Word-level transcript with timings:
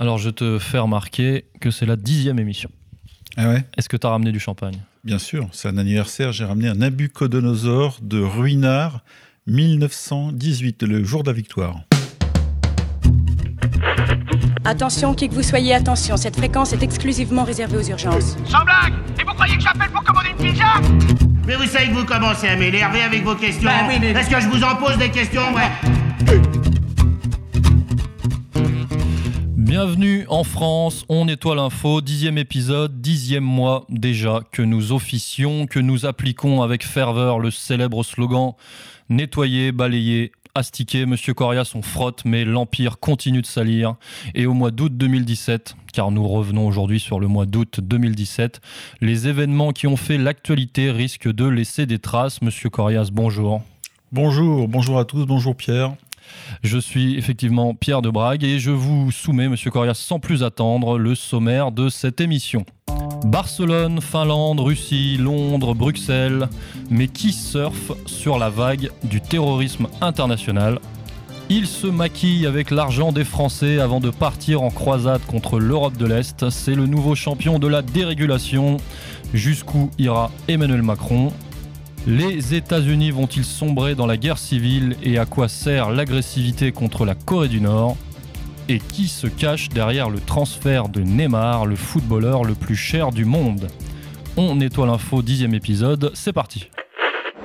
Alors 0.00 0.18
je 0.18 0.30
te 0.30 0.60
fais 0.60 0.78
remarquer 0.78 1.46
que 1.60 1.72
c'est 1.72 1.84
la 1.84 1.96
dixième 1.96 2.38
émission. 2.38 2.70
Ah 3.36 3.48
ouais? 3.48 3.64
Est-ce 3.76 3.88
que 3.88 3.96
tu 3.96 4.06
as 4.06 4.10
ramené 4.10 4.30
du 4.30 4.38
champagne? 4.38 4.78
Bien 5.02 5.18
sûr, 5.18 5.48
c'est 5.50 5.66
un 5.66 5.76
anniversaire. 5.76 6.30
J'ai 6.30 6.44
ramené 6.44 6.68
un 6.68 6.76
Nabucodonosor 6.76 7.98
de 8.00 8.20
Ruinard 8.20 9.00
1918, 9.48 10.84
le 10.84 11.02
jour 11.02 11.24
de 11.24 11.30
la 11.30 11.34
victoire. 11.34 11.80
Attention, 14.64 15.14
qui 15.14 15.28
que 15.28 15.34
vous 15.34 15.42
soyez, 15.42 15.74
attention, 15.74 16.16
cette 16.16 16.36
fréquence 16.36 16.72
est 16.72 16.82
exclusivement 16.84 17.42
réservée 17.42 17.78
aux 17.78 17.88
urgences. 17.88 18.36
Sans 18.44 18.64
blague 18.64 18.94
Et 19.20 19.24
vous 19.24 19.34
croyez 19.34 19.56
que 19.56 19.62
j'appelle 19.62 19.90
pour 19.90 20.04
commander 20.04 20.28
une 20.30 20.52
pizza? 20.52 20.74
Mais 21.44 21.56
vous 21.56 21.66
savez 21.66 21.88
que 21.88 21.94
vous 21.94 22.04
commencez 22.04 22.46
à 22.46 22.54
m'énerver 22.54 23.02
avec 23.02 23.24
vos 23.24 23.34
questions. 23.34 23.68
Est-ce 23.68 24.30
que 24.30 24.40
je 24.40 24.46
vous 24.46 24.62
en 24.62 24.76
pose 24.76 24.96
des 24.98 25.10
questions, 25.10 25.42
ouais? 25.54 26.38
Bienvenue 29.68 30.24
en 30.30 30.44
France, 30.44 31.04
on 31.10 31.26
nettoie 31.26 31.54
l'info, 31.54 32.00
dixième 32.00 32.38
épisode, 32.38 33.02
dixième 33.02 33.44
mois 33.44 33.84
déjà 33.90 34.40
que 34.50 34.62
nous 34.62 34.92
officions, 34.92 35.66
que 35.66 35.78
nous 35.78 36.06
appliquons 36.06 36.62
avec 36.62 36.86
ferveur 36.86 37.38
le 37.38 37.50
célèbre 37.50 38.02
slogan 38.02 38.52
nettoyer, 39.10 39.70
balayer, 39.70 40.32
astiquer. 40.54 41.04
Monsieur 41.04 41.34
Corias, 41.34 41.72
on 41.74 41.82
frotte, 41.82 42.22
mais 42.24 42.46
l'Empire 42.46 42.98
continue 42.98 43.42
de 43.42 43.46
salir. 43.46 43.96
Et 44.34 44.46
au 44.46 44.54
mois 44.54 44.70
d'août 44.70 44.96
2017, 44.96 45.76
car 45.92 46.12
nous 46.12 46.26
revenons 46.26 46.66
aujourd'hui 46.66 46.98
sur 46.98 47.20
le 47.20 47.28
mois 47.28 47.44
d'août 47.44 47.80
2017, 47.82 48.62
les 49.02 49.28
événements 49.28 49.72
qui 49.72 49.86
ont 49.86 49.98
fait 49.98 50.16
l'actualité 50.16 50.90
risquent 50.90 51.30
de 51.30 51.44
laisser 51.44 51.84
des 51.84 51.98
traces. 51.98 52.40
Monsieur 52.40 52.70
Corias, 52.70 53.10
bonjour. 53.12 53.60
Bonjour, 54.12 54.66
bonjour 54.66 54.98
à 54.98 55.04
tous, 55.04 55.26
bonjour 55.26 55.54
Pierre. 55.54 55.94
Je 56.62 56.78
suis 56.78 57.16
effectivement 57.16 57.74
Pierre 57.74 58.02
de 58.02 58.10
Brague 58.10 58.44
et 58.44 58.58
je 58.58 58.70
vous 58.70 59.10
soumets, 59.10 59.48
Monsieur 59.48 59.70
Corias, 59.70 59.94
sans 59.94 60.18
plus 60.18 60.42
attendre, 60.42 60.98
le 60.98 61.14
sommaire 61.14 61.72
de 61.72 61.88
cette 61.88 62.20
émission. 62.20 62.64
Barcelone, 63.24 64.00
Finlande, 64.00 64.60
Russie, 64.60 65.16
Londres, 65.18 65.74
Bruxelles, 65.74 66.48
mais 66.90 67.08
qui 67.08 67.32
surfe 67.32 67.92
sur 68.06 68.38
la 68.38 68.48
vague 68.48 68.90
du 69.04 69.20
terrorisme 69.20 69.88
international? 70.00 70.78
Il 71.50 71.66
se 71.66 71.86
maquille 71.86 72.46
avec 72.46 72.70
l'argent 72.70 73.10
des 73.10 73.24
Français 73.24 73.78
avant 73.78 74.00
de 74.00 74.10
partir 74.10 74.62
en 74.62 74.70
croisade 74.70 75.22
contre 75.26 75.58
l'Europe 75.58 75.96
de 75.96 76.04
l'Est. 76.04 76.50
C'est 76.50 76.74
le 76.74 76.86
nouveau 76.86 77.14
champion 77.14 77.58
de 77.58 77.66
la 77.66 77.80
dérégulation. 77.80 78.76
Jusqu'où 79.32 79.90
ira 79.98 80.30
Emmanuel 80.46 80.82
Macron? 80.82 81.32
Les 82.06 82.54
États-Unis 82.54 83.10
vont-ils 83.10 83.44
sombrer 83.44 83.94
dans 83.94 84.06
la 84.06 84.16
guerre 84.16 84.38
civile 84.38 84.96
et 85.02 85.18
à 85.18 85.26
quoi 85.26 85.48
sert 85.48 85.90
l'agressivité 85.90 86.72
contre 86.72 87.04
la 87.04 87.14
Corée 87.14 87.48
du 87.48 87.60
Nord? 87.60 87.96
Et 88.68 88.78
qui 88.78 89.08
se 89.08 89.26
cache 89.26 89.68
derrière 89.68 90.08
le 90.08 90.20
transfert 90.20 90.88
de 90.88 91.00
Neymar, 91.00 91.66
le 91.66 91.76
footballeur 91.76 92.44
le 92.44 92.54
plus 92.54 92.76
cher 92.76 93.10
du 93.10 93.24
monde? 93.24 93.68
On 94.36 94.56
nettoie 94.56 94.86
l'info, 94.86 95.22
dixième 95.22 95.54
épisode, 95.54 96.10
c'est 96.14 96.32
parti. 96.32 96.70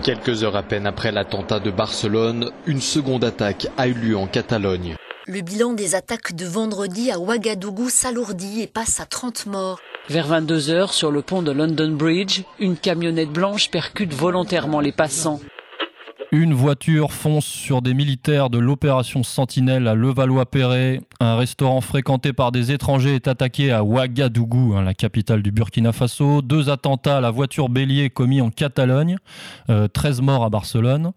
Quelques 0.01 0.43
heures 0.43 0.55
à 0.55 0.63
peine 0.63 0.85
après 0.85 1.11
l'attentat 1.11 1.59
de 1.59 1.71
Barcelone, 1.71 2.51
une 2.67 2.81
seconde 2.81 3.23
attaque 3.23 3.67
a 3.77 3.87
eu 3.87 3.93
lieu 3.93 4.17
en 4.17 4.27
Catalogne. 4.27 4.95
Le 5.25 5.39
bilan 5.39 5.71
des 5.71 5.95
attaques 5.95 6.35
de 6.35 6.45
vendredi 6.45 7.09
à 7.09 7.17
Ouagadougou 7.17 7.88
s'alourdit 7.88 8.59
et 8.61 8.67
passe 8.67 8.99
à 8.99 9.05
30 9.05 9.45
morts. 9.45 9.80
Vers 10.09 10.27
22h, 10.27 10.91
sur 10.91 11.11
le 11.11 11.21
pont 11.21 11.41
de 11.41 11.53
London 11.53 11.93
Bridge, 11.93 12.41
une 12.59 12.75
camionnette 12.75 13.31
blanche 13.31 13.71
percute 13.71 14.13
volontairement 14.13 14.81
les 14.81 14.91
passants. 14.91 15.39
Une 16.33 16.53
voiture 16.53 17.13
fonce 17.13 17.45
sur 17.45 17.81
des 17.81 17.93
militaires 17.93 18.49
de 18.49 18.57
l'opération 18.57 19.23
Sentinelle 19.23 19.88
à 19.88 19.95
Levallois-Perret. 19.95 20.99
Un 21.21 21.37
restaurant 21.37 21.80
fréquenté 21.80 22.33
par 22.33 22.52
des 22.52 22.73
étrangers 22.73 23.15
est 23.15 23.30
attaqué 23.30 23.71
à 23.71 23.85
Ouagadougou, 23.85 24.73
hein, 24.75 24.81
la 24.81 24.93
capitale 24.93 25.41
du 25.41 25.53
Burkina 25.53 25.93
Faso. 25.93 26.41
Deux 26.41 26.69
attentats 26.69 27.17
à 27.17 27.21
la 27.21 27.31
voiture 27.31 27.69
bélier 27.69 28.09
commis 28.09 28.41
en 28.41 28.49
Catalogne. 28.49 29.15
13 29.93 30.21
morts 30.21 30.43
à 30.43 30.49
Barcelone. 30.49 31.14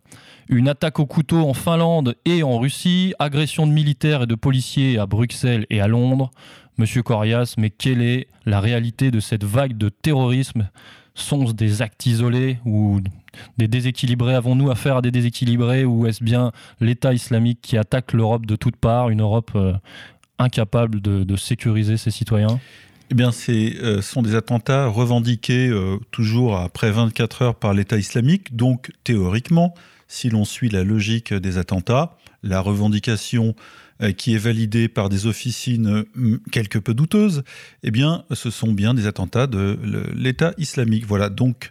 Une 0.48 0.68
attaque 0.68 1.00
au 1.00 1.06
couteau 1.06 1.38
en 1.38 1.54
Finlande 1.54 2.14
et 2.24 2.44
en 2.44 2.58
Russie. 2.58 3.14
Agression 3.18 3.66
de 3.66 3.72
militaires 3.72 4.22
et 4.22 4.26
de 4.26 4.36
policiers 4.36 4.96
à 4.96 5.06
Bruxelles 5.06 5.66
et 5.70 5.80
à 5.80 5.88
Londres. 5.88 6.30
Monsieur 6.78 7.02
Corias, 7.02 7.54
mais 7.58 7.70
quelle 7.70 8.00
est 8.00 8.28
la 8.44 8.60
réalité 8.60 9.10
de 9.10 9.18
cette 9.18 9.42
vague 9.42 9.76
de 9.76 9.88
terrorisme? 9.88 10.68
Sont-ce 11.14 11.52
des 11.52 11.82
actes 11.82 12.06
isolés 12.06 12.58
ou 12.64 13.00
des 13.58 13.66
déséquilibrés? 13.66 14.34
Avons-nous 14.34 14.70
affaire 14.70 14.98
à 14.98 15.02
des 15.02 15.10
déséquilibrés 15.10 15.84
ou 15.84 16.06
est-ce 16.06 16.22
bien 16.22 16.52
l'État 16.80 17.12
islamique 17.12 17.58
qui 17.62 17.76
attaque 17.76 18.12
l'Europe 18.12 18.46
de 18.46 18.54
toutes 18.54 18.76
parts, 18.76 19.08
une 19.08 19.22
Europe 19.22 19.50
euh, 19.56 19.72
incapable 20.38 21.00
de, 21.00 21.36
sécuriser 21.36 21.96
ses 21.96 22.12
citoyens? 22.12 22.60
Eh 23.10 23.14
bien, 23.14 23.32
ce 23.32 23.50
euh, 23.50 24.02
sont 24.02 24.22
des 24.22 24.36
attentats 24.36 24.86
revendiqués 24.86 25.68
euh, 25.68 25.96
toujours 26.12 26.56
après 26.56 26.90
24 26.92 27.42
heures 27.42 27.54
par 27.54 27.74
l'État 27.74 27.96
islamique. 27.96 28.54
Donc, 28.54 28.90
théoriquement, 29.02 29.74
si 30.09 30.31
l'on 30.31 30.44
suit 30.44 30.69
la 30.69 30.84
logique 30.84 31.33
des 31.33 31.59
attentats, 31.59 32.17
la 32.43 32.61
revendication 32.61 33.55
euh, 34.03 34.12
qui 34.12 34.34
est 34.34 34.39
validée 34.39 34.89
par 34.89 35.09
des 35.09 35.27
officines 35.27 36.05
euh, 36.19 36.39
quelque 36.53 36.78
peu 36.78 36.93
douteuses, 36.93 37.44
eh 37.83 37.91
bien, 37.91 38.25
ce 38.31 38.50
sont 38.50 38.72
bien 38.72 38.93
des 38.93 39.06
attentats 39.06 39.47
de 39.47 39.78
l'État 40.15 40.53
islamique. 40.59 41.06
Voilà, 41.06 41.31
donc 41.31 41.71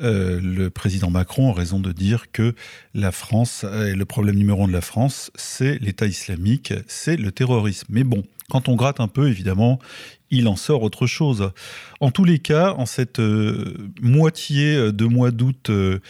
euh, 0.00 0.40
le 0.42 0.70
président 0.70 1.10
Macron 1.10 1.50
a 1.50 1.54
raison 1.54 1.78
de 1.78 1.92
dire 1.92 2.32
que 2.32 2.54
la 2.94 3.12
France, 3.12 3.64
et 3.64 3.94
le 3.94 4.04
problème 4.06 4.36
numéro 4.36 4.64
un 4.64 4.68
de 4.68 4.72
la 4.72 4.80
France, 4.80 5.30
c'est 5.34 5.78
l'État 5.80 6.06
islamique, 6.06 6.72
c'est 6.86 7.18
le 7.18 7.30
terrorisme. 7.30 7.86
Mais 7.90 8.04
bon, 8.04 8.22
quand 8.50 8.68
on 8.68 8.76
gratte 8.76 9.00
un 9.00 9.08
peu, 9.08 9.28
évidemment, 9.28 9.78
il 10.30 10.48
en 10.48 10.56
sort 10.56 10.82
autre 10.82 11.06
chose. 11.06 11.50
En 12.00 12.10
tous 12.10 12.24
les 12.24 12.38
cas, 12.38 12.72
en 12.72 12.86
cette 12.86 13.20
euh, 13.20 13.90
moitié 14.00 14.92
de 14.92 15.04
mois 15.04 15.30
d'août 15.30 15.70
euh, 15.70 16.00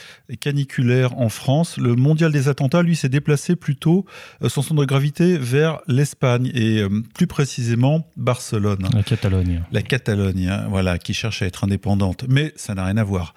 caniculaire 0.41 1.19
en 1.19 1.29
France, 1.29 1.77
le 1.77 1.95
mondial 1.95 2.33
des 2.33 2.49
attentats, 2.49 2.83
lui, 2.83 2.97
s'est 2.97 3.09
déplacé 3.09 3.57
plutôt 3.57 4.07
euh, 4.43 4.49
son 4.49 4.63
centre 4.63 4.81
de 4.81 4.87
gravité 4.87 5.39
vers 5.39 5.81
l'Espagne 5.87 6.51
et 6.55 6.81
euh, 6.81 6.89
plus 7.15 7.27
précisément 7.27 8.07
Barcelone. 8.17 8.89
La 8.95 9.03
Catalogne. 9.03 9.63
La 9.73 9.83
Catalogne, 9.83 10.49
hein, 10.49 10.67
voilà, 10.69 10.99
qui 10.99 11.15
cherche 11.15 11.43
à 11.43 11.47
être 11.47 11.65
indépendante. 11.65 12.25
Mais 12.29 12.53
ça 12.57 12.75
n'a 12.75 12.85
rien 12.85 12.97
à 12.97 13.05
voir. 13.05 13.35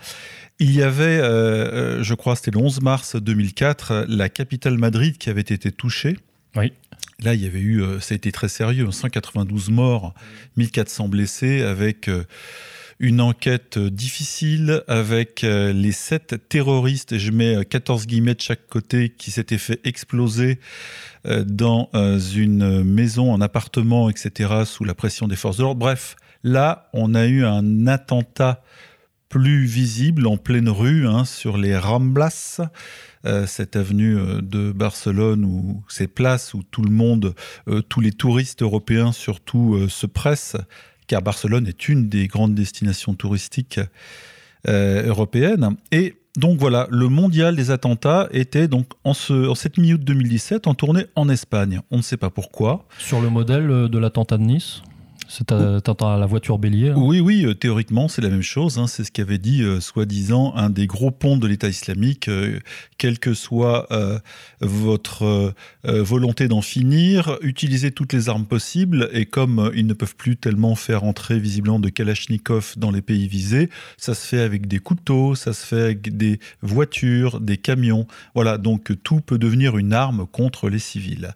Il 0.60 0.76
y 0.76 0.82
avait, 0.82 1.20
euh, 1.22 2.04
je 2.04 2.14
crois, 2.14 2.36
c'était 2.36 2.52
le 2.52 2.60
11 2.60 2.82
mars 2.82 3.16
2004, 3.16 4.06
la 4.10 4.28
capitale 4.28 4.78
Madrid 4.78 5.18
qui 5.18 5.30
avait 5.30 5.42
été 5.42 5.72
touchée. 5.72 6.18
Là, 7.22 7.34
il 7.34 7.42
y 7.42 7.46
avait 7.46 7.60
eu, 7.60 7.84
ça 8.00 8.14
a 8.14 8.16
été 8.16 8.32
très 8.32 8.48
sérieux, 8.48 8.90
192 8.90 9.70
morts, 9.70 10.14
1400 10.56 11.10
blessés, 11.10 11.62
avec 11.62 12.08
euh, 12.08 12.24
une 13.00 13.20
enquête 13.20 13.78
difficile, 13.78 14.84
avec 14.88 15.44
euh, 15.44 15.74
les 15.74 15.92
sept 15.92 16.36
terroristes, 16.48 17.18
je 17.18 17.32
mets 17.32 17.66
14 17.66 18.08
guillemets 18.08 18.36
de 18.36 18.42
chaque 18.42 18.68
côté, 18.68 19.10
qui 19.10 19.32
s'étaient 19.32 19.58
fait 19.58 19.82
exploser 19.86 20.60
euh, 21.26 21.44
dans 21.44 21.90
une 22.34 22.84
maison, 22.84 23.36
un 23.36 23.42
appartement, 23.42 24.10
etc., 24.10 24.64
sous 24.66 24.86
la 24.86 24.96
pression 24.96 25.28
des 25.28 25.36
forces 25.36 25.58
de 25.58 25.64
l'ordre. 25.64 25.80
Bref, 25.80 26.16
là, 26.44 26.90
on 26.94 27.16
a 27.16 27.26
eu 27.26 27.44
un 27.44 27.86
attentat 27.86 28.64
plus 29.28 29.66
visible 29.66 30.26
en 30.26 30.38
pleine 30.38 30.70
rue, 30.70 31.06
hein, 31.06 31.26
sur 31.26 31.58
les 31.58 31.78
Ramblas, 31.78 32.62
euh, 33.26 33.46
cette 33.46 33.76
avenue 33.76 34.18
de 34.42 34.72
Barcelone 34.72 35.44
ou 35.46 35.84
ces 35.88 36.08
places 36.08 36.54
où 36.54 36.64
tout 36.64 36.82
le 36.82 36.92
monde, 36.92 37.34
euh, 37.68 37.82
tous 37.82 38.02
les 38.02 38.12
touristes 38.12 38.62
européens 38.62 39.12
surtout 39.12 39.76
euh, 39.76 39.90
se 39.90 40.06
pressent, 40.06 40.58
car 41.08 41.22
Barcelone 41.22 41.68
est 41.68 41.90
une 41.90 42.10
des 42.10 42.28
grandes 42.28 42.56
destinations 42.56 43.14
touristiques 43.14 43.80
euh, 44.68 45.08
européennes. 45.08 45.76
Et 45.92 46.16
donc 46.38 46.60
voilà, 46.60 46.88
le 46.92 47.10
mondial 47.10 47.56
des 47.56 47.72
attentats 47.72 48.30
était 48.32 48.68
donc 48.68 48.88
en, 49.04 49.14
ce, 49.14 49.48
en 49.48 49.56
cette 49.56 49.78
mi-août 49.78 50.02
2017 50.04 50.68
en 50.68 50.74
tournée 50.74 51.06
en 51.16 51.28
Espagne. 51.30 51.82
On 51.92 51.98
ne 51.98 52.02
sait 52.02 52.18
pas 52.18 52.30
pourquoi. 52.30 52.86
Sur 53.00 53.22
le 53.22 53.30
modèle 53.30 53.68
de 53.90 53.98
l'attentat 53.98 54.38
de 54.38 54.44
Nice? 54.44 54.82
À, 55.52 56.18
la 56.18 56.26
voiture 56.26 56.60
bélier. 56.60 56.90
Hein. 56.90 56.96
Oui, 56.98 57.20
oui, 57.20 57.46
euh, 57.46 57.54
théoriquement, 57.54 58.08
c'est 58.08 58.22
la 58.22 58.30
même 58.30 58.42
chose. 58.42 58.78
Hein. 58.78 58.88
C'est 58.88 59.04
ce 59.04 59.12
qu'avait 59.12 59.38
dit, 59.38 59.64
euh, 59.64 59.80
soi-disant, 59.80 60.54
un 60.56 60.70
des 60.70 60.88
gros 60.88 61.12
ponts 61.12 61.38
de 61.38 61.48
l'État 61.48 61.68
islamique. 61.70 62.28
Euh, 62.28 62.60
quelle 62.98 63.20
que 63.20 63.34
soit 63.34 63.88
votre 64.60 65.54
volonté 65.84 66.50
d'en 66.50 66.62
finir, 66.62 67.38
utilisez 67.42 67.92
toutes 67.92 68.12
les 68.12 68.28
armes 68.28 68.46
possibles. 68.46 69.10
Et 69.14 69.26
comme 69.26 69.72
ils 69.74 69.88
ne 69.88 69.94
peuvent 69.94 70.16
plus 70.16 70.36
tellement 70.36 70.76
faire 70.76 71.04
entrer, 71.06 71.40
visiblement, 71.40 71.80
de 71.80 71.88
Kalachnikov 71.90 72.74
dans 72.76 72.92
les 72.92 73.02
pays 73.02 73.28
visés, 73.28 73.70
ça 73.98 74.14
se 74.14 74.28
fait 74.28 74.42
avec 74.42 74.68
des 74.68 74.80
couteaux, 74.80 75.36
ça 75.36 75.54
se 75.54 75.66
fait 75.66 75.82
avec 75.82 76.18
des 76.18 76.40
voitures, 76.62 77.40
des 77.40 77.58
camions. 77.58 78.06
Voilà, 78.36 78.58
donc 78.58 78.92
tout 79.04 79.22
peut 79.22 79.38
devenir 79.38 79.78
une 79.78 79.94
arme 79.94 80.28
contre 80.30 80.70
les 80.70 80.80
civils. 80.80 81.34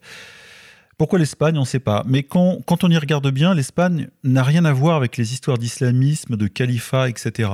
Pourquoi 1.04 1.20
l'Espagne 1.20 1.58
On 1.58 1.64
ne 1.64 1.66
sait 1.66 1.82
pas. 1.82 2.06
Mais 2.08 2.24
quand, 2.24 2.64
on 2.82 2.90
y 2.90 2.98
regarde 2.98 3.30
bien, 3.30 3.54
l'Espagne 3.54 4.08
n'a 4.24 4.42
rien 4.42 4.64
à 4.64 4.72
voir 4.72 4.96
avec 4.96 5.18
les 5.18 5.34
histoires 5.34 5.58
d'islamisme, 5.58 6.38
de 6.38 6.48
califat, 6.48 7.10
etc. 7.10 7.50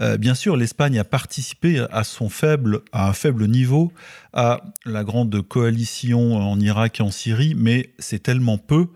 Euh, 0.00 0.16
bien 0.16 0.34
sûr, 0.34 0.56
l'Espagne 0.56 0.98
a 0.98 1.04
participé 1.04 1.86
à 1.92 2.00
un 2.00 3.12
faible 3.12 3.46
niveau, 3.46 3.92
à 4.32 4.62
la 4.84 5.04
grande 5.04 5.40
coalition 5.40 6.34
en 6.36 6.58
Irak 6.58 6.98
et 6.98 7.04
en 7.04 7.12
Syrie, 7.12 7.54
mais 7.56 7.94
c'est 8.00 8.24
tellement 8.24 8.58
peu 8.58 8.88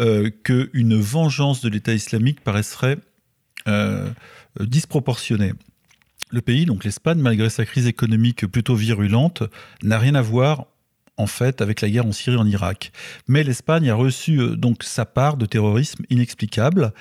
euh, 0.00 0.28
qu'une 0.42 0.98
vengeance 0.98 1.60
de 1.60 1.68
l'État 1.68 1.94
islamique 1.94 2.40
paraîtrait 2.40 2.98
euh, 3.68 4.10
disproportionnée. 4.58 5.52
Le 6.32 6.40
pays, 6.40 6.64
donc 6.64 6.82
l'Espagne, 6.82 7.20
malgré 7.20 7.48
sa 7.48 7.64
crise 7.64 7.86
économique 7.86 8.44
plutôt 8.48 8.74
virulente, 8.74 9.44
n'a 9.84 10.00
rien 10.00 10.16
à 10.16 10.22
voir 10.22 10.66
en 11.16 11.26
fait 11.26 11.60
avec 11.60 11.80
la 11.80 11.90
guerre 11.90 12.06
en 12.06 12.12
Syrie 12.12 12.36
et 12.36 12.38
en 12.40 12.46
Irak. 12.46 12.92
Mais 13.28 13.42
l'Espagne 13.42 13.90
a 13.90 13.94
reçu 13.94 14.40
euh, 14.40 14.56
donc 14.56 14.82
sa 14.82 15.04
part 15.04 15.36
de 15.36 15.46
terrorisme 15.46 16.04
inexplicable. 16.10 16.92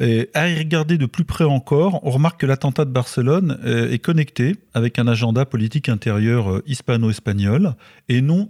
Et 0.00 0.30
à 0.32 0.48
y 0.48 0.56
regarder 0.56 0.96
de 0.96 1.06
plus 1.06 1.24
près 1.24 1.44
encore, 1.44 2.04
on 2.04 2.10
remarque 2.10 2.40
que 2.40 2.46
l'attentat 2.46 2.84
de 2.84 2.90
Barcelone 2.90 3.58
euh, 3.64 3.90
est 3.90 3.98
connecté 3.98 4.56
avec 4.72 4.98
un 4.98 5.08
agenda 5.08 5.44
politique 5.44 5.88
intérieur 5.88 6.52
euh, 6.52 6.62
hispano-espagnol 6.66 7.74
et 8.08 8.20
non, 8.20 8.48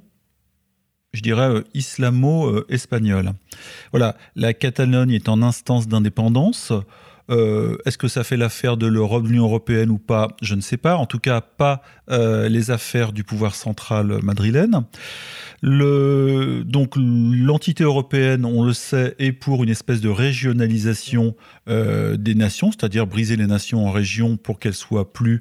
je 1.15 1.23
dirais, 1.23 1.65
islamo-espagnol. 1.73 3.33
Voilà, 3.93 4.17
la 4.37 4.53
Catalogne 4.53 5.13
est 5.13 5.31
en 5.31 5.41
instance 5.41 5.89
d'indépendance. 5.89 6.73
Euh, 7.31 7.77
Est-ce 7.85 7.99
que 7.99 8.09
ça 8.09 8.25
fait 8.25 8.37
l'affaire 8.37 8.77
de 8.77 8.87
l'Europe, 8.87 9.25
de 9.25 9.29
l'Union 9.29 9.45
européenne 9.45 9.91
ou 9.91 9.99
pas? 9.99 10.29
Je 10.43 10.55
ne 10.55 10.61
sais 10.61 10.77
pas. 10.77 10.97
En 10.97 11.07
tout 11.07 11.19
cas, 11.19 11.41
pas 11.41 11.83
euh, 12.11 12.49
les 12.49 12.71
affaires 12.71 13.13
du 13.13 13.25
pouvoir 13.25 13.55
central 13.55 14.21
madrilène. 14.23 14.85
Donc 15.63 16.95
l'entité 16.97 17.83
européenne, 17.83 18.45
on 18.45 18.63
le 18.63 18.73
sait, 18.73 19.17
est 19.19 19.33
pour 19.33 19.65
une 19.65 19.71
espèce 19.71 20.01
de 20.01 20.09
régionalisation 20.09 21.35
euh, 21.69 22.17
des 22.17 22.37
nations, 22.37 22.71
c'est-à-dire 22.71 23.09
briser 23.09 23.35
les 23.35 23.49
nations 23.49 23.85
en 23.85 23.91
régions 23.91 24.37
pour 24.37 24.61
qu'elles 24.61 24.75
soient 24.75 25.13
plus 25.13 25.41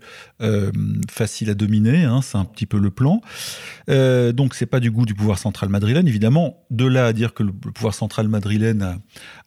faciles 1.10 1.52
à 1.52 1.54
dominer. 1.54 2.04
Hein, 2.04 2.22
c'est 2.24 2.38
un 2.38 2.46
petit 2.46 2.66
peu 2.66 2.80
le 2.80 2.90
plan. 2.90 3.22
Donc 3.88 4.56
c'est 4.56 4.66
pas 4.66 4.80
du 4.80 4.90
goût 4.90 5.06
du 5.06 5.14
pouvoir 5.14 5.38
central 5.38 5.70
madrilène, 5.70 6.08
évidemment. 6.08 6.66
De 6.72 6.86
là 6.86 7.06
à 7.06 7.14
dire 7.14 7.34
que 7.34 7.44
le, 7.44 7.52
le 7.66 7.72
pouvoir 7.72 7.94
central 7.94 8.28
madrilène 8.28 8.82
a, 8.82 8.98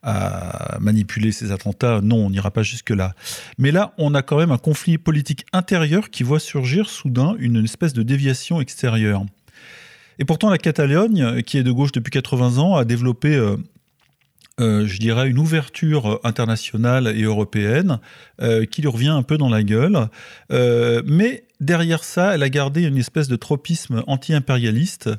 a 0.02 0.78
manipulé 0.80 1.32
ces 1.32 1.52
attentats, 1.52 2.00
non, 2.02 2.26
on 2.26 2.30
n'ira 2.30 2.50
pas 2.50 2.62
jusque 2.62 2.90
là. 2.90 3.14
Mais 3.58 3.70
là, 3.70 3.92
on 3.98 4.14
a 4.14 4.22
quand 4.22 4.38
même 4.38 4.50
un 4.50 4.58
conflit 4.58 4.98
politique 4.98 5.44
intérieur 5.52 6.10
qui 6.10 6.22
voit 6.22 6.40
surgir 6.40 6.88
soudain 6.88 7.36
une 7.38 7.62
espèce 7.64 7.92
de 7.92 8.02
déviation 8.02 8.60
extérieure. 8.60 9.24
Et 10.18 10.24
pourtant, 10.24 10.50
la 10.50 10.58
Catalogne, 10.58 11.42
qui 11.42 11.58
est 11.58 11.62
de 11.62 11.72
gauche 11.72 11.92
depuis 11.92 12.10
80 12.10 12.58
ans, 12.58 12.76
a 12.76 12.84
développé, 12.84 13.34
euh, 13.34 13.56
euh, 14.60 14.86
je 14.86 14.98
dirais, 14.98 15.28
une 15.28 15.38
ouverture 15.38 16.20
internationale 16.24 17.08
et 17.08 17.22
européenne 17.22 18.00
euh, 18.42 18.66
qui 18.66 18.82
lui 18.82 18.88
revient 18.88 19.08
un 19.08 19.22
peu 19.22 19.38
dans 19.38 19.48
la 19.48 19.62
gueule. 19.62 20.08
Mais 20.50 21.44
derrière 21.60 22.02
ça, 22.04 22.34
elle 22.34 22.42
a 22.42 22.48
gardé 22.48 22.82
une 22.82 22.96
espèce 22.96 23.28
de 23.28 23.36
tropisme 23.36 24.02
anti-impérialiste 24.06 25.10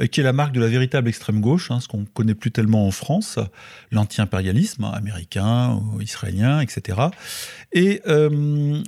euh, 0.00 0.06
qui 0.06 0.20
est 0.20 0.24
la 0.24 0.32
marque 0.32 0.52
de 0.52 0.60
la 0.60 0.68
véritable 0.68 1.08
extrême 1.08 1.40
gauche, 1.40 1.70
hein, 1.70 1.80
ce 1.80 1.88
qu'on 1.88 2.04
connaît 2.04 2.34
plus 2.34 2.50
tellement 2.50 2.86
en 2.86 2.90
France, 2.90 3.38
l'anti-impérialisme 3.90 4.84
hein, 4.84 4.92
américain, 4.92 5.80
israélien, 6.00 6.60
etc. 6.60 6.98
Et 7.72 8.00
euh, 8.06 8.82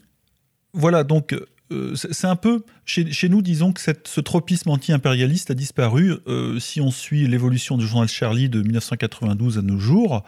voilà, 0.72 1.04
donc 1.04 1.34
euh, 1.70 1.94
c'est 1.94 2.26
un 2.26 2.36
peu, 2.36 2.64
chez, 2.84 3.28
nous, 3.28 3.42
disons 3.42 3.72
que 3.72 3.80
ce 3.80 4.20
tropisme 4.20 4.70
anti-impérialiste 4.70 5.50
a 5.50 5.54
disparu. 5.54 6.16
Si 6.58 6.82
on 6.82 6.90
suit 6.90 7.26
l'évolution 7.26 7.78
du 7.78 7.86
journal 7.86 8.08
Charlie 8.08 8.50
de 8.50 8.60
1992 8.60 9.56
à 9.56 9.62
nos 9.62 9.78
jours, 9.78 10.22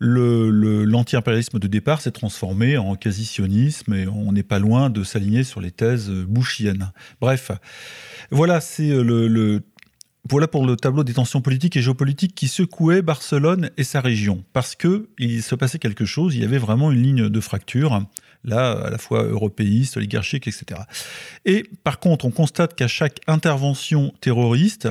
l'anti-impérialisme 0.00 1.58
de 1.58 1.66
départ 1.66 2.00
s'est 2.00 2.10
transformé 2.10 2.76
en 2.76 2.94
quasi-sionisme 2.94 3.94
et 3.94 4.06
on 4.06 4.32
n'est 4.32 4.42
pas 4.42 4.58
loin 4.58 4.90
de 4.90 5.02
s'aligner 5.04 5.44
sur 5.44 5.60
les 5.60 5.70
thèses 5.70 6.10
bushiennes. 6.10 6.92
Bref, 7.20 7.50
voilà, 8.30 8.60
c'est 8.60 8.90
le, 8.90 9.28
le 9.28 9.62
voilà 10.28 10.46
pour 10.46 10.66
le 10.66 10.76
tableau 10.76 11.04
des 11.04 11.14
tensions 11.14 11.40
politiques 11.40 11.76
et 11.76 11.82
géopolitiques 11.82 12.34
qui 12.34 12.48
secouaient 12.48 13.02
Barcelone 13.02 13.70
et 13.76 13.84
sa 13.84 14.00
région. 14.00 14.44
Parce 14.52 14.74
que 14.74 15.08
il 15.18 15.42
se 15.42 15.54
passait 15.54 15.78
quelque 15.78 16.04
chose, 16.04 16.34
il 16.34 16.42
y 16.42 16.44
avait 16.44 16.58
vraiment 16.58 16.92
une 16.92 17.02
ligne 17.02 17.28
de 17.28 17.40
fracture, 17.40 18.02
là, 18.44 18.72
à 18.72 18.90
la 18.90 18.98
fois 18.98 19.22
européiste, 19.24 19.96
oligarchique, 19.96 20.46
etc. 20.46 20.82
Et 21.44 21.64
par 21.82 21.98
contre, 21.98 22.24
on 22.24 22.30
constate 22.30 22.74
qu'à 22.74 22.88
chaque 22.88 23.20
intervention 23.26 24.12
terroriste, 24.20 24.88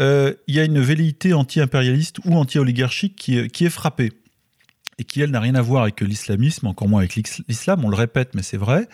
euh, 0.00 0.32
il 0.46 0.54
y 0.54 0.60
a 0.60 0.64
une 0.64 0.80
velléité 0.80 1.32
anti-impérialiste 1.32 2.18
ou 2.24 2.36
anti-oligarchique 2.36 3.16
qui 3.16 3.64
est 3.64 3.70
frappée 3.70 4.12
et 4.98 5.04
qui, 5.04 5.20
elle, 5.20 5.30
n'a 5.30 5.40
rien 5.40 5.54
à 5.54 5.62
voir 5.62 5.82
avec 5.82 6.00
l'islamisme, 6.00 6.66
encore 6.66 6.88
moins 6.88 7.00
avec 7.00 7.14
l'islam, 7.14 7.84
on 7.84 7.88
le 7.88 7.96
répète, 7.96 8.30
mais 8.34 8.42
c'est 8.42 8.56
vrai. 8.56 8.88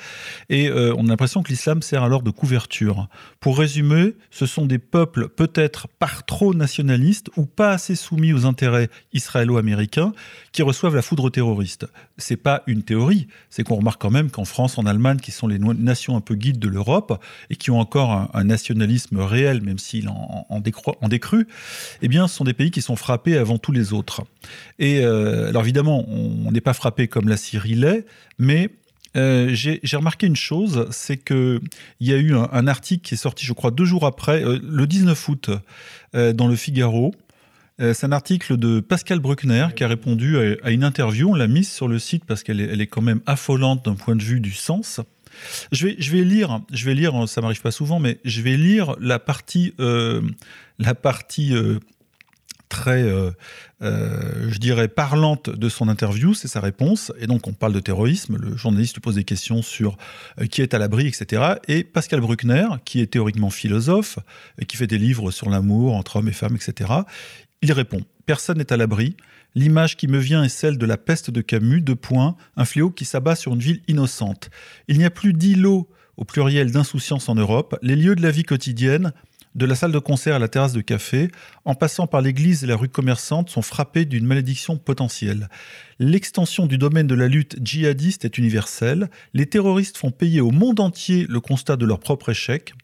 Et 0.50 0.68
euh, 0.68 0.94
on 0.96 1.06
a 1.06 1.08
l'impression 1.08 1.42
que 1.42 1.48
l'islam 1.48 1.82
sert 1.82 2.02
alors 2.02 2.22
de 2.22 2.30
couverture. 2.30 3.08
Pour 3.40 3.58
résumer, 3.58 4.14
ce 4.30 4.46
sont 4.46 4.66
des 4.66 4.78
peuples 4.78 5.28
peut-être 5.28 5.88
par 5.88 6.26
trop 6.26 6.54
nationalistes 6.54 7.30
ou 7.36 7.46
pas 7.46 7.70
assez 7.70 7.94
soumis 7.94 8.32
aux 8.32 8.44
intérêts 8.44 8.90
israélo-américains 9.12 10.12
qui 10.52 10.62
reçoivent 10.62 10.94
la 10.94 11.02
foudre 11.02 11.30
terroriste. 11.30 11.86
C'est 12.18 12.36
pas 12.36 12.62
une 12.66 12.82
théorie, 12.82 13.26
c'est 13.48 13.64
qu'on 13.64 13.76
remarque 13.76 14.00
quand 14.00 14.10
même 14.10 14.30
qu'en 14.30 14.44
France, 14.44 14.78
en 14.78 14.86
Allemagne, 14.86 15.18
qui 15.18 15.30
sont 15.30 15.48
les 15.48 15.58
nations 15.58 16.16
un 16.16 16.20
peu 16.20 16.34
guides 16.34 16.58
de 16.58 16.68
l'Europe 16.68 17.22
et 17.50 17.56
qui 17.56 17.70
ont 17.70 17.80
encore 17.80 18.30
un, 18.32 18.44
nationalisme 18.44 19.18
réel, 19.20 19.62
même 19.62 19.78
s'il 19.78 20.08
en, 20.08 20.46
en, 20.50 20.62
en 21.00 21.08
décru, 21.08 21.48
eh 22.02 22.08
bien, 22.08 22.28
ce 22.28 22.36
sont 22.36 22.44
des 22.44 22.52
pays 22.52 22.70
qui 22.70 22.82
sont 22.82 22.96
frappés 22.96 23.38
avant 23.38 23.56
tous 23.58 23.72
les 23.72 23.92
autres. 23.92 24.22
Et 24.78 25.00
euh, 25.00 25.48
alors 25.48 25.62
évidemment, 25.62 25.93
on 25.94 26.50
n'est 26.50 26.60
pas 26.60 26.74
frappé 26.74 27.08
comme 27.08 27.28
la 27.28 27.36
Syrie 27.36 27.74
l'est, 27.74 28.06
mais 28.38 28.70
euh, 29.16 29.50
j'ai 29.52 29.96
remarqué 29.96 30.26
une 30.26 30.36
chose, 30.36 30.86
c'est 30.90 31.16
qu'il 31.16 31.60
y 32.00 32.12
a 32.12 32.16
eu 32.16 32.34
un, 32.34 32.66
article 32.66 33.02
qui 33.02 33.14
est 33.14 33.18
sorti, 33.18 33.46
je 33.46 33.52
crois, 33.52 33.70
deux 33.70 33.84
jours 33.84 34.06
après, 34.06 34.44
euh, 34.44 34.58
le 34.62 34.86
19 34.86 35.28
août, 35.28 35.50
euh, 36.14 36.32
dans 36.32 36.48
le 36.48 36.56
Figaro. 36.56 37.14
C'est 37.80 38.04
un 38.04 38.12
article 38.12 38.56
de 38.56 38.78
Pascal 38.78 39.18
Bruckner 39.18 39.66
qui 39.74 39.82
a 39.82 39.88
répondu 39.88 40.38
à, 40.62 40.70
une 40.70 40.84
interview. 40.84 41.30
On 41.30 41.34
l'a 41.34 41.48
mise 41.48 41.68
sur 41.68 41.88
le 41.88 41.98
site 41.98 42.24
parce 42.24 42.44
qu'elle 42.44 42.60
est, 42.60 42.80
est 42.80 42.86
quand 42.86 43.02
même 43.02 43.20
affolante 43.26 43.84
d'un 43.84 43.96
point 43.96 44.14
de 44.14 44.22
vue 44.22 44.38
du 44.38 44.52
sens. 44.52 45.00
Je 45.72 45.88
vais, 45.88 45.96
je 45.98 46.12
vais 46.12 46.22
lire, 46.22 46.60
je 46.72 46.84
vais 46.84 46.94
lire, 46.94 47.28
ça 47.28 47.40
m'arrive 47.40 47.62
pas 47.62 47.72
souvent, 47.72 47.98
mais 47.98 48.20
je 48.24 48.42
vais 48.42 48.56
lire 48.56 48.94
la 49.00 49.18
partie, 49.18 49.74
la 49.78 50.94
partie 50.94 51.52
très, 52.68 53.12
euh, 53.84 54.14
euh, 54.44 54.50
je 54.50 54.58
dirais, 54.58 54.88
parlante 54.88 55.50
de 55.50 55.68
son 55.68 55.88
interview, 55.88 56.34
c'est 56.34 56.48
sa 56.48 56.60
réponse. 56.60 57.12
Et 57.18 57.26
donc, 57.26 57.46
on 57.46 57.52
parle 57.52 57.72
de 57.72 57.80
terrorisme. 57.80 58.36
Le 58.36 58.56
journaliste 58.56 58.94
lui 58.94 59.00
pose 59.00 59.16
des 59.16 59.24
questions 59.24 59.62
sur 59.62 59.96
euh, 60.40 60.46
qui 60.46 60.62
est 60.62 60.74
à 60.74 60.78
l'abri, 60.78 61.06
etc. 61.06 61.54
Et 61.68 61.84
Pascal 61.84 62.20
Bruckner, 62.20 62.66
qui 62.84 63.00
est 63.00 63.06
théoriquement 63.06 63.50
philosophe, 63.50 64.18
et 64.58 64.66
qui 64.66 64.76
fait 64.76 64.86
des 64.86 64.98
livres 64.98 65.30
sur 65.30 65.50
l'amour 65.50 65.94
entre 65.94 66.16
hommes 66.16 66.28
et 66.28 66.32
femmes, 66.32 66.56
etc., 66.56 66.90
il 67.62 67.72
répond 67.72 68.00
Personne 68.26 68.58
n'est 68.58 68.72
à 68.72 68.76
l'abri. 68.76 69.16
L'image 69.54 69.96
qui 69.96 70.08
me 70.08 70.18
vient 70.18 70.42
est 70.42 70.48
celle 70.48 70.78
de 70.78 70.86
la 70.86 70.96
peste 70.96 71.30
de 71.30 71.40
Camus, 71.40 71.82
de 71.82 71.94
points, 71.94 72.36
un 72.56 72.64
fléau 72.64 72.90
qui 72.90 73.04
s'abat 73.04 73.36
sur 73.36 73.54
une 73.54 73.60
ville 73.60 73.82
innocente. 73.86 74.50
Il 74.88 74.98
n'y 74.98 75.04
a 75.04 75.10
plus 75.10 75.32
d'îlots 75.32 75.88
au 76.16 76.24
pluriel 76.24 76.70
d'insouciance 76.70 77.28
en 77.28 77.34
Europe. 77.34 77.76
Les 77.82 77.96
lieux 77.96 78.14
de 78.14 78.22
la 78.22 78.30
vie 78.30 78.44
quotidienne 78.44 79.12
de 79.54 79.66
la 79.66 79.74
salle 79.74 79.92
de 79.92 79.98
concert 79.98 80.36
à 80.36 80.38
la 80.38 80.48
terrasse 80.48 80.72
de 80.72 80.80
café, 80.80 81.30
en 81.64 81.74
passant 81.74 82.06
par 82.06 82.20
l'église 82.20 82.64
et 82.64 82.66
la 82.66 82.76
rue 82.76 82.88
commerçante, 82.88 83.50
sont 83.50 83.62
frappés 83.62 84.04
d'une 84.04 84.26
malédiction 84.26 84.76
potentielle. 84.76 85.48
L'extension 85.98 86.66
du 86.66 86.78
domaine 86.78 87.06
de 87.06 87.14
la 87.14 87.28
lutte 87.28 87.56
djihadiste 87.64 88.24
est 88.24 88.38
universelle. 88.38 89.10
Les 89.32 89.46
terroristes 89.46 89.96
font 89.96 90.10
payer 90.10 90.40
au 90.40 90.50
monde 90.50 90.80
entier 90.80 91.26
le 91.28 91.40
constat 91.40 91.76
de 91.76 91.86
leur 91.86 92.00
propre 92.00 92.30
échec. 92.30 92.74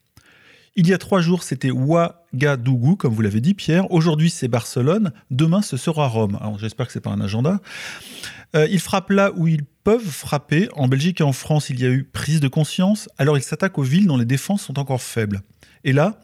Il 0.77 0.87
y 0.87 0.95
a 0.95 0.99
trois 0.99 1.21
jours, 1.21 1.43
c'était 1.43 1.73
Ouagadougou, 1.73 2.95
comme 2.95 3.13
vous 3.13 3.23
l'avez 3.23 3.41
dit, 3.41 3.55
Pierre. 3.55 3.91
Aujourd'hui, 3.91 4.31
c'est 4.31 4.47
Barcelone. 4.47 5.13
Demain, 5.33 5.63
ce 5.63 5.77
sera 5.77 6.07
Rome. 6.07 6.39
Alors, 6.41 6.59
j'espère 6.59 6.87
que 6.87 6.93
c'est 6.93 7.01
pas 7.01 7.11
un 7.11 7.21
agenda. 7.21 7.61
Euh, 8.55 8.69
ils 8.71 8.79
frappent 8.79 9.11
là 9.11 9.33
où 9.35 9.49
ils 9.49 9.65
peuvent 9.65 10.09
frapper. 10.09 10.69
En 10.75 10.87
Belgique 10.87 11.21
et 11.21 11.25
en 11.25 11.33
France, 11.33 11.71
il 11.71 11.81
y 11.81 11.85
a 11.85 11.89
eu 11.89 12.05
prise 12.05 12.39
de 12.39 12.47
conscience. 12.47 13.09
Alors, 13.19 13.37
ils 13.37 13.43
s'attaquent 13.43 13.79
aux 13.79 13.83
villes 13.83 14.07
dont 14.07 14.17
les 14.17 14.25
défenses 14.25 14.63
sont 14.63 14.79
encore 14.79 15.03
faibles. 15.03 15.43
Et 15.83 15.93
là, 15.93 16.21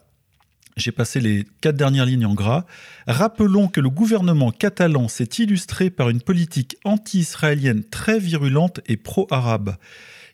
j'ai 0.76 0.92
passé 0.92 1.20
les 1.20 1.46
quatre 1.60 1.76
dernières 1.76 2.04
lignes 2.04 2.26
en 2.26 2.34
gras. 2.34 2.66
Rappelons 3.06 3.68
que 3.68 3.80
le 3.80 3.88
gouvernement 3.88 4.50
catalan 4.50 5.08
s'est 5.08 5.28
illustré 5.38 5.90
par 5.90 6.10
une 6.10 6.20
politique 6.20 6.76
anti-israélienne 6.84 7.82
très 7.84 8.18
virulente 8.18 8.80
et 8.86 8.96
pro-arabe. 8.96 9.76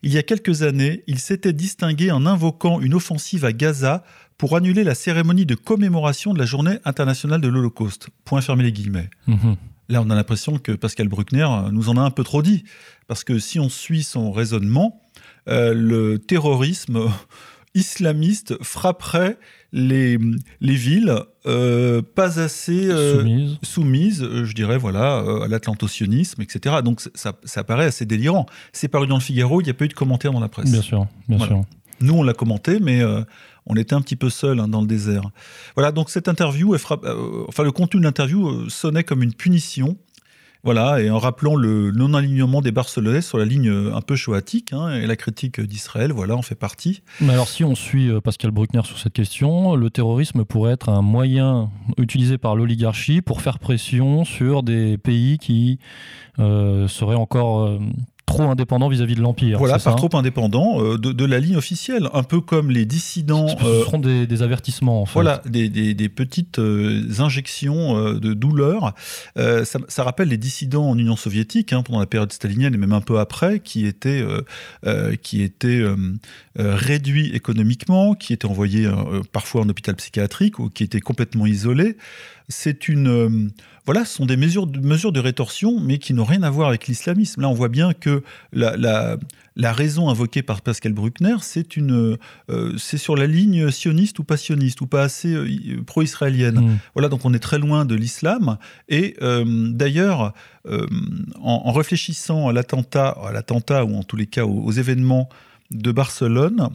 Il 0.03 0.13
y 0.13 0.19
a 0.19 0.25
quelques 0.25 0.63
années, 0.63 1.05
il 1.07 1.21
s'était 1.21 1.53
distingué 1.53 2.11
en 2.11 2.27
invoquant 2.27 2.81
une 2.81 2.95
offensive 2.95 3.45
à 3.45 3.53
Gaza 3.53 4.03
pour 4.37 4.57
annuler 4.57 4.83
la 4.83 4.97
cérémonie 4.97 5.47
de 5.47 5.55
commémoration 5.55 6.35
de 6.35 6.41
la 6.41 6.45
journée 6.45 6.79
internationale 6.85 7.41
de 7.41 7.47
l'Holocauste. 7.47 8.09
Point 8.25 8.41
fermé 8.41 8.65
les 8.65 8.73
guillemets. 8.73 9.11
Mmh. 9.29 9.53
Là, 9.89 10.03
on 10.03 10.11
a 10.11 10.17
l'impression 10.17 10.59
que 10.59 10.73
Pascal 10.73 11.07
Bruckner 11.07 11.47
nous 11.71 11.89
en 11.89 11.97
a 11.97 12.01
un 12.01 12.11
peu 12.11 12.25
trop 12.25 12.43
dit. 12.43 12.65
Parce 13.07 13.23
que 13.23 13.39
si 13.39 13.61
on 13.61 13.69
suit 13.69 14.03
son 14.03 14.33
raisonnement, 14.33 15.01
euh, 15.49 15.73
le 15.73 16.19
terrorisme 16.19 17.09
islamiste 17.75 18.63
frapperait 18.63 19.39
les, 19.73 20.19
les 20.61 20.75
villes 20.75 21.17
euh, 21.47 22.03
pas 22.03 22.39
assez 22.39 22.89
euh, 22.91 23.21
soumises. 23.21 23.59
soumises, 23.63 24.29
je 24.45 24.53
dirais, 24.53 24.79
voilà, 24.79 25.21
euh, 25.21 25.43
à 25.43 25.49
l'atlantocionisme, 25.49 26.43
etc. 26.43 26.77
Donc 26.85 27.01
ça, 27.15 27.33
ça 27.45 27.65
paraît 27.65 27.87
assez 27.87 28.05
délirant. 28.05 28.47
C'est 28.73 28.89
paru 28.89 29.07
dans 29.07 29.17
le 29.17 29.23
Figaro, 29.23 29.61
il 29.61 29.65
n'y 29.65 29.71
a 29.71 29.75
pas 29.75 29.87
eu 29.87 29.89
de 29.89 29.95
commentaires 29.95 30.33
dans 30.33 30.41
la 30.41 30.49
presse. 30.49 30.71
Bien 30.71 30.83
sûr, 30.83 31.07
bien 31.29 31.39
voilà. 31.39 31.55
sûr. 31.55 31.65
Nous, 32.03 32.15
on 32.15 32.23
l'a 32.23 32.35
commenté, 32.35 32.81
mais 32.81 33.01
euh, 33.01 33.23
on 33.67 33.77
était 33.77 33.95
un 33.95 34.01
petit 34.01 34.17
peu 34.17 34.29
seul 34.29 34.59
hein, 34.61 34.69
dans 34.69 34.81
le 34.81 34.87
désert. 34.87 35.31
Voilà, 35.77 35.93
donc 35.93 36.11
cette 36.11 36.29
interview, 36.29 36.75
euh, 36.75 37.45
enfin 37.49 37.63
le 37.63 37.71
contenu 37.71 38.01
de 38.01 38.05
l'interview 38.05 38.49
euh, 38.49 38.69
sonnait 38.69 39.05
comme 39.05 39.23
une 39.23 39.33
punition. 39.33 39.97
Voilà, 40.65 41.01
et 41.01 41.11
en 41.11 41.19
rappelant 41.19 41.57
le 41.57 41.91
non-alignement 41.91 42.61
des 42.61 42.71
Barcelonais 42.71 43.21
sur 43.21 43.37
la 43.37 43.45
ligne 43.45 43.69
euh, 43.69 43.95
un 43.95 44.01
peu 44.01 44.15
choatique, 44.15 44.73
hein, 44.73 44.95
et 44.95 45.07
la 45.07 45.17
critique 45.17 45.61
d'Israël, 45.61 46.13
voilà, 46.13 46.37
en 46.37 46.43
fait 46.43 46.55
partie. 46.55 47.03
Mais 47.21 47.33
alors, 47.33 47.49
si 47.49 47.65
on 47.65 47.75
suit 47.75 48.11
Pascal 48.23 48.53
Bruckner 48.53 48.83
sur 48.85 48.99
cette 48.99 49.13
question, 49.13 49.75
le 49.75 49.91
terrorisme 49.91 50.45
pourrait 50.45 50.73
être 50.73 50.89
un 50.89 51.03
moyen 51.03 51.71
utilisé 51.99 52.39
par 52.39 52.55
l'oligarchie 52.55 53.23
pour 53.23 53.43
faire 53.43 53.59
pression 53.59 54.25
sur 54.25 54.63
des 54.63 54.99
pays 54.99 55.39
qui 55.39 55.79
seraient 56.39 57.17
encore 57.17 57.79
trop 58.33 58.51
indépendant 58.51 58.89
vis-à-vis 58.89 59.15
de 59.15 59.21
l'Empire. 59.21 59.59
Voilà, 59.59 59.79
pas 59.79 59.95
trop 59.95 60.11
indépendant 60.15 60.83
euh, 60.83 60.99
de, 60.99 61.25
la 61.25 61.39
ligne 61.39 61.57
officielle, 61.57 62.09
un 62.13 62.23
peu 62.23 62.41
comme 62.41 62.71
les 62.71 62.85
dissidents. 62.85 63.49
Ce 63.49 63.65
euh, 63.65 63.85
seront 63.85 63.99
des, 63.99 64.43
avertissements, 64.43 65.03
en 65.03 65.07
fait. 65.07 65.13
Voilà, 65.15 65.43
des, 65.47 66.09
petites 66.09 66.59
euh, 66.59 67.03
injections 67.19 68.15
de 68.15 68.35
douleur. 68.35 68.95
Ça, 69.37 70.03
rappelle 70.03 70.29
les 70.29 70.39
dissidents 70.39 70.91
en 70.91 70.99
Union 70.99 71.17
soviétique, 71.17 71.73
hein, 71.73 71.83
pendant 71.83 72.01
la 72.01 72.07
période 72.07 72.33
stalinienne 72.33 72.75
et 72.75 72.79
même 72.79 72.93
un 72.93 73.01
peu 73.01 73.19
après, 73.19 73.61
qui 73.61 73.87
étaient, 73.87 74.25
qui 75.23 75.43
étaient 75.43 75.83
réduits 76.57 77.31
économiquement, 77.35 78.15
qui 78.15 78.33
étaient 78.33 78.47
envoyés 78.47 78.89
parfois 79.33 79.63
en 79.63 79.69
hôpital 79.69 79.95
psychiatrique 79.97 80.59
ou 80.59 80.69
qui 80.69 80.85
étaient 80.85 81.01
complètement 81.01 81.47
isolés 81.47 81.97
c'est 82.49 82.89
une, 82.89 83.51
voilà, 83.85 84.05
ce 84.05 84.15
sont 84.15 84.27
des 84.27 84.37
mesures 84.37 84.67
de, 84.67 84.79
mesures 84.79 85.13
de 85.13 85.21
rétorsion, 85.21 85.81
mais 85.81 85.99
qui 85.99 86.15
n'ont 86.15 86.25
rien 86.25 86.43
à 86.43 86.51
voir 86.51 86.69
avec 86.69 86.87
l'islamisme. 86.87 87.41
Là, 87.41 87.49
on 87.49 87.55
voit 87.55 87.69
bien 87.69 87.93
que 87.95 88.23
la, 88.53 88.77
la, 89.57 89.73
raison 89.73 90.09
invoquée 90.09 90.43
par 90.43 90.63
Pascal 90.63 90.93
Bruckner, 90.93 91.37
c'est 91.41 91.77
une, 91.77 92.17
euh, 92.51 92.79
c'est 92.79 92.99
sur 92.99 93.17
la 93.17 93.27
ligne 93.27 93.71
sioniste 93.71 94.19
ou 94.19 94.25
pas 94.25 94.37
sioniste 94.37 94.81
ou 94.81 94.87
pas 94.87 95.03
assez 95.03 95.35
euh, 95.35 95.83
pro-israélienne. 95.85 96.61
Mm. 96.61 96.79
Voilà, 96.95 97.09
donc 97.09 97.25
on 97.25 97.35
est 97.35 97.41
très 97.41 97.59
loin 97.59 97.85
de 97.85 97.95
l'islam. 97.95 98.57
Et 98.89 99.17
d'ailleurs, 99.21 100.33
en, 101.41 101.73
réfléchissant 101.73 102.49
à 102.49 102.53
l'attentat, 102.53 103.09
à 103.09 103.33
l'attentat 103.33 103.85
ou 103.85 103.97
en 103.97 104.03
tous 104.03 104.17
les 104.17 104.27
cas 104.27 104.45
aux 104.45 104.73
événements 104.73 105.29
de 105.71 105.91
Barcelone 105.91 106.71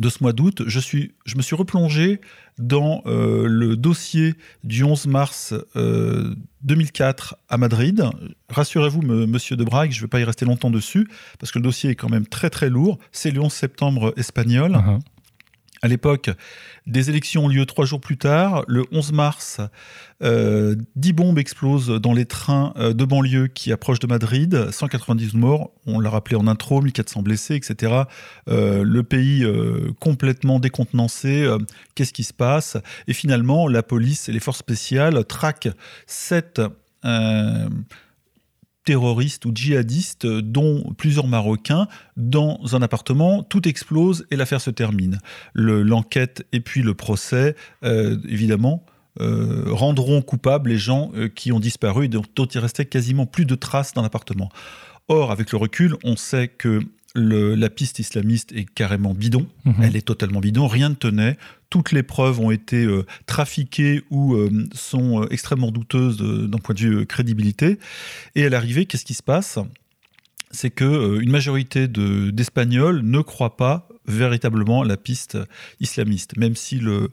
de 0.00 0.08
ce 0.08 0.22
mois 0.22 0.32
d'août, 0.32 0.62
je, 0.66 0.80
je 0.80 1.36
me 1.36 1.42
suis 1.42 1.54
replongé 1.54 2.20
dans 2.58 3.02
euh, 3.06 3.46
le 3.46 3.76
dossier 3.76 4.34
du 4.64 4.82
11 4.82 5.06
mars 5.06 5.54
2004 6.62 7.34
euh, 7.34 7.36
à 7.50 7.58
Madrid. 7.58 8.04
Rassurez-vous, 8.48 9.02
monsieur 9.02 9.56
de 9.56 9.64
je 9.64 9.68
ne 9.68 10.00
vais 10.00 10.08
pas 10.08 10.20
y 10.20 10.24
rester 10.24 10.46
longtemps 10.46 10.70
dessus, 10.70 11.06
parce 11.38 11.52
que 11.52 11.58
le 11.58 11.64
dossier 11.64 11.90
est 11.90 11.94
quand 11.94 12.08
même 12.08 12.26
très 12.26 12.48
très 12.48 12.70
lourd. 12.70 12.98
C'est 13.12 13.30
le 13.30 13.40
11 13.40 13.52
septembre 13.52 14.14
espagnol. 14.16 14.72
Uh-huh. 14.72 15.00
À 15.82 15.88
l'époque, 15.88 16.30
des 16.86 17.08
élections 17.08 17.46
ont 17.46 17.48
lieu 17.48 17.64
trois 17.64 17.86
jours 17.86 18.00
plus 18.00 18.18
tard. 18.18 18.64
Le 18.68 18.84
11 18.92 19.12
mars, 19.12 19.60
euh, 20.22 20.76
10 20.96 21.14
bombes 21.14 21.38
explosent 21.38 21.88
dans 21.88 22.12
les 22.12 22.26
trains 22.26 22.74
euh, 22.76 22.92
de 22.92 23.04
banlieue 23.06 23.46
qui 23.46 23.72
approchent 23.72 23.98
de 23.98 24.06
Madrid. 24.06 24.70
190 24.70 25.34
morts, 25.34 25.70
on 25.86 25.98
l'a 25.98 26.10
rappelé 26.10 26.36
en 26.36 26.46
intro, 26.46 26.82
1400 26.82 27.22
blessés, 27.22 27.54
etc. 27.54 28.02
Euh, 28.48 28.82
le 28.84 29.02
pays 29.02 29.42
euh, 29.42 29.92
complètement 30.00 30.60
décontenancé. 30.60 31.48
Qu'est-ce 31.94 32.12
qui 32.12 32.24
se 32.24 32.34
passe? 32.34 32.76
Et 33.08 33.14
finalement, 33.14 33.66
la 33.66 33.82
police 33.82 34.28
et 34.28 34.32
les 34.32 34.40
forces 34.40 34.58
spéciales 34.58 35.24
traquent 35.24 35.70
sept 36.06 36.60
terroristes 38.90 39.44
ou 39.46 39.52
djihadistes, 39.54 40.26
dont 40.26 40.82
plusieurs 40.98 41.28
Marocains, 41.28 41.86
dans 42.16 42.58
un 42.72 42.82
appartement. 42.82 43.44
Tout 43.44 43.68
explose 43.68 44.26
et 44.32 44.36
l'affaire 44.36 44.60
se 44.60 44.70
termine. 44.70 45.20
L'enquête 45.54 46.44
et 46.50 46.58
puis 46.58 46.82
le 46.82 46.94
procès, 46.94 47.54
euh, 47.84 48.16
évidemment, 48.28 48.84
euh, 49.20 49.62
rendront 49.68 50.22
coupables 50.22 50.70
les 50.70 50.76
gens 50.76 51.12
euh, 51.14 51.28
qui 51.28 51.52
ont 51.52 51.60
disparu 51.60 52.06
et 52.06 52.08
dont 52.08 52.24
il 52.52 52.58
restait 52.58 52.84
quasiment 52.84 53.26
plus 53.26 53.44
de 53.44 53.54
traces 53.54 53.94
dans 53.94 54.02
l'appartement. 54.02 54.48
Or, 55.06 55.30
avec 55.30 55.52
le 55.52 55.58
recul, 55.58 55.94
on 56.02 56.16
sait 56.16 56.48
que 56.48 56.80
la 57.14 57.70
piste 57.70 58.00
islamiste 58.00 58.50
est 58.50 58.68
carrément 58.68 59.14
bidon. 59.14 59.46
Mhm. 59.66 59.74
Elle 59.84 59.94
est 59.94 60.06
totalement 60.06 60.40
bidon. 60.40 60.66
Rien 60.66 60.88
ne 60.88 60.94
tenait. 60.96 61.36
Toutes 61.70 61.92
les 61.92 62.02
preuves 62.02 62.40
ont 62.40 62.50
été 62.50 62.84
euh, 62.84 63.06
trafiquées 63.26 64.02
ou 64.10 64.34
euh, 64.34 64.50
sont 64.74 65.22
euh, 65.22 65.26
extrêmement 65.30 65.70
douteuses 65.70 66.18
d'un 66.18 66.58
point 66.58 66.74
de 66.74 66.80
vue 66.80 67.06
crédibilité. 67.06 67.78
Et 68.34 68.44
à 68.44 68.48
l'arrivée, 68.48 68.86
qu'est-ce 68.86 69.04
qui 69.04 69.14
se 69.14 69.22
passe? 69.22 69.58
C'est 70.50 70.70
que 70.70 71.20
une 71.20 71.30
majorité 71.30 71.86
d'Espagnols 71.86 73.02
ne 73.02 73.20
croient 73.20 73.56
pas 73.56 73.88
véritablement 74.06 74.82
la 74.82 74.96
piste 74.96 75.38
islamiste, 75.78 76.36
même 76.36 76.56
si 76.56 76.80
le, 76.80 77.10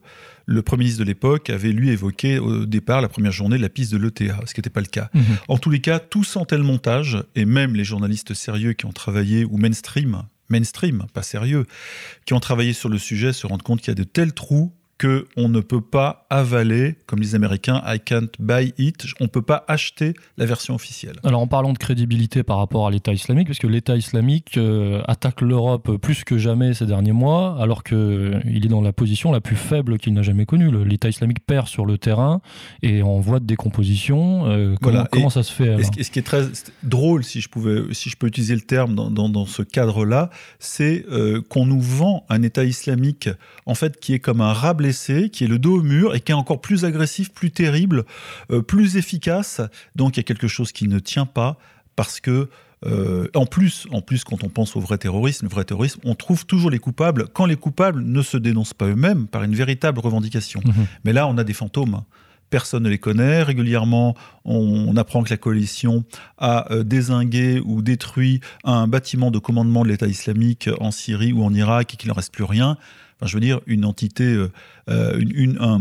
le 0.48 0.62
Premier 0.64 0.86
ministre 0.86 1.04
de 1.04 1.08
l'époque 1.08 1.50
avait 1.52 1.72
lui 1.72 1.90
évoqué 1.90 2.40
au 2.40 2.66
départ, 2.66 3.02
la 3.02 3.10
première 3.10 3.32
journée, 3.32 3.60
la 3.60 3.70
piste 3.70 3.92
de 3.92 3.98
l'ETA, 3.98 4.40
ce 4.46 4.54
qui 4.54 4.60
n'était 4.60 4.72
pas 4.72 4.82
le 4.82 4.88
cas. 4.88 5.10
Mhm. 5.14 5.24
En 5.50 5.58
tous 5.60 5.70
les 5.70 5.82
cas, 5.82 6.00
tout 6.00 6.24
sentait 6.24 6.58
le 6.58 6.64
montage, 6.64 7.24
et 7.36 7.46
même 7.46 7.76
les 7.76 7.84
journalistes 7.84 8.34
sérieux 8.34 8.74
qui 8.74 8.86
ont 8.86 8.94
travaillé, 8.94 9.46
ou 9.46 9.58
mainstream, 9.58 10.24
mainstream, 10.50 11.06
pas 11.14 11.24
sérieux, 11.24 11.66
qui 12.26 12.34
ont 12.34 12.40
travaillé 12.40 12.74
sur 12.74 12.90
le 12.90 12.98
sujet 12.98 13.34
se 13.34 13.48
rendent 13.48 13.64
compte 13.64 13.80
qu'il 13.80 13.90
y 13.90 13.92
a 13.92 13.96
de 13.96 14.04
tels 14.04 14.34
trous 14.34 14.74
que 14.98 15.28
on 15.38 15.50
ne 15.50 15.60
peut 15.60 15.82
pas 15.82 16.26
avaler, 16.30 16.96
comme 17.06 17.20
les 17.20 17.36
Américains, 17.36 17.82
I 17.86 18.00
can't 18.00 18.30
buy 18.40 18.74
it, 18.78 19.06
on 19.20 19.26
ne 19.26 19.30
peut 19.30 19.42
pas 19.42 19.64
acheter 19.68 20.14
la 20.38 20.46
version 20.46 20.76
officielle. 20.76 21.18
Alors 21.24 21.42
en 21.42 21.48
parlant 21.48 21.74
de 21.74 21.78
crédibilité 21.78 22.44
par 22.44 22.58
rapport 22.58 22.88
à 22.88 22.92
l'État 22.92 23.14
islamique, 23.14 23.48
parce 23.48 23.60
que 23.60 23.68
l'État 23.68 23.96
islamique 23.96 24.58
euh, 24.58 25.02
attaque 25.08 25.42
l'Europe 25.42 25.98
plus 25.98 26.24
que 26.24 26.38
jamais 26.38 26.74
ces 26.74 26.86
derniers 26.86 27.12
mois, 27.12 27.58
alors 27.62 27.84
qu'il 27.84 27.98
euh, 27.98 28.40
est 28.46 28.68
dans 28.68 28.82
la 28.82 28.94
position 28.94 29.32
la 29.32 29.42
plus 29.42 29.56
faible 29.56 30.00
qu'il 30.00 30.14
n'a 30.14 30.24
jamais 30.24 30.46
connue. 30.46 30.72
L'État 30.86 31.10
islamique 31.10 31.46
perd 31.46 31.68
sur 31.68 31.86
le 31.86 31.98
terrain 31.98 32.42
et 32.82 33.02
en 33.04 33.20
voie 33.20 33.40
de 33.40 33.46
décomposition. 33.46 34.48
Euh, 34.48 34.76
comment, 34.82 35.30
ça 35.30 35.44
se 35.44 35.52
fait 35.52 35.78
ce, 35.84 36.04
ce, 36.04 36.12
qui 36.12 36.20
est 36.20 36.24
très 36.24 36.44
drôle, 36.84 37.24
si 37.24 37.42
je, 37.42 37.50
pouvais, 37.50 37.84
si 37.94 38.10
je 38.10 38.18
peux 38.18 38.28
utiliser 38.28 38.56
le 38.56 38.62
terme 38.62 38.96
dans, 38.96 39.12
dans, 39.12 39.30
dans 39.30 39.46
ce 39.46 39.62
cadre-là, 39.62 40.30
c'est 40.60 41.06
qu'on 41.50 41.66
nous 41.66 41.82
vend 41.82 42.26
un 42.30 42.42
État 42.42 42.64
islamique 42.64 43.30
en 43.66 43.76
fait 43.76 44.00
qui 44.00 44.14
est 44.14 44.20
comme 44.20 44.42
un 44.42 44.54
qui 45.32 45.44
est 45.44 45.48
le 45.48 45.60
dos 45.60 45.80
au 45.80 45.84
mur 45.84 46.16
et 46.16 46.20
qui 46.20 46.32
est 46.32 46.36
encore 46.36 46.62
plus 46.62 46.86
agressif, 46.86 47.32
plus 47.32 47.52
terrible, 47.52 48.06
euh, 48.52 48.62
plus 48.62 48.98
efficace. 48.98 49.62
Donc 49.96 50.18
il 50.18 50.20
y 50.20 50.22
a 50.22 50.24
quelque 50.24 50.48
chose 50.48 50.72
qui 50.72 50.88
ne 50.88 51.00
tient 51.00 51.26
pas 51.26 51.58
parce 51.96 52.20
que 52.20 52.50
euh, 52.86 53.28
en 53.34 53.46
plus, 53.46 53.88
en 53.92 54.02
plus, 54.02 54.24
quand 54.24 54.44
on 54.44 54.50
pense 54.50 54.76
au 54.76 54.80
vrai 54.80 54.98
terrorisme, 54.98 55.48
le 55.48 55.50
vrai 55.50 55.64
terrorisme, 55.64 56.00
on 56.04 56.16
trouve 56.16 56.46
toujours 56.46 56.70
les 56.70 56.80
coupables 56.80 57.28
quand 57.34 57.46
les 57.46 57.56
coupables 57.56 58.02
ne 58.02 58.22
se 58.22 58.38
dénoncent 58.38 58.76
pas 58.76 58.86
eux-mêmes 58.86 59.28
par 59.28 59.44
une 59.44 59.56
véritable 59.56 60.00
revendication. 60.00 60.62
Mhm. 60.64 60.86
Mais 61.04 61.14
là, 61.14 61.28
on 61.28 61.38
a 61.38 61.44
des 61.44 61.54
fantômes. 61.54 62.04
Personne 62.50 62.84
ne 62.84 62.90
les 62.90 63.00
connaît. 63.00 63.44
Régulièrement, 63.44 64.16
on, 64.46 64.96
apprend 64.96 65.22
que 65.24 65.30
la 65.30 65.38
coalition 65.38 66.06
a 66.38 66.72
euh, 66.72 66.84
désingué 66.84 67.62
ou 67.66 67.82
détruit 67.82 68.40
un 68.64 68.88
bâtiment 68.88 69.32
de 69.32 69.40
commandement 69.40 69.84
de 69.84 69.90
l'État 69.90 70.08
islamique 70.08 70.70
en 70.80 70.92
Syrie 70.92 71.34
ou 71.34 71.44
en 71.44 71.54
Irak 71.54 71.94
et 71.94 71.98
qu'il 71.98 72.08
n'en 72.08 72.16
reste 72.16 72.34
plus 72.34 72.46
rien 72.46 72.78
je 73.24 73.34
veux 73.34 73.40
dire, 73.40 73.62
une 73.66 73.86
entité, 73.86 74.24
euh, 74.24 74.50
euh, 74.90 75.80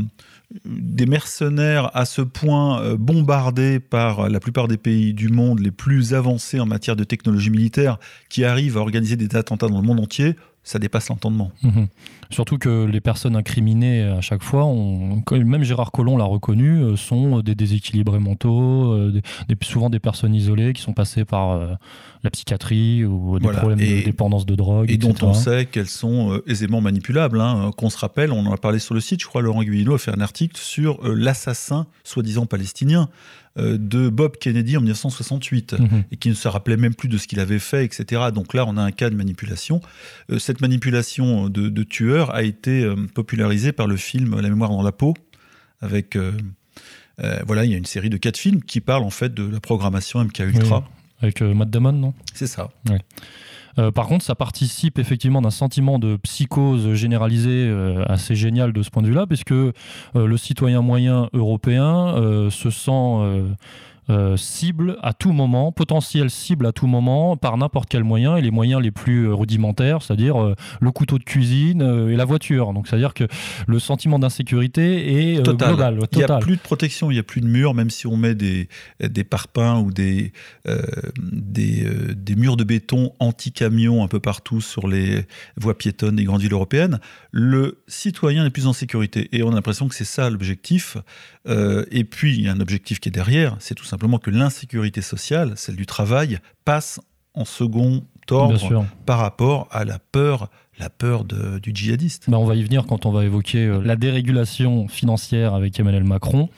des 0.64 1.06
mercenaires 1.06 1.90
à 1.96 2.04
ce 2.04 2.22
point 2.22 2.80
euh, 2.80 2.96
bombardés 2.96 3.80
par 3.80 4.28
la 4.28 4.40
plupart 4.40 4.68
des 4.68 4.76
pays 4.76 5.12
du 5.12 5.28
monde 5.28 5.60
les 5.60 5.72
plus 5.72 6.14
avancés 6.14 6.60
en 6.60 6.66
matière 6.66 6.96
de 6.96 7.04
technologie 7.04 7.50
militaire 7.50 7.98
qui 8.28 8.44
arrivent 8.44 8.76
à 8.76 8.80
organiser 8.80 9.16
des 9.16 9.36
attentats 9.36 9.68
dans 9.68 9.80
le 9.80 9.86
monde 9.86 10.00
entier, 10.00 10.36
ça 10.62 10.78
dépasse 10.78 11.08
l'entendement. 11.08 11.52
Mhm. 11.62 11.88
Surtout 12.30 12.58
que 12.58 12.84
les 12.84 13.00
personnes 13.00 13.36
incriminées 13.36 14.02
à 14.02 14.20
chaque 14.20 14.42
fois, 14.42 14.66
même 15.32 15.62
Gérard 15.62 15.92
Collomb 15.92 16.16
l'a 16.16 16.24
reconnu, 16.24 16.78
euh, 16.78 16.96
sont 16.96 17.40
des 17.40 17.54
déséquilibrés 17.54 18.18
mentaux, 18.18 18.92
euh, 18.92 19.20
souvent 19.62 19.90
des 19.90 19.98
personnes 19.98 20.34
isolées 20.34 20.72
qui 20.72 20.82
sont 20.82 20.92
passées 20.92 21.24
par 21.24 21.52
euh, 21.52 21.74
la 22.22 22.30
psychiatrie 22.30 23.04
ou 23.04 23.38
des 23.38 23.48
problèmes 23.48 23.78
de 23.78 24.04
dépendance 24.04 24.46
de 24.46 24.54
drogue. 24.54 24.90
Et 24.90 24.96
dont 24.96 25.14
on 25.22 25.34
sait 25.34 25.66
qu'elles 25.66 25.88
sont 25.88 26.40
aisément 26.46 26.80
manipulables. 26.80 27.40
Hein. 27.40 27.70
Qu'on 27.76 27.90
se 27.90 27.98
rappelle, 27.98 28.32
on 28.32 28.46
en 28.46 28.52
a 28.52 28.56
parlé 28.56 28.78
sur 28.78 28.94
le 28.94 29.00
site, 29.00 29.20
je 29.22 29.26
crois 29.26 29.42
Laurent 29.42 29.62
Guillot 29.62 29.94
a 29.94 29.98
fait 29.98 30.12
un 30.12 30.20
article 30.20 30.56
sur 30.56 31.00
l'assassin 31.06 31.86
soi-disant 32.04 32.46
palestinien. 32.46 33.08
De 33.58 34.10
Bob 34.10 34.36
Kennedy 34.36 34.76
en 34.76 34.80
1968 34.80 35.80
mhm. 35.80 36.04
et 36.12 36.16
qui 36.18 36.28
ne 36.28 36.34
se 36.34 36.46
rappelait 36.46 36.76
même 36.76 36.94
plus 36.94 37.08
de 37.08 37.16
ce 37.16 37.26
qu'il 37.26 37.40
avait 37.40 37.58
fait, 37.58 37.86
etc. 37.86 38.24
Donc 38.34 38.52
là, 38.52 38.66
on 38.68 38.76
a 38.76 38.82
un 38.82 38.90
cas 38.90 39.08
de 39.08 39.14
manipulation. 39.14 39.80
Cette 40.38 40.60
manipulation 40.60 41.48
de, 41.48 41.82
tueur 41.82 42.15
a 42.24 42.42
été 42.42 42.82
euh, 42.82 42.96
popularisée 43.14 43.72
par 43.72 43.86
le 43.86 43.96
film 43.96 44.40
La 44.40 44.48
mémoire 44.48 44.70
dans 44.70 44.82
la 44.82 44.92
peau, 44.92 45.14
avec 45.80 46.18
voilà, 47.46 47.64
il 47.64 47.70
y 47.70 47.74
a 47.74 47.78
une 47.78 47.86
série 47.86 48.10
de 48.10 48.16
quatre 48.18 48.36
films 48.36 48.62
qui 48.62 48.80
parlent 48.80 49.04
en 49.04 49.10
fait 49.10 49.32
de 49.32 49.48
la 49.48 49.60
programmation 49.60 50.22
MK 50.22 50.38
Ultra. 50.40 50.84
avec 51.20 51.40
Matt 51.40 51.70
Damon, 51.70 51.92
non? 51.92 52.14
C'est 52.34 52.46
ça. 52.46 52.68
Euh, 53.78 53.90
par 53.90 54.06
contre, 54.06 54.24
ça 54.24 54.34
participe 54.34 54.98
effectivement 54.98 55.42
d'un 55.42 55.50
sentiment 55.50 55.98
de 55.98 56.16
psychose 56.16 56.94
généralisé 56.94 57.50
euh, 57.50 58.04
assez 58.06 58.34
génial 58.34 58.72
de 58.72 58.82
ce 58.82 58.90
point 58.90 59.02
de 59.02 59.08
vue-là, 59.08 59.26
puisque 59.26 59.52
euh, 59.52 59.72
le 60.14 60.36
citoyen 60.36 60.82
moyen 60.82 61.28
européen 61.32 62.14
se 62.50 62.70
sent 62.70 63.46
euh, 64.08 64.36
cible 64.36 64.98
à 65.02 65.12
tout 65.12 65.32
moment, 65.32 65.72
potentiel 65.72 66.30
cible 66.30 66.66
à 66.66 66.72
tout 66.72 66.86
moment, 66.86 67.36
par 67.36 67.56
n'importe 67.56 67.88
quel 67.88 68.04
moyen, 68.04 68.36
et 68.36 68.40
les 68.40 68.52
moyens 68.52 68.80
les 68.80 68.92
plus 68.92 69.32
rudimentaires, 69.32 70.00
c'est-à-dire 70.02 70.54
le 70.80 70.90
couteau 70.92 71.18
de 71.18 71.24
cuisine 71.24 71.82
et 71.82 72.14
la 72.14 72.24
voiture. 72.24 72.72
Donc, 72.72 72.86
c'est-à-dire 72.86 73.14
que 73.14 73.24
le 73.66 73.78
sentiment 73.80 74.20
d'insécurité 74.20 75.34
est 75.34 75.42
global. 75.42 75.98
Il 76.12 76.18
n'y 76.18 76.24
a 76.24 76.38
plus 76.38 76.56
de 76.56 76.60
protection, 76.60 77.10
il 77.10 77.14
n'y 77.14 77.20
a 77.20 77.24
plus 77.24 77.40
de 77.40 77.46
murs, 77.46 77.74
même 77.74 77.90
si 77.90 78.06
on 78.06 78.16
met 78.16 78.34
des, 78.34 78.68
des 79.00 79.24
parpaings 79.24 79.80
ou 79.80 79.90
des, 79.90 80.32
des, 81.20 81.86
des, 82.14 82.36
murs 82.36 82.56
de 82.56 82.64
béton 82.64 83.12
anti-camions 83.18 84.04
un 84.04 84.08
peu 84.08 84.20
partout 84.20 84.60
sur 84.60 84.86
les 84.86 85.24
voies 85.56 85.76
piétonnes 85.76 86.16
des 86.16 86.24
grandes 86.24 86.42
villes 86.42 86.52
européennes. 86.52 87.00
Le 87.32 87.82
citoyen 87.88 88.44
n'est 88.44 88.50
plus 88.50 88.66
en 88.68 88.72
sécurité. 88.72 89.28
Et 89.32 89.42
on 89.42 89.50
a 89.50 89.54
l'impression 89.54 89.88
que 89.88 89.94
c'est 89.94 90.04
ça 90.04 90.30
l'objectif. 90.30 90.96
et 91.48 92.04
puis, 92.04 92.34
il 92.34 92.42
y 92.42 92.48
a 92.48 92.52
un 92.52 92.60
objectif 92.60 93.00
qui 93.00 93.08
est 93.08 93.12
derrière, 93.12 93.56
c'est 93.58 93.74
tout 93.74 93.84
simplement 93.84 93.95
simplement 93.96 94.18
que 94.18 94.30
l'insécurité 94.30 95.00
sociale, 95.00 95.54
celle 95.56 95.74
du 95.74 95.86
travail, 95.86 96.38
passe 96.66 97.00
en 97.32 97.46
second 97.46 98.04
ordre 98.30 98.84
par 99.06 99.18
rapport 99.18 99.68
à 99.70 99.84
la 99.84 99.98
peur 99.98 100.50
la 100.78 100.90
peur 100.90 101.24
du 101.24 101.70
djihadiste. 101.72 102.28
Bah, 102.28 102.38
on 102.38 102.44
va 102.44 102.54
y 102.54 102.62
venir 102.62 102.84
quand 102.84 103.06
on 103.06 103.10
va 103.10 103.24
évoquer 103.24 103.64
euh, 103.64 103.80
la 103.82 103.96
dérégulation 103.96 104.88
financière 104.88 105.54
avec 105.54 105.80
Emmanuel 105.80 106.04
Macron. 106.04 106.50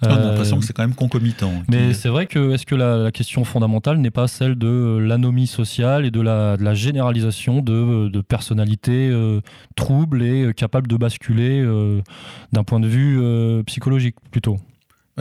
on 0.00 0.06
a 0.06 0.18
l'impression 0.18 0.58
que 0.58 0.64
c'est 0.64 0.72
quand 0.72 0.82
même 0.82 0.94
concomitant. 0.94 1.52
Mais 1.68 1.92
c'est 1.92 2.08
vrai 2.08 2.26
que 2.26 2.52
est-ce 2.52 2.64
que 2.64 2.74
la, 2.74 3.10
question 3.10 3.44
fondamentale 3.44 3.98
n'est 3.98 4.10
pas 4.10 4.28
celle 4.28 4.54
de 4.54 4.96
l'anomie 4.96 5.46
sociale 5.46 6.06
et 6.06 6.10
de 6.10 6.22
la, 6.22 6.74
généralisation 6.74 7.60
de, 7.60 8.20
personnalités 8.22 9.10
euh, 9.10 9.42
troubles 9.76 10.22
et 10.22 10.44
euh, 10.44 10.52
capables 10.52 10.86
de 10.86 10.96
basculer 10.96 11.62
d'un 12.52 12.64
point 12.64 12.80
de 12.80 12.88
vue 12.88 13.62
psychologique 13.64 14.16
plutôt? 14.30 14.56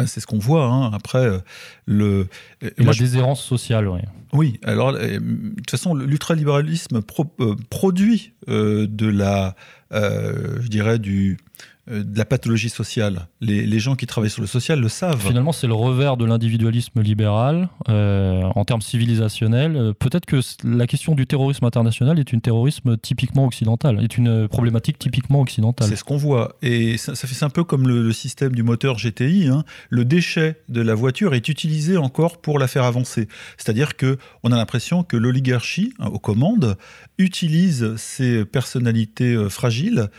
C'est 0.07 0.19
ce 0.19 0.27
qu'on 0.27 0.39
voit. 0.39 0.65
Hein. 0.65 0.91
Après, 0.93 1.25
euh, 1.25 1.39
le. 1.85 2.27
la 2.61 2.93
déshérence 2.93 3.43
sociale, 3.43 3.87
oui. 3.87 4.01
Oui, 4.31 4.59
alors, 4.63 4.89
euh, 4.89 5.19
de 5.19 5.55
toute 5.55 5.71
façon, 5.71 5.95
l'ultralibéralisme 5.95 7.01
euh, 7.39 7.55
produit 7.69 8.33
de 8.47 9.07
la. 9.07 9.55
je 9.91 10.67
dirais, 10.67 10.99
du 10.99 11.37
euh, 11.37 11.67
de 11.89 12.17
la 12.17 12.25
pathologie 12.25 12.69
sociale. 12.69 13.27
Les, 13.41 13.79
gens 13.79 13.95
qui 13.95 14.05
travaillent 14.05 14.29
sur 14.29 14.41
le 14.41 14.47
social 14.47 14.79
le 14.79 14.89
savent. 14.89 15.19
Finalement, 15.19 15.51
c'est 15.51 15.67
le 15.67 15.73
revers 15.73 16.17
de 16.17 16.25
l'individualisme 16.25 17.01
libéral 17.01 17.69
euh, 17.87 18.43
en 18.55 18.65
termes 18.65 18.81
civilisationnels. 18.81 19.75
Euh, 19.75 19.93
peut-être 19.93 20.25
que 20.25 20.39
la 20.63 20.85
question 20.85 21.15
du 21.15 21.25
terrorisme 21.25 21.65
international 21.65 22.19
est 22.19 22.33
une 22.33 22.41
terrorisme 22.41 22.97
typiquement 22.97 23.45
occidental, 23.45 24.03
est 24.03 24.17
une 24.17 24.47
problématique 24.47 24.99
typiquement 24.99 25.41
occidentale. 25.41 25.87
C'est 25.87 25.95
ce 25.95 26.03
qu'on 26.03 26.17
voit. 26.17 26.57
Et 26.61 26.97
ça, 26.97 27.15
fait 27.15 27.45
un 27.45 27.49
peu 27.49 27.63
comme 27.63 27.87
le, 27.87 28.11
système 28.11 28.53
du 28.53 28.63
moteur 28.63 28.97
GTI. 28.97 29.47
Hein. 29.47 29.63
Le 29.89 30.03
déchet 30.03 30.61
de 30.67 30.81
la 30.81 30.95
voiture 30.95 31.33
est 31.33 31.47
utilisé 31.47 31.97
encore 31.97 32.41
pour 32.41 32.59
la 32.59 32.67
faire 32.67 32.83
avancer. 32.83 33.27
C'est-à-dire 33.57 33.95
que 33.95 34.17
on 34.43 34.51
a 34.51 34.57
l'impression 34.57 35.03
que 35.03 35.15
l'oligarchie 35.15 35.93
hein, 35.99 36.07
aux 36.07 36.19
commandes 36.19 36.77
utilise 37.19 37.95
ces 37.97 38.45
personnalités 38.45 39.37
fragiles 39.49 40.09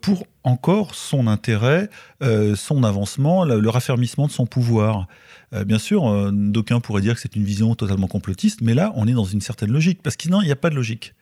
pour 0.00 0.26
encore 0.44 0.94
son 0.94 1.26
intérêt, 1.26 1.90
euh, 2.22 2.56
son 2.56 2.82
avancement, 2.84 3.44
le, 3.44 3.68
raffermissement 3.68 4.26
de 4.26 4.32
son 4.32 4.46
pouvoir. 4.46 5.06
Euh, 5.52 5.64
bien 5.64 5.78
sûr, 5.78 6.08
euh, 6.08 6.30
d'aucuns 6.32 6.80
pourraient 6.80 7.02
dire 7.02 7.14
que 7.14 7.20
c'est 7.20 7.36
une 7.36 7.44
vision 7.44 7.74
totalement 7.74 8.06
complotiste, 8.06 8.60
mais 8.62 8.74
là, 8.74 8.92
on 8.94 9.06
est 9.06 9.12
dans 9.12 9.24
une 9.24 9.40
certaine 9.40 9.72
logique. 9.72 10.02
Parce 10.02 10.16
qu'il 10.16 10.32
n'y 10.32 10.50
a 10.50 10.56
pas 10.56 10.70
de 10.70 10.74
logique. 10.74 11.14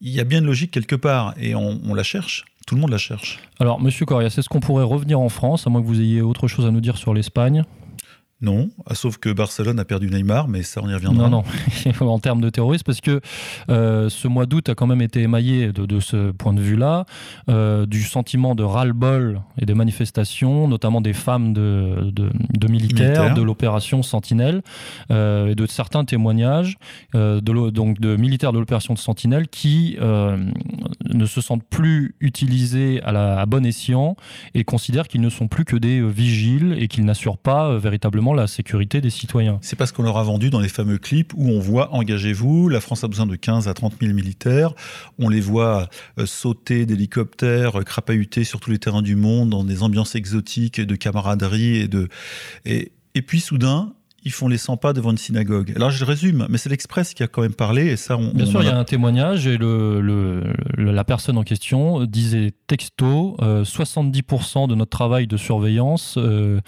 Il 0.00 0.10
y 0.10 0.20
a 0.20 0.24
bien 0.24 0.38
une 0.38 0.46
logique 0.46 0.70
quelque 0.70 0.96
part, 0.96 1.34
et 1.38 1.54
on, 1.54 1.94
la 1.94 2.02
cherche. 2.02 2.44
Tout 2.66 2.74
le 2.74 2.80
monde 2.80 2.90
la 2.90 2.98
cherche. 2.98 3.40
Alors, 3.58 3.80
Monsieur 3.80 4.04
Corias, 4.04 4.34
est-ce 4.38 4.48
qu'on 4.48 4.60
pourrait 4.60 4.84
revenir 4.84 5.18
en 5.18 5.28
France, 5.28 5.66
à 5.66 5.70
moins 5.70 5.80
que 5.80 5.86
vous 5.86 6.00
ayez 6.00 6.20
autre 6.20 6.46
chose 6.46 6.66
à 6.66 6.70
nous 6.70 6.80
dire 6.80 6.98
sur 6.98 7.14
l'Espagne? 7.14 7.64
Non, 8.40 8.70
ah, 8.86 8.94
sauf 8.94 9.18
que 9.18 9.30
Barcelone 9.30 9.80
a 9.80 9.84
perdu 9.84 10.08
Neymar, 10.08 10.46
mais 10.46 10.62
ça 10.62 10.80
on 10.84 10.88
y 10.88 10.94
reviendra. 10.94 11.28
Non, 11.28 11.42
non, 12.00 12.06
en 12.08 12.18
termes 12.20 12.40
de 12.40 12.50
terrorisme, 12.50 12.84
parce 12.86 13.00
que 13.00 13.20
euh, 13.68 14.08
ce 14.08 14.28
mois 14.28 14.46
d'août 14.46 14.68
a 14.68 14.76
quand 14.76 14.86
même 14.86 15.02
été 15.02 15.22
émaillé 15.22 15.72
de, 15.72 15.98
ce 15.98 16.30
point 16.30 16.52
de 16.52 16.60
vue-là, 16.60 17.04
euh, 17.48 17.84
du 17.84 18.02
sentiment 18.02 18.54
de 18.54 18.62
donc 18.62 19.42
et 19.60 19.66
des 19.66 19.74
manifestations, 19.74 20.68
notamment 20.68 21.00
des 21.00 21.14
femmes 21.14 21.52
de, 21.52 22.12
de, 22.12 22.68
militaires, 22.68 23.34
de 23.34 23.42
l'opération 23.42 24.04
Sentinelle, 24.04 24.62
euh, 25.10 25.48
et 25.48 25.56
de 25.56 25.66
certains 25.66 26.04
témoignages 26.04 26.76
de, 27.14 27.70
donc 27.70 27.98
de 27.98 28.14
militaires 28.14 28.52
de 28.52 28.60
l'opération 28.60 28.94
de 28.94 29.00
Sentinelle 29.00 29.48
qui 29.48 29.96
ne 30.00 31.26
se 31.26 31.40
sentent 31.40 31.64
plus 31.64 32.14
utilisés 32.20 33.02
à, 33.02 33.10
la, 33.10 33.40
à 33.40 33.46
bon 33.46 33.66
escient 33.66 34.14
et 34.54 34.62
considèrent 34.62 35.08
qu'ils 35.08 35.22
ne 35.22 35.30
sont 35.30 35.48
plus 35.48 35.64
que 35.64 35.76
des 35.76 36.00
vigiles 36.06 36.76
et 36.78 36.86
qu'ils 36.86 37.04
n'assurent 37.04 37.38
pas 37.38 37.76
véritablement 37.78 38.27
la 38.34 38.46
sécurité 38.46 39.00
des 39.00 39.10
citoyens. 39.10 39.58
C'est 39.62 39.76
parce 39.76 39.92
qu'on 39.92 40.02
leur 40.02 40.16
a 40.18 40.22
vendu 40.22 40.50
dans 40.50 40.60
les 40.60 40.68
fameux 40.68 40.98
clips 40.98 41.32
où 41.34 41.48
on 41.48 41.60
voit 41.60 41.94
engagez-vous, 41.94 42.68
la 42.68 42.80
France 42.80 43.04
a 43.04 43.08
besoin 43.08 43.26
de 43.26 43.36
15 43.36 43.68
à 43.68 43.74
30 43.74 43.94
000 44.00 44.12
militaires, 44.12 44.74
on 45.18 45.28
les 45.28 45.40
voit 45.40 45.88
euh, 46.18 46.26
sauter 46.26 46.86
d'hélicoptères, 46.86 47.80
euh, 47.80 47.82
crapahuter 47.82 48.44
sur 48.44 48.60
tous 48.60 48.70
les 48.70 48.78
terrains 48.78 49.02
du 49.02 49.16
monde 49.16 49.50
dans 49.50 49.64
des 49.64 49.82
ambiances 49.82 50.14
exotiques 50.14 50.80
de 50.80 50.96
camaraderie 50.96 51.76
et 51.76 51.88
de 51.88 52.08
et, 52.64 52.92
et 53.14 53.22
puis 53.22 53.40
soudain, 53.40 53.94
ils 54.24 54.32
font 54.32 54.48
les 54.48 54.58
100 54.58 54.76
pas 54.76 54.92
devant 54.92 55.10
une 55.10 55.18
synagogue. 55.18 55.72
Alors 55.76 55.90
je 55.90 56.04
résume, 56.04 56.46
mais 56.50 56.58
c'est 56.58 56.68
l'Express 56.68 57.14
qui 57.14 57.22
a 57.22 57.28
quand 57.28 57.42
même 57.42 57.54
parlé 57.54 57.86
et 57.86 57.96
ça 57.96 58.16
on, 58.16 58.32
Bien 58.32 58.46
sûr, 58.46 58.62
il 58.62 58.66
y 58.66 58.70
a 58.70 58.76
un 58.76 58.84
témoignage 58.84 59.46
et 59.46 59.56
le, 59.56 60.42
la 60.76 61.04
personne 61.04 61.38
en 61.38 61.44
question 61.44 62.04
disait 62.04 62.52
texto 62.66 63.36
70% 63.40 64.64
euh, 64.64 64.66
de 64.66 64.74
notre 64.74 64.90
travail 64.90 65.26
de 65.26 65.36
surveillance 65.36 66.16
euh, 66.18 66.60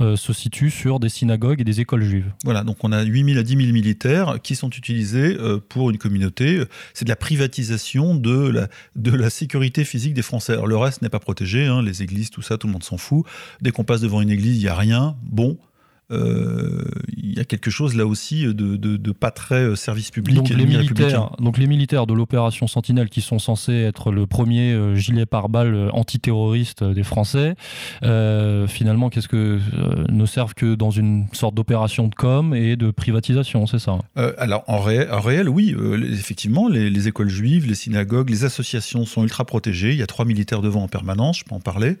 euh, 0.00 0.16
se 0.16 0.32
situe 0.32 0.70
sur 0.70 1.00
des 1.00 1.08
synagogues 1.08 1.60
et 1.60 1.64
des 1.64 1.80
écoles 1.80 2.04
juives. 2.04 2.32
Voilà, 2.44 2.62
donc 2.62 2.78
on 2.82 2.92
a 2.92 3.02
8000 3.02 3.38
à 3.38 3.42
10 3.42 3.56
000 3.56 3.72
militaires 3.72 4.36
qui 4.42 4.54
sont 4.54 4.70
utilisés 4.70 5.36
pour 5.68 5.90
une 5.90 5.98
communauté. 5.98 6.62
C'est 6.94 7.04
de 7.04 7.10
la 7.10 7.16
privatisation 7.16 8.14
de 8.14 8.48
la, 8.48 8.68
de 8.96 9.10
la 9.10 9.30
sécurité 9.30 9.84
physique 9.84 10.14
des 10.14 10.22
Français. 10.22 10.52
Alors 10.52 10.66
le 10.66 10.76
reste 10.76 11.02
n'est 11.02 11.08
pas 11.08 11.20
protégé, 11.20 11.66
hein, 11.66 11.82
les 11.82 12.02
églises, 12.02 12.30
tout 12.30 12.42
ça, 12.42 12.58
tout 12.58 12.68
le 12.68 12.72
monde 12.72 12.84
s'en 12.84 12.96
fout. 12.96 13.26
Dès 13.60 13.70
qu'on 13.70 13.84
passe 13.84 14.00
devant 14.00 14.20
une 14.20 14.30
église, 14.30 14.56
il 14.56 14.60
n'y 14.60 14.68
a 14.68 14.74
rien. 14.74 15.16
Bon, 15.22 15.58
euh, 15.58 15.71
il 16.12 17.38
y 17.38 17.40
a 17.40 17.44
quelque 17.44 17.70
chose 17.70 17.96
là 17.96 18.06
aussi 18.06 18.44
de, 18.44 18.76
de, 18.76 19.12
pas 19.12 19.30
très 19.30 19.62
euh, 19.62 19.76
service 19.76 20.10
public. 20.10 20.36
Donc 20.36 20.48
les, 20.48 20.66
militaires, 20.66 21.30
donc 21.38 21.58
les 21.58 21.66
militaires 21.66 22.06
de 22.06 22.14
l'opération 22.14 22.66
Sentinelle 22.66 23.08
qui 23.08 23.20
sont 23.20 23.38
censés 23.38 23.74
être 23.74 24.12
le 24.12 24.26
premier 24.26 24.72
euh, 24.72 24.94
gilet 24.94 25.26
pare-balles 25.26 25.90
antiterroriste 25.92 26.84
des 26.84 27.02
Français, 27.02 27.54
finalement, 28.02 29.10
qu'est-ce 29.10 29.28
que 29.28 29.58
ne 30.10 30.26
servent 30.26 30.54
que 30.54 30.74
dans 30.74 30.90
une 30.90 31.26
sorte 31.32 31.54
d'opération 31.54 32.08
de 32.08 32.14
com 32.14 32.54
et 32.54 32.76
de 32.76 32.90
privatisation, 32.90 33.66
c'est 33.66 33.78
ça? 33.78 33.98
Alors 34.38 34.64
en 34.66 34.80
réel, 34.80 35.08
en 35.10 35.20
réel 35.20 35.48
oui, 35.48 35.74
effectivement, 36.12 36.68
les, 36.68 36.90
les, 36.90 37.08
écoles 37.08 37.28
juives, 37.28 37.66
les 37.66 37.74
synagogues, 37.74 38.30
les 38.30 38.44
associations 38.44 39.04
sont 39.04 39.22
ultra 39.22 39.44
protégées. 39.44 39.90
Il 39.90 39.98
y 39.98 40.02
a 40.02 40.06
trois 40.06 40.24
militaires 40.24 40.60
devant 40.60 40.82
en 40.82 40.88
permanence, 40.88 41.38
je 41.38 41.44
peux 41.44 41.54
en 41.54 41.60
parler. 41.60 41.96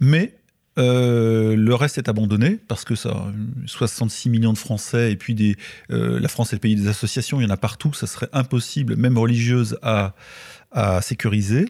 Mais 0.00 0.34
euh, 0.78 1.56
le 1.56 1.74
reste 1.74 1.98
est 1.98 2.08
abandonné 2.08 2.58
parce 2.68 2.84
que 2.84 2.94
ça, 2.94 3.32
66 3.66 4.28
millions 4.30 4.52
de 4.52 4.58
Français 4.58 5.12
et 5.12 5.16
puis 5.16 5.34
des, 5.34 5.56
euh, 5.90 6.20
la 6.20 6.28
France 6.28 6.52
est 6.52 6.56
le 6.56 6.60
pays 6.60 6.76
des 6.76 6.88
associations, 6.88 7.40
il 7.40 7.44
y 7.44 7.46
en 7.46 7.50
a 7.50 7.56
partout, 7.56 7.92
ça 7.92 8.06
serait 8.06 8.28
impossible, 8.32 8.96
même 8.96 9.16
religieuse, 9.18 9.78
à, 9.82 10.14
à 10.72 11.00
sécuriser. 11.02 11.66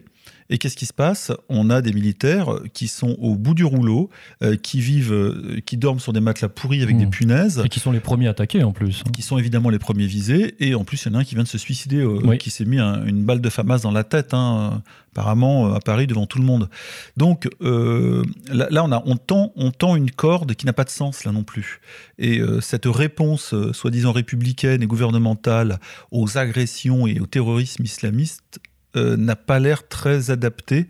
Et 0.49 0.57
qu'est-ce 0.57 0.77
qui 0.77 0.85
se 0.85 0.93
passe? 0.93 1.31
On 1.49 1.69
a 1.69 1.81
des 1.81 1.91
militaires 1.91 2.59
qui 2.73 2.87
sont 2.87 3.17
au 3.19 3.35
bout 3.35 3.53
du 3.53 3.65
rouleau, 3.65 4.09
euh, 4.43 4.55
qui 4.55 4.79
vivent, 4.79 5.13
euh, 5.13 5.59
qui 5.65 5.77
dorment 5.77 5.99
sur 5.99 6.13
des 6.13 6.19
matelas 6.19 6.49
pourris 6.49 6.81
avec 6.83 6.97
des 6.97 7.05
mmh. 7.05 7.09
punaises. 7.09 7.61
Et 7.65 7.69
qui 7.69 7.79
sont 7.79 7.91
les 7.91 7.99
premiers 7.99 8.27
attaqués 8.27 8.63
en 8.63 8.71
plus. 8.71 9.03
Qui 9.13 9.21
sont 9.21 9.37
évidemment 9.37 9.69
les 9.69 9.79
premiers 9.79 10.05
visés. 10.05 10.55
Et 10.59 10.75
en 10.75 10.85
plus, 10.85 11.05
il 11.05 11.11
y 11.11 11.15
en 11.15 11.19
a 11.19 11.21
un 11.21 11.23
qui 11.23 11.35
vient 11.35 11.43
de 11.43 11.49
se 11.49 11.57
suicider, 11.57 11.97
euh, 11.97 12.37
qui 12.37 12.49
s'est 12.49 12.65
mis 12.65 12.79
une 12.79 13.23
balle 13.23 13.41
de 13.41 13.49
FAMAS 13.49 13.79
dans 13.79 13.91
la 13.91 14.03
tête, 14.03 14.33
hein, 14.33 14.81
apparemment 15.11 15.73
à 15.73 15.79
Paris 15.79 16.07
devant 16.07 16.27
tout 16.27 16.39
le 16.39 16.45
monde. 16.45 16.69
Donc 17.17 17.47
là, 17.59 18.83
on, 18.83 18.91
a, 18.91 19.03
on, 19.05 19.17
tend, 19.17 19.51
on 19.55 19.71
tend 19.71 19.95
une 19.95 20.11
corde 20.11 20.53
qui 20.53 20.65
n'a 20.65 20.73
pas 20.73 20.83
de 20.83 20.89
sens 20.89 21.25
là 21.25 21.31
non 21.31 21.43
plus. 21.43 21.81
Et 22.19 22.39
cette 22.61 22.85
réponse 22.85 23.55
soi-disant 23.73 24.11
républicaine 24.11 24.83
et 24.83 24.87
gouvernementale 24.87 25.79
aux 26.11 26.37
agressions 26.37 27.07
et 27.07 27.19
au 27.19 27.25
terrorisme 27.25 27.83
islamiste 27.83 28.59
euh, 28.95 29.17
n'a 29.17 29.35
pas 29.35 29.59
l'air 29.59 29.87
très 29.87 30.31
adapté 30.31 30.87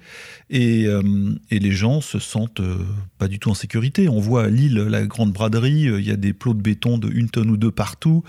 et, 0.50 0.86
euh, 0.86 1.34
et, 1.50 1.58
les 1.58 1.72
gens 1.72 2.00
se 2.00 2.20
sentent 2.20 2.60
euh, 2.60 2.78
pas 3.18 3.28
du 3.28 3.40
tout 3.40 3.50
en 3.50 3.54
sécurité. 3.54 4.08
On 4.08 4.20
voit 4.20 4.44
à 4.44 4.48
Lille 4.50 4.76
la 4.76 5.04
grande 5.06 5.34
braderie, 5.34 5.90
il 5.98 6.08
y 6.08 6.12
a 6.12 6.16
des 6.16 6.32
plots 6.32 6.54
de 6.54 6.62
béton 6.62 7.00
de 7.00 7.10
une 7.12 7.30
tonne 7.30 7.50
ou 7.50 7.58
deux 7.58 7.72
partout. 7.72 8.24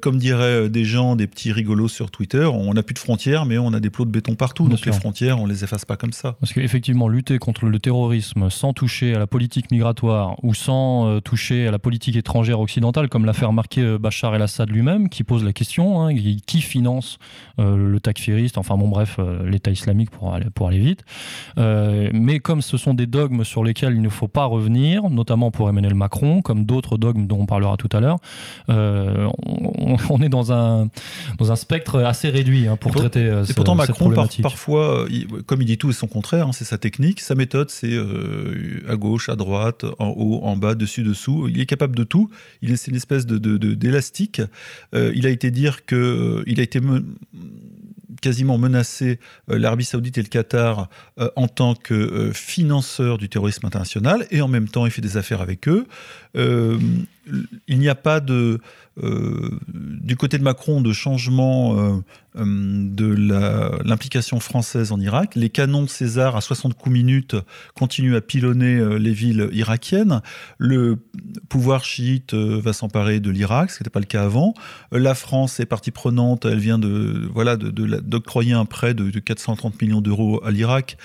comme 0.00 0.18
diraient 0.18 0.68
des 0.68 0.84
gens, 0.84 1.14
des 1.16 1.28
petits 1.28 1.52
rigolos 1.52 1.88
sur 1.88 2.10
Twitter, 2.10 2.44
on 2.44 2.74
n'a 2.74 2.82
plus 2.82 2.94
de 2.94 2.98
frontières, 2.98 3.46
mais 3.46 3.58
on 3.58 3.72
a 3.72 3.80
des 3.80 3.90
plots 3.90 4.04
de 4.04 4.10
béton 4.10 4.34
partout. 4.34 4.68
donc 4.68 4.84
les 4.84 4.92
frontières, 4.92 5.40
on 5.40 5.46
les 5.46 5.64
efface 5.64 5.84
pas 5.84 5.96
comme 5.96 6.12
ça. 6.12 6.36
Parce 6.40 6.52
qu'effectivement, 6.52 7.08
lutter 7.08 7.38
contre 7.38 7.66
le 7.66 7.78
terrorisme 7.78 8.50
sans 8.50 8.72
toucher 8.72 9.14
à 9.14 9.18
la 9.18 9.26
politique 9.28 9.70
migratoire 9.70 10.36
ou 10.42 10.52
sans 10.52 11.20
toucher 11.20 11.68
à 11.68 11.70
la 11.70 11.78
politique 11.78 12.16
étrangère 12.16 12.60
occidentale, 12.60 13.08
comme 13.08 13.24
l'a 13.24 13.32
fait 13.32 13.46
remarquer 13.46 13.98
Bachar 13.98 14.34
el-Assad 14.34 14.68
lui-même, 14.68 15.08
qui 15.08 15.22
pose 15.22 15.44
la 15.44 15.52
question, 15.52 16.02
hein, 16.02 16.14
qui 16.46 16.60
finance 16.60 17.18
le 17.58 17.98
takfiriste, 17.98 18.58
enfin 18.58 18.76
bon 18.76 18.89
bref, 18.90 19.18
l'État 19.44 19.70
islamique 19.70 20.10
pour 20.10 20.34
aller, 20.34 20.46
pour 20.54 20.68
aller 20.68 20.78
vite. 20.78 21.04
mais 21.56 22.40
comme 22.40 22.62
ce 22.62 22.76
sont 22.76 22.94
des 22.94 23.06
dogmes 23.06 23.44
sur 23.44 23.64
lesquels 23.64 23.94
il 23.94 24.02
ne 24.02 24.08
faut 24.08 24.28
pas 24.28 24.44
revenir, 24.44 25.08
notamment 25.10 25.50
pour 25.50 25.68
Emmanuel 25.68 25.94
Macron, 25.94 26.42
comme 26.42 26.64
d'autres 26.64 26.98
dogmes 26.98 27.26
dont 27.26 27.40
on 27.40 27.46
parlera 27.46 27.76
tout 27.76 27.88
à 27.92 28.00
l'heure, 28.00 28.18
on, 28.68 30.22
est 30.22 30.28
dans 30.28 30.52
un, 30.52 30.88
dans 31.38 31.52
un 31.52 31.56
spectre 31.56 32.00
assez 32.00 32.28
réduit 32.28 32.66
hein, 32.66 32.76
pour 32.76 32.92
traiter 32.92 33.42
Et 33.48 33.54
pourtant, 33.54 33.74
Macron, 33.74 34.12
parfois, 34.42 35.06
comme 35.46 35.62
il 35.62 35.66
dit 35.66 35.78
tout 35.78 35.90
et 35.90 35.94
son 35.94 36.06
contraire, 36.06 36.48
hein, 36.48 36.52
c'est 36.52 36.64
sa 36.64 36.78
technique, 36.78 37.20
sa 37.20 37.34
méthode, 37.34 37.70
c'est 37.70 37.96
à 38.88 38.96
gauche, 38.96 39.28
à 39.28 39.36
droite, 39.36 39.84
en 39.98 40.08
haut, 40.08 40.40
en 40.42 40.56
bas, 40.56 40.74
dessus, 40.74 41.02
dessous. 41.02 41.48
Il 41.48 41.60
est 41.60 41.66
capable 41.66 41.96
de 41.96 42.04
tout. 42.04 42.30
Il 42.62 42.72
est, 42.72 42.86
une 42.86 42.96
espèce 42.96 43.26
de, 43.26 43.38
d'élastique. 43.74 44.42
Euh, 44.94 45.12
il 45.14 45.26
a 45.26 45.30
été 45.30 45.50
dire 45.50 45.84
que 45.84 45.96
euh, 45.96 46.42
il 46.46 46.60
a 46.60 46.62
été 46.62 46.80
quasiment 48.20 48.58
menacé 48.58 49.18
euh, 49.50 49.58
l'Arabie 49.58 49.84
Saoudite 49.84 50.18
et 50.18 50.22
le 50.22 50.28
Qatar 50.28 50.88
en 51.36 51.48
tant 51.48 51.74
que 51.74 52.30
financeur 52.32 53.18
du 53.18 53.28
terrorisme 53.28 53.66
international 53.66 54.26
et 54.30 54.40
en 54.40 54.48
même 54.48 54.68
temps 54.68 54.86
il 54.86 54.92
fait 54.92 55.02
des 55.02 55.16
affaires 55.16 55.40
avec 55.40 55.68
eux. 55.68 55.86
Il 57.68 57.78
n'y 57.78 57.88
a 57.88 57.94
pas 57.94 58.20
euh, 59.02 59.58
du 59.68 60.16
côté 60.16 60.36
de 60.36 60.42
Macron 60.42 60.80
de 60.80 60.92
changement 60.92 61.78
euh, 61.78 61.96
euh, 62.36 62.44
de 62.44 63.14
l'implication 63.84 64.40
française 64.40 64.92
en 64.92 65.00
Irak. 65.00 65.34
Les 65.36 65.48
canons 65.48 65.86
César 65.86 66.36
à 66.36 66.40
60 66.40 66.74
coups 66.74 66.92
minutes 66.92 67.36
continuent 67.74 68.16
à 68.16 68.20
pilonner 68.20 68.98
les 68.98 69.12
villes 69.12 69.48
irakiennes. 69.52 70.22
Le 70.58 70.98
pouvoir 71.48 71.84
chiite 71.84 72.34
va 72.34 72.72
s'emparer 72.72 73.20
de 73.20 73.30
l'Irak, 73.30 73.70
ce 73.70 73.78
qui 73.78 73.82
n'était 73.82 73.90
pas 73.90 74.00
le 74.00 74.06
cas 74.06 74.24
avant. 74.24 74.54
La 74.92 75.14
France 75.14 75.60
est 75.60 75.66
partie 75.66 75.90
prenante, 75.90 76.44
elle 76.44 76.58
vient 76.58 76.78
de 76.78 77.28
voilà 77.32 77.56
d'octroyer 77.56 78.52
un 78.52 78.64
prêt 78.64 78.94
de, 78.94 79.10
430 79.18 79.80
millions 79.80 80.00
d'euros 80.00 80.40
à 80.44 80.50
l'Irak 80.50 80.96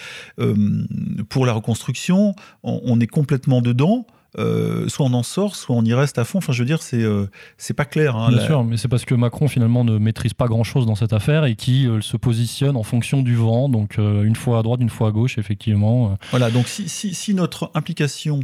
pour 1.30 1.46
la 1.46 1.54
reconstruction. 1.54 2.36
on 2.64 3.00
est 3.00 3.08
complètement 3.08 3.62
dedans. 3.62 4.06
Euh, 4.38 4.90
soit 4.90 5.06
on 5.06 5.14
en 5.14 5.24
sort, 5.24 5.56
soit 5.56 5.76
on 5.76 5.84
y 5.84 5.94
reste 5.94 6.18
à 6.18 6.26
fond. 6.26 6.40
Enfin, 6.40 6.52
je 6.52 6.60
veux 6.60 6.66
dire, 6.66 6.82
c'est 6.82 7.02
euh, 7.02 7.28
c'est 7.58 7.74
pas 7.74 7.86
clair. 7.86 8.16
Hein, 8.16 8.30
Bien 8.30 8.42
sûr, 8.42 8.64
mais 8.64 8.78
c'est 8.78 8.88
parce 8.88 9.06
que 9.06 9.16
Macron 9.16 9.48
finalement 9.48 9.84
ne 9.84 9.98
maîtrise 9.98 10.34
pas 10.34 10.48
grand 10.48 10.64
chose 10.64 10.86
dans 10.86 10.96
cette 10.96 11.14
affaire 11.14 11.46
et 11.46 11.56
qui 11.56 11.88
euh, 11.88 12.02
se 12.02 12.18
positionne 12.18 12.76
en 12.76 12.84
fonction 12.84 13.22
du 13.22 13.36
vent, 13.36 13.70
donc 13.70 13.98
une 13.98 14.36
fois 14.36 14.60
à 14.60 14.64
droite, 14.64 14.82
une 14.82 14.90
fois 14.90 15.10
à 15.10 15.12
gauche, 15.12 15.38
effectivement. 15.38 16.18
Voilà, 16.32 16.52
donc 16.52 16.68
si, 16.68 16.90
si, 16.90 17.14
si 17.14 17.34
notre 17.34 17.72
implication, 17.74 18.42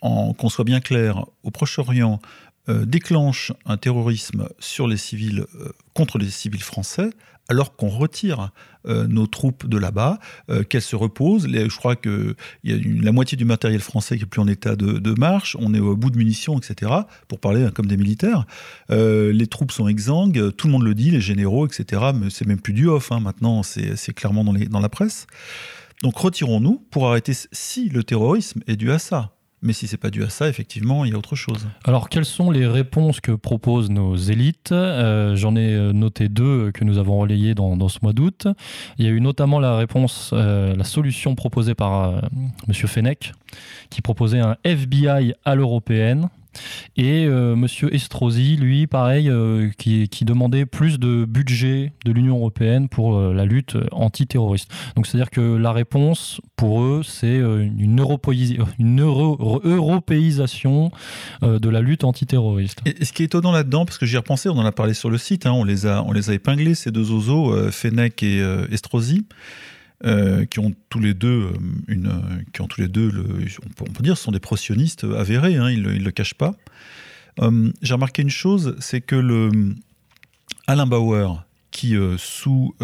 qu'on 0.00 0.48
soit 0.48 0.64
bien 0.64 0.80
clair, 0.80 1.24
au 1.42 1.50
Proche-Orient, 1.50 2.20
déclenche 2.68 3.52
un 3.64 3.76
terrorisme 3.76 4.48
sur 4.58 4.86
les 4.86 4.96
civils, 4.96 5.44
contre 5.94 6.18
les 6.18 6.30
civils 6.30 6.62
français, 6.62 7.10
alors 7.48 7.76
qu'on 7.76 7.88
retire 7.88 8.50
euh, 8.86 9.06
nos 9.06 9.26
troupes 9.26 9.66
de 9.68 9.78
là-bas, 9.78 10.18
euh, 10.50 10.62
qu'elles 10.62 10.82
se 10.82 10.96
reposent. 10.96 11.48
je 11.48 11.76
crois 11.76 11.96
qu'il 11.96 12.34
y 12.64 12.72
a 12.72 12.76
la 13.02 13.12
moitié 13.12 13.36
du 13.36 13.44
matériel 13.44 13.80
français 13.80 14.16
qui 14.16 14.24
est 14.24 14.26
plus 14.26 14.40
en 14.40 14.48
état 14.48 14.76
de, 14.76 15.14
marche, 15.18 15.56
on 15.60 15.74
est 15.74 15.80
au 15.80 15.96
bout 15.96 16.10
de 16.10 16.18
munitions, 16.18 16.58
etc., 16.58 16.92
pour 17.28 17.40
parler 17.40 17.64
hein, 17.64 17.70
comme 17.74 17.86
des 17.86 17.96
militaires. 17.96 18.46
Euh, 18.90 19.32
les 19.32 19.46
troupes 19.46 19.72
sont 19.72 19.88
exsangues, 19.88 20.54
tout 20.56 20.66
le 20.66 20.72
monde 20.72 20.84
le 20.84 20.94
dit, 20.94 21.10
les 21.10 21.20
généraux, 21.20 21.66
etc., 21.66 22.02
mais 22.14 22.30
c'est 22.30 22.46
même 22.46 22.60
plus 22.60 22.72
du 22.72 22.86
off, 22.88 23.12
hein. 23.12 23.20
maintenant 23.20 23.62
c'est 23.62 24.14
clairement 24.14 24.44
dans, 24.44 24.52
dans 24.52 24.80
la 24.80 24.88
presse. 24.88 25.26
Donc 26.02 26.16
retirons-nous 26.18 26.84
pour 26.90 27.08
arrêter 27.08 27.32
si 27.52 27.88
le 27.88 28.04
terrorisme 28.04 28.60
est 28.66 28.76
dû 28.76 28.92
à 28.92 28.98
ça. 28.98 29.35
Mais 29.62 29.72
si 29.72 29.86
c'est 29.86 29.96
pas 29.96 30.10
dû 30.10 30.22
à 30.22 30.28
ça, 30.28 30.48
effectivement, 30.48 31.04
il 31.04 31.12
y 31.12 31.14
a 31.14 31.18
autre 31.18 31.34
chose. 31.34 31.66
Alors, 31.84 32.08
quelles 32.08 32.26
sont 32.26 32.50
les 32.50 32.66
réponses 32.66 33.20
que 33.20 33.32
proposent 33.32 33.90
nos 33.90 34.14
élites? 34.14 34.72
Euh, 34.72 35.34
J'en 35.34 35.56
ai 35.56 35.72
euh, 35.72 35.92
noté 35.92 36.28
deux 36.28 36.72
que 36.72 36.84
nous 36.84 36.98
avons 36.98 37.18
relayées 37.18 37.54
dans, 37.54 37.88
ce 37.88 37.98
mois 38.02 38.12
d'août. 38.12 38.46
Il 38.98 39.06
y 39.06 39.08
a 39.08 39.10
eu 39.10 39.20
notamment 39.20 39.58
la 39.58 39.76
réponse, 39.76 40.30
euh, 40.34 40.74
la 40.76 40.84
solution 40.84 41.34
proposée 41.34 41.74
par 41.74 42.22
Monsieur 42.68 42.86
Fenech, 42.86 43.32
qui 43.88 44.02
proposait 44.02 44.40
un 44.40 44.56
FBI 44.62 45.34
à 45.44 45.54
l'européenne. 45.54 46.28
Et 46.96 47.26
euh, 47.26 47.56
Monsieur 47.56 47.94
Estrosi, 47.94 48.56
lui, 48.56 48.86
pareil, 48.86 49.28
euh, 49.28 49.70
qui, 49.76 50.08
demandait 50.24 50.66
plus 50.66 50.98
de 50.98 51.24
budget 51.24 51.92
de 52.04 52.12
l'Union 52.12 52.36
européenne 52.36 52.88
pour 52.88 53.16
euh, 53.16 53.32
la 53.32 53.44
lutte 53.44 53.76
antiterroriste. 53.92 54.70
Donc 54.96 55.06
c'est-à-dire 55.06 55.30
que 55.30 55.40
la 55.40 55.72
réponse 55.72 56.40
pour 56.56 56.82
eux, 56.82 57.02
c'est 57.04 57.36
une, 57.36 58.00
européisation 58.00 60.90
de 61.42 61.68
la 61.68 61.80
lutte 61.80 62.04
antiterroriste. 62.04 62.80
Et, 62.86 63.04
ce 63.04 63.12
qui 63.12 63.22
est 63.22 63.26
étonnant 63.26 63.52
là-dedans, 63.52 63.84
parce 63.84 63.98
que 63.98 64.06
j'y 64.06 64.14
ai 64.14 64.18
repensé, 64.18 64.48
on 64.48 64.58
en 64.58 64.64
a 64.64 64.72
parlé 64.72 64.94
sur 64.94 65.10
le 65.10 65.18
site, 65.18 65.46
hein, 65.46 65.52
on, 65.52 65.64
les 65.64 65.86
a, 65.86 66.02
on 66.02 66.12
les 66.12 66.30
a 66.30 66.34
épinglés, 66.34 66.74
ces 66.74 66.90
deux 66.90 67.12
oiseaux, 67.12 67.54
Fenech 67.70 68.22
et 68.22 68.42
Estrosi. 68.70 69.26
Euh, 70.04 70.44
qui 70.44 70.58
ont 70.58 70.74
tous 70.90 71.00
les 71.00 71.14
deux 71.14 71.44
euh, 71.44 71.58
une, 71.88 72.44
qui 72.52 72.60
ont 72.60 72.66
tous 72.66 72.82
les 72.82 72.88
deux, 72.88 73.10
le, 73.10 73.24
on, 73.80 73.84
peut, 73.84 74.02
dire, 74.02 74.18
ce 74.18 74.24
sont 74.24 74.30
des 74.30 74.40
procionistes 74.40 75.04
avérés, 75.04 75.56
hein, 75.56 75.70
ils 75.70 75.80
ne 75.80 75.88
le, 75.88 76.10
cachent 76.10 76.34
pas. 76.34 76.54
Euh, 77.40 77.72
j'ai 77.80 77.94
remarqué 77.94 78.20
une 78.20 78.28
chose, 78.28 78.76
c'est 78.78 79.00
que 79.00 79.16
le 79.16 79.74
Alain 80.66 80.84
Bauer, 80.84 81.46
qui 81.70 81.94
sous 82.18 82.74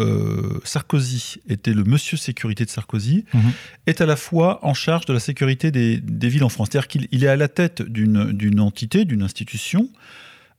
Sarkozy 0.63 1.37
était 1.47 1.73
le 1.73 1.83
monsieur 1.83 2.17
sécurité 2.17 2.65
de 2.65 2.71
Sarkozy, 2.71 3.25
mhm. 3.31 3.51
est 3.85 4.01
à 4.01 4.07
la 4.07 4.15
fois 4.15 4.65
en 4.65 4.73
charge 4.73 5.05
de 5.05 5.13
la 5.13 5.19
sécurité 5.19 5.69
des, 5.69 5.99
des 5.99 6.29
villes 6.29 6.43
en 6.43 6.49
France. 6.49 6.69
C'est-à-dire 6.71 6.87
qu'il 6.87 7.23
est 7.23 7.27
à 7.27 7.35
la 7.35 7.47
tête 7.47 7.83
d'une 7.83 8.59
entité, 8.59 9.05
d'une 9.05 9.21
institution, 9.21 9.89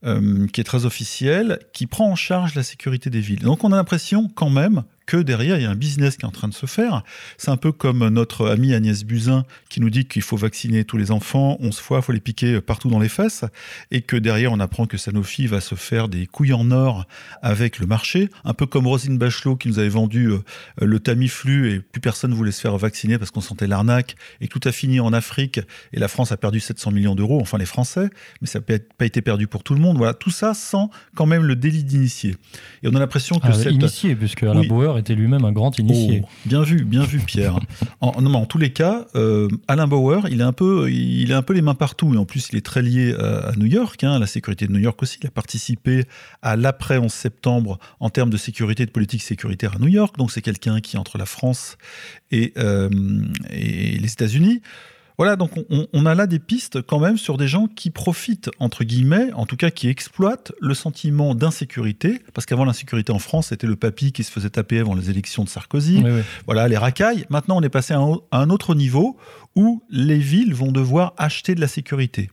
qui 0.05 0.61
est 0.61 0.65
très 0.65 0.85
officielle, 0.85 1.59
qui 1.73 1.87
prend 1.87 2.11
en 2.11 2.17
charge 2.17 2.55
la 2.55 2.63
sécurité 2.63 3.11
des 3.11 3.21
villes. 3.21 3.41
Donc 3.41 3.65
on 3.65 3.73
a 3.73 3.77
l'impression 3.77 4.29
quand 4.29 4.51
même 4.51 4.85
que 5.07 5.17
derrière, 5.17 5.57
il 5.57 5.63
y 5.63 5.67
a 5.67 5.71
un 5.71 5.75
business 5.75 6.17
qui 6.17 6.23
est 6.23 6.29
en 6.29 6.33
train 6.33 6.49
de 6.49 6.55
se 6.55 6.67
faire. 6.67 7.03
C'est 7.37 7.51
un 7.51 7.57
peu 7.57 7.73
comme 7.73 8.09
notre 8.09 8.49
amie 8.49 8.75
Agnès 8.75 9.05
Buzyn 9.05 9.45
qui 9.69 9.81
nous 9.81 9.91
dit 9.91 10.07
qu'il 10.07 10.23
faut 10.23 10.37
vacciner 10.37 10.85
tous 10.85 10.97
les 10.97 11.11
enfants 11.11 11.57
11 11.61 11.79
fois, 11.79 11.99
il 11.99 12.03
faut 12.03 12.13
les 12.13 12.21
piquer 12.21 12.61
partout 12.61 12.89
dans 12.89 12.99
les 12.99 13.09
fesses, 13.09 13.45
et 13.91 14.03
que 14.03 14.17
derrière, 14.17 14.53
on 14.53 14.61
apprend 14.61 14.87
que 14.87 14.97
Sanofi 14.97 15.47
va 15.47 15.61
se 15.61 15.75
faire 15.75 16.09
des 16.09 16.27
couilles 16.27 16.53
en 16.53 16.71
or 16.71 17.07
avec 17.43 17.79
le 17.79 17.87
marché, 17.87 18.31
un 18.45 18.55
peu 18.55 18.67
comme 18.67 18.87
Rosine 18.87 19.19
Bachelot 19.19 19.57
qui 19.57 19.69
nous 19.69 19.79
avait 19.79 19.89
vendu 19.89 20.29
euh, 20.29 20.43
le 20.81 21.01
Tamiflu 21.01 21.73
et 21.73 21.81
plus 21.81 22.01
personne 22.01 22.33
voulait 22.35 22.53
se 22.53 22.61
faire 22.61 22.77
vacciner 22.77 23.19
parce 23.19 23.31
qu'on 23.31 23.41
sentait 23.41 23.67
l'arnaque, 23.67 24.17
et 24.41 24.49
tout 24.49 24.61
a 24.65 24.73
fini 24.73 25.01
en 25.01 25.13
Afrique, 25.13 25.61
et 25.93 26.01
la 26.01 26.09
France 26.09 26.33
a 26.33 26.37
perdu 26.37 26.61
700 26.61 26.91
millions 26.91 27.15
d'euros, 27.15 27.41
enfin 27.41 27.59
les 27.59 27.67
Français, 27.67 28.09
mais 28.41 28.47
ça 28.47 28.61
n'a 28.61 28.79
pas 28.97 29.05
été 29.05 29.23
perdu 29.23 29.47
pour 29.47 29.63
tout 29.63 29.75
le 29.75 29.81
monde. 29.81 29.97
Voilà, 29.97 30.15
tout 30.15 30.31
ça 30.31 30.55
sans 30.55 30.91
quand 31.15 31.27
même 31.27 31.45
le 31.45 31.57
délit 31.57 31.85
d'initié. 31.85 32.37
Et 32.83 32.89
on 32.89 32.95
a 32.95 32.99
l'impression 32.99 33.39
que 33.39 33.49
ah, 33.49 33.53
cette... 33.53 33.73
Initié, 33.73 34.15
puisque 34.15 34.43
Alain 34.43 34.65
Bauer 34.65 34.94
était 34.99 35.15
lui-même 35.15 35.45
un 35.45 35.53
grand 35.53 35.79
initié. 35.79 36.23
Oh, 36.25 36.29
bien 36.47 36.63
vu, 36.63 36.85
bien 36.85 37.05
vu, 37.05 37.19
Pierre. 37.21 37.59
en, 38.01 38.21
non, 38.21 38.35
en 38.35 38.47
tous 38.47 38.59
les 38.59 38.73
cas, 38.73 39.07
euh, 39.15 39.49
Alain 39.69 39.87
Bauer, 39.87 40.29
il 40.31 40.41
est 40.41 40.45
un 40.45 40.53
peu, 40.53 40.91
il 40.91 41.31
est 41.31 41.35
un 41.35 41.43
peu 41.43 41.53
les 41.53 41.63
mains 41.63 41.75
partout, 41.75 42.15
et 42.15 42.17
en 42.17 42.25
plus, 42.25 42.49
il 42.53 42.59
est 42.59 42.65
très 42.65 42.83
lié 42.83 43.15
à, 43.15 43.53
New 43.57 43.67
York, 43.67 44.03
hein, 44.05 44.19
la 44.19 44.27
sécurité 44.27 44.67
de 44.67 44.73
New 44.73 44.81
York 44.81 45.03
aussi. 45.03 45.19
Il 45.23 45.27
a 45.27 45.31
participé 45.31 46.05
à 46.43 46.57
l'après 46.57 46.99
11 46.99 47.13
septembre 47.13 47.79
en 48.01 48.11
termes 48.11 48.31
de 48.31 48.37
sécurité, 48.37 48.87
de 48.87 48.91
politique 48.91 49.23
sécuritaire 49.23 49.77
à 49.77 49.79
New 49.79 49.89
York. 49.89 50.17
Donc, 50.19 50.33
c'est 50.33 50.43
quelqu'un 50.43 50.81
qui 50.81 50.97
entre 50.97 51.19
la 51.19 51.27
France 51.27 51.77
et, 52.31 52.53
euh, 52.59 52.89
et 53.51 53.99
les 53.99 54.13
États-Unis. 54.13 54.61
Voilà, 55.17 55.37
donc 55.37 55.53
on, 55.93 56.07
a 56.07 56.15
là 56.15 56.27
des 56.27 56.41
pistes 56.41 56.83
quand 56.83 56.99
même 56.99 57.17
sur 57.19 57.37
des 57.37 57.47
gens 57.47 57.69
qui 57.69 57.91
profitent, 57.91 58.51
entre 58.59 58.83
guillemets, 58.83 59.33
en 59.35 59.47
tout 59.47 59.57
cas 59.57 59.71
qui 59.71 59.89
exploitent 59.89 60.53
le 60.61 60.75
sentiment 60.75 61.37
d'insécurité, 61.37 62.21
parce 62.33 62.47
qu'avant 62.47 62.65
l'insécurité 62.65 63.13
en 63.13 63.21
France, 63.21 63.49
c'était 63.49 63.69
le 63.69 63.77
papy 63.77 64.13
qui 64.13 64.25
se 64.25 64.33
faisait 64.33 64.51
taper 64.51 64.81
avant 64.81 64.95
les 64.95 65.11
élections 65.11 65.45
de 65.45 65.49
Sarkozy, 65.49 66.03
voilà, 66.47 66.67
les 66.67 66.77
racailles. 66.77 67.27
Maintenant, 67.31 67.57
on 67.59 67.63
est 67.63 67.69
passé 67.69 67.95
à 67.95 68.01
un, 68.33 68.51
autre 68.51 68.75
niveau 68.75 69.17
où 69.55 69.85
les 69.89 70.19
villes 70.19 70.53
vont 70.53 70.73
devoir 70.73 71.15
acheter 71.17 71.55
de 71.55 71.61
la 71.61 71.69
sécurité. 71.69 72.29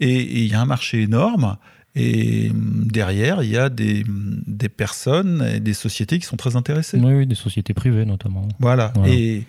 Et 0.00 0.22
il 0.22 0.50
y 0.50 0.54
a 0.54 0.60
un 0.60 0.66
marché 0.66 1.02
énorme. 1.02 1.58
Et 1.94 2.48
hum, 2.50 2.88
derrière, 2.90 3.42
il 3.42 3.50
y 3.50 3.58
a 3.58 3.68
des, 3.68 4.02
des, 4.06 4.70
personnes 4.70 5.46
et 5.54 5.60
des 5.60 5.74
sociétés 5.74 6.18
qui 6.18 6.24
sont 6.24 6.38
très 6.38 6.56
intéressées. 6.56 6.98
Oui, 6.98 7.12
oui 7.12 7.26
des 7.26 7.34
sociétés 7.34 7.74
privées 7.74 8.06
notamment. 8.06 8.48
Voilà. 8.58 8.94
Et, 9.06 9.44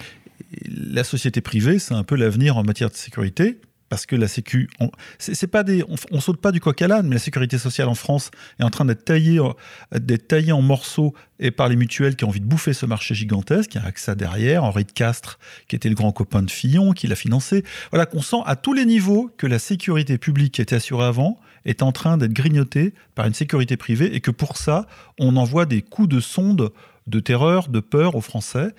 la 0.65 1.03
société 1.03 1.41
privée, 1.41 1.79
c'est 1.79 1.93
un 1.93 2.03
peu 2.03 2.15
l'avenir 2.15 2.57
en 2.57 2.63
matière 2.63 2.89
de 2.89 2.95
sécurité. 2.95 3.59
Parce 3.93 4.07
que 4.07 4.15
la 4.15 4.27
Sécu, 4.27 4.71
on, 4.79 4.89
c'est 5.19 5.45
pas 5.45 5.61
des, 5.61 5.83
on, 6.09 6.19
saute 6.19 6.41
pas 6.41 6.51
du 6.51 6.59
coq 6.59 6.81
à 6.81 6.87
l'âne, 6.87 7.05
mais 7.05 7.13
la 7.13 7.19
sécurité 7.19 7.59
sociale 7.59 7.87
en 7.89 7.93
France 7.93 8.31
est 8.59 8.63
en 8.63 8.71
train 8.71 8.85
d'être 8.85 9.05
taillée, 9.05 9.39
d'être 9.91 10.29
taillée 10.29 10.51
en 10.51 10.63
morceaux 10.63 11.13
et 11.39 11.51
par 11.51 11.69
les 11.69 11.75
mutuelles 11.75 12.15
qui 12.15 12.23
ont 12.23 12.29
envie 12.29 12.39
de 12.39 12.45
bouffer 12.45 12.73
ce 12.73 12.87
marché 12.87 13.13
gigantesque. 13.13 13.75
Il 13.75 13.81
y 13.81 13.85
a 13.85 13.85
AXA 13.85 14.15
derrière, 14.15 14.63
Henri 14.63 14.85
de 14.85 14.91
Castres, 14.91 15.37
qui 15.67 15.75
était 15.75 15.89
le 15.89 15.95
grand 15.95 16.11
copain 16.11 16.41
de 16.41 16.49
Fillon, 16.49 16.93
qui 16.93 17.05
l'a 17.05 17.15
financé. 17.15 17.63
Voilà 17.91 18.07
qu'on 18.07 18.23
sent 18.23 18.41
à 18.47 18.55
tous 18.55 18.73
les 18.73 18.85
niveaux 18.85 19.29
que 19.37 19.45
la 19.45 19.59
sécurité 19.59 20.17
publique 20.17 20.55
qui 20.55 20.63
était 20.63 20.77
assurée 20.77 21.05
avant 21.05 21.39
est 21.65 21.83
en 21.83 21.91
train 21.91 22.17
d'être 22.17 22.33
grignotée 22.33 22.95
par 23.13 23.27
une 23.27 23.35
sécurité 23.35 23.77
privée 23.77 24.15
et 24.15 24.21
que 24.21 24.31
pour 24.31 24.57
ça, 24.57 24.87
on 25.19 25.35
envoie 25.35 25.67
des 25.67 25.83
coups 25.83 26.09
de 26.09 26.19
sonde 26.19 26.71
de 27.07 27.19
terreur, 27.19 27.67
de 27.69 27.79
peur 27.79 28.15
aux 28.15 28.21
Français. 28.21 28.73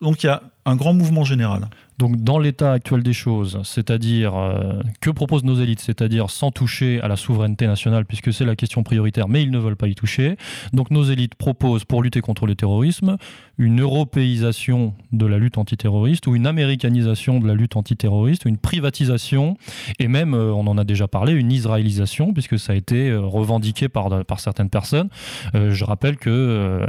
Donc 0.00 0.22
il 0.22 0.26
y 0.26 0.30
a 0.30 0.42
un 0.64 0.76
grand 0.76 0.92
mouvement 0.92 1.24
général. 1.24 1.68
Donc 2.00 2.16
dans 2.16 2.38
l'état 2.38 2.72
actuel 2.72 3.02
des 3.02 3.12
choses, 3.12 3.60
c'est-à-dire 3.62 4.34
euh, 4.34 4.80
que 5.02 5.10
proposent 5.10 5.44
nos 5.44 5.56
élites, 5.56 5.80
c'est-à-dire 5.80 6.30
sans 6.30 6.50
toucher 6.50 6.98
à 7.02 7.08
la 7.08 7.16
souveraineté 7.16 7.66
nationale, 7.66 8.06
puisque 8.06 8.32
c'est 8.32 8.46
la 8.46 8.56
question 8.56 8.82
prioritaire, 8.82 9.28
mais 9.28 9.42
ils 9.42 9.50
ne 9.50 9.58
veulent 9.58 9.76
pas 9.76 9.86
y 9.86 9.94
toucher. 9.94 10.36
Donc 10.72 10.90
nos 10.90 11.02
élites 11.02 11.34
proposent, 11.34 11.84
pour 11.84 12.02
lutter 12.02 12.22
contre 12.22 12.46
le 12.46 12.54
terrorisme, 12.54 13.18
une 13.58 13.82
européisation 13.82 14.94
de 15.12 15.26
la 15.26 15.36
lutte 15.36 15.58
antiterroriste 15.58 16.26
ou 16.26 16.34
une 16.34 16.46
américanisation 16.46 17.38
de 17.38 17.46
la 17.46 17.52
lutte 17.52 17.76
antiterroriste, 17.76 18.46
une 18.46 18.56
privatisation, 18.56 19.58
et 19.98 20.08
même, 20.08 20.32
euh, 20.32 20.54
on 20.54 20.66
en 20.68 20.78
a 20.78 20.84
déjà 20.84 21.06
parlé, 21.06 21.34
une 21.34 21.52
israélisation, 21.52 22.32
puisque 22.32 22.58
ça 22.58 22.72
a 22.72 22.76
été 22.76 23.10
euh, 23.10 23.20
revendiqué 23.20 23.90
par, 23.90 24.08
certaines 24.38 24.70
personnes. 24.70 25.10
Je 25.52 25.84
rappelle 25.84 26.16
que 26.16 26.86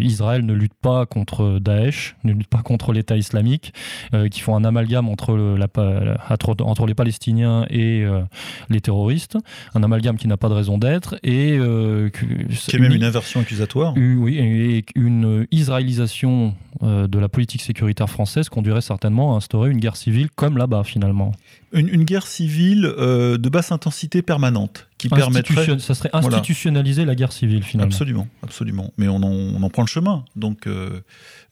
Israël 0.00 0.44
ne 0.44 0.54
lutte 0.54 0.74
pas 0.74 1.06
contre 1.06 1.60
Daesh, 1.60 2.16
ne 2.24 2.32
lutte 2.32 2.48
pas 2.48 2.62
contre 2.62 2.92
l'État 2.92 3.16
islamique, 3.16 3.72
qui 4.30 4.39
font 4.42 4.56
un 4.56 4.64
amalgame 4.64 5.08
entre, 5.08 5.34
la, 5.34 5.68
entre 6.64 6.86
les 6.86 6.94
Palestiniens 6.94 7.66
et 7.70 8.04
les 8.68 8.80
terroristes, 8.80 9.36
un 9.74 9.82
amalgame 9.82 10.16
qui 10.16 10.28
n'a 10.28 10.36
pas 10.36 10.48
de 10.48 10.54
raison 10.54 10.78
d'être, 10.78 11.16
et... 11.22 11.58
qui 12.12 12.76
est 12.76 12.78
même 12.78 12.92
une 12.92 13.04
inversion 13.04 13.40
accusatoire. 13.40 13.94
Oui, 13.96 14.38
et 14.38 14.84
une 14.94 15.46
israélisation 15.50 16.54
euh, 16.82 17.08
de 17.08 17.18
la 17.18 17.28
politique 17.28 17.62
sécuritaire 17.62 18.08
française 18.08 18.48
conduirait 18.48 18.80
certainement 18.80 19.34
à 19.34 19.36
instaurer 19.36 19.70
une 19.70 19.78
guerre 19.78 19.96
civile 19.96 20.28
comme 20.30 20.56
là-bas 20.56 20.84
finalement. 20.84 21.32
Une, 21.72 22.04
guerre 22.04 22.26
civile 22.26 22.84
euh, 22.84 23.38
de 23.38 23.48
basse 23.48 23.70
intensité 23.70 24.22
permanente 24.22 24.88
qui 24.98 25.08
permettrait... 25.08 25.78
Ça 25.78 25.94
serait 25.94 26.10
institutionnaliser 26.12 27.04
la 27.04 27.14
guerre 27.14 27.32
civile 27.32 27.62
finalement. 27.62 27.92
Absolument, 27.92 28.28
absolument. 28.42 28.92
Mais 28.98 29.08
on 29.08 29.22
en, 29.22 29.70
prend 29.70 29.82
le 29.82 29.88
chemin. 29.88 30.24
Donc 30.34 30.66
euh, 30.66 31.00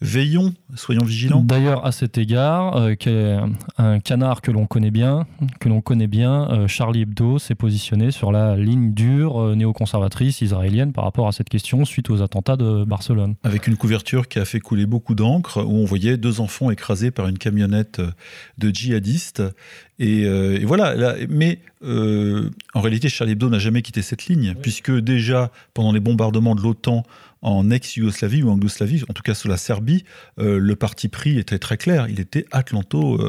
veillons, 0.01 0.55
soyons 0.75 1.05
vigilants. 1.05 1.43
D'ailleurs, 1.43 1.87
à 1.87 1.93
cet 1.93 2.19
égard, 2.19 2.89
un 3.79 4.01
canard 4.01 4.43
que 4.43 4.51
l'on 4.51 4.67
connaît 4.67 4.91
bien, 4.91 5.27
que 5.61 5.69
l'on 5.69 5.81
connaît 5.81 6.09
bien, 6.09 6.67
Charlie 6.67 7.03
Hebdo 7.03 7.39
s'est 7.39 7.55
positionné 7.55 8.11
sur 8.11 8.33
la 8.33 8.57
ligne 8.57 8.93
dure 8.93 9.55
néoconservatrice 9.57 10.41
israélienne 10.41 10.93
par 10.93 11.05
rapport 11.05 11.29
à 11.29 11.33
cette 11.33 11.49
question 11.49 11.85
suite 11.85 12.11
aux 12.11 12.23
attentats 12.23 12.57
de 12.57 12.85
Barcelone. 12.85 13.37
Avec 13.45 13.67
une 13.67 13.77
couverture 13.77 14.29
qui 14.29 14.39
a 14.41 14.45
fait 14.45 14.61
couler 14.61 14.87
beaucoup 14.87 15.15
d'encre, 15.15 15.65
où 15.65 15.77
on 15.77 15.85
voyait 15.85 16.17
deux 16.17 16.41
enfants 16.41 16.71
écrasés 16.71 17.11
par 17.11 17.29
une 17.29 17.39
camionnette 17.39 18.01
de 18.59 18.71
djihadistes. 18.71 19.43
Et, 19.99 20.25
euh, 20.25 20.61
voilà, 20.65 21.17
mais 21.29 21.59
euh, 21.83 22.51
en 22.75 22.81
réalité, 22.81 23.09
Charlie 23.09 23.33
Hebdo 23.33 23.49
n'a 23.49 23.59
jamais 23.59 23.83
quitté 23.83 24.03
cette 24.03 24.27
ligne, 24.27 24.55
puisque 24.63 24.93
déjà, 24.93 25.51
pendant 25.75 25.93
les 25.93 26.01
bombardements 26.01 26.55
de 26.55 26.63
l'OTAN 26.63 27.03
en 27.43 27.71
ex-Yougoslavie 27.71 28.43
ou 28.43 28.51
en 28.51 28.55
Yougoslavie, 28.55 29.03
en 29.09 29.13
tout 29.13 29.23
cas 29.23 29.35
sous 29.35 29.49
la 29.49 29.57
Serbie, 29.57 30.05
euh, 30.39 30.59
le 30.59 30.77
parti 30.77 31.09
pris 31.09 31.39
était 31.39 31.59
très 31.59 31.77
clair. 31.77 32.09
Il 32.09 32.21
était 32.21 32.47
Atlanto, 32.53 33.21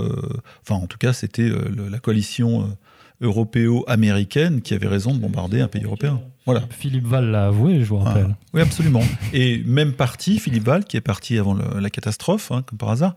enfin 0.61 0.75
en 0.75 0.87
tout 0.87 0.97
cas 0.97 1.13
c'était 1.13 1.49
la 1.49 1.99
coalition 1.99 2.77
européo-américaine 3.21 4.61
qui 4.61 4.73
avait 4.73 4.87
raison 4.87 5.13
de 5.13 5.19
bombarder 5.19 5.61
un 5.61 5.67
pays 5.67 5.83
européen. 5.83 6.21
Voilà. 6.45 6.63
Philippe 6.71 7.05
Val 7.05 7.25
l'a 7.29 7.47
avoué, 7.47 7.81
je 7.81 7.85
vous 7.85 7.97
rappelle. 7.97 8.29
Ah, 8.31 8.45
oui, 8.53 8.61
absolument. 8.61 9.03
Et 9.33 9.61
même 9.65 9.93
parti, 9.93 10.39
Philippe 10.39 10.63
Val, 10.63 10.83
qui 10.83 10.97
est 10.97 11.01
parti 11.01 11.37
avant 11.37 11.53
la 11.53 11.89
catastrophe, 11.91 12.51
hein, 12.51 12.63
comme 12.65 12.79
par 12.79 12.89
hasard. 12.89 13.15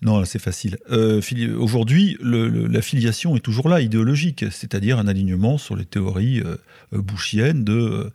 Non, 0.00 0.24
c'est 0.24 0.38
facile. 0.38 0.78
Euh, 0.90 1.20
Aujourd'hui, 1.58 2.16
la 2.22 2.80
filiation 2.80 3.36
est 3.36 3.40
toujours 3.40 3.68
là, 3.68 3.82
idéologique, 3.82 4.46
c'est-à-dire 4.50 4.98
un 4.98 5.08
alignement 5.08 5.58
sur 5.58 5.76
les 5.76 5.84
théories 5.84 6.40
euh, 6.40 6.56
bouchiennes 6.92 7.64
de 7.64 8.10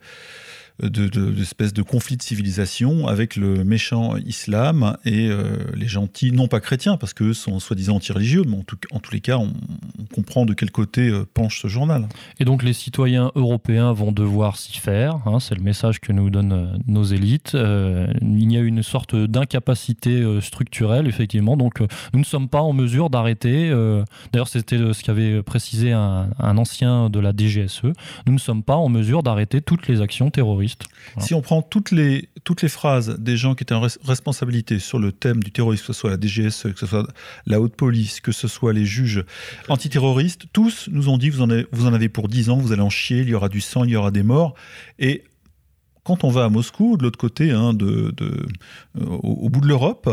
d'espèces 0.82 1.72
de, 1.72 1.82
de, 1.82 1.86
conflits 1.86 2.16
de 2.16 2.22
civilisation 2.22 3.08
avec 3.08 3.36
le 3.36 3.64
méchant 3.64 4.16
islam 4.16 4.96
et 5.04 5.28
euh, 5.28 5.56
les 5.74 5.88
gentils, 5.88 6.32
non 6.32 6.48
pas 6.48 6.60
chrétiens, 6.60 6.96
parce 6.96 7.14
qu'eux 7.14 7.32
sont 7.32 7.58
soi-disant 7.60 7.96
anti-religieux, 7.96 8.42
mais 8.46 8.58
en, 8.90 9.00
tous 9.00 9.12
les 9.12 9.20
cas, 9.20 9.38
on, 9.38 9.52
comprend 10.14 10.46
de 10.46 10.54
quel 10.54 10.70
côté 10.70 11.08
euh, 11.08 11.26
penche 11.32 11.60
ce 11.62 11.68
journal. 11.68 12.06
Et 12.38 12.44
donc 12.44 12.62
les 12.62 12.72
citoyens 12.72 13.32
européens 13.34 13.92
vont 13.92 14.12
devoir 14.12 14.56
s'y 14.56 14.78
faire, 14.78 15.18
hein, 15.26 15.40
c'est 15.40 15.54
le 15.54 15.62
message 15.62 16.00
que 16.00 16.12
nous 16.12 16.30
donnent 16.30 16.52
euh, 16.52 16.78
nos 16.86 17.04
élites. 17.04 17.54
il 17.54 18.52
y 18.52 18.56
a 18.56 18.60
une 18.60 18.82
sorte 18.82 19.16
d'incapacité 19.16 20.24
structurelle, 20.40 21.06
effectivement, 21.06 21.56
donc 21.56 21.80
nous 22.12 22.20
ne 22.20 22.24
sommes 22.24 22.48
pas 22.48 22.60
en 22.60 22.72
mesure 22.72 23.10
d'arrêter, 23.10 23.70
d'ailleurs 24.32 24.48
c'était 24.48 24.76
ce 24.76 25.02
qu'avait 25.02 25.42
précisé 25.42 25.92
un 25.92 26.28
ancien 26.38 27.10
de 27.10 27.20
la 27.20 27.32
DGSE, 27.36 27.82
nous 28.26 28.32
ne 28.32 28.38
sommes 28.38 28.62
pas 28.62 28.76
en 28.76 28.88
mesure 28.88 29.22
d'arrêter 29.22 29.60
toutes 29.60 29.88
les 29.88 30.00
actions 30.00 30.30
terroristes 30.30 30.65
si 31.18 31.34
on 31.34 31.42
prend 31.42 31.62
toutes 31.62 31.90
les, 31.90 32.28
phrases 32.68 33.16
des 33.18 33.36
gens 33.36 33.54
qui 33.54 33.64
étaient 33.64 33.74
en 33.74 33.86
responsabilité 34.04 34.78
sur 34.78 34.98
le 34.98 35.12
thème 35.12 35.42
du 35.42 35.50
terrorisme, 35.50 35.86
que 35.86 35.92
ce 35.92 36.00
soit 36.00 36.10
la 36.10 36.16
DGSE, 36.20 36.72
que 36.72 36.78
ce 36.78 36.86
soit 36.86 37.06
la 37.46 37.60
haute 37.60 37.76
police, 37.76 38.20
que 38.20 38.32
ce 38.32 38.48
soit 38.48 38.72
les 38.72 38.84
juges 38.84 39.24
antiterroristes, 39.68 40.46
tous 40.52 40.88
nous 40.90 41.08
ont 41.08 41.18
dit 41.18 41.30
vous 41.30 41.42
en 41.42 41.50
avez, 41.50 41.66
vous 41.72 41.86
en 41.86 41.92
avez 41.92 42.08
pour 42.08 42.28
10 42.28 42.50
ans, 42.50 42.56
vous 42.56 42.72
allez 42.72 42.82
en 42.82 42.90
chier, 42.90 43.20
il 43.20 43.28
y 43.28 43.34
aura 43.34 43.48
du 43.48 43.60
sang, 43.60 43.84
il 43.84 43.90
y 43.90 43.96
aura 43.96 44.10
des 44.10 44.22
morts. 44.22 44.54
Et 44.98 45.24
quand 46.06 46.22
on 46.22 46.30
va 46.30 46.44
à 46.44 46.48
Moscou, 46.48 46.96
de 46.96 47.02
l'autre 47.02 47.18
côté, 47.18 47.50
hein, 47.50 47.76
euh, 47.82 48.12
au, 48.94 49.48
bout 49.48 49.60
de 49.60 49.66
l'Europe, 49.66 50.08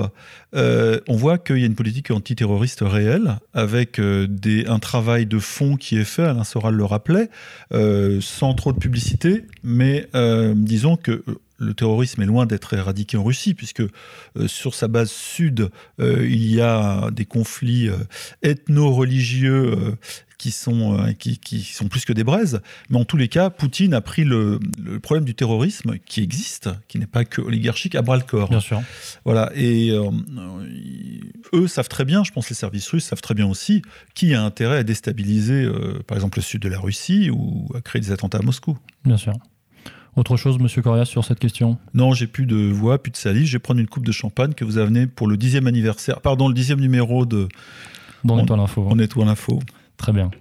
euh, 0.55 0.99
on 1.07 1.15
voit 1.15 1.37
qu'il 1.37 1.59
y 1.59 1.63
a 1.63 1.67
une 1.67 1.75
politique 1.75 2.09
antiterroriste 2.09 2.79
réelle, 2.81 3.37
avec 3.53 3.99
euh, 3.99 4.27
un 4.67 4.79
travail 4.79 5.27
de 5.27 5.37
fond 5.37 5.75
qui 5.75 5.99
est 5.99 6.03
fait, 6.03 6.23
Alain 6.23 6.43
Soral 6.43 6.73
le 6.73 6.83
rappelait, 6.83 7.29
sans 8.21 8.55
trop 8.55 8.73
de 8.73 8.79
publicité, 8.79 9.45
mais 9.63 10.09
disons 10.55 10.97
que 10.97 11.23
le 11.59 11.73
terrorisme 11.75 12.23
est 12.23 12.25
loin 12.25 12.47
d'être 12.47 12.73
éradiqué 12.73 13.17
en 13.17 13.23
Russie, 13.23 13.53
puisque 13.53 13.83
sur 14.47 14.73
sa 14.73 14.87
base 14.87 15.11
sud, 15.11 15.69
il 15.99 16.45
y 16.45 16.59
a 16.59 17.11
des 17.11 17.25
conflits 17.25 17.89
ethno-religieux 18.41 19.95
qui 20.43 20.51
sont, 20.51 20.99
euh, 20.99 21.13
qui, 21.13 21.63
sont 21.63 21.87
plus 21.87 22.03
que 22.03 22.11
des 22.11 22.25
braises. 22.25 22.59
Mais 22.89 22.99
en 22.99 23.05
tous 23.05 23.15
les 23.15 23.29
cas, 23.29 23.49
Poutine 23.49 23.93
a 23.93 24.01
pris 24.01 24.25
le, 24.25 24.59
problème 25.01 25.23
du 25.23 25.35
terrorisme 25.35 25.97
qui 26.05 26.21
existe, 26.21 26.69
qui 26.89 26.99
n'est 26.99 27.07
pas 27.07 27.23
que 27.23 27.39
oligarchique, 27.39 27.95
à 27.95 28.01
bras 28.01 28.17
le 28.17 28.23
corps. 28.23 28.49
Bien 28.49 28.59
sûr. 28.59 28.81
Voilà. 29.23 29.53
Et 29.55 29.91
euh, 29.91 30.11
eux 31.53 31.67
savent 31.67 31.87
très 31.87 32.03
bien, 32.03 32.25
je 32.25 32.31
pense 32.31 32.49
les 32.49 32.57
services 32.57 32.89
russes 32.89 33.05
savent 33.05 33.21
très 33.21 33.35
bien 33.35 33.47
aussi, 33.47 33.83
qui 34.15 34.33
a 34.33 34.43
intérêt 34.43 34.79
à 34.79 34.83
déstabiliser, 34.83 35.63
euh, 35.63 36.03
par 36.05 36.17
exemple, 36.17 36.39
le 36.39 36.43
sud 36.43 36.61
de 36.61 36.67
la 36.67 36.77
Russie 36.77 37.29
ou 37.29 37.69
à 37.73 37.79
créer 37.79 38.01
des 38.01 38.11
attentats 38.11 38.39
à 38.39 38.41
Moscou. 38.41 38.77
Bien 39.05 39.15
sûr. 39.15 39.35
Autre 40.17 40.35
chose, 40.35 40.59
Monsieur 40.59 40.81
Corias, 40.81 41.05
sur 41.05 41.23
cette 41.23 41.39
question? 41.39 41.77
Non, 41.93 42.11
j'ai 42.11 42.27
plus 42.27 42.45
de 42.45 42.69
voix, 42.69 43.01
plus 43.01 43.11
de 43.11 43.17
salive. 43.17 43.45
Je 43.45 43.53
vais 43.53 43.59
prendre 43.59 43.79
une 43.79 43.87
coupe 43.87 44.05
de 44.05 44.11
champagne 44.11 44.53
que 44.53 44.65
vous 44.65 44.77
avez 44.77 45.07
pour 45.07 45.27
le 45.27 45.37
dixième 45.37 45.67
anniversaire, 45.67 46.19
pardon, 46.19 46.49
le 46.49 46.53
dixième 46.53 46.81
numéro 46.81 47.25
de. 47.25 47.47
Dans 48.25 48.39
Étoile 48.39 48.59
Info. 48.59 48.85
On 48.89 48.99
Étoile 48.99 49.29
Info. 49.29 49.61
Très 50.03 50.11
bien. 50.11 50.31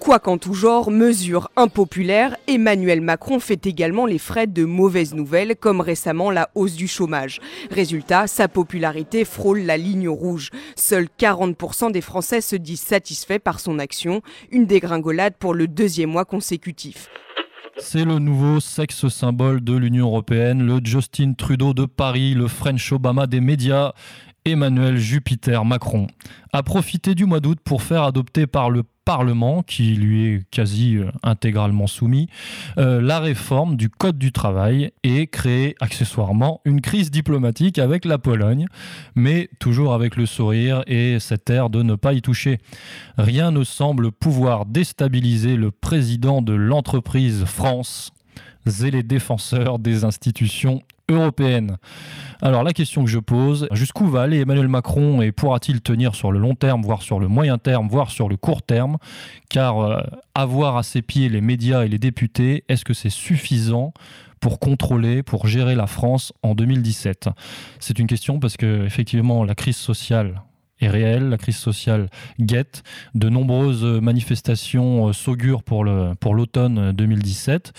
Quoi 0.00 0.18
qu'en 0.18 0.36
tout 0.36 0.52
genre, 0.52 0.90
mesure 0.90 1.48
impopulaire, 1.56 2.36
Emmanuel 2.46 3.00
Macron 3.00 3.40
fait 3.40 3.66
également 3.66 4.04
les 4.04 4.18
frais 4.18 4.46
de 4.46 4.66
mauvaises 4.66 5.14
nouvelles, 5.14 5.56
comme 5.56 5.80
récemment 5.80 6.30
la 6.30 6.50
hausse 6.54 6.74
du 6.74 6.88
chômage. 6.88 7.40
Résultat, 7.70 8.26
sa 8.26 8.48
popularité 8.48 9.24
frôle 9.24 9.60
la 9.60 9.78
ligne 9.78 10.10
rouge. 10.10 10.50
Seuls 10.76 11.08
40% 11.18 11.90
des 11.90 12.02
Français 12.02 12.42
se 12.42 12.54
disent 12.54 12.82
satisfaits 12.82 13.38
par 13.38 13.60
son 13.60 13.78
action, 13.78 14.20
une 14.50 14.66
dégringolade 14.66 15.36
pour 15.38 15.54
le 15.54 15.68
deuxième 15.68 16.10
mois 16.10 16.26
consécutif. 16.26 17.08
C'est 17.78 18.04
le 18.04 18.18
nouveau 18.18 18.60
sexe 18.60 19.08
symbole 19.08 19.64
de 19.64 19.74
l'Union 19.74 20.08
européenne, 20.08 20.62
le 20.66 20.80
Justin 20.84 21.32
Trudeau 21.32 21.72
de 21.72 21.86
Paris, 21.86 22.34
le 22.34 22.46
French 22.46 22.92
Obama 22.92 23.26
des 23.26 23.40
médias. 23.40 23.92
Emmanuel 24.44 24.96
Jupiter 24.98 25.64
Macron 25.64 26.08
a 26.52 26.62
profité 26.62 27.14
du 27.14 27.26
mois 27.26 27.40
d'août 27.40 27.58
pour 27.62 27.82
faire 27.82 28.02
adopter 28.02 28.46
par 28.46 28.70
le 28.70 28.82
Parlement, 29.04 29.62
qui 29.62 29.94
lui 29.94 30.26
est 30.26 30.42
quasi 30.50 30.96
euh, 30.96 31.10
intégralement 31.24 31.88
soumis, 31.88 32.28
euh, 32.78 33.00
la 33.00 33.18
réforme 33.18 33.76
du 33.76 33.88
Code 33.88 34.16
du 34.16 34.30
travail 34.30 34.92
et 35.02 35.26
créer 35.26 35.74
accessoirement 35.80 36.60
une 36.64 36.80
crise 36.80 37.10
diplomatique 37.10 37.78
avec 37.80 38.04
la 38.04 38.18
Pologne, 38.18 38.66
mais 39.16 39.48
toujours 39.58 39.92
avec 39.92 40.14
le 40.14 40.26
sourire 40.26 40.84
et 40.86 41.18
cet 41.18 41.50
air 41.50 41.68
de 41.68 41.82
ne 41.82 41.96
pas 41.96 42.12
y 42.12 42.22
toucher. 42.22 42.58
Rien 43.18 43.50
ne 43.50 43.64
semble 43.64 44.12
pouvoir 44.12 44.66
déstabiliser 44.66 45.56
le 45.56 45.72
président 45.72 46.40
de 46.40 46.52
l'entreprise 46.52 47.44
France 47.44 48.12
et 48.84 48.90
les 48.92 49.02
défenseurs 49.02 49.80
des 49.80 50.04
institutions 50.04 50.82
Alors 52.40 52.62
la 52.64 52.72
question 52.72 53.04
que 53.04 53.10
je 53.10 53.18
pose, 53.18 53.68
jusqu'où 53.72 54.06
va 54.06 54.22
aller 54.22 54.40
Emmanuel 54.40 54.68
Macron 54.68 55.22
et 55.22 55.30
pourra-t-il 55.30 55.80
tenir 55.80 56.14
sur 56.14 56.32
le 56.32 56.38
long 56.38 56.54
terme, 56.54 56.82
voire 56.82 57.02
sur 57.02 57.20
le 57.20 57.28
moyen 57.28 57.58
terme, 57.58 57.88
voire 57.88 58.10
sur 58.10 58.28
le 58.28 58.36
court 58.36 58.62
terme? 58.62 58.98
Car 59.48 59.78
euh, 59.78 60.00
avoir 60.34 60.76
à 60.76 60.82
ses 60.82 61.02
pieds 61.02 61.28
les 61.28 61.40
médias 61.40 61.84
et 61.84 61.88
les 61.88 61.98
députés, 61.98 62.64
est-ce 62.68 62.84
que 62.84 62.94
c'est 62.94 63.10
suffisant 63.10 63.92
pour 64.40 64.58
contrôler, 64.58 65.22
pour 65.22 65.46
gérer 65.46 65.76
la 65.76 65.86
France 65.86 66.32
en 66.42 66.54
2017 66.54 67.28
C'est 67.78 67.98
une 67.98 68.08
question 68.08 68.40
parce 68.40 68.56
que 68.56 68.84
effectivement 68.84 69.44
la 69.44 69.54
crise 69.54 69.76
sociale 69.76 70.42
est 70.84 70.88
réelle, 70.88 71.28
la 71.28 71.38
crise 71.38 71.56
sociale 71.56 72.08
guette. 72.40 72.82
De 73.14 73.28
nombreuses 73.28 73.84
manifestations 73.84 75.12
s'augurent 75.12 75.62
pour 75.62 75.84
l'automne 75.84 76.74
pour 76.74 76.94
2017. 76.94 77.72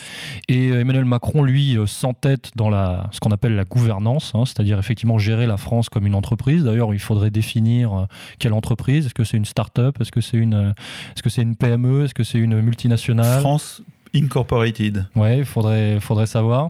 Et 0.49 0.69
Emmanuel 0.69 1.05
Macron, 1.05 1.43
lui, 1.43 1.77
s'entête 1.85 2.51
dans 2.55 2.69
la, 2.69 3.09
ce 3.11 3.19
qu'on 3.19 3.31
appelle 3.31 3.55
la 3.55 3.65
gouvernance, 3.65 4.31
hein, 4.35 4.45
c'est-à-dire 4.45 4.79
effectivement 4.79 5.17
gérer 5.17 5.45
la 5.45 5.57
France 5.57 5.89
comme 5.89 6.05
une 6.05 6.15
entreprise. 6.15 6.63
D'ailleurs, 6.63 6.93
il 6.93 6.99
faudrait 6.99 7.31
définir 7.31 8.07
quelle 8.39 8.53
entreprise. 8.53 9.05
Est-ce 9.05 9.13
que 9.13 9.23
c'est 9.23 9.37
une 9.37 9.45
start-up? 9.45 9.99
Est-ce 10.01 10.11
que 10.11 10.21
c'est 10.21 10.37
une, 10.37 10.73
est-ce 11.15 11.23
que 11.23 11.29
c'est 11.29 11.41
une 11.41 11.55
PME 11.55 12.05
Est-ce 12.05 12.13
que 12.13 12.23
c'est 12.23 12.39
une 12.39 12.61
multinationale? 12.61 13.41
France 13.41 13.81
Incorporated. 14.15 15.07
Ouais, 15.15 15.39
il 15.39 15.45
faudrait, 15.45 15.99
faudrait 15.99 16.27
savoir. 16.27 16.69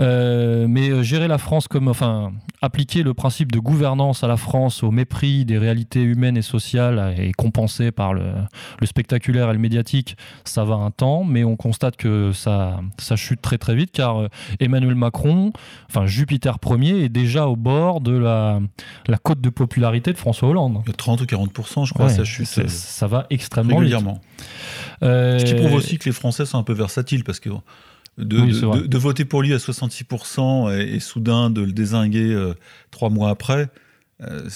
Euh, 0.00 0.66
mais 0.68 0.90
euh, 0.90 1.02
gérer 1.04 1.28
la 1.28 1.38
France 1.38 1.68
comme, 1.68 1.86
enfin, 1.86 2.32
appliquer 2.60 3.04
le 3.04 3.14
principe 3.14 3.52
de 3.52 3.60
gouvernance 3.60 4.24
à 4.24 4.26
la 4.26 4.36
France 4.36 4.82
au 4.82 4.90
mépris 4.90 5.44
des 5.44 5.58
réalités 5.58 6.02
humaines 6.02 6.36
et 6.36 6.42
sociales 6.42 7.14
et 7.18 7.32
compensé 7.32 7.92
par 7.92 8.14
le, 8.14 8.24
spectaculaire 8.84 9.48
et 9.50 9.52
le 9.52 9.60
médiatique, 9.60 10.16
ça 10.44 10.64
va 10.64 10.74
un 10.74 10.90
temps, 10.90 11.22
mais 11.22 11.44
on 11.44 11.54
constate 11.54 11.96
que 11.96 12.32
ça, 12.32 12.80
ça 12.98 13.14
chute 13.14 13.40
très 13.40 13.58
très 13.58 13.76
vite 13.76 13.92
car 13.92 14.20
euh, 14.20 14.28
Emmanuel 14.58 14.96
Macron, 14.96 15.52
enfin 15.88 16.06
Jupiter 16.06 16.56
Ier, 16.64 17.04
est 17.04 17.08
déjà 17.08 17.46
au 17.46 17.54
bord 17.54 18.00
de 18.00 18.16
la, 18.16 18.60
la 19.06 19.18
cote 19.18 19.40
de 19.40 19.50
popularité 19.50 20.12
de 20.12 20.18
François 20.18 20.48
Hollande. 20.48 20.82
30 20.96 21.20
ou 21.20 21.24
40%, 21.24 21.86
je 21.86 21.94
crois, 21.94 22.08
ça 22.08 22.24
chute. 22.24 22.46
Ça 22.46 23.06
va 23.06 23.26
extrêmement 23.30 23.76
régulièrement. 23.76 24.20
Ce 25.00 25.44
qui 25.44 25.54
prouve 25.54 25.74
aussi 25.74 25.98
que 25.98 26.06
les 26.06 26.12
Français 26.12 26.44
sont 26.44 26.58
un 26.58 26.62
peu 26.62 26.71
versatile 26.72 27.24
parce 27.24 27.40
que 27.40 27.50
de, 28.18 28.98
voter 28.98 29.24
pour 29.24 29.42
lui 29.42 29.54
à 29.54 29.56
66% 29.56 30.78
et, 30.78 31.00
soudain 31.00 31.50
de 31.50 31.62
le 31.62 31.72
désinguer 31.72 32.32
euh, 32.32 32.54
trois 32.90 33.08
mois 33.08 33.30
après, 33.30 33.68
euh. 34.30 34.48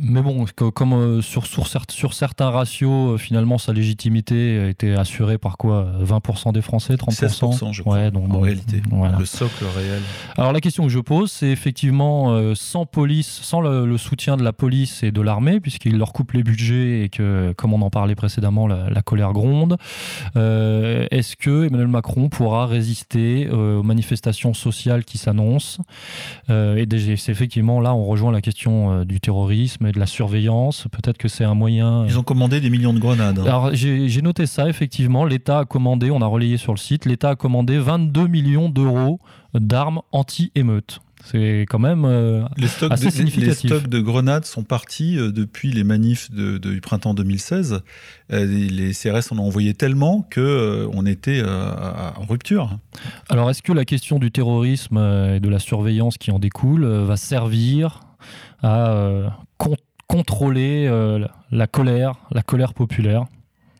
Mais 0.00 0.22
bon, 0.22 0.44
comme 0.54 0.92
euh, 0.92 1.22
sur, 1.22 1.46
sur, 1.46 1.66
sur, 1.90 2.14
certains 2.14 2.50
ratios, 2.50 3.14
euh, 3.14 3.16
finalement, 3.16 3.58
sa 3.58 3.72
légitimité 3.72 4.68
était 4.68 4.92
assurée 4.92 5.38
par 5.38 5.56
quoi 5.56 5.92
20% 6.02 6.52
des 6.52 6.62
Français, 6.62 6.94
30% 6.94 7.72
je 7.72 7.82
crois, 7.82 8.10
donc, 8.10 8.32
en 8.32 8.40
réalité. 8.40 8.82
Le 9.18 9.24
socle 9.24 9.64
réel. 9.76 10.02
Alors 10.36 10.52
la 10.52 10.60
question 10.60 10.84
que 10.84 10.90
je 10.90 10.98
pose, 10.98 11.30
c'est 11.30 11.48
effectivement, 11.48 12.54
sans 12.54 12.86
police, 12.86 13.40
sans 13.42 13.60
le, 13.60 13.96
soutien 13.98 14.36
de 14.36 14.42
la 14.42 14.52
police 14.52 15.02
et 15.02 15.12
de 15.12 15.20
l'armée, 15.20 15.60
puisqu'ils 15.60 15.96
leur 15.96 16.12
coupent 16.12 16.32
les 16.32 16.42
budgets 16.42 17.04
et 17.04 17.08
que, 17.08 17.52
comme 17.56 17.72
on 17.72 17.82
en 17.82 17.90
parlait 17.90 18.14
précédemment, 18.14 18.66
la, 18.66 19.02
colère 19.02 19.32
gronde, 19.32 19.76
est-ce 20.36 21.36
que 21.36 21.66
Emmanuel 21.66 21.88
Macron 21.88 22.28
pourra 22.28 22.66
résister 22.66 23.48
aux 23.48 23.82
manifestations 23.82 24.54
sociales 24.54 25.04
qui 25.04 25.18
s'annoncent? 25.18 25.82
Et 26.48 26.86
c'est 27.16 27.32
effectivement 27.32 27.80
là, 27.80 27.94
on 27.94 28.04
rejoint 28.04 28.32
la 28.32 28.40
question 28.40 28.91
euh, 28.92 29.04
du 29.04 29.20
terrorisme 29.20 29.86
et 29.86 29.92
de 29.92 29.98
la 29.98 30.06
surveillance. 30.06 30.86
Peut-être 30.90 31.18
que 31.18 31.28
c'est 31.28 31.44
un 31.44 31.54
moyen. 31.54 32.02
Euh, 32.02 32.06
Ils 32.08 32.18
ont 32.18 32.22
commandé 32.22 32.60
des 32.60 32.70
millions 32.70 32.92
de 32.92 32.98
grenades. 32.98 33.40
Alors 33.40 33.70
j'ai 33.74 34.22
noté 34.22 34.46
ça, 34.46 34.68
effectivement. 34.68 35.24
L'État 35.24 35.60
a 35.60 35.64
commandé, 35.64 36.10
on 36.10 36.22
a 36.22 36.26
relayé 36.26 36.56
sur 36.56 36.72
le 36.72 36.78
site, 36.78 37.04
l'État 37.04 37.30
a 37.30 37.36
commandé 37.36 37.78
22 37.78 38.26
millions 38.26 38.68
d'euros 38.68 39.20
d'armes 39.54 40.00
anti-émeutes. 40.12 41.00
C'est 41.24 41.66
quand 41.68 41.78
même 41.78 42.04
euh, 42.04 42.42
les 42.56 42.66
stocks 42.66 42.90
assez 42.90 43.06
de, 43.06 43.10
significatif. 43.10 43.70
Les 43.70 43.76
stocks 43.76 43.88
de 43.88 44.00
grenades 44.00 44.44
sont 44.44 44.64
partis 44.64 45.16
depuis 45.16 45.70
les 45.70 45.84
manifs 45.84 46.32
du 46.32 46.80
printemps 46.80 47.14
2016. 47.14 47.82
les 48.30 48.92
CRS 48.92 49.32
en 49.32 49.38
ont 49.38 49.46
envoyé 49.46 49.74
tellement 49.74 50.26
qu'on 50.34 50.90
on 50.92 51.06
était 51.06 51.42
en 51.44 52.24
rupture. 52.28 52.76
Alors 53.28 53.50
est-ce 53.50 53.62
que 53.62 53.72
la 53.72 53.84
question 53.84 54.18
du 54.18 54.32
terrorisme 54.32 54.98
et 54.98 55.38
de 55.38 55.48
la 55.48 55.60
surveillance 55.60 56.18
qui 56.18 56.32
en 56.32 56.40
découle 56.40 56.84
va 56.84 57.16
servir 57.16 58.00
à 58.62 58.92
euh, 58.92 59.28
contrôler 60.06 60.86
euh, 60.88 61.26
la 61.50 61.66
colère, 61.66 62.14
la 62.30 62.42
colère 62.42 62.74
populaire. 62.74 63.24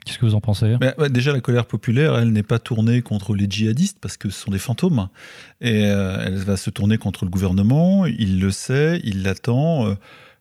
Qu'est-ce 0.05 0.19
que 0.19 0.27
vous 0.27 0.35
en 0.35 0.41
pensez? 0.41 0.77
Déjà, 1.11 1.33
la 1.33 1.41
colère 1.41 1.67
populaire, 1.67 2.19
elle 2.19 2.33
n'est 2.33 2.43
pas 2.43 2.59
tournée 2.59 3.03
contre 3.03 3.37
les 3.37 3.47
djihadistes 3.49 3.99
parce 4.01 4.17
que 4.17 4.31
ce 4.31 4.41
sont 4.41 4.51
des 4.51 4.59
fantômes. 4.59 5.09
Et 5.61 5.87
euh, 5.87 6.25
elle 6.27 6.39
va 6.39 6.57
se 6.57 6.71
tourner 6.71 6.99
contre 6.99 7.25
le 7.25 7.31
gouvernement. 7.31 8.07
Il 8.07 8.41
le 8.41 8.51
sait, 8.51 9.01
il 9.05 9.23
l'attend. 9.23 9.95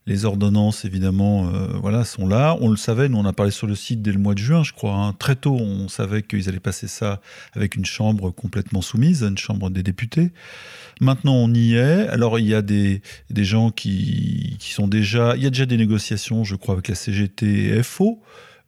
Les 0.07 0.25
ordonnances, 0.25 0.83
évidemment, 0.83 1.43
voilà, 1.79 2.03
sont 2.03 2.27
là. 2.27 2.57
On 2.59 2.69
le 2.69 2.75
savait, 2.75 3.07
nous 3.07 3.19
on 3.19 3.25
a 3.25 3.33
parlé 3.33 3.51
sur 3.51 3.67
le 3.67 3.75
site 3.75 4.01
dès 4.01 4.11
le 4.11 4.17
mois 4.17 4.33
de 4.33 4.39
juin, 4.39 4.63
je 4.63 4.73
crois. 4.73 4.95
Hein. 4.95 5.13
Très 5.13 5.35
tôt, 5.35 5.55
on 5.55 5.89
savait 5.89 6.23
qu'ils 6.23 6.49
allaient 6.49 6.59
passer 6.59 6.87
ça 6.87 7.21
avec 7.53 7.75
une 7.75 7.85
chambre 7.85 8.31
complètement 8.31 8.81
soumise, 8.81 9.21
une 9.21 9.37
chambre 9.37 9.69
des 9.69 9.83
députés. 9.83 10.31
Maintenant, 11.01 11.35
on 11.35 11.53
y 11.53 11.75
est. 11.75 12.07
Alors, 12.09 12.39
il 12.39 12.47
y 12.47 12.55
a 12.55 12.61
des, 12.63 13.01
des 13.29 13.43
gens 13.43 13.69
qui, 13.69 14.57
qui 14.59 14.71
sont 14.71 14.87
déjà. 14.87 15.35
Il 15.35 15.43
y 15.43 15.47
a 15.47 15.49
déjà 15.49 15.65
des 15.65 15.77
négociations, 15.77 16.43
je 16.43 16.55
crois, 16.55 16.73
avec 16.73 16.87
la 16.87 16.95
CGT 16.95 17.77
et 17.77 17.83
FO. 17.83 18.21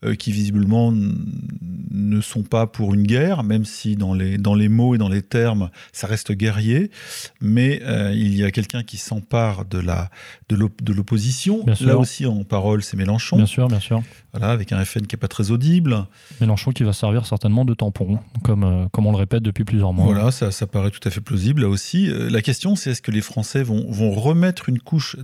Euh, 0.06 0.16
qui 0.16 0.32
visiblement 0.32 0.92
ne 0.92 2.22
sont 2.22 2.44
pas 2.44 2.68
pour 2.68 2.94
une 2.94 3.04
guerre, 3.04 3.44
même 3.44 3.64
si 3.64 3.96
dans 3.96 4.14
les, 4.14 4.38
dans 4.38 4.56
les 4.56 4.68
mots 4.68 4.96
et 4.96 4.98
dans 4.98 5.08
les 5.08 5.22
termes, 5.22 5.70
ça 5.94 6.08
reste 6.08 6.34
guerrier. 6.34 6.92
Mais 7.40 7.82
euh, 7.84 8.12
il 8.14 8.36
y 8.36 8.44
a 8.44 8.52
quelqu'un 8.52 8.84
qui 8.84 8.98
s'empare 8.98 9.66
de 9.66 9.80
la 9.80 10.10
de 10.50 10.94
l'opposition. 10.94 11.66
Là 11.82 11.98
aussi, 11.98 12.26
en 12.26 12.44
parole, 12.44 12.84
c'est 12.84 12.98
Mélenchon. 12.98 13.38
Bien 13.38 13.46
sûr, 13.46 13.68
bien 13.68 13.80
sûr. 13.80 14.04
Voilà, 14.34 14.52
avec 14.52 14.72
un 14.72 14.84
FN 14.84 15.06
qui 15.06 15.16
n'est 15.16 15.20
pas 15.20 15.28
très 15.28 15.52
audible. 15.52 16.06
Mélenchon 16.42 16.72
qui 16.72 16.84
va 16.84 16.94
servir 16.94 17.26
certainement 17.26 17.66
de 17.66 17.74
tampon, 17.74 18.20
comme, 18.44 18.64
euh, 18.64 18.88
comme 18.92 19.06
on 19.06 19.12
le 19.12 19.18
répète 19.18 19.44
depuis 19.44 19.64
plusieurs 19.64 19.94
mois. 19.94 20.06
Voilà, 20.06 20.32
ça, 20.32 20.52
ça 20.52 20.66
paraît 20.66 20.92
tout 20.92 21.08
à 21.08 21.12
fait 21.12 21.22
plausible 21.22 21.62
là 21.62 21.70
aussi. 21.70 22.08
la 22.08 22.42
question, 22.42 22.76
c'est 22.76 22.92
est-ce 22.92 23.02
que 23.02 23.12
les 23.12 23.22
Français 23.22 23.64
vont, 23.64 23.86
vont 23.90 24.12
remettre 24.12 24.70
une 24.70 24.80
couche, 24.80 25.16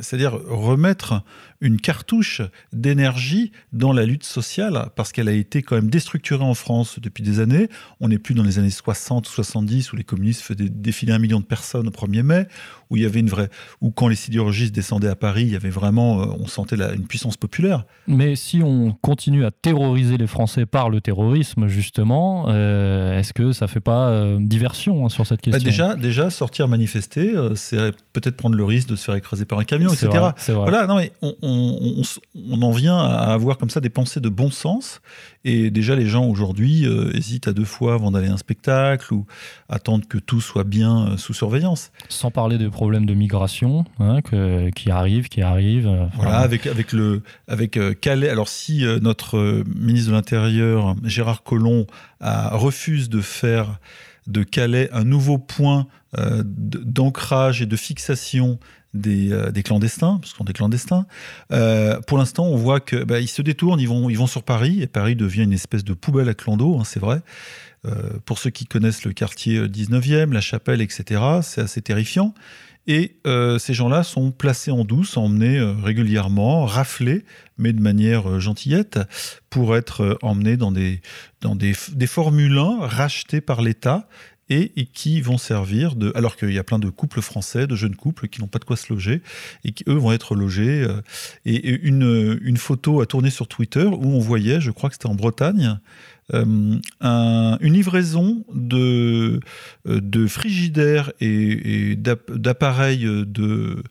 c'est-à-dire 0.00 0.38
remettre 0.48 1.22
une 1.60 1.80
cartouche 1.80 2.42
d'énergie 2.72 3.52
dans 3.72 3.92
la 3.92 4.04
lutte 4.04 4.24
sociale, 4.24 4.90
parce 4.96 5.12
qu'elle 5.12 5.28
a 5.28 5.32
été 5.32 5.62
quand 5.62 5.74
même 5.74 5.90
déstructurée 5.90 6.44
en 6.44 6.54
France 6.54 6.98
depuis 7.00 7.22
des 7.22 7.40
années. 7.40 7.68
On 8.00 8.08
n'est 8.08 8.18
plus 8.18 8.34
dans 8.34 8.42
les 8.42 8.58
années 8.58 8.70
60 8.70 9.28
ou 9.28 9.32
70 9.32 9.92
où 9.92 9.96
les 9.96 10.04
communistes 10.04 10.42
faisaient 10.42 10.68
défiler 10.68 11.12
un 11.12 11.18
million 11.18 11.40
de 11.40 11.44
personnes 11.44 11.88
au 11.88 11.90
1er 11.90 12.22
mai, 12.22 12.46
où 12.90 12.96
il 12.96 13.02
y 13.02 13.06
avait 13.06 13.20
une 13.20 13.28
vraie, 13.28 13.50
où 13.80 13.90
quand 13.90 14.08
les 14.08 14.16
sidérurgistes 14.16 14.74
descendaient 14.74 15.08
à 15.08 15.16
Paris, 15.16 15.42
il 15.42 15.52
y 15.52 15.56
avait 15.56 15.70
vraiment, 15.70 16.22
euh, 16.22 16.26
on 16.40 16.46
sentait 16.46 16.76
une 16.76 17.06
puissance 17.06 17.36
populaire. 17.36 17.84
Mais 18.06 18.36
si 18.36 18.62
on 18.62 18.92
continue 19.02 19.44
à 19.44 19.50
terroriser 19.50 20.16
les 20.16 20.26
Français 20.26 20.66
par 20.66 20.90
le 20.90 21.00
terrorisme, 21.00 21.68
justement, 21.68 22.46
euh, 22.48 23.18
est-ce 23.18 23.32
que 23.32 23.52
ça 23.52 23.66
fait 23.66 23.80
pas 23.80 24.08
euh, 24.08 24.38
diversion 24.40 25.04
hein, 25.04 25.08
sur 25.08 25.26
cette 25.26 25.40
bah, 25.44 25.52
question 25.52 25.68
Déjà, 25.70 25.94
déjà 25.94 26.30
sortir 26.30 26.68
manifester, 26.68 27.34
c'est 27.54 27.92
peut-être 28.12 28.36
prendre 28.36 28.56
le 28.56 28.64
risque 28.64 28.88
de 28.88 28.96
se 28.96 29.04
faire 29.04 29.14
écraser 29.14 29.44
par 29.44 29.58
un 29.58 29.64
camion, 29.64 29.92
etc. 29.92 30.08
Vrai. 30.08 30.32
Voilà, 30.54 30.86
non 30.86 30.96
mais 30.96 31.12
on, 31.22 31.34
on, 31.42 32.62
en 32.62 32.70
vient 32.72 32.98
à 32.98 33.32
avoir 33.32 33.58
comme 33.58 33.70
ça 33.70 33.80
des 33.80 33.90
pensées 33.90 34.20
de 34.20 34.28
bon 34.28 34.50
sens. 34.50 35.00
Et 35.44 35.70
déjà, 35.70 35.94
les 35.94 36.06
gens 36.06 36.26
aujourd'hui 36.26 36.84
euh, 36.84 37.14
hésitent 37.14 37.48
à 37.48 37.52
deux 37.52 37.64
fois 37.64 37.94
avant 37.94 38.10
d'aller 38.10 38.28
à 38.28 38.32
un 38.32 38.38
spectacle 38.38 39.14
ou 39.14 39.26
attendent 39.68 40.06
que 40.06 40.18
tout 40.18 40.40
soit 40.40 40.64
bien 40.64 41.10
euh, 41.10 41.16
sous 41.16 41.32
surveillance. 41.32 41.92
Sans 42.08 42.30
parler 42.30 42.58
des 42.58 42.68
problèmes 42.68 43.06
de 43.06 43.14
migration 43.14 43.84
hein, 44.00 44.20
qui 44.74 44.90
arrivent, 44.90 45.28
qui 45.28 45.42
arrivent. 45.42 45.86
Euh, 45.86 46.06
voilà, 46.14 46.38
avec, 46.38 46.66
avec, 46.66 46.92
le, 46.92 47.22
avec 47.46 47.78
Calais. 48.00 48.28
Alors, 48.28 48.48
si 48.48 48.84
notre 49.00 49.64
ministre 49.74 50.10
de 50.10 50.16
l'Intérieur, 50.16 50.96
Gérard 51.04 51.42
Collomb, 51.42 51.86
refuse 52.20 53.08
de 53.08 53.20
faire 53.20 53.78
de 54.26 54.42
Calais 54.42 54.88
un 54.92 55.04
nouveau 55.04 55.38
point 55.38 55.86
d'ancrage 56.14 57.62
et 57.62 57.66
de 57.66 57.76
fixation 57.76 58.58
euh, 58.96 59.50
des, 59.50 59.62
clandestins, 59.62 60.18
parce 60.20 60.32
qu'on 60.32 60.46
est 60.46 60.54
clandestins. 60.54 61.06
Euh, 61.52 62.00
pour 62.06 62.16
l'instant, 62.16 62.46
on 62.46 62.56
voit 62.56 62.80
qu'ils 62.80 63.04
bah, 63.04 63.24
se 63.26 63.42
détournent, 63.42 63.80
ils 63.80 63.88
vont, 63.88 64.08
ils 64.08 64.26
sur 64.26 64.42
Paris, 64.42 64.80
et 64.80 64.86
Paris 64.86 65.14
devient 65.14 65.42
une 65.42 65.52
espèce 65.52 65.84
de 65.84 65.92
poubelle 65.92 66.28
à 66.30 66.34
clando, 66.34 66.78
hein, 66.78 66.84
c'est 66.84 66.98
vrai. 66.98 67.20
Euh, 67.86 68.18
pour 68.24 68.38
ceux 68.38 68.48
qui 68.48 68.64
connaissent 68.64 69.04
le 69.04 69.12
quartier 69.12 69.60
19e, 69.66 70.32
la 70.32 70.40
chapelle, 70.40 70.80
etc., 70.80 71.20
c'est 71.42 71.60
assez 71.60 71.82
terrifiant. 71.82 72.32
Et 72.90 73.20
ces 73.58 73.74
gens-là 73.74 74.02
sont 74.02 74.30
placés 74.30 74.70
en 74.70 74.82
douce, 74.82 75.18
emmenés 75.18 75.60
régulièrement, 75.60 76.64
raflés, 76.64 77.26
mais 77.58 77.74
de 77.74 77.82
manière 77.82 78.40
gentillette, 78.40 78.98
pour 79.50 79.76
être 79.76 80.18
emmenés 80.22 80.56
dans 80.56 80.72
des, 80.72 81.02
dans 81.42 81.54
des 81.54 81.74
Formule 82.06 82.56
1 82.56 82.86
rachetés 82.86 83.42
par 83.42 83.60
l'État 83.60 84.08
et, 84.50 84.86
qui 84.86 85.20
vont 85.20 85.38
servir 85.38 85.94
de. 85.94 86.12
Alors 86.14 86.36
qu'il 86.36 86.52
y 86.52 86.58
a 86.58 86.64
plein 86.64 86.78
de 86.78 86.90
couples 86.90 87.20
français, 87.20 87.66
de 87.66 87.76
jeunes 87.76 87.96
couples 87.96 88.28
qui 88.28 88.40
n'ont 88.40 88.46
pas 88.46 88.58
de 88.58 88.64
quoi 88.64 88.76
se 88.76 88.92
loger 88.92 89.22
et 89.64 89.72
qui, 89.72 89.84
eux, 89.88 89.94
vont 89.94 90.12
être 90.12 90.34
logés. 90.34 90.82
Euh, 90.82 91.00
et 91.44 91.68
une, 91.68 92.38
une 92.42 92.56
photo 92.56 93.00
a 93.00 93.06
tourné 93.06 93.30
sur 93.30 93.48
Twitter 93.48 93.84
où 93.84 94.06
on 94.06 94.20
voyait, 94.20 94.60
je 94.60 94.70
crois 94.70 94.90
que 94.90 94.94
c'était 94.94 95.06
en 95.06 95.14
Bretagne, 95.14 95.78
une 96.30 96.80
livraison 97.62 98.44
de, 98.52 99.40
de 99.86 100.26
frigidaires 100.26 101.10
et, 101.20 101.96
d'appareils 101.96 103.04
de 103.04 103.82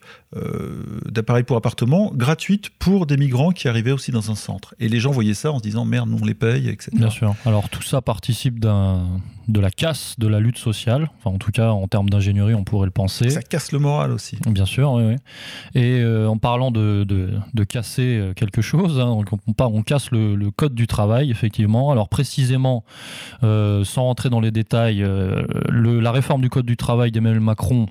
d'appareils 1.05 1.43
pour 1.43 1.55
appartements 1.57 2.11
gratuites 2.13 2.69
pour 2.79 3.05
des 3.05 3.17
migrants 3.17 3.51
qui 3.51 3.67
arrivaient 3.67 3.91
aussi 3.91 4.11
dans 4.11 4.29
un 4.29 4.35
centre. 4.35 4.75
Et 4.79 4.89
les 4.89 4.99
gens 4.99 5.11
voyaient 5.11 5.33
ça 5.33 5.51
en 5.51 5.57
se 5.57 5.63
disant 5.63 5.85
merde, 5.85 6.09
nous 6.09 6.19
on 6.21 6.25
les 6.25 6.33
paye, 6.33 6.67
etc. 6.69 6.91
Bien 6.93 7.09
sûr. 7.09 7.35
Alors 7.45 7.69
tout 7.69 7.81
ça 7.81 8.01
participe 8.01 8.59
de 9.47 9.59
la 9.59 9.71
casse 9.71 10.15
de 10.17 10.27
la 10.27 10.39
lutte 10.39 10.57
sociale. 10.57 11.09
Enfin, 11.17 11.35
en 11.35 11.37
tout 11.37 11.51
cas, 11.51 11.69
en 11.69 11.87
termes 11.87 12.09
d'ingénierie, 12.09 12.53
on 12.53 12.63
pourrait 12.63 12.87
le 12.87 12.91
penser. 12.91 13.29
Ça 13.29 13.41
casse 13.41 13.71
le 13.71 13.79
moral 13.79 14.11
aussi. 14.11 14.37
Bien 14.45 14.65
sûr, 14.65 14.91
oui. 14.93 15.03
oui. 15.05 15.15
Et 15.73 15.99
euh, 15.99 16.27
en 16.27 16.37
parlant 16.37 16.71
de, 16.71 17.05
de, 17.05 17.63
casser 17.63 18.17
euh, 18.17 18.33
quelque 18.33 18.61
chose, 18.61 18.99
hein, 18.99 19.07
on, 19.07 19.23
on, 19.59 19.83
casse 19.83 20.11
le, 20.11 20.51
code 20.51 20.75
du 20.75 20.87
travail, 20.87 21.31
effectivement. 21.31 21.91
Alors 21.91 22.09
précisément, 22.09 22.83
euh, 23.43 23.83
sans 23.83 24.03
rentrer 24.03 24.29
dans 24.29 24.39
les 24.39 24.51
détails, 24.51 24.99
le, 24.99 25.99
la 25.99 26.11
réforme 26.11 26.41
du 26.41 26.49
code 26.49 26.65
du 26.65 26.77
travail 26.77 27.11
d'Emmanuel 27.11 27.41
Macron 27.41 27.87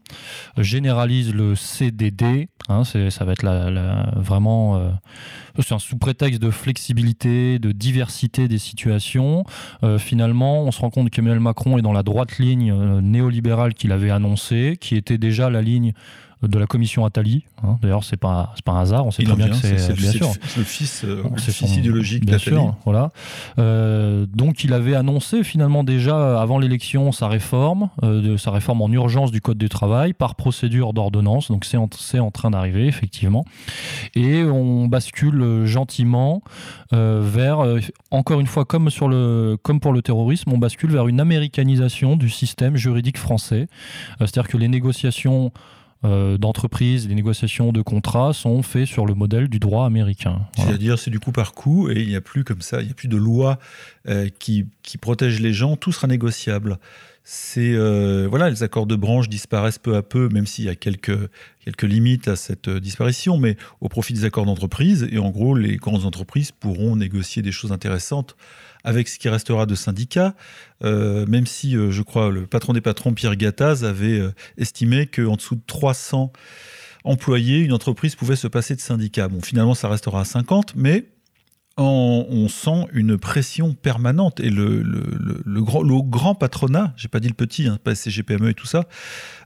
généralise 0.59 1.35
le 1.35 1.55
CDD. 1.55 2.26
Hein, 2.69 2.85
ça 2.85 3.25
va 3.25 3.33
être 3.33 3.47
vraiment... 4.17 4.93
c'est 5.61 5.75
un 5.75 5.79
sous 5.79 5.97
prétexte 5.97 6.41
de 6.41 6.51
flexibilité, 6.51 7.59
de 7.59 7.73
diversité 7.73 8.49
des 8.49 8.59
situations. 8.59 9.45
finalement, 9.99 10.63
on 10.63 10.71
se 10.71 10.81
rend 10.81 10.91
compte 10.91 11.11
qu'Emmanuel 11.11 11.41
Macron 11.41 11.79
est 11.79 11.83
dans 11.83 11.93
la 11.93 12.03
droite 12.03 12.39
ligne 12.39 12.73
euh, 12.73 13.01
néolibérale 13.01 13.75
qu'il 13.75 13.93
avait 13.93 14.11
annoncée, 14.11 14.79
qui 14.81 14.97
était 14.97 15.19
déjà 15.19 15.51
la 15.51 15.63
ligne 15.63 15.93
de 16.43 16.59
la 16.59 16.67
commission 16.67 17.05
Attali. 17.05 17.45
Hein. 17.63 17.79
D'ailleurs, 17.81 18.05
c'est 18.05 18.19
pas 18.19 18.55
pas 18.65 18.73
un 18.73 18.81
hasard. 18.81 19.07
On 19.07 19.11
sait 19.11 19.23
très 19.23 19.37
bien, 19.37 19.49
que 19.49 19.55
c'est 19.55 19.95
bien 19.95 20.11
sûr 20.11 20.31
le 20.57 20.65
fils, 20.65 21.05
euh, 21.05 21.23
fils 21.39 21.77
idéologique 21.77 22.25
d'Attali. 22.25 22.57
Voilà. 22.85 23.11
Euh, 23.59 24.27
donc, 24.27 24.63
il 24.65 24.73
avait 24.73 24.95
annoncé 24.95 25.45
finalement 25.45 25.85
déjà 25.85 26.41
avant 26.41 26.59
l'élection 26.59 27.13
sa 27.13 27.29
réforme, 27.29 27.89
de 28.03 28.37
sa 28.37 28.51
réforme 28.51 28.83
en 28.83 28.91
urgence 28.91 29.31
du 29.31 29.41
code 29.41 29.59
du 29.59 29.69
travail 29.69 30.13
par 30.13 30.35
procédure 30.35 30.93
d'ordonnance. 30.93 31.49
Donc, 31.49 31.65
c'est 31.65 31.79
en, 31.79 31.89
en, 32.19 32.31
train 32.31 32.51
d'arriver 32.51 32.87
effectivement, 32.87 33.45
et 34.15 34.43
on 34.43 34.87
bascule 34.87 35.65
gentiment 35.65 36.43
vers 36.93 37.65
encore 38.11 38.41
une 38.41 38.47
fois 38.47 38.65
comme 38.65 38.91
sur 38.91 39.09
le 39.09 39.57
comme 39.63 39.81
pour 39.81 39.93
le 39.93 40.03
terrorisme, 40.03 40.53
on 40.53 40.59
bascule 40.59 40.91
vers 40.91 41.09
une 41.09 41.21
américanisation 41.21 42.17
du 42.17 42.29
système 42.29 42.77
juridique 42.77 43.19
français. 43.19 43.69
C'est-à-dire 44.19 44.49
que 44.49 44.57
les 44.57 44.69
négociations 44.69 45.53
euh, 46.05 46.37
d'entreprises, 46.39 47.09
les 47.09 47.15
négociations 47.15 47.73
de 47.73 47.83
contrats 47.83 48.33
sont 48.33 48.63
faits 48.63 48.87
sur 48.87 49.07
le 49.07 49.15
modèle 49.15 49.49
du 49.49 49.59
droit 49.59 49.87
américain. 49.87 50.43
C'est-à-dire 50.57 50.99
c'est 50.99 51.11
du 51.11 51.21
coup 51.21 51.33
par 51.33 51.53
coup 51.53 51.91
et 51.91 52.03
il 52.03 52.09
n'y 52.09 52.17
a 52.17 52.21
plus 52.21 52.45
comme 52.45 52.61
ça, 52.61 52.81
il 52.81 52.87
n'y 52.87 52.91
a 52.91 52.95
plus 52.95 53.09
de 53.09 53.17
loi 53.17 53.59
euh, 54.09 54.29
qui, 54.39 54.67
qui 54.83 54.99
protège 54.99 55.41
les 55.41 55.53
gens, 55.53 55.77
tout 55.77 55.93
sera 55.93 56.07
négociable. 56.07 56.79
C'est 57.25 57.73
euh, 57.75 58.27
voilà, 58.29 58.51
les 58.51 58.63
accords 58.63 58.87
de 58.87 58.95
branche 58.95 59.29
disparaissent 59.29 59.79
peu 59.79 59.97
à 59.97 60.03
peu, 60.03 60.29
même 60.29 60.47
s'il 60.47 60.65
y 60.65 60.69
a 60.69 60.77
quelques 60.77 61.29
quelques 61.65 61.83
limites 61.83 62.29
à 62.29 62.37
cette 62.37 62.71
disparition, 62.71 63.37
mais 63.37 63.57
au 63.81 63.89
profit 63.89 64.13
des 64.13 64.25
accords 64.25 64.47
d'entreprise. 64.47 65.09
Et 65.11 65.19
en 65.19 65.31
gros, 65.31 65.57
les 65.57 65.77
grandes 65.77 66.05
entreprises 66.05 66.53
pourront 66.53 66.95
négocier 66.95 67.43
des 67.43 67.51
choses 67.51 67.73
intéressantes 67.73 68.37
avec 68.87 69.09
ce 69.09 69.19
qui 69.19 69.29
restera 69.29 69.67
de 69.67 69.75
syndicats, 69.75 70.35
euh, 70.85 71.27
même 71.27 71.47
si 71.47 71.77
euh, 71.77 71.91
je 71.91 72.03
crois 72.03 72.31
le 72.31 72.47
patron 72.47 72.73
des 72.73 72.81
patrons, 72.81 73.13
Pierre 73.13 73.35
Gattaz, 73.35 73.85
avait 73.85 74.21
euh, 74.21 74.33
estimé 74.59 75.07
qu'en 75.07 75.35
dessous 75.35 75.57
de 75.57 75.63
300 75.67 76.33
employés, 77.03 77.59
une 77.59 77.73
entreprise 77.73 78.15
pouvait 78.15 78.37
se 78.37 78.47
passer 78.47 78.77
de 78.77 78.81
syndicats. 78.81 79.27
Bon, 79.27 79.43
finalement, 79.43 79.75
ça 79.75 79.89
restera 79.89 80.21
à 80.21 80.25
50, 80.25 80.75
mais 80.77 81.05
on 81.85 82.49
sent 82.49 82.87
une 82.93 83.19
pression 83.19 83.75
permanente. 83.75 84.41
Et 84.41 84.51
le, 84.51 84.83
le, 84.83 85.63
grand, 85.63 85.83
le 85.83 86.01
grand 86.03 86.35
patronat, 86.35 86.93
j'ai 86.97 87.09
pas 87.09 87.21
dit 87.21 87.29
le 87.29 87.35
petit, 87.35 87.67
hein, 87.67 87.79
pas 87.83 87.95
CGPME 87.95 88.51
et 88.51 88.55
tout 88.55 88.67
ça, 88.67 88.85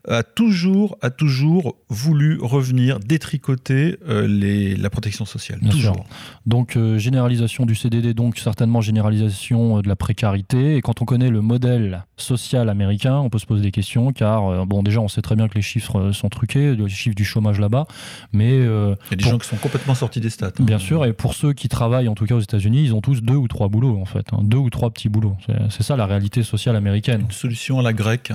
a 0.08 0.22
toujours, 0.22 0.96
a 1.02 1.10
toujours 1.10 1.76
voulu 1.88 2.38
revenir 2.40 3.00
détricoter 3.00 3.98
euh, 4.08 4.26
les, 4.26 4.76
la 4.76 4.90
protection 4.90 5.24
sociale. 5.24 5.60
toujours. 5.70 6.06
Donc 6.46 6.76
euh, 6.76 6.98
généralisation 6.98 7.66
du 7.66 7.74
CDD, 7.74 8.14
donc 8.14 8.38
certainement 8.38 8.80
généralisation 8.80 9.78
euh, 9.78 9.82
de 9.82 9.88
la 9.88 9.96
précarité. 9.96 10.76
Et 10.76 10.80
quand 10.80 11.02
on 11.02 11.04
connaît 11.04 11.30
le 11.30 11.42
modèle 11.42 12.04
social 12.16 12.68
américain, 12.68 13.18
on 13.18 13.28
peut 13.28 13.38
se 13.38 13.46
poser 13.46 13.62
des 13.62 13.70
questions, 13.70 14.12
car 14.12 14.66
bon 14.66 14.82
déjà 14.82 15.00
on 15.00 15.08
sait 15.08 15.22
très 15.22 15.36
bien 15.36 15.48
que 15.48 15.54
les 15.54 15.62
chiffres 15.62 16.12
sont 16.12 16.28
truqués, 16.28 16.74
les 16.74 16.88
chiffres 16.88 17.16
du 17.16 17.24
chômage 17.24 17.60
là-bas, 17.60 17.86
mais 18.32 18.56
il 18.56 18.64
y 18.64 19.14
a 19.14 19.16
des 19.16 19.24
gens 19.24 19.38
qui 19.38 19.48
sont 19.48 19.56
complètement 19.56 19.94
sortis 19.94 20.20
des 20.20 20.30
stats. 20.30 20.48
Hein. 20.48 20.64
Bien 20.64 20.78
sûr, 20.78 21.04
et 21.04 21.12
pour 21.12 21.34
ceux 21.34 21.52
qui 21.52 21.68
travaillent 21.68 22.08
en 22.08 22.14
tout 22.14 22.26
cas 22.26 22.34
aux 22.34 22.40
États-Unis, 22.40 22.84
ils 22.84 22.94
ont 22.94 23.00
tous 23.00 23.20
deux 23.20 23.34
ou 23.34 23.48
trois 23.48 23.68
boulots 23.68 23.98
en 24.00 24.04
fait, 24.04 24.26
hein. 24.32 24.40
deux 24.42 24.58
ou 24.58 24.70
trois 24.70 24.90
petits 24.90 25.08
boulots. 25.08 25.36
C'est 25.70 25.82
ça 25.82 25.96
la 25.96 26.06
réalité 26.06 26.42
sociale 26.42 26.76
américaine. 26.76 27.22
Une 27.22 27.30
solution 27.30 27.78
à 27.78 27.82
la 27.82 27.92
grecque 27.92 28.32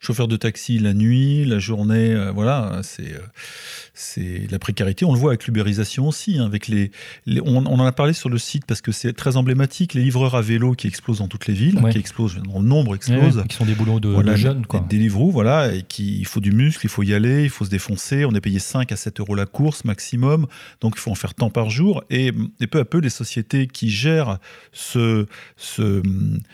chauffeur 0.00 0.28
de 0.28 0.36
taxi 0.36 0.78
la 0.78 0.94
nuit, 0.94 1.44
la 1.44 1.58
journée, 1.58 2.14
euh, 2.14 2.32
voilà, 2.32 2.80
c'est 2.82 3.12
euh, 3.12 3.20
c'est 4.00 4.46
la 4.50 4.58
précarité. 4.58 5.04
On 5.04 5.12
le 5.12 5.18
voit 5.18 5.32
avec 5.32 5.46
l'ubérisation 5.46 6.08
aussi, 6.08 6.38
hein, 6.38 6.46
avec 6.46 6.68
les, 6.68 6.90
on, 7.44 7.66
en 7.66 7.84
a 7.84 7.92
parlé 7.92 8.12
sur 8.12 8.28
le 8.28 8.38
site 8.38 8.64
parce 8.64 8.80
que 8.80 8.92
c'est 8.92 9.12
très 9.12 9.36
emblématique, 9.36 9.94
les 9.94 10.02
livreurs 10.02 10.34
à 10.34 10.42
vélo 10.42 10.72
qui 10.72 10.86
explosent 10.86 11.18
dans 11.18 11.28
toutes 11.28 11.46
les 11.46 11.54
villes, 11.54 11.80
qui 11.90 11.98
explosent, 11.98 12.36
le 12.36 12.62
nombre 12.62 12.94
explose. 12.94 13.44
qui 13.48 13.56
sont 13.56 13.66
des 13.66 13.74
boulots 13.74 14.00
de, 14.00 14.34
jeunes, 14.34 14.66
quoi. 14.66 14.84
Des 14.88 14.96
livreaux, 14.96 15.30
voilà, 15.30 15.74
et 15.74 15.82
qui, 15.82 16.18
il 16.18 16.26
faut 16.26 16.40
du 16.40 16.52
muscle, 16.52 16.86
il 16.86 16.88
faut 16.88 17.02
y 17.02 17.12
aller, 17.12 17.44
il 17.44 17.50
faut 17.50 17.64
se 17.64 17.70
défoncer. 17.70 18.24
On 18.24 18.32
est 18.32 18.40
payé 18.40 18.58
5 18.58 18.90
à 18.90 18.96
7 18.96 19.20
euros 19.20 19.34
la 19.34 19.46
course 19.46 19.84
maximum, 19.84 20.46
donc 20.80 20.94
il 20.96 21.00
faut 21.00 21.10
en 21.10 21.16
faire 21.16 21.34
tant 21.34 21.50
par 21.50 21.68
jour. 21.68 22.02
Et, 22.10 22.32
peu 22.70 22.78
à 22.78 22.84
peu, 22.84 22.98
les 22.98 23.10
sociétés 23.10 23.66
qui 23.66 23.90
gèrent 23.90 24.38
ce, 24.72 25.26
ce, 25.56 26.02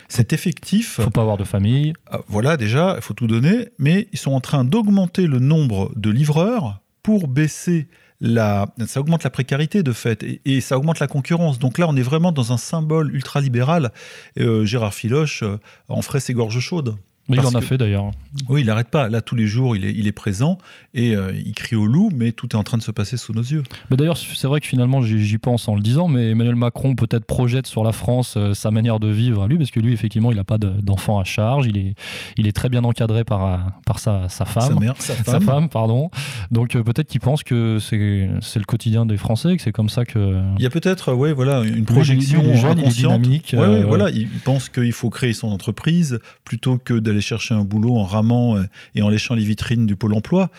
cet 0.07 0.33
effectif. 0.33 0.95
Il 0.99 1.03
faut 1.05 1.09
pas 1.11 1.21
avoir 1.21 1.37
de 1.37 1.43
famille. 1.43 1.93
Ah, 2.09 2.19
voilà, 2.27 2.57
déjà, 2.57 2.95
il 2.97 3.03
faut 3.03 3.13
tout 3.13 3.27
donner, 3.27 3.36
mais 3.77 4.07
ils 4.11 4.19
sont 4.19 4.31
en 4.31 4.41
train 4.41 4.63
d'augmenter 4.63 5.27
le 5.27 5.39
nombre 5.39 5.91
de 5.95 6.09
livreurs 6.09 6.81
pour 7.03 7.27
baisser 7.27 7.87
la, 8.19 8.67
ça 8.87 8.99
augmente 8.99 9.23
la 9.23 9.29
précarité 9.29 9.83
de 9.83 9.91
fait 9.93 10.25
et, 10.45 10.61
ça 10.61 10.77
augmente 10.77 10.99
la 10.99 11.07
concurrence. 11.07 11.59
Donc 11.59 11.77
là, 11.77 11.87
on 11.87 11.95
est 11.95 12.01
vraiment 12.01 12.31
dans 12.31 12.51
un 12.51 12.57
symbole 12.57 13.13
ultralibéral. 13.13 13.91
Euh, 14.39 14.65
Gérard 14.65 14.93
Filoche 14.93 15.43
euh, 15.43 15.59
en 15.87 16.01
ferait 16.01 16.19
ses 16.19 16.33
gorges 16.33 16.59
chaudes. 16.59 16.95
Mais 17.29 17.37
il 17.37 17.45
en 17.45 17.55
a 17.55 17.61
fait 17.61 17.77
d'ailleurs. 17.77 18.11
Oui, 18.47 18.61
il 18.61 18.67
n'arrête 18.67 18.89
pas. 18.89 19.09
Là, 19.09 19.21
tous 19.21 19.35
les 19.35 19.47
jours, 19.47 19.75
il 19.75 19.85
est, 19.85 19.93
il 19.93 20.07
est 20.07 20.11
présent 20.11 20.57
et 20.93 21.15
euh, 21.15 21.33
il 21.33 21.53
crie 21.53 21.75
au 21.75 21.85
loup, 21.85 22.09
mais 22.15 22.31
tout 22.31 22.47
est 22.49 22.55
en 22.55 22.63
train 22.63 22.77
de 22.77 22.83
se 22.83 22.91
passer 22.91 23.17
sous 23.17 23.33
nos 23.33 23.41
yeux. 23.41 23.63
D'ailleurs, 23.91 24.17
c'est 24.17 24.47
vrai 24.47 24.61
que 24.61 24.67
finalement, 24.67 25.01
j'y 25.01 25.37
pense 25.37 25.67
en 25.67 25.75
le 25.75 25.81
disant, 25.81 26.07
mais 26.07 26.31
Emmanuel 26.31 26.55
Macron 26.55 26.95
peut-être 26.95 27.25
projette 27.25 27.67
sur 27.67 27.83
la 27.83 27.91
France 27.91 28.35
euh, 28.37 28.53
sa 28.53 28.71
manière 28.71 28.99
de 28.99 29.09
vivre 29.09 29.43
à 29.43 29.47
lui, 29.47 29.57
parce 29.57 29.71
que 29.71 29.79
lui, 29.79 29.93
effectivement, 29.93 30.31
il 30.31 30.37
n'a 30.37 30.43
pas 30.43 30.57
d'enfant 30.57 31.19
à 31.19 31.23
charge. 31.23 31.67
Il 31.67 31.77
est, 31.77 31.95
il 32.37 32.47
est 32.47 32.53
très 32.53 32.69
bien 32.69 32.83
encadré 32.83 33.23
par, 33.23 33.71
par 33.85 33.99
sa, 33.99 34.29
sa 34.29 34.45
femme. 34.45 34.73
Sa 34.73 34.79
mère, 34.79 34.95
sa 34.99 35.13
femme. 35.13 35.25
Sa 35.25 35.39
femme 35.39 35.69
pardon. 35.69 36.09
Donc 36.51 36.75
euh, 36.75 36.83
peut-être 36.83 37.07
qu'il 37.07 37.21
pense 37.21 37.43
que 37.43 37.79
c'est 37.79 38.59
le 38.59 38.65
quotidien 38.65 39.05
des 39.05 39.17
Français, 39.17 39.55
que 39.57 39.61
c'est 39.61 39.71
comme 39.71 39.89
ça 39.89 40.05
que. 40.05 40.41
Il 40.57 40.63
y 40.63 40.65
a 40.65 40.69
peut-être, 40.69 41.13
ouais, 41.13 41.33
voilà, 41.33 41.63
une 41.63 41.85
projection 41.85 42.55
jeune, 42.55 42.81
dynamique. 42.83 43.53
Ouais, 43.57 43.83
voilà, 43.83 44.09
il 44.09 44.27
pense 44.45 44.69
qu'il 44.69 44.93
faut 44.93 45.09
créer 45.09 45.33
son 45.33 45.49
entreprise 45.49 46.19
plutôt 46.45 46.77
que 46.77 46.93
d'aller 46.93 47.16
chercher 47.21 47.53
un 47.53 47.63
boulot 47.63 47.95
en 47.95 48.03
ramant 48.03 48.57
euh, 48.57 48.63
et 48.95 49.01
en 49.01 49.09
léchant 49.09 49.35
les 49.35 49.43
vitrines 49.43 49.85
du 49.85 49.95
pôle 49.95 50.13
emploi. 50.13 50.49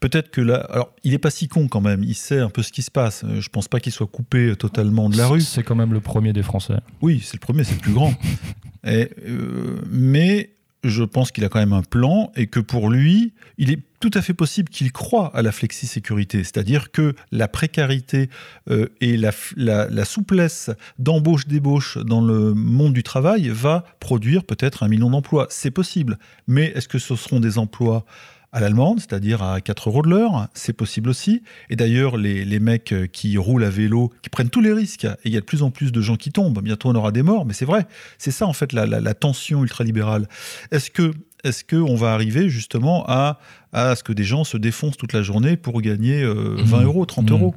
Peut-être 0.00 0.30
que 0.30 0.40
là, 0.40 0.56
alors 0.70 0.94
il 1.04 1.14
est 1.14 1.18
pas 1.18 1.30
si 1.30 1.48
con 1.48 1.68
quand 1.68 1.80
même, 1.80 2.02
il 2.04 2.14
sait 2.14 2.40
un 2.40 2.50
peu 2.50 2.62
ce 2.62 2.72
qui 2.72 2.82
se 2.82 2.90
passe. 2.90 3.24
Euh, 3.24 3.40
je 3.40 3.48
pense 3.48 3.68
pas 3.68 3.80
qu'il 3.80 3.92
soit 3.92 4.06
coupé 4.06 4.50
euh, 4.50 4.56
totalement 4.56 5.08
de 5.08 5.16
la 5.16 5.26
rue. 5.26 5.40
C'est 5.40 5.62
quand 5.62 5.74
même 5.74 5.92
le 5.92 6.00
premier 6.00 6.32
des 6.32 6.42
Français. 6.42 6.78
Oui, 7.02 7.20
c'est 7.24 7.34
le 7.34 7.40
premier, 7.40 7.64
c'est 7.64 7.74
le 7.74 7.80
plus 7.80 7.92
grand. 7.92 8.14
Et, 8.86 9.10
mais 9.90 10.50
je 10.84 11.02
pense 11.02 11.32
qu'il 11.32 11.44
a 11.44 11.48
quand 11.48 11.58
même 11.58 11.72
un 11.72 11.82
plan 11.82 12.30
et 12.36 12.46
que 12.46 12.60
pour 12.60 12.90
lui, 12.90 13.32
il 13.56 13.70
est 13.70 13.80
tout 14.00 14.10
à 14.14 14.22
fait 14.22 14.34
possible 14.34 14.68
qu'il 14.68 14.92
croit 14.92 15.34
à 15.34 15.42
la 15.42 15.50
flexi-sécurité, 15.50 16.44
c'est-à-dire 16.44 16.92
que 16.92 17.14
la 17.32 17.48
précarité 17.48 18.30
euh, 18.70 18.86
et 19.00 19.16
la, 19.16 19.32
la 19.56 20.04
souplesse 20.04 20.70
d'embauche-débauche 20.98 21.98
dans 21.98 22.20
le 22.20 22.54
monde 22.54 22.92
du 22.92 23.02
travail 23.02 23.48
va 23.48 23.84
produire 23.98 24.44
peut-être 24.44 24.84
un 24.84 24.88
million 24.88 25.10
d'emplois. 25.10 25.48
C'est 25.50 25.72
possible. 25.72 26.18
Mais 26.46 26.66
est-ce 26.76 26.86
que 26.86 26.98
ce 26.98 27.16
seront 27.16 27.40
des 27.40 27.58
emplois 27.58 28.04
à 28.52 28.60
l'allemande, 28.60 29.00
c'est-à-dire 29.00 29.42
à 29.42 29.60
4 29.60 29.90
euros 29.90 30.02
de 30.02 30.08
l'heure, 30.08 30.48
c'est 30.54 30.72
possible 30.72 31.10
aussi. 31.10 31.42
Et 31.70 31.76
d'ailleurs, 31.76 32.16
les, 32.16 32.44
les, 32.44 32.60
mecs 32.60 32.92
euh, 32.92 33.06
qui 33.06 33.36
roulent 33.36 33.64
à 33.64 33.70
vélo, 33.70 34.12
qui 34.22 34.30
prennent 34.30 34.50
tous 34.50 34.60
les 34.60 34.72
risques, 34.72 35.04
et 35.04 35.16
il 35.26 35.32
y 35.32 35.36
a 35.36 35.40
de 35.40 35.44
plus 35.44 35.62
en 35.62 35.70
plus 35.70 35.92
de 35.92 36.00
gens 36.00 36.16
qui 36.16 36.32
tombent, 36.32 36.62
bientôt 36.62 36.88
on 36.88 36.94
aura 36.94 37.12
des 37.12 37.22
morts, 37.22 37.44
mais 37.44 37.52
c'est 37.52 37.66
vrai, 37.66 37.86
c'est 38.16 38.30
ça 38.30 38.46
en 38.46 38.52
fait 38.52 38.72
la, 38.72 38.86
la, 38.86 39.14
tension 39.14 39.62
ultralibérale. 39.62 40.28
Est-ce 40.70 40.90
que 40.90 41.12
est-ce 41.44 41.62
qu'on 41.64 41.94
va 41.94 42.12
arriver 42.14 42.48
justement 42.48 43.04
à, 43.06 43.38
à 43.72 43.94
ce 43.94 44.02
que 44.02 44.12
des 44.12 44.24
gens 44.24 44.44
se 44.44 44.56
défoncent 44.56 44.96
toute 44.96 45.12
la 45.12 45.22
journée 45.22 45.56
pour 45.56 45.80
gagner 45.82 46.24
20 46.24 46.30
euh, 46.30 46.56
mmh. 46.64 46.84
euros, 46.84 47.06
30 47.06 47.30
mmh. 47.30 47.34
euros 47.34 47.54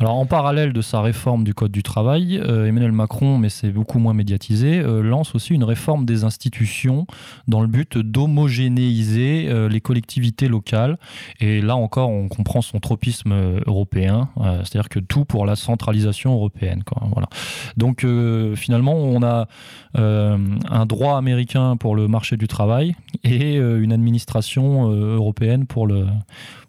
Alors 0.00 0.16
en 0.16 0.26
parallèle 0.26 0.72
de 0.72 0.82
sa 0.82 1.00
réforme 1.00 1.44
du 1.44 1.54
Code 1.54 1.72
du 1.72 1.82
travail, 1.82 2.38
euh, 2.38 2.66
Emmanuel 2.66 2.92
Macron, 2.92 3.38
mais 3.38 3.48
c'est 3.48 3.70
beaucoup 3.70 3.98
moins 3.98 4.14
médiatisé, 4.14 4.80
euh, 4.80 5.02
lance 5.02 5.34
aussi 5.34 5.54
une 5.54 5.64
réforme 5.64 6.04
des 6.04 6.24
institutions 6.24 7.06
dans 7.48 7.60
le 7.60 7.66
but 7.66 7.98
d'homogénéiser 7.98 9.48
les 9.68 9.80
collectivités 9.80 10.48
locales. 10.48 10.98
Et 11.40 11.60
là 11.60 11.76
encore, 11.76 12.10
on 12.10 12.28
comprend 12.28 12.62
son 12.62 12.80
tropisme 12.80 13.34
européen, 13.66 14.28
c'est-à-dire 14.36 14.88
que 14.88 14.98
tout 15.00 15.24
pour 15.24 15.46
la 15.46 15.56
centralisation 15.56 16.34
européenne. 16.34 16.82
Voilà. 17.12 17.28
Donc 17.76 18.06
finalement, 18.54 18.94
on 18.94 19.22
a 19.22 19.48
un 19.94 20.86
droit 20.86 21.16
américain 21.16 21.76
pour 21.76 21.96
le 21.96 22.08
marché 22.08 22.36
du 22.36 22.48
travail 22.48 22.94
et 23.22 23.56
une 23.56 23.92
administration 23.92 24.90
euh, 24.90 25.16
européenne 25.54 25.66
pour 25.66 25.86
le, 25.86 26.06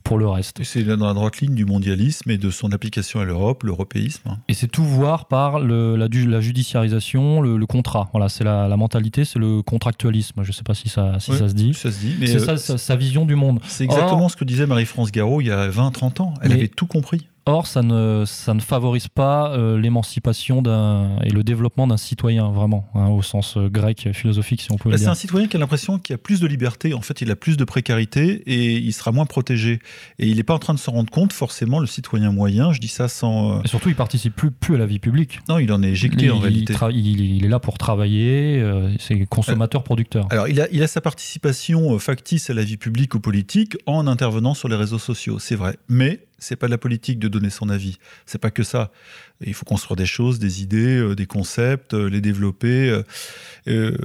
pour 0.04 0.18
le 0.18 0.28
reste. 0.28 0.64
C'est 0.64 0.84
dans 0.84 1.08
la 1.08 1.14
droite 1.14 1.40
ligne 1.42 1.56
du 1.56 1.66
mondialisme 1.66 2.30
et 2.32 2.38
de 2.38 2.50
son 2.50 2.72
application 2.72 3.20
à 3.20 3.26
l'Europe, 3.26 3.64
l'européisme. 3.64 4.38
Et 4.48 4.54
c'est 4.54 4.68
tout 4.68 4.84
voir 4.84 5.28
par 5.28 5.60
le, 5.60 5.96
la, 5.96 6.08
la, 6.08 6.42
judiciarisation, 6.42 7.42
le, 7.42 7.66
contrat. 7.66 8.10
Voilà, 8.12 8.30
c'est 8.30 8.44
la, 8.44 8.68
la, 8.68 8.78
mentalité, 8.78 9.26
c'est 9.26 9.40
le 9.40 9.62
contractualisme. 9.62 10.44
Je 10.44 10.50
ne 10.50 10.54
sais 10.54 10.64
pas 10.64 10.74
si 10.74 10.90
ça, 10.90 11.20
si 11.20 11.32
ça 11.34 11.50
se 11.50 11.54
dit. 11.54 11.74
Ça 11.74 11.92
se 11.92 12.00
dit. 12.00 12.16
C'est 12.28 12.50
euh, 12.50 12.58
ça, 12.58 12.78
sa, 12.78 12.96
vision 12.96 13.26
du 13.26 13.36
monde. 13.36 13.60
C'est 13.68 13.84
exactement 13.84 14.30
ce 14.30 14.36
que 14.36 14.46
disait 14.46 14.68
Marie-France 14.68 15.12
Garot 15.12 15.42
il 15.42 15.48
y 15.48 15.52
a 15.52 15.70
20-30 15.70 16.22
ans. 16.22 16.34
Elle 16.42 16.54
avait 16.54 16.68
tout 16.68 16.88
compris. 16.88 17.28
Or, 17.48 17.68
ça 17.68 17.84
ne, 17.84 18.24
ça 18.26 18.56
ne 18.56 18.60
favorise 18.60 19.08
pas 19.08 19.52
euh, 19.52 19.80
l'émancipation 19.80 20.64
et 21.24 21.30
le 21.30 21.44
développement 21.44 21.86
d'un 21.86 21.98
citoyen, 21.98 22.50
vraiment, 22.50 22.90
hein, 22.96 23.10
au 23.10 23.22
sens 23.22 23.56
euh, 23.58 23.70
grec, 23.70 24.10
philosophique, 24.14 24.64
si 24.64 24.72
on 24.72 24.78
peut 24.78 24.90
le 24.90 24.96
dire. 24.96 25.06
C'est 25.06 25.12
un 25.12 25.16
citoyen 25.16 25.48
qui 25.48 25.56
a 25.56 25.60
l'impression 25.60 26.00
qu'il 26.00 26.16
a 26.16 26.18
plus 26.18 26.40
de 26.40 26.48
liberté, 26.48 26.96
en 26.96 27.02
fait, 27.02 27.22
il 27.22 27.30
a 27.30 27.36
plus 27.36 27.56
de 27.56 27.64
précarité 27.64 28.42
et 28.48 28.78
il 28.78 28.94
sera 28.94 29.12
moins 29.12 29.28
protégé. 29.28 29.80
Et 30.18 30.28
il 30.28 30.38
n'est 30.38 30.44
pas 30.44 30.56
en 30.56 30.60
train 30.60 30.74
de 30.74 30.80
se 30.80 30.90
rendre 30.90 31.12
compte, 31.12 31.34
forcément, 31.34 31.80
le 31.80 31.86
citoyen 31.86 32.32
moyen, 32.32 32.74
je 32.74 32.80
dis 32.80 32.88
ça 32.88 33.08
sans. 33.08 33.60
Euh, 33.60 33.62
et 33.64 33.68
surtout, 33.68 33.90
il 33.90 33.96
participe 33.96 34.36
plus, 34.36 34.50
plus 34.50 34.74
à 34.74 34.80
la 34.80 34.88
vie 34.88 35.00
publique. 35.00 35.40
Non, 35.48 35.60
il 35.60 35.72
en 35.72 35.84
est 35.84 35.90
éjecté 35.90 36.32
en 36.32 36.40
réalité. 36.40 36.74
Il, 36.94 37.46
est 37.46 37.48
là 37.48 37.60
pour 37.60 37.78
travailler, 37.78 38.64
c'est 38.98 39.24
consommateur-producteur. 39.28 40.26
Alors, 40.32 40.48
il 40.48 40.60
a, 40.62 40.68
il 40.72 40.82
a 40.82 40.88
sa 40.88 41.00
participation 41.00 42.00
factice 42.00 42.50
à 42.50 42.56
la 42.56 42.64
vie 42.64 42.78
publique 42.78 43.14
ou 43.14 43.20
politique 43.20 43.78
en 43.86 44.08
intervenant 44.08 44.56
sur 44.56 44.68
les 44.68 44.76
réseaux 44.76 44.98
sociaux, 44.98 45.38
c'est 45.38 45.56
vrai. 45.56 45.78
Mais 45.90 46.22
c'est 46.46 46.56
pas 46.56 46.68
de 46.68 46.72
la 46.72 46.78
politique 46.78 47.20
de 47.20 47.28
donner 47.28 47.50
son 47.50 47.70
avis. 47.70 47.98
C'est 48.26 48.38
pas 48.38 48.52
que 48.52 48.64
ça. 48.64 48.92
Il 49.42 49.54
faut 49.54 49.66
construire 49.66 49.96
des 49.96 50.06
choses, 50.06 50.40
des 50.40 50.62
idées, 50.62 50.98
euh, 50.98 51.16
des 51.16 51.26
concepts, 51.26 51.94
euh, 51.94 52.08
les 52.08 52.22
développer. 52.22 53.02
Euh, 53.68 53.98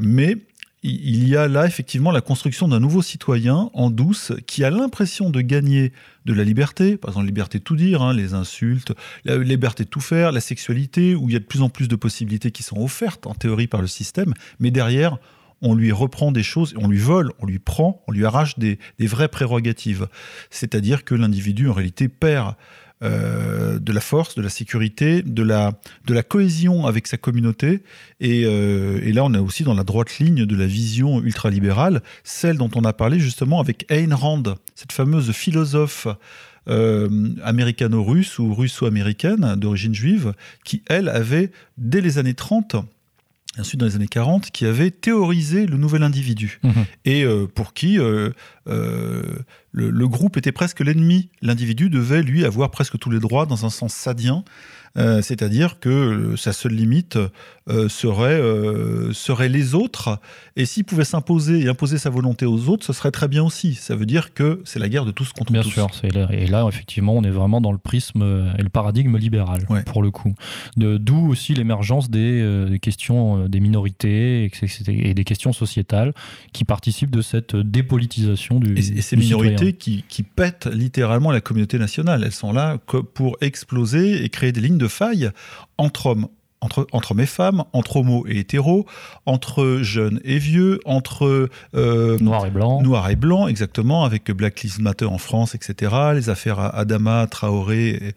mais 0.00 0.38
il 0.82 1.26
y 1.26 1.34
a 1.34 1.48
là 1.48 1.66
effectivement 1.66 2.10
la 2.10 2.20
construction 2.20 2.68
d'un 2.68 2.80
nouveau 2.80 3.00
citoyen 3.00 3.70
en 3.72 3.88
douce 3.88 4.32
qui 4.46 4.64
a 4.64 4.70
l'impression 4.70 5.30
de 5.30 5.40
gagner 5.40 5.92
de 6.26 6.34
la 6.34 6.44
liberté, 6.44 6.98
par 6.98 7.10
exemple 7.10 7.26
liberté 7.26 7.58
de 7.58 7.64
tout 7.64 7.76
dire, 7.76 8.02
hein, 8.02 8.12
les 8.12 8.34
insultes, 8.34 8.92
la 9.24 9.38
liberté 9.38 9.84
de 9.84 9.88
tout 9.88 10.00
faire, 10.00 10.30
la 10.30 10.42
sexualité, 10.42 11.14
où 11.14 11.30
il 11.30 11.32
y 11.32 11.36
a 11.36 11.38
de 11.38 11.44
plus 11.44 11.62
en 11.62 11.70
plus 11.70 11.88
de 11.88 11.96
possibilités 11.96 12.50
qui 12.50 12.62
sont 12.62 12.78
offertes 12.78 13.26
en 13.26 13.34
théorie 13.34 13.66
par 13.66 13.80
le 13.80 13.86
système, 13.86 14.34
mais 14.58 14.70
derrière, 14.70 15.18
on 15.64 15.74
lui 15.74 15.90
reprend 15.90 16.30
des 16.30 16.42
choses, 16.42 16.74
on 16.76 16.88
lui 16.88 16.98
vole, 16.98 17.32
on 17.40 17.46
lui 17.46 17.58
prend, 17.58 18.04
on 18.06 18.12
lui 18.12 18.24
arrache 18.24 18.58
des, 18.58 18.78
vraies 19.00 19.28
prérogatives. 19.28 20.06
C'est-à-dire 20.50 21.04
que 21.04 21.14
l'individu, 21.14 21.68
en 21.68 21.72
réalité, 21.72 22.08
perd 22.08 22.54
euh, 23.02 23.78
de 23.78 23.92
la 23.92 24.00
force, 24.00 24.34
de 24.34 24.42
la 24.42 24.50
sécurité, 24.50 25.22
de 25.22 25.42
la, 25.42 25.72
cohésion 26.22 26.86
avec 26.86 27.06
sa 27.06 27.16
communauté. 27.16 27.82
Euh, 28.22 29.00
et, 29.02 29.12
là, 29.12 29.24
on 29.24 29.32
est 29.34 29.38
aussi 29.38 29.64
dans 29.64 29.74
la 29.74 29.84
droite 29.84 30.18
ligne 30.18 30.44
de 30.44 30.56
la 30.56 30.66
vision 30.66 31.22
ultralibérale, 31.22 32.02
celle 32.22 32.58
dont 32.58 32.70
on 32.74 32.84
a 32.84 32.92
parlé 32.92 33.18
justement 33.18 33.58
avec 33.58 33.90
Ayn 33.90 34.14
Rand, 34.14 34.42
cette 34.74 34.92
fameuse 34.92 35.32
philosophe 35.32 36.06
euh, 36.68 37.30
américano-russe 37.42 38.38
ou 38.38 38.54
russo-américaine 38.54 39.54
d'origine 39.56 39.94
juive, 39.94 40.34
qui, 40.64 40.82
elle, 40.88 41.08
avait, 41.08 41.50
dès 41.78 42.02
les 42.02 42.18
années 42.18 42.34
30, 42.34 42.76
ensuite 43.58 43.80
dans 43.80 43.86
les 43.86 43.96
années 43.96 44.08
40, 44.08 44.50
qui 44.50 44.66
avait 44.66 44.90
théorisé 44.90 45.66
le 45.66 45.76
nouvel 45.76 46.02
individu 46.02 46.60
mhm. 46.62 46.84
et 47.04 47.24
euh, 47.24 47.46
pour 47.46 47.72
qui 47.72 47.98
euh, 47.98 48.30
euh, 48.68 49.22
le, 49.72 50.08
groupe 50.08 50.36
était 50.36 50.52
presque 50.52 50.80
l'ennemi. 50.80 51.30
L'individu 51.42 51.90
devait, 51.90 52.22
lui, 52.22 52.44
avoir 52.44 52.70
presque 52.70 52.98
tous 52.98 53.10
les 53.10 53.20
droits 53.20 53.46
dans 53.46 53.64
un 53.64 53.70
sens 53.70 53.94
sadien, 53.94 54.44
c'est-à-dire 54.96 55.80
que 55.80 56.34
sa 56.36 56.52
seule 56.52 56.72
limite 56.72 57.18
serait, 57.88 58.40
serait 59.12 59.48
les 59.48 59.74
autres, 59.74 60.20
et 60.56 60.66
s'il 60.66 60.84
pouvait 60.84 61.04
s'imposer 61.04 61.60
et 61.60 61.68
imposer 61.68 61.98
sa 61.98 62.10
volonté 62.10 62.46
aux 62.46 62.68
autres, 62.68 62.84
ce 62.84 62.92
serait 62.92 63.10
très 63.10 63.28
bien 63.28 63.42
aussi. 63.42 63.74
Ça 63.74 63.96
veut 63.96 64.06
dire 64.06 64.34
que 64.34 64.60
c'est 64.64 64.78
la 64.78 64.88
guerre 64.88 65.04
de 65.04 65.10
tous 65.10 65.32
contre 65.32 65.52
tous. 65.52 65.74
Bien 65.74 65.88
sûr, 65.88 65.88
et 66.30 66.46
là, 66.46 66.66
effectivement, 66.68 67.14
on 67.14 67.24
est 67.24 67.30
vraiment 67.30 67.60
dans 67.60 67.72
le 67.72 67.78
prisme 67.78 68.52
et 68.58 68.62
le 68.62 68.68
paradigme 68.68 69.16
libéral, 69.16 69.66
pour 69.86 70.02
le 70.02 70.10
coup. 70.10 70.34
D'où 70.76 71.28
aussi 71.28 71.54
l'émergence 71.54 72.10
des, 72.10 72.78
questions 72.80 73.48
des 73.48 73.60
minorités 73.60 74.50
et 74.88 75.14
des 75.14 75.24
questions 75.24 75.52
sociétales 75.52 76.12
qui 76.52 76.64
participent 76.64 77.10
de 77.10 77.22
cette 77.22 77.56
dépolitisation 77.56 78.60
du. 78.60 78.78
Et, 78.78 79.02
ces 79.02 79.16
minorités 79.16 79.72
qui, 79.72 80.04
qui, 80.08 80.22
pètent 80.22 80.66
littéralement 80.66 81.30
la 81.30 81.40
communauté 81.40 81.78
nationale. 81.78 82.22
Elles 82.24 82.32
sont 82.32 82.52
là 82.52 82.78
pour 83.14 83.36
exploser 83.40 84.24
et 84.24 84.28
créer 84.28 84.52
des 84.52 84.60
lignes 84.60 84.78
de 84.78 84.83
faille 84.88 85.30
entre 85.78 86.06
hommes, 86.06 86.28
entre, 86.60 86.86
entre, 86.92 87.12
hommes 87.12 87.20
et 87.20 87.26
femmes, 87.26 87.64
entre 87.72 87.96
homos 87.96 88.24
et 88.26 88.38
hétéros, 88.38 88.86
entre 89.26 89.80
jeunes 89.82 90.20
et 90.24 90.38
vieux, 90.38 90.80
entre 90.84 91.50
euh, 91.74 92.18
noir 92.18 92.46
et 92.46 92.50
blanc. 92.50 92.82
Noir 92.82 93.10
et 93.10 93.16
blanc, 93.16 93.48
exactement, 93.48 94.04
avec 94.04 94.30
Black 94.30 94.62
Lives 94.62 94.80
Matter 94.80 95.04
en 95.04 95.18
France, 95.18 95.54
etc. 95.54 95.94
Les 96.14 96.30
affaires 96.30 96.58
Adama, 96.74 97.26
Traoré 97.26 98.14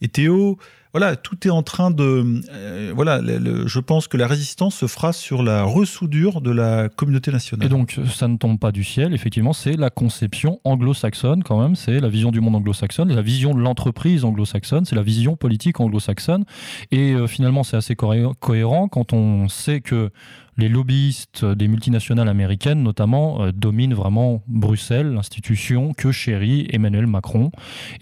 et 0.00 0.08
Théo 0.08 0.58
voilà, 0.92 1.16
tout 1.16 1.46
est 1.46 1.50
en 1.50 1.62
train 1.62 1.90
de. 1.90 2.42
Euh, 2.50 2.92
voilà, 2.94 3.20
je 3.22 3.80
pense 3.80 4.08
que 4.08 4.16
la 4.16 4.26
résistance 4.26 4.76
se 4.76 4.86
fera 4.86 5.12
sur 5.12 5.42
la 5.42 5.62
ressoudure 5.64 6.40
de 6.40 6.50
la 6.50 6.88
communauté 6.88 7.30
nationale. 7.30 7.66
Et 7.66 7.68
donc, 7.68 7.98
ça 8.12 8.28
ne 8.28 8.36
tombe 8.36 8.58
pas 8.58 8.72
du 8.72 8.84
ciel, 8.84 9.12
effectivement, 9.12 9.52
c'est 9.52 9.76
la 9.76 9.90
conception 9.90 10.60
anglo-saxonne 10.64 11.42
quand 11.42 11.60
même, 11.60 11.76
c'est 11.76 12.00
la 12.00 12.08
vision 12.08 12.30
du 12.30 12.40
monde 12.40 12.56
anglo-saxonne, 12.56 13.12
la 13.12 13.22
vision 13.22 13.54
de 13.54 13.60
l'entreprise 13.60 14.24
anglo-saxonne, 14.24 14.84
c'est 14.84 14.96
la 14.96 15.02
vision 15.02 15.36
politique 15.36 15.80
anglo-saxonne. 15.80 16.44
Et 16.90 17.12
euh, 17.12 17.26
finalement, 17.26 17.64
c'est 17.64 17.76
assez 17.76 17.96
cohérent 17.96 18.88
quand 18.88 19.12
on 19.12 19.48
sait 19.48 19.80
que 19.80 20.10
les 20.58 20.68
lobbyistes 20.68 21.44
des 21.44 21.68
multinationales 21.68 22.28
américaines, 22.28 22.82
notamment, 22.82 23.42
euh, 23.42 23.52
dominent 23.52 23.94
vraiment 23.94 24.42
Bruxelles, 24.48 25.12
l'institution 25.12 25.94
que 25.94 26.10
chérit 26.10 26.66
Emmanuel 26.70 27.06
Macron. 27.06 27.52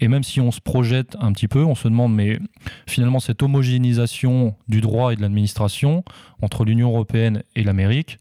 Et 0.01 0.07
même 0.07 0.23
si 0.23 0.41
on 0.41 0.51
se 0.51 0.59
projette 0.59 1.15
un 1.21 1.31
petit 1.31 1.47
peu, 1.47 1.63
on 1.63 1.75
se 1.75 1.87
demande, 1.87 2.13
mais 2.13 2.39
finalement, 2.87 3.19
cette 3.19 3.43
homogénéisation 3.43 4.55
du 4.67 4.81
droit 4.81 5.13
et 5.13 5.15
de 5.15 5.21
l'administration 5.21 6.03
entre 6.41 6.65
l'Union 6.65 6.89
européenne 6.89 7.43
et 7.55 7.63
l'Amérique, 7.63 8.17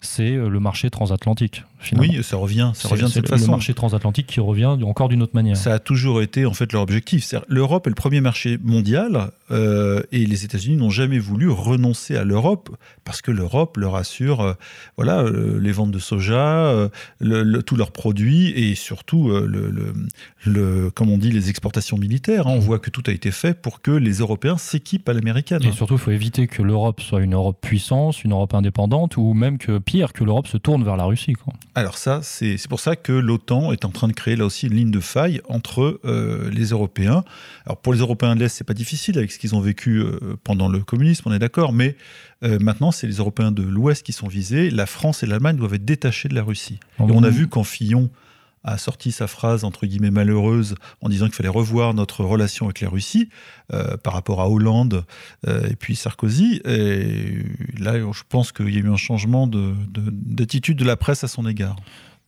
c'est 0.00 0.36
euh, 0.36 0.48
le 0.48 0.60
marché 0.60 0.88
transatlantique. 0.88 1.64
Oui, 1.92 2.22
ça 2.22 2.36
revient, 2.36 2.72
ça 2.74 2.88
revient 2.88 3.04
de 3.04 3.08
cette 3.08 3.28
façon. 3.28 3.46
Le 3.46 3.50
marché 3.52 3.74
transatlantique 3.74 4.26
qui 4.26 4.40
revient 4.40 4.76
encore 4.82 5.08
d'une 5.08 5.22
autre 5.22 5.34
manière. 5.34 5.56
Ça 5.56 5.74
a 5.74 5.78
toujours 5.78 6.22
été 6.22 6.46
en 6.46 6.54
fait 6.54 6.72
leur 6.72 6.82
objectif. 6.82 7.34
L'Europe 7.48 7.86
est 7.86 7.90
le 7.90 7.94
premier 7.94 8.20
marché 8.20 8.58
mondial 8.62 9.30
euh, 9.50 10.02
et 10.12 10.26
les 10.26 10.44
États-Unis 10.44 10.76
n'ont 10.76 10.90
jamais 10.90 11.18
voulu 11.18 11.48
renoncer 11.50 12.16
à 12.16 12.24
l'Europe 12.24 12.70
parce 13.04 13.20
que 13.20 13.30
l'Europe 13.30 13.76
leur 13.76 13.96
assure, 13.96 14.40
euh, 14.40 14.52
voilà, 14.96 15.20
euh, 15.20 15.58
les 15.60 15.72
ventes 15.72 15.90
de 15.90 15.98
soja, 15.98 16.90
tous 17.66 17.76
leurs 17.76 17.92
produits 17.92 18.48
et 18.50 18.74
surtout 18.74 19.28
le, 19.28 19.70
le, 20.44 20.90
comme 20.90 21.10
on 21.10 21.18
dit, 21.18 21.30
les 21.30 21.50
exportations 21.50 21.98
militaires. 21.98 22.46
Hein. 22.46 22.54
On 22.54 22.58
mmh. 22.58 22.60
voit 22.60 22.78
que 22.78 22.90
tout 22.90 23.02
a 23.06 23.12
été 23.12 23.30
fait 23.30 23.60
pour 23.60 23.80
que 23.80 23.90
les 23.90 24.14
Européens 24.14 24.56
s'équipent 24.56 25.08
à 25.08 25.12
l'américaine. 25.12 25.62
Et 25.64 25.72
surtout, 25.72 25.94
il 25.94 26.00
faut 26.00 26.10
éviter 26.10 26.46
que 26.46 26.62
l'Europe 26.62 27.00
soit 27.00 27.20
une 27.20 27.34
Europe 27.34 27.58
puissance, 27.60 28.24
une 28.24 28.32
Europe 28.32 28.54
indépendante 28.54 29.16
ou 29.16 29.34
même 29.34 29.58
que 29.58 29.78
pire 29.78 30.12
que 30.12 30.24
l'Europe 30.24 30.46
se 30.46 30.56
tourne 30.56 30.84
vers 30.84 30.96
la 30.96 31.04
Russie. 31.04 31.34
Quoi. 31.34 31.54
Alors 31.76 31.98
ça, 31.98 32.20
c'est 32.22 32.68
pour 32.68 32.78
ça 32.78 32.94
que 32.94 33.12
l'OTAN 33.12 33.72
est 33.72 33.84
en 33.84 33.90
train 33.90 34.06
de 34.06 34.12
créer 34.12 34.36
là 34.36 34.44
aussi 34.44 34.68
une 34.68 34.74
ligne 34.74 34.90
de 34.92 35.00
faille 35.00 35.40
entre 35.48 36.00
euh, 36.04 36.48
les 36.50 36.66
Européens. 36.66 37.24
Alors 37.66 37.78
pour 37.78 37.92
les 37.92 37.98
Européens 37.98 38.36
de 38.36 38.40
l'Est, 38.40 38.48
c'est 38.48 38.64
pas 38.64 38.74
difficile 38.74 39.18
avec 39.18 39.32
ce 39.32 39.40
qu'ils 39.40 39.56
ont 39.56 39.60
vécu 39.60 39.98
euh, 39.98 40.36
pendant 40.44 40.68
le 40.68 40.80
communisme, 40.80 41.28
on 41.28 41.32
est 41.32 41.40
d'accord, 41.40 41.72
mais 41.72 41.96
euh, 42.44 42.58
maintenant 42.60 42.92
c'est 42.92 43.08
les 43.08 43.16
Européens 43.16 43.50
de 43.50 43.64
l'Ouest 43.64 44.04
qui 44.04 44.12
sont 44.12 44.28
visés. 44.28 44.70
La 44.70 44.86
France 44.86 45.24
et 45.24 45.26
l'Allemagne 45.26 45.56
doivent 45.56 45.74
être 45.74 45.84
détachés 45.84 46.28
de 46.28 46.34
la 46.34 46.44
Russie. 46.44 46.78
Et 47.00 47.10
on 47.10 47.24
a 47.24 47.30
vu 47.30 47.48
quand 47.48 47.64
Fillon 47.64 48.08
a 48.64 48.78
sorti 48.78 49.12
sa 49.12 49.26
phrase 49.26 49.62
entre 49.62 49.86
guillemets 49.86 50.10
malheureuse 50.10 50.74
en 51.02 51.08
disant 51.08 51.26
qu'il 51.26 51.34
fallait 51.34 51.48
revoir 51.48 51.94
notre 51.94 52.24
relation 52.24 52.66
avec 52.66 52.80
la 52.80 52.88
Russie 52.88 53.28
euh, 53.72 53.96
par 53.98 54.14
rapport 54.14 54.40
à 54.40 54.48
Hollande 54.48 55.04
euh, 55.46 55.68
et 55.68 55.76
puis 55.76 55.96
Sarkozy. 55.96 56.60
Et 56.64 57.44
là, 57.78 57.98
je 57.98 58.22
pense 58.28 58.52
qu'il 58.52 58.70
y 58.70 58.76
a 58.76 58.80
eu 58.80 58.90
un 58.90 58.96
changement 58.96 59.46
d'attitude 59.46 60.78
de, 60.78 60.84
la 60.84 60.96
presse 60.96 61.24
à 61.24 61.28
son 61.28 61.46
égard. 61.46 61.76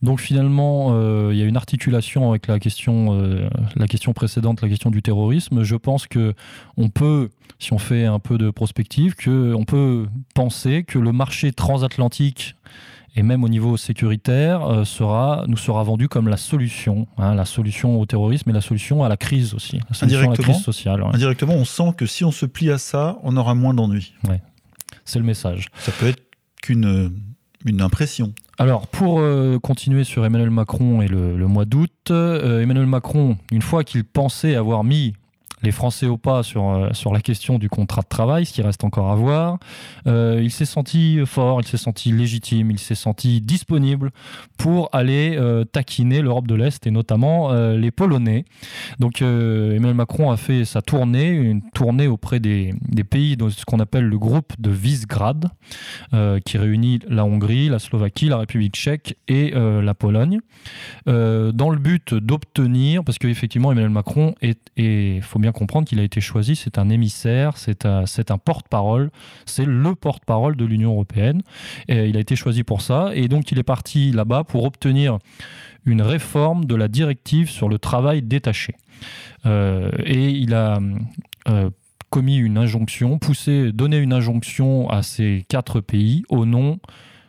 Donc 0.03 0.21
finalement, 0.21 0.89
euh, 0.91 1.31
il 1.33 1.39
y 1.39 1.41
a 1.41 1.45
une 1.45 1.57
articulation 1.57 2.29
avec 2.29 2.45
la 2.45 2.59
question, 2.59 3.49
la 3.75 3.87
question 3.87 4.13
précédente, 4.13 4.61
la 4.61 4.69
question 4.69 4.91
du 4.91 5.01
terrorisme. 5.01 5.63
Je 5.63 5.75
pense 5.75 6.05
que 6.05 6.35
on 6.75 6.89
peut, 6.89 7.29
si 7.57 7.73
on 7.73 7.79
fait 7.79 8.05
un 8.05 8.19
peu 8.19 8.37
de 8.37 8.51
prospective, 8.51 9.15
que 9.15 9.55
on 9.55 9.65
peut 9.65 10.05
penser 10.35 10.83
que 10.83 10.99
le 10.99 11.11
marché 11.11 11.51
transatlantique 11.51 12.55
et 13.17 13.23
même 13.23 13.43
au 13.43 13.49
niveau 13.49 13.77
sécuritaire, 13.77 14.63
euh, 14.63 14.85
sera, 14.85 15.43
nous 15.47 15.57
sera 15.57 15.83
vendu 15.83 16.07
comme 16.07 16.27
la 16.27 16.37
solution, 16.37 17.07
hein, 17.17 17.33
la 17.33 17.45
solution 17.45 17.99
au 17.99 18.05
terrorisme 18.05 18.49
et 18.51 18.53
la 18.53 18.61
solution 18.61 19.03
à 19.03 19.09
la 19.09 19.17
crise 19.17 19.55
aussi, 19.55 19.79
la 19.89 19.95
solution 19.95 20.31
à 20.31 20.35
la 20.35 20.37
crise 20.37 20.61
sociale. 20.61 21.03
Indirectement, 21.13 21.55
on 21.55 21.65
sent 21.65 21.93
que 21.97 22.05
si 22.05 22.23
on 22.23 22.31
se 22.31 22.45
plie 22.45 22.69
à 22.69 22.77
ça, 22.77 23.17
on 23.23 23.35
aura 23.35 23.55
moins 23.55 23.73
d'ennuis. 23.73 24.13
Ouais. 24.29 24.39
C'est 25.03 25.17
le 25.17 25.25
message. 25.25 25.67
Ça 25.79 25.91
peut 25.91 26.07
être 26.07 26.21
qu'une 26.61 27.11
une 27.65 27.81
impression. 27.81 28.33
Alors, 28.59 28.87
pour 28.87 29.19
euh, 29.19 29.59
continuer 29.59 30.03
sur 30.03 30.25
Emmanuel 30.25 30.51
Macron 30.51 31.01
et 31.01 31.07
le, 31.07 31.35
mois 31.47 31.65
d'août, 31.65 31.91
euh, 32.11 32.61
Emmanuel 32.61 32.85
Macron, 32.85 33.37
une 33.51 33.61
fois 33.61 33.83
qu'il 33.83 34.03
pensait 34.03 34.55
avoir 34.55 34.83
mis 34.83 35.13
les 35.63 35.71
Français 35.71 36.05
au 36.05 36.17
pas 36.17 36.43
sur, 36.43 36.69
euh, 36.69 36.89
sur 36.93 37.11
la 37.11 37.19
question 37.19 37.57
du 37.57 37.69
contrat 37.69 38.01
de 38.01 38.07
travail, 38.07 38.45
ce 38.45 38.53
qui 38.53 38.61
reste 38.61 38.83
encore 38.83 39.09
à 39.11 39.15
voir. 39.15 39.57
Euh, 40.05 40.39
il 40.41 40.51
s'est 40.51 40.65
senti 40.65 41.19
fort, 41.25 41.61
il 41.61 41.67
s'est 41.67 41.77
senti 41.77 42.11
légitime, 42.11 42.71
il 42.71 42.79
s'est 42.79 42.95
senti 42.95 43.41
disponible 43.41 44.11
pour 44.57 44.89
aller 44.93 45.35
euh, 45.37 45.63
taquiner 45.63 46.21
l'Europe 46.21 46.47
de 46.47 46.55
l'Est 46.55 46.85
et 46.85 46.91
notamment 46.91 47.51
les 47.73 47.91
Polonais. 47.91 48.45
Donc 48.99 49.21
Emmanuel 49.21 49.93
Macron 49.93 50.31
a 50.31 50.37
fait 50.37 50.65
sa 50.65 50.81
tournée, 50.81 51.29
une 51.29 51.61
tournée 51.71 52.07
auprès 52.07 52.39
des, 52.39 52.73
des 52.87 53.03
pays 53.03 53.37
de 53.37 53.49
ce 53.49 53.65
qu'on 53.65 53.79
appelle 53.79 54.05
le 54.05 54.17
groupe 54.17 54.53
de 54.59 54.69
Visegrad, 54.69 55.49
qui 56.45 56.57
réunit 56.57 56.99
la 57.07 57.25
Hongrie, 57.25 57.69
la 57.69 57.79
Slovaquie, 57.79 58.27
la 58.27 58.37
République 58.37 58.75
tchèque 58.75 59.17
et 59.27 59.51
la 59.51 59.93
Pologne, 59.93 60.39
dans 61.05 61.69
le 61.69 61.77
but 61.77 62.13
d'obtenir, 62.13 63.03
parce 63.03 63.17
qu'effectivement 63.17 63.71
Emmanuel 63.71 63.91
Macron 63.91 64.35
est, 64.41 64.59
il 64.77 65.21
faut 65.21 65.39
bien 65.39 65.46
comprendre 65.51 65.87
qu'il 65.87 65.99
a 65.99 66.03
été 66.03 66.21
choisi, 66.21 66.55
c'est 66.55 66.77
un 66.77 66.89
émissaire, 66.89 67.57
c'est 67.57 67.85
un, 67.85 68.03
un 68.03 68.37
porte-parole, 68.37 69.11
c'est 69.45 69.65
le 69.65 69.95
porte-parole 69.95 70.55
de 70.55 70.65
l'Union 70.65 70.91
européenne. 70.91 71.41
Et 71.87 72.07
il 72.07 72.17
a 72.17 72.19
été 72.19 72.35
choisi 72.35 72.63
pour 72.63 72.81
ça, 72.81 73.11
et 73.13 73.27
donc 73.27 73.51
il 73.51 73.59
est 73.59 73.63
parti 73.63 74.11
là-bas 74.11 74.43
pour 74.43 74.63
obtenir 74.63 75.19
une 75.85 76.01
réforme 76.01 76.65
de 76.65 76.75
la 76.75 76.87
directive 76.87 77.49
sur 77.49 77.69
le 77.69 77.79
travail 77.79 78.21
détaché. 78.21 78.75
Euh, 79.45 79.91
et 80.03 80.29
il 80.29 80.53
a 80.53 80.79
euh, 81.47 81.69
commis 82.09 82.37
une 82.37 82.57
injonction, 82.57 83.19
poussé, 83.19 83.71
donné 83.71 83.97
une 83.97 84.13
injonction 84.13 84.89
à 84.89 85.03
ces 85.03 85.45
quatre 85.47 85.79
pays 85.79 86.23
au 86.29 86.45
nom 86.45 86.79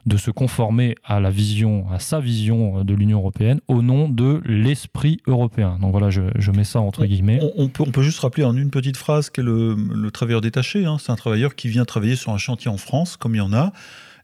de 0.09 0.17
se 0.17 0.31
conformer 0.31 0.97
à 1.05 1.21
la 1.21 1.31
vision, 1.31 1.87
à 1.93 2.01
sa 2.01 2.19
vision 2.19 2.83
de 2.83 2.95
l'Union 2.95 3.19
européenne 3.19 3.61
au 3.69 3.83
nom 3.83 4.09
de 4.09 4.41
l'esprit 4.45 5.19
européen. 5.27 5.79
Donc 5.81 5.93
voilà, 5.93 6.11
je, 6.11 6.51
mets 6.51 6.65
ça 6.65 6.81
entre 6.81 7.05
guillemets. 7.05 7.41
On, 7.57 7.69
peut, 7.69 7.85
on, 7.87 7.91
peut, 7.91 8.03
juste 8.03 8.19
rappeler 8.21 8.45
en 8.45 8.57
une 8.57 8.71
petite 8.71 8.97
phrase 8.97 9.31
qu'est 9.31 9.43
le, 9.43 9.75
le 9.75 10.11
travailleur 10.11 10.41
détaché. 10.41 10.85
Hein. 10.87 10.97
C'est 10.99 11.13
un 11.13 11.17
travailleur 11.17 11.55
qui 11.55 11.69
vient 11.69 11.85
travailler 11.85 12.17
sur 12.17 12.33
un 12.33 12.39
chantier 12.39 12.71
en 12.71 12.79
France, 12.79 13.17
comme 13.17 13.35
il 13.35 13.39
y 13.39 13.43
en 13.43 13.53
a 13.53 13.73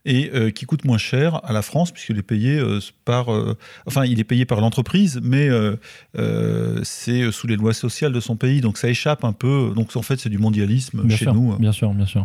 et 0.05 0.31
euh, 0.35 0.51
qui 0.51 0.67
coûte 0.67 0.85
moins 0.85 0.99
cher 0.99 1.41
à 1.45 1.53
la 1.53 1.63
France 1.63 1.91
puisqu'il 1.91 2.19
est 2.19 2.23
payé 2.23 2.59
euh, 2.59 2.81
par, 3.05 3.33
euh, 3.33 3.57
enfin, 3.87 4.05
il 4.05 4.21
est 4.21 4.25
payé 4.25 4.45
par 4.45 4.61
l'entreprise, 4.61 5.21
mais 5.23 5.49
c'est 6.83 7.31
sous 7.33 7.47
les 7.47 7.57
lois 7.57 7.75
sociales 7.75 8.13
de 8.13 8.21
son 8.21 8.37
pays, 8.37 8.61
donc 8.61 8.79
ça 8.79 8.89
échappe 8.89 9.25
un 9.25 9.33
peu. 9.33 9.73
Donc 9.75 9.95
en 9.97 10.03
fait, 10.03 10.19
c'est 10.19 10.29
du 10.29 10.39
mondialisme 10.39 11.09
chez 11.11 11.27
nous. 11.27 11.57
Bien 11.57 11.73
sûr, 11.73 11.93
bien 11.95 12.07
sûr. 12.07 12.25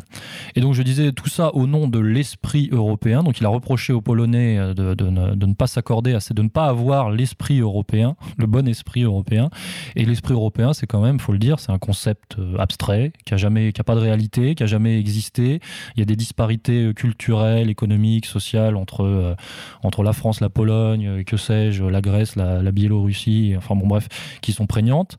Et 0.55 0.61
donc 0.61 0.73
je 0.73 0.83
disais 0.83 1.11
tout 1.11 1.29
ça 1.29 1.53
au 1.55 1.67
nom 1.67 1.87
de 1.87 1.99
l'esprit 1.99 2.69
européen. 2.71 3.23
Donc 3.23 3.39
il 3.39 3.45
a 3.45 3.49
reproché 3.49 3.93
aux 3.93 4.01
Polonais 4.01 4.73
de, 4.73 4.93
de, 4.93 5.09
ne, 5.09 5.35
de 5.35 5.45
ne, 5.45 5.53
pas 5.53 5.67
s'accorder 5.67 6.13
à 6.13 6.19
de 6.33 6.41
ne 6.41 6.49
pas 6.49 6.65
avoir 6.65 7.09
l'esprit 7.09 7.59
européen, 7.59 8.15
le 8.37 8.45
bon 8.45 8.67
esprit 8.67 9.03
européen. 9.03 9.49
Et 9.95 10.05
l'esprit 10.05 10.33
européen, 10.33 10.73
c'est 10.73 10.87
quand 10.87 11.01
même, 11.01 11.19
faut 11.19 11.31
le 11.31 11.39
dire, 11.39 11.59
c'est 11.59 11.71
un 11.71 11.79
concept 11.79 12.37
abstrait 12.57 13.11
qui 13.25 13.33
a 13.33 13.37
jamais, 13.37 13.71
qui 13.73 13.81
a 13.81 13.83
pas 13.83 13.95
de 13.95 14.01
réalité, 14.01 14.55
qui 14.55 14.63
a 14.63 14.67
jamais 14.67 14.99
existé. 14.99 15.59
Il 15.95 15.99
y 15.99 16.03
a 16.03 16.05
des 16.05 16.15
disparités 16.15 16.93
culturelles 16.93 17.68
économique, 17.69 18.25
sociale 18.25 18.75
entre, 18.75 19.03
euh, 19.03 19.35
entre 19.83 20.03
la 20.03 20.13
France, 20.13 20.41
la 20.41 20.49
Pologne, 20.49 21.07
euh, 21.07 21.23
que 21.23 21.37
sais-je, 21.37 21.83
la 21.83 22.01
Grèce, 22.01 22.35
la, 22.35 22.71
Biélorussie, 22.71 23.55
enfin 23.57 23.75
bon 23.75 23.87
bref, 23.87 24.07
qui 24.41 24.51
sont 24.51 24.67
prégnantes. 24.67 25.17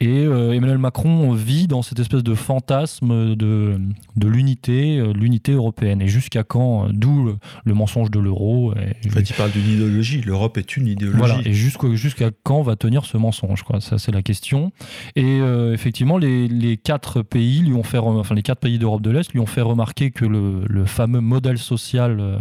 Et 0.00 0.08
euh, 0.08 0.52
Emmanuel 0.52 0.78
Macron 0.78 1.32
vit 1.32 1.68
dans 1.68 1.82
cette 1.82 2.00
espèce 2.00 2.24
de 2.24 2.34
fantasme 2.34 3.36
de, 3.36 3.80
de 4.16 4.28
l'unité, 4.28 5.00
l'unité 5.14 5.52
européenne. 5.52 6.02
Et 6.02 6.08
jusqu'à 6.08 6.42
quand, 6.42 6.88
d'où 6.92 7.32
le, 7.64 7.74
mensonge 7.74 8.10
de 8.10 8.18
l'euro. 8.18 8.72
En 8.72 9.10
fait, 9.10 9.30
il 9.30 9.34
parle 9.34 9.52
d'une 9.52 9.68
idéologie. 9.68 10.20
L'Europe 10.22 10.58
est 10.58 10.76
une 10.76 10.88
idéologie. 10.88 11.18
Voilà. 11.18 11.38
Et 11.44 11.52
jusqu'à 11.52 12.30
quand 12.42 12.62
va 12.62 12.74
tenir 12.74 13.04
ce 13.04 13.16
mensonge 13.16 13.62
quoi? 13.62 13.80
Ça, 13.80 13.98
c'est 13.98 14.12
la 14.12 14.22
question. 14.22 14.72
Et 15.14 15.38
effectivement, 15.72 16.18
les, 16.18 16.48
les, 16.48 16.76
quatre 16.76 17.22
pays 17.22 17.60
lui 17.60 17.74
ont 17.74 17.82
fait, 17.82 17.98
enfin 17.98 18.34
les 18.34 18.42
quatre 18.42 18.60
pays 18.60 18.78
d'Europe 18.78 19.02
de 19.02 19.10
l'Est 19.10 19.32
lui 19.32 19.40
ont 19.40 19.46
fait 19.46 19.60
remarquer 19.60 20.10
que 20.10 20.24
le, 20.24 20.62
le 20.66 20.84
fameux 20.84 21.20
modèle 21.20 21.58
social 21.58 21.87
euh, 21.96 22.38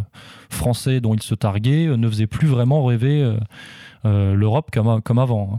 français 0.50 1.02
dont 1.02 1.14
il 1.14 1.22
se 1.22 1.36
targuait 1.36 1.88
euh, 1.88 1.98
ne 1.98 2.08
faisait 2.10 2.28
plus 2.28 2.48
vraiment 2.48 2.86
rêver 2.86 3.36
euh, 4.06 4.36
l'Europe 4.36 4.70
comme, 4.72 5.20
avant. 5.20 5.54
Hein. 5.54 5.58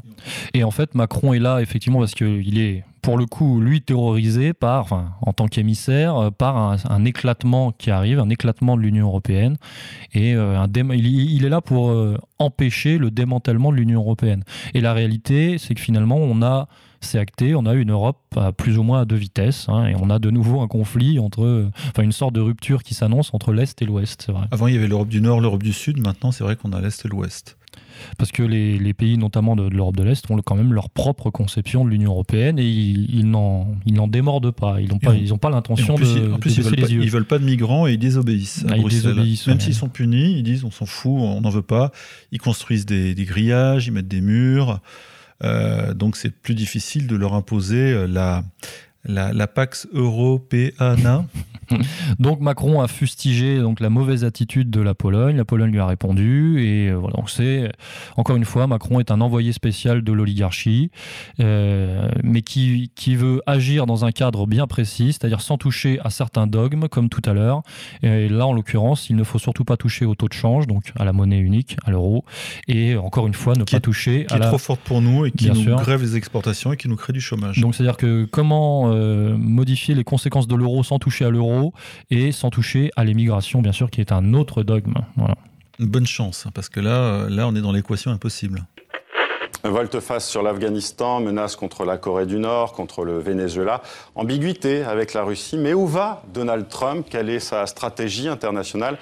Et 0.55 0.65
en 0.65 0.71
fait, 0.71 0.95
Macron 0.95 1.33
est 1.33 1.39
là 1.39 1.61
effectivement 1.61 1.99
parce 1.99 2.15
qu'il 2.15 2.59
est 2.59 2.85
pour 3.03 3.17
le 3.17 3.27
coup, 3.27 3.61
lui 3.61 3.81
terrorisé 3.81 4.53
par, 4.53 4.83
enfin, 4.83 5.13
en 5.23 5.33
tant 5.33 5.47
qu'émissaire, 5.47 6.31
par 6.37 6.57
un, 6.57 7.05
éclatement 7.05 7.73
qui 7.73 7.91
arrive, 7.91 8.19
un 8.19 8.29
éclatement 8.29 8.77
de 8.77 8.83
l'Union 8.83 9.07
européenne. 9.07 9.57
Et 10.13 10.33
il, 10.33 11.45
est 11.45 11.49
là 11.49 11.61
pour 11.63 11.97
empêcher 12.39 12.99
le 12.99 13.11
démantèlement 13.11 13.71
de 13.71 13.77
l'Union 13.77 14.01
européenne. 14.01 14.43
Et 14.75 14.81
la 14.81 14.93
réalité, 14.93 15.57
c'est 15.59 15.75
que 15.75 15.81
finalement, 15.81 16.17
on 16.17 16.43
a 16.43 16.69
c'est 17.01 17.19
acté. 17.19 17.55
On 17.55 17.67
a 17.67 17.75
une 17.75 17.91
Europe 17.91 18.19
à 18.37 18.53
plus 18.53 18.79
ou 18.79 18.83
moins 18.83 19.03
à 19.03 19.05
deux 19.05 19.17
vitesses, 19.17 19.69
hein, 19.69 19.87
et 19.87 19.95
on 19.97 20.11
a 20.11 20.19
de 20.19 20.31
nouveau 20.31 20.61
un 20.61 20.69
conflit 20.69 21.19
entre, 21.19 21.69
enfin 21.89 22.03
une 22.03 22.13
sorte 22.13 22.35
de 22.35 22.41
rupture 22.41 22.83
qui 22.83 22.95
s'annonce 22.95 23.33
entre 23.35 23.53
l'Est 23.53 23.81
et 23.83 23.85
l'Ouest, 23.85 24.25
c'est 24.27 24.33
vrai. 24.33 24.47
Avant, 24.51 24.67
il 24.67 24.75
y 24.75 24.77
avait 24.77 24.89
l'Europe 24.89 25.09
du 25.09 25.21
Nord, 25.21 25.41
l'Europe 25.41 25.63
du 25.63 25.73
Sud. 25.73 25.99
Maintenant, 25.99 26.33
c'est 26.33 26.45
vrai 26.45 26.57
qu'on 26.57 26.73
a 26.73 26.81
l'Est 26.81 27.05
et 27.05 27.09
l'Ouest. 27.09 27.59
Parce 28.17 28.33
que 28.33 28.43
les, 28.43 28.95
pays, 28.95 29.19
notamment 29.19 29.57
de, 29.57 29.69
l'Europe 29.69 29.97
de 29.97 30.03
l'Est, 30.03 30.31
ont 30.31 30.37
quand 30.39 30.55
même 30.55 30.73
leur 30.73 30.91
propre 30.91 31.31
conception 31.31 31.85
de 31.85 31.91
l'Union 31.91 32.13
européenne 32.13 32.59
et 32.59 32.65
ils, 32.65 33.29
n'en 33.29 33.67
démordent 33.87 34.51
pas. 34.51 34.81
Ils 34.81 34.89
n'ont 34.89 34.99
pas, 34.99 35.15
ils 35.15 35.37
pas 35.37 35.51
l'intention 35.51 35.95
de, 35.97 36.33
en 36.33 36.39
plus, 36.39 36.57
ils 36.57 36.63
veulent 36.63 36.75
les 36.75 36.83
pas, 36.83 36.89
yeux. 36.89 37.03
Ils 37.03 37.11
veulent 37.11 37.25
pas 37.25 37.39
de 37.39 37.45
migrants 37.45 37.87
et 37.87 37.95
ils 37.95 37.99
désobéissent 37.99 38.65
à 38.69 38.75
ah, 38.75 38.77
Bruxelles. 38.77 39.17
Même 39.47 39.61
s'ils 39.61 39.75
sont 39.75 39.89
punis, 39.89 40.39
ils 40.39 40.43
disent 40.43 40.65
on 40.65 40.71
s'en 40.71 40.87
fout, 40.87 41.13
on 41.13 41.41
n'en 41.41 41.51
veut 41.51 41.63
pas. 41.63 41.93
Ils 42.33 42.41
construisent 42.41 42.87
des, 42.87 43.15
des 43.15 43.25
grillages, 43.25 43.87
ils 43.87 43.93
mettent 43.93 44.09
des 44.09 44.21
murs. 44.21 44.81
Euh, 45.45 45.95
donc 45.95 46.17
c'est 46.17 46.31
plus 46.31 46.55
difficile 46.55 47.07
de 47.07 47.17
leur 47.17 47.35
imposer 47.35 47.93
euh, 47.93 48.07
la, 48.07 48.43
la, 49.09 49.33
la 49.33 49.47
Pax 49.47 49.89
Europeana. 49.93 51.25
donc 52.19 52.41
Macron 52.41 52.81
a 52.81 52.89
fustigé 52.89 53.59
donc 53.59 53.81
la 53.81 53.91
mauvaise 53.91 54.25
attitude 54.25 54.71
de 54.71 54.81
la 54.81 54.95
Pologne. 54.95 55.37
La 55.37 55.45
Pologne 55.45 55.71
lui 55.71 55.81
a 55.81 55.87
répondu 55.87 56.63
et 56.63 56.89
euh, 56.89 56.95
voilà. 56.95 57.17
Donc 57.17 57.31
c'est 57.31 57.71
encore 58.17 58.37
une 58.37 58.45
fois 58.45 58.67
Macron 58.67 59.01
est 59.01 59.11
un 59.11 59.21
envoyé 59.21 59.53
spécial 59.53 60.03
de 60.03 60.13
l'oligarchie, 60.13 60.91
euh, 61.41 62.09
mais 62.23 62.43
qui, 62.43 62.91
qui 62.95 63.17
veut 63.17 63.43
agir 63.47 63.87
dans 63.87 64.05
un 64.05 64.13
cadre 64.13 64.47
bien 64.47 64.67
précis, 64.67 65.13
c'est-à-dire 65.13 65.41
sans 65.41 65.59
toucher 65.59 65.99
à 66.05 66.11
certains 66.11 66.47
dogmes 66.47 66.89
comme 66.89 67.09
tout 67.09 67.23
à 67.25 67.33
l'heure. 67.33 67.63
Et 68.03 68.29
là 68.29 68.47
en 68.47 68.53
l'occurrence, 68.53 69.11
il 69.11 69.17
ne 69.17 69.25
faut 69.25 69.39
surtout 69.39 69.65
pas 69.65 69.77
toucher 69.77 70.05
au 70.05 70.15
taux 70.15 70.29
de 70.29 70.35
change, 70.35 70.67
donc 70.67 70.93
à 70.99 71.05
la 71.05 71.13
monnaie 71.13 71.39
unique, 71.39 71.77
à 71.85 71.91
l'euro, 71.91 72.25
et 72.67 72.97
encore 72.97 73.27
une 73.27 73.35
fois 73.35 73.55
ne 73.55 73.65
pas 73.65 73.81
toucher 73.81 74.27
qui 74.27 74.35
à 74.35 74.39
est 74.39 74.41
trop 74.41 74.59
forte 74.59 74.81
pour 74.81 75.01
nous 75.01 75.27
et 75.27 75.31
qui 75.31 75.51
nous 75.51 75.77
grève 75.77 76.03
les 76.03 76.17
exportations 76.17 76.73
et 76.73 76.77
qui 76.77 76.89
nous 76.89 76.97
crée 76.97 77.13
du 77.13 77.21
chômage. 77.21 77.61
Donc 77.61 77.75
c'est-à-dire 77.75 77.97
que 77.97 78.25
comment 78.25 78.93
euh, 78.99 79.37
modifier 79.37 79.95
les 79.95 80.05
conséquences 80.05 80.49
de 80.49 80.55
l'euro 80.55 80.83
sans 80.83 80.99
toucher 80.99 81.25
à 81.25 81.31
l'euro 81.31 81.73
et 82.11 82.33
sans 82.33 82.51
toucher 82.51 82.91
à 82.97 83.05
l'émigration, 83.05 83.63
bien 83.63 83.73
sûr, 83.73 83.91
qui 83.91 84.01
est 84.01 84.13
un 84.13 84.35
autre 84.35 84.63
dogme. 84.63 84.95
Voilà. 85.17 85.37
Bonne 85.79 86.07
chance, 86.07 86.45
hein, 86.47 86.51
parce 86.53 86.69
que 86.69 86.81
là, 86.81 86.99
euh, 86.99 87.31
là, 87.31 87.47
on 87.47 87.55
est 87.55 87.61
dans 87.61 87.73
l'équation 87.73 88.11
impossible. 88.11 88.65
Volte-face 89.65 90.29
sur 90.29 90.43
l'Afghanistan, 90.43 91.21
menace 91.21 91.57
contre 91.57 91.85
la 91.85 91.99
Corée 91.99 92.27
du 92.27 92.39
Nord, 92.39 92.73
contre 92.73 93.05
le 93.05 93.19
Venezuela, 93.19 93.83
ambiguïté 94.15 94.85
avec 94.85 95.15
la 95.15 95.25
Russie. 95.25 95.59
Mais 95.59 95.75
où 95.75 95.87
va 95.87 96.23
Donald 96.33 96.69
Trump? 96.69 97.07
Quelle 97.11 97.29
est 97.29 97.41
sa 97.41 97.67
stratégie 97.67 98.29
internationale? 98.29 98.99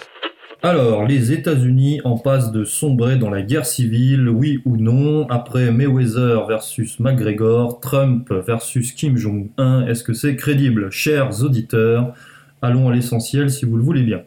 Alors, 0.63 1.07
les 1.07 1.33
États-Unis 1.33 2.01
en 2.05 2.19
passent 2.19 2.51
de 2.51 2.65
sombrer 2.65 3.17
dans 3.17 3.31
la 3.31 3.43
guerre 3.43 3.67
civile, 3.67 4.29
oui 4.29 4.61
ou 4.65 4.77
non. 4.77 5.29
Après 5.29 5.71
Mayweather 5.71 6.47
versus 6.47 6.99
McGregor, 6.99 7.79
Trump 7.81 8.33
versus 8.33 8.93
Kim 8.93 9.17
Jong-un, 9.17 9.87
est-ce 9.87 10.03
que 10.03 10.13
c'est 10.13 10.35
crédible? 10.35 10.91
Chers 10.91 11.43
auditeurs, 11.43 12.15
Allons 12.63 12.89
à 12.89 12.95
l'essentiel 12.95 13.51
si 13.51 13.67
vous 13.67 13.77
le 13.77 13.83
voulez 13.83 14.03
bien. 14.03 14.23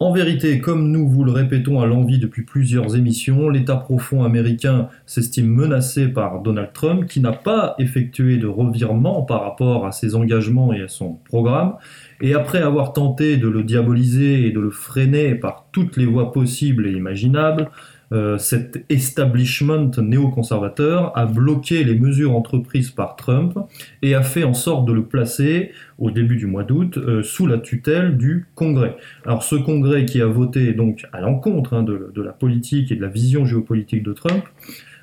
En 0.00 0.12
vérité, 0.12 0.60
comme 0.60 0.90
nous 0.90 1.08
vous 1.08 1.22
le 1.22 1.32
répétons 1.32 1.80
à 1.80 1.86
l'envie 1.86 2.18
depuis 2.18 2.42
plusieurs 2.42 2.96
émissions, 2.96 3.50
l'État 3.50 3.76
profond 3.76 4.24
américain 4.24 4.88
s'estime 5.06 5.48
menacé 5.48 6.08
par 6.08 6.40
Donald 6.40 6.72
Trump, 6.72 7.06
qui 7.06 7.20
n'a 7.20 7.32
pas 7.32 7.74
effectué 7.78 8.36
de 8.36 8.46
revirement 8.46 9.22
par 9.22 9.42
rapport 9.42 9.86
à 9.86 9.92
ses 9.92 10.14
engagements 10.14 10.72
et 10.72 10.82
à 10.82 10.88
son 10.88 11.18
programme, 11.24 11.74
et 12.20 12.34
après 12.34 12.62
avoir 12.62 12.92
tenté 12.92 13.36
de 13.36 13.48
le 13.48 13.62
diaboliser 13.62 14.46
et 14.46 14.50
de 14.50 14.60
le 14.60 14.70
freiner 14.70 15.34
par 15.34 15.66
toutes 15.72 15.96
les 15.96 16.06
voies 16.06 16.32
possibles 16.32 16.86
et 16.86 16.92
imaginables, 16.92 17.70
euh, 18.10 18.38
cet 18.38 18.86
establishment 18.88 19.90
néoconservateur 19.98 21.16
a 21.16 21.26
bloqué 21.26 21.84
les 21.84 21.94
mesures 21.94 22.34
entreprises 22.34 22.90
par 22.90 23.16
Trump 23.16 23.58
et 24.00 24.14
a 24.14 24.22
fait 24.22 24.44
en 24.44 24.54
sorte 24.54 24.86
de 24.86 24.94
le 24.94 25.04
placer 25.04 25.72
au 25.98 26.10
début 26.10 26.36
du 26.36 26.46
mois 26.46 26.64
d'août 26.64 26.96
euh, 26.96 27.22
sous 27.22 27.46
la 27.46 27.58
tutelle 27.58 28.16
du 28.16 28.46
Congrès. 28.54 28.96
Alors 29.26 29.42
ce 29.42 29.56
Congrès 29.56 30.06
qui 30.06 30.22
a 30.22 30.26
voté 30.26 30.72
donc 30.72 31.06
à 31.12 31.20
l'encontre 31.20 31.74
hein, 31.74 31.82
de, 31.82 32.22
la 32.22 32.32
politique 32.32 32.90
et 32.90 32.96
de 32.96 33.02
la 33.02 33.08
vision 33.08 33.44
géopolitique 33.44 34.02
de 34.02 34.14
Trump, 34.14 34.44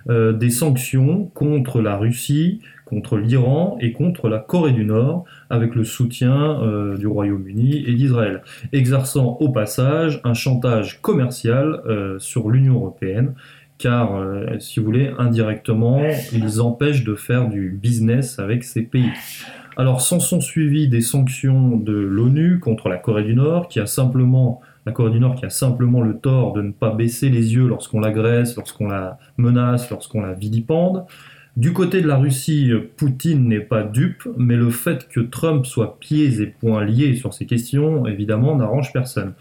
euh, 0.09 0.33
des 0.33 0.49
sanctions 0.49 1.25
contre 1.35 1.81
la 1.81 1.97
Russie, 1.97 2.59
contre 2.85 3.17
l'Iran 3.17 3.77
et 3.81 3.91
contre 3.91 4.29
la 4.29 4.39
Corée 4.39 4.71
du 4.71 4.85
Nord, 4.85 5.25
avec 5.49 5.75
le 5.75 5.83
soutien 5.83 6.61
euh, 6.61 6.97
du 6.97 7.07
Royaume-Uni 7.07 7.83
et 7.87 7.93
d'Israël, 7.93 8.41
exerçant 8.71 9.37
au 9.39 9.49
passage 9.49 10.21
un 10.23 10.33
chantage 10.33 11.01
commercial 11.01 11.81
euh, 11.87 12.19
sur 12.19 12.49
l'Union 12.49 12.75
européenne, 12.75 13.33
car, 13.77 14.23
si 14.59 14.79
vous 14.79 14.85
voulez, 14.85 15.11
indirectement, 15.17 16.01
ils 16.31 16.61
empêchent 16.61 17.03
de 17.03 17.13
faire 17.13 17.49
du 17.49 17.69
business 17.69 18.39
avec 18.39 18.63
ces 18.63 18.83
pays. 18.83 19.11
Alors, 19.75 19.99
s'en 19.99 20.21
sont 20.21 20.39
suivies 20.39 20.87
des 20.87 21.01
sanctions 21.01 21.75
de 21.75 21.91
l'ONU 21.91 22.59
contre 22.59 22.87
la 22.87 22.95
Corée 22.95 23.23
du 23.23 23.35
Nord, 23.35 23.67
qui 23.67 23.81
a 23.81 23.85
simplement 23.85 24.61
la 24.85 24.91
Corée 24.91 25.11
du 25.11 25.19
Nord 25.19 25.35
qui 25.35 25.45
a 25.45 25.49
simplement 25.49 26.01
le 26.01 26.17
tort 26.17 26.53
de 26.53 26.61
ne 26.61 26.71
pas 26.71 26.91
baisser 26.91 27.29
les 27.29 27.55
yeux 27.55 27.67
lorsqu'on 27.67 27.99
l'agresse, 27.99 28.55
lorsqu'on 28.55 28.87
la 28.87 29.17
menace, 29.37 29.89
lorsqu'on 29.89 30.21
la 30.21 30.33
vilipende. 30.33 31.05
Du 31.57 31.71
côté 31.71 32.01
de 32.01 32.07
la 32.07 32.17
Russie, 32.17 32.69
Poutine 32.97 33.47
n'est 33.47 33.61
pas 33.61 33.83
dupe, 33.83 34.27
mais 34.37 34.57
le 34.57 34.69
fait 34.69 35.07
que 35.07 35.21
Trump 35.21 35.65
soit 35.65 35.97
pieds 35.99 36.41
et 36.41 36.47
poings 36.47 36.83
liés 36.83 37.15
sur 37.15 37.33
ces 37.33 37.45
questions, 37.45 38.05
évidemment, 38.07 38.57
n'arrange 38.57 38.91
personne. 38.91 39.33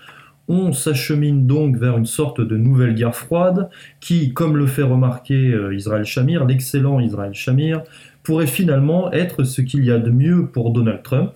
On 0.47 0.73
s'achemine 0.73 1.47
donc 1.47 1.77
vers 1.77 1.97
une 1.97 2.07
sorte 2.07 2.41
de 2.41 2.57
nouvelle 2.57 2.95
guerre 2.95 3.17
froide 3.17 3.71
qui, 3.99 4.33
comme 4.35 4.57
le 4.57 4.67
fait 4.67 4.83
remarquer 4.83 5.53
euh, 5.53 5.75
Israël 5.75 6.05
Shamir, 6.05 6.45
l'excellent 6.45 7.01
Israël 7.01 7.33
Shamir, 7.33 7.83
pourrait 8.23 8.47
finalement 8.47 9.11
être 9.13 9.45
ce 9.45 9.63
qu'il 9.63 9.85
y 9.85 9.91
a 9.91 9.99
de 9.99 10.11
mieux 10.11 10.47
pour 10.47 10.71
Donald 10.73 11.03
Trump, 11.03 11.33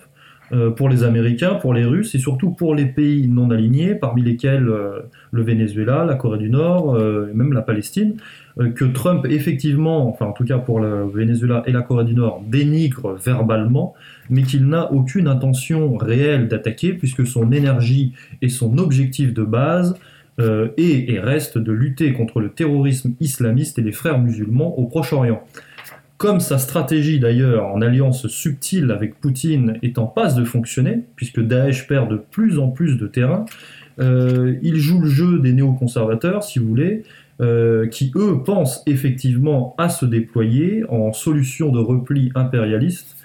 euh, 0.51 0.69
pour 0.69 0.89
les 0.89 1.03
Américains, 1.03 1.55
pour 1.55 1.73
les 1.73 1.85
Russes 1.85 2.13
et 2.13 2.19
surtout 2.19 2.51
pour 2.51 2.75
les 2.75 2.85
pays 2.85 3.27
non 3.27 3.49
alignés, 3.49 3.95
parmi 3.95 4.21
lesquels 4.21 4.69
euh, 4.69 4.99
le 5.31 5.41
Venezuela, 5.41 6.05
la 6.05 6.15
Corée 6.15 6.39
du 6.39 6.49
Nord, 6.51 6.99
et 6.99 7.33
même 7.33 7.51
la 7.51 7.63
Palestine, 7.63 8.15
que 8.75 8.85
Trump 8.85 9.25
effectivement, 9.29 10.09
enfin 10.09 10.25
en 10.25 10.33
tout 10.33 10.43
cas 10.43 10.57
pour 10.57 10.79
le 10.79 11.07
Venezuela 11.07 11.63
et 11.65 11.71
la 11.71 11.81
Corée 11.81 12.05
du 12.05 12.13
Nord, 12.13 12.43
dénigre 12.45 13.13
verbalement, 13.13 13.93
mais 14.29 14.43
qu'il 14.43 14.67
n'a 14.67 14.91
aucune 14.91 15.27
intention 15.27 15.95
réelle 15.95 16.47
d'attaquer 16.47 16.93
puisque 16.93 17.25
son 17.25 17.51
énergie 17.51 18.13
et 18.41 18.49
son 18.49 18.77
objectif 18.77 19.33
de 19.33 19.43
base 19.43 19.95
est 20.37 21.09
et 21.09 21.19
reste 21.19 21.57
de 21.57 21.73
lutter 21.73 22.13
contre 22.13 22.39
le 22.39 22.49
terrorisme 22.49 23.13
islamiste 23.19 23.77
et 23.77 23.81
les 23.81 23.91
frères 23.91 24.19
musulmans 24.19 24.77
au 24.79 24.85
Proche-Orient. 24.85 25.43
Comme 26.19 26.41
sa 26.41 26.57
stratégie 26.57 27.17
d'ailleurs 27.17 27.67
en 27.67 27.81
alliance 27.81 28.27
subtile 28.27 28.91
avec 28.91 29.21
Poutine 29.21 29.77
est 29.81 29.97
en 29.97 30.05
passe 30.05 30.35
de 30.35 30.43
fonctionner, 30.43 31.05
puisque 31.15 31.39
Daesh 31.39 31.87
perd 31.87 32.11
de 32.11 32.17
plus 32.17 32.59
en 32.59 32.67
plus 32.67 32.97
de 32.97 33.07
terrain, 33.07 33.45
euh, 34.01 34.57
il 34.61 34.75
joue 34.75 34.99
le 34.99 35.07
jeu 35.07 35.39
des 35.39 35.53
néoconservateurs, 35.53 36.43
si 36.43 36.59
vous 36.59 36.67
voulez, 36.67 37.03
euh, 37.41 37.87
qui 37.87 38.11
eux 38.15 38.43
pensent 38.43 38.83
effectivement 38.85 39.75
à 39.77 39.89
se 39.89 40.05
déployer 40.05 40.83
en 40.89 41.13
solution 41.13 41.71
de 41.71 41.79
repli 41.79 42.31
impérialiste 42.35 43.15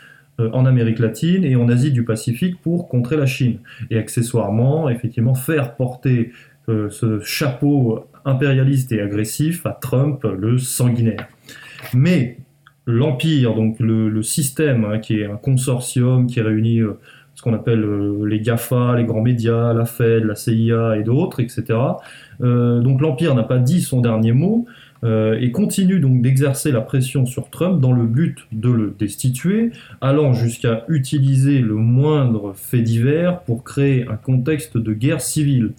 euh, 0.41 0.51
en 0.53 0.67
Amérique 0.67 0.99
latine 0.99 1.45
et 1.45 1.57
en 1.57 1.69
Asie 1.69 1.93
du 1.93 2.05
Pacifique 2.05 2.61
pour 2.62 2.89
contrer 2.89 3.17
la 3.17 3.27
Chine. 3.27 3.59
Et 3.91 3.99
accessoirement, 3.99 4.89
effectivement, 4.89 5.35
faire 5.35 5.77
porter 5.77 6.33
ce 6.67 7.21
chapeau 7.21 8.07
impérialiste 8.25 8.91
et 8.93 9.03
agressif 9.03 9.67
à 9.67 9.79
Trump, 9.79 10.25
le 10.25 10.57
sanguinaire. 10.57 11.29
Mais 11.93 12.39
l'Empire, 12.87 13.55
donc 13.55 13.77
le, 13.81 14.23
système, 14.23 14.85
hein, 14.85 14.99
qui 14.99 15.21
est 15.21 15.27
un 15.27 15.37
consortium 15.37 16.27
qui 16.27 16.41
réunit 16.41 16.81
euh, 16.81 16.99
ce 17.35 17.43
qu'on 17.43 17.55
appelle 17.55 17.83
euh, 17.83 18.25
les 18.27 18.41
GAFA, 18.41 18.97
les 18.97 19.05
grands 19.05 19.23
médias, 19.23 19.73
la 19.73 19.85
Fed, 19.85 20.25
la 20.25 20.35
CIA 20.35 20.97
et 20.99 21.03
d'autres, 21.03 21.41
etc. 21.41 21.79
Euh, 22.41 22.80
donc 22.80 23.01
l'Empire 23.01 23.35
n'a 23.35 23.43
pas 23.43 23.59
dit 23.59 23.80
son 23.80 24.01
dernier 24.01 24.32
mot 24.32 24.66
et 25.39 25.51
continue 25.53 26.01
donc 26.01 26.22
d'exercer 26.22 26.72
la 26.72 26.80
pression 26.80 27.26
sur 27.26 27.51
Trump 27.51 27.78
dans 27.78 27.93
le 27.93 28.07
but 28.07 28.39
de 28.53 28.70
le 28.70 28.95
destituer, 28.99 29.70
allant 30.01 30.32
jusqu'à 30.32 30.87
utiliser 30.89 31.59
le 31.59 31.74
moindre 31.74 32.55
fait 32.57 32.80
divers 32.80 33.41
pour 33.41 33.64
créer 33.64 34.09
un 34.09 34.16
contexte 34.16 34.78
de 34.78 34.95
guerre 34.95 35.20
civile. 35.20 35.72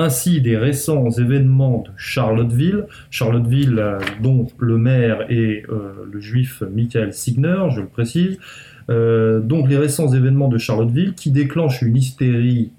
Ainsi 0.00 0.40
des 0.40 0.56
récents 0.56 1.10
événements 1.10 1.82
de 1.84 1.90
Charlottesville, 1.96 2.84
Charlottesville 3.10 3.80
euh, 3.80 3.98
dont 4.22 4.46
le 4.58 4.78
maire 4.78 5.22
est 5.28 5.64
euh, 5.68 6.06
le 6.08 6.20
juif 6.20 6.62
Michael 6.72 7.12
Signer, 7.12 7.64
je 7.74 7.80
le 7.80 7.88
précise, 7.88 8.38
euh, 8.90 9.40
donc 9.40 9.68
les 9.68 9.76
récents 9.76 10.06
événements 10.14 10.46
de 10.46 10.56
Charlottesville 10.56 11.14
qui 11.14 11.32
déclenchent 11.32 11.82
une 11.82 11.96
hystérie 11.96 12.70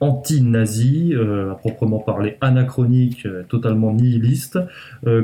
anti-nazi, 0.00 1.14
à 1.14 1.54
proprement 1.54 1.98
parler 1.98 2.36
anachronique, 2.40 3.26
totalement 3.48 3.92
nihiliste, 3.92 4.58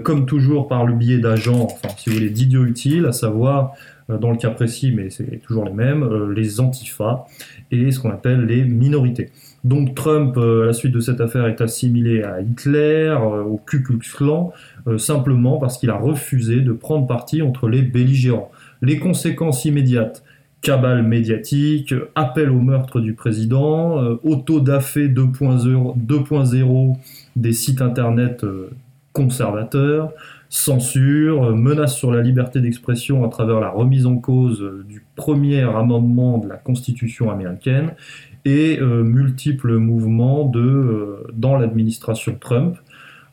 comme 0.03 0.27
toujours 0.27 0.69
par 0.69 0.87
le 0.87 0.95
biais 0.95 1.19
d'agents, 1.19 1.65
enfin 1.65 1.89
si 1.97 2.09
vous 2.09 2.17
voulez, 2.17 2.31
d'idiots 2.31 2.65
utiles, 2.65 3.07
à 3.07 3.13
savoir, 3.13 3.73
dans 4.09 4.31
le 4.31 4.37
cas 4.37 4.51
précis, 4.51 4.93
mais 4.95 5.11
c'est 5.11 5.41
toujours 5.43 5.65
les 5.65 5.73
mêmes, 5.73 6.31
les 6.33 6.61
antifas 6.61 7.27
et 7.71 7.91
ce 7.91 8.01
qu'on 8.01 8.11
appelle 8.11 8.47
les 8.47 8.65
minorités. 8.65 9.31
Donc 9.65 9.95
Trump, 9.95 10.37
euh, 10.37 10.65
à 10.65 10.67
la 10.67 10.73
suite 10.73 10.93
de 10.93 11.01
cette 11.01 11.21
affaire, 11.21 11.47
est 11.47 11.61
assimilé 11.61 12.23
à 12.23 12.41
Hitler, 12.41 13.15
euh, 13.17 13.43
au 13.45 13.59
Ku 13.59 13.83
Klux 13.83 14.01
Klan, 14.01 14.53
euh, 14.89 14.99
simplement 14.99 15.59
parce 15.59 15.79
qu'il 15.79 15.91
a 15.91 15.97
refusé 15.97 16.61
de 16.61 16.73
prendre 16.73 17.07
parti 17.07 17.43
entre 17.43 17.69
les 17.69 17.83
belligérants. 17.83 18.51
Les 18.81 18.99
conséquences 18.99 19.65
immédiates, 19.65 20.25
cabale 20.63 21.03
médiatique, 21.03 21.95
appel 22.15 22.51
au 22.51 22.61
meurtre 22.61 23.01
du 23.01 23.15
président, 23.15 23.97
auto-dafé 24.23 25.09
2.0 25.09 26.97
des 27.37 27.53
sites 27.53 27.83
internet 27.83 28.45
conservateurs, 29.13 30.13
censure, 30.49 31.57
menace 31.57 31.97
sur 31.97 32.13
la 32.13 32.23
liberté 32.23 32.61
d'expression 32.61 33.25
à 33.25 33.29
travers 33.29 33.61
la 33.61 33.71
remise 33.71 34.07
en 34.07 34.17
cause 34.17 34.65
du 34.89 35.03
premier 35.17 35.63
amendement 35.63 36.39
de 36.39 36.49
la 36.49 36.57
Constitution 36.57 37.31
américaine 37.31 37.93
et 38.45 38.79
euh, 38.81 39.03
multiples 39.03 39.77
mouvements 39.77 40.45
de, 40.45 40.61
euh, 40.61 41.27
dans 41.33 41.57
l'administration 41.57 42.37
Trump. 42.39 42.77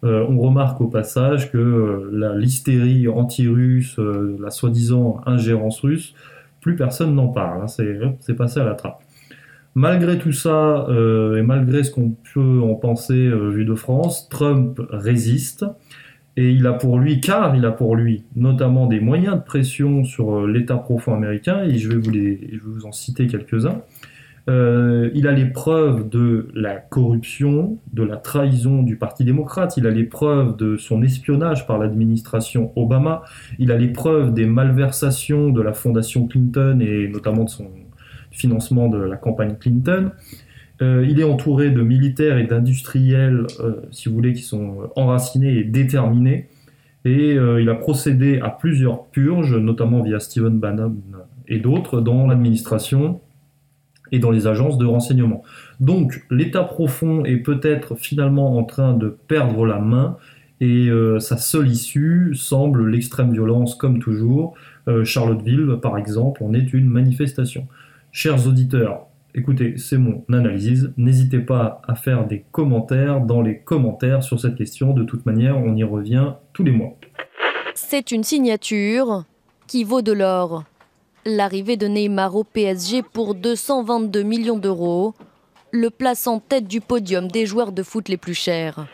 Euh, 0.04 0.26
on 0.30 0.40
remarque 0.40 0.80
au 0.82 0.88
passage 0.88 1.52
que 1.52 2.10
l'hystérie 2.38 3.08
anti-russe, 3.08 4.00
la 4.40 4.50
soi-disant 4.50 5.22
ingérence 5.26 5.82
russe, 5.82 6.14
plus 6.62 6.76
personne 6.76 7.16
n'en 7.16 7.28
parle. 7.28 7.64
Hein, 7.64 7.68
c'est 8.20 8.34
passé 8.36 8.60
à 8.60 8.64
la 8.64 8.74
trappe. 8.74 9.02
Malgré 9.76 10.18
tout 10.18 10.32
ça, 10.32 10.88
et 10.90 11.42
malgré 11.42 11.84
ce 11.84 11.92
qu'on 11.92 12.16
peut 12.34 12.62
en 12.62 12.76
penser 12.76 13.30
vu 13.30 13.66
de 13.66 13.76
France, 13.76 14.28
Trump 14.30 14.82
résiste. 14.90 15.66
Et 16.38 16.52
il 16.52 16.66
a 16.68 16.74
pour 16.74 17.00
lui, 17.00 17.20
car 17.20 17.56
il 17.56 17.66
a 17.66 17.72
pour 17.72 17.98
lui 17.98 18.24
notamment 18.36 18.88
des 18.88 19.02
moyens 19.02 19.36
de 19.36 19.42
pression 19.42 20.06
sur 20.06 20.48
l'État 20.48 20.78
profond 20.78 21.14
américain, 21.14 21.64
et 21.64 21.78
je 21.78 21.90
vais 21.90 22.60
vous 22.64 22.86
en 22.86 22.92
citer 22.94 23.28
quelques-uns. 23.28 23.82
Euh, 24.50 25.12
il 25.14 25.28
a 25.28 25.32
les 25.32 25.46
preuves 25.46 26.10
de 26.10 26.48
la 26.56 26.76
corruption, 26.76 27.78
de 27.94 28.02
la 28.02 28.18
trahison 28.18 28.82
du 28.82 28.96
Parti 28.96 29.24
démocrate, 29.24 29.78
il 29.78 29.86
a 29.86 29.92
les 29.92 30.06
preuves 30.06 30.58
de 30.58 30.76
son 30.76 31.04
espionnage 31.04 31.68
par 31.68 31.78
l'administration 31.78 32.72
Obama, 32.76 33.22
il 33.60 33.72
a 33.72 33.78
les 33.78 33.90
preuves 33.90 34.34
des 34.34 34.48
malversations 34.48 35.50
de 35.50 35.62
la 35.62 35.74
fondation 35.74 36.26
Clinton 36.26 36.80
et 36.82 37.08
notamment 37.08 37.44
de 37.44 37.50
son 37.50 37.68
financement 38.32 38.88
de 38.90 38.98
la 38.98 39.18
campagne 39.18 39.56
Clinton. 39.60 40.12
Euh, 40.82 41.06
il 41.08 41.20
est 41.20 41.26
entouré 41.26 41.70
de 41.70 41.82
militaires 41.84 42.40
et 42.40 42.48
d'industriels, 42.48 43.46
euh, 43.60 43.82
si 43.92 44.10
vous 44.10 44.16
voulez, 44.16 44.34
qui 44.34 44.44
sont 44.44 44.90
enracinés 44.96 45.60
et 45.60 45.64
déterminés. 45.64 46.48
Et 47.06 47.36
il 47.36 47.70
a 47.70 47.76
procédé 47.76 48.42
à 48.42 48.50
plusieurs 48.50 49.06
purges, 49.06 49.56
notamment 49.56 50.04
via 50.04 50.20
Stephen 50.20 50.60
Bannon 50.60 50.98
et 51.48 51.58
d'autres, 51.60 52.02
dans 52.02 52.28
l'administration 52.28 53.22
et 54.12 54.20
dans 54.20 54.32
les 54.32 54.48
agences 54.48 54.78
de 54.78 54.86
renseignement. 54.86 55.44
Donc 55.80 56.26
l'État 56.30 56.64
profond 56.64 57.26
est 57.26 57.38
peut-être 57.38 57.96
finalement 57.96 58.58
en 58.58 58.64
train 58.64 58.94
de 58.94 59.18
perdre 59.28 59.66
la 59.66 59.80
main 59.80 60.18
et 60.62 60.90
euh, 60.90 61.20
sa 61.20 61.38
seule 61.38 61.70
issue 61.70 62.34
semble 62.36 62.90
l'extrême 62.90 63.32
violence 63.32 63.76
comme 63.76 64.00
toujours. 64.00 64.56
Euh, 64.88 65.06
Charlottesville 65.06 65.78
par 65.82 65.98
exemple 65.98 66.44
en 66.44 66.54
est 66.54 66.74
une 66.74 66.88
manifestation. 66.88 67.68
Chers 68.12 68.48
auditeurs, 68.48 69.08
écoutez, 69.36 69.78
c'est 69.78 69.98
mon 69.98 70.26
analyse. 70.30 70.92
N'hésitez 70.98 71.40
pas 71.40 71.82
à 71.88 71.96
faire 71.96 72.28
des 72.28 72.44
commentaires 72.52 73.22
dans 73.22 73.42
les 73.42 73.60
commentaires 73.60 74.24
sur 74.24 74.40
cette 74.40 74.56
question. 74.56 74.94
De 74.94 75.04
toute 75.04 75.26
manière, 75.26 75.58
on 75.58 75.76
y 75.76 75.84
revient 75.84 76.34
tous 76.54 76.64
les 76.64 76.72
mois. 76.72 76.98
C'est 77.76 78.12
une 78.12 78.24
signature 78.24 79.24
qui 79.68 79.84
vaut 79.84 80.02
de 80.02 80.12
l'or. 80.12 80.64
L'arrivée 81.26 81.76
de 81.76 81.88
Neymar 81.88 82.36
au 82.36 82.44
PSG 82.44 83.04
pour 83.04 83.36
222 83.36 84.24
millions 84.24 84.58
d'euros 84.58 85.14
le 85.72 85.90
place 85.90 86.26
en 86.28 86.40
tête 86.40 86.68
du 86.68 86.82
podium 86.82 87.28
des 87.28 87.46
joueurs 87.46 87.72
de 87.72 87.84
foot 87.84 88.10
les 88.10 88.18
plus 88.18 88.34
chers. 88.34 88.88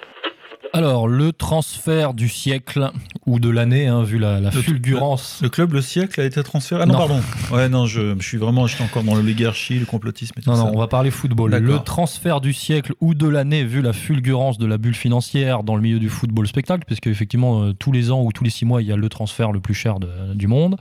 Alors, 0.76 1.07
le 1.07 1.32
transfert 1.32 2.13
du 2.13 2.28
siècle 2.28 2.91
ou 3.26 3.39
de 3.39 3.47
l'année, 3.47 3.88
hein, 3.88 4.03
vu 4.03 4.19
la, 4.19 4.51
fulgurance. 4.51 5.39
Le, 5.41 5.47
club, 5.47 5.71
le 5.71 5.82
siècle 5.82 6.19
a 6.19 6.26
été 6.26 6.43
transféré. 6.43 6.82
Ah 6.84 6.86
non, 6.86 6.97
pardon. 6.97 7.21
Ouais, 7.49 7.69
non, 7.69 7.86
je, 7.86 8.19
suis 8.19 8.38
vraiment, 8.38 8.67
j'étais 8.67 8.84
encore 8.84 9.03
dans 9.03 9.15
l'oligarchie, 9.15 9.80
le 9.80 9.86
complotisme 9.86 10.34
et 10.38 10.41
tout 10.41 10.49
non, 10.49 10.57
ça. 10.57 10.63
Non, 10.63 10.71
on 10.76 10.78
va 10.78 10.88
parler 10.88 11.11
football. 11.11 11.55
Le 11.55 11.80
transfert 11.80 12.41
du 12.41 12.51
siècle 12.51 12.93
ou 12.99 13.13
de 13.13 13.26
l'année, 13.26 13.63
vu 13.63 13.82
la 13.82 13.93
fulgurance 13.93 14.57
de 14.57 14.65
la 14.65 14.78
bulle 14.78 14.95
financière 14.95 15.63
dans 15.63 15.78
le 15.78 15.82
milieu 15.82 15.97
du 15.97 16.09
football 16.09 16.45
spectacle, 16.45 16.84
puisque 16.86 17.07
effectivement, 17.07 17.63
euh, 17.63 17.73
tous 17.73 17.93
les 17.93 18.11
ans 18.11 18.21
ou 18.21 18.34
tous 18.34 18.43
les 18.43 18.49
six 18.49 18.65
mois, 18.65 18.82
il 18.82 18.89
y 18.89 18.91
a 18.91 18.97
le 18.97 19.07
transfert 19.07 19.53
le 19.53 19.61
plus 19.61 19.76
cher 19.76 19.95
du 20.34 20.47
monde. 20.47 20.76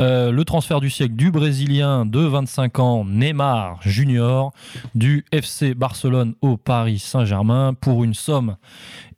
Euh, 0.00 0.32
le 0.32 0.44
transfert 0.44 0.80
du 0.80 0.90
siècle 0.90 1.14
du 1.14 1.30
Brésilien 1.30 2.06
de 2.06 2.18
25 2.18 2.80
ans, 2.80 3.04
Neymar 3.04 3.78
Junior, 3.82 4.52
du 4.96 5.24
FC 5.30 5.74
Barcelone 5.74 6.34
au 6.42 6.56
Paris 6.56 6.98
Saint-Germain 6.98 7.74
pour 7.80 8.02
une 8.02 8.14
somme 8.14 8.56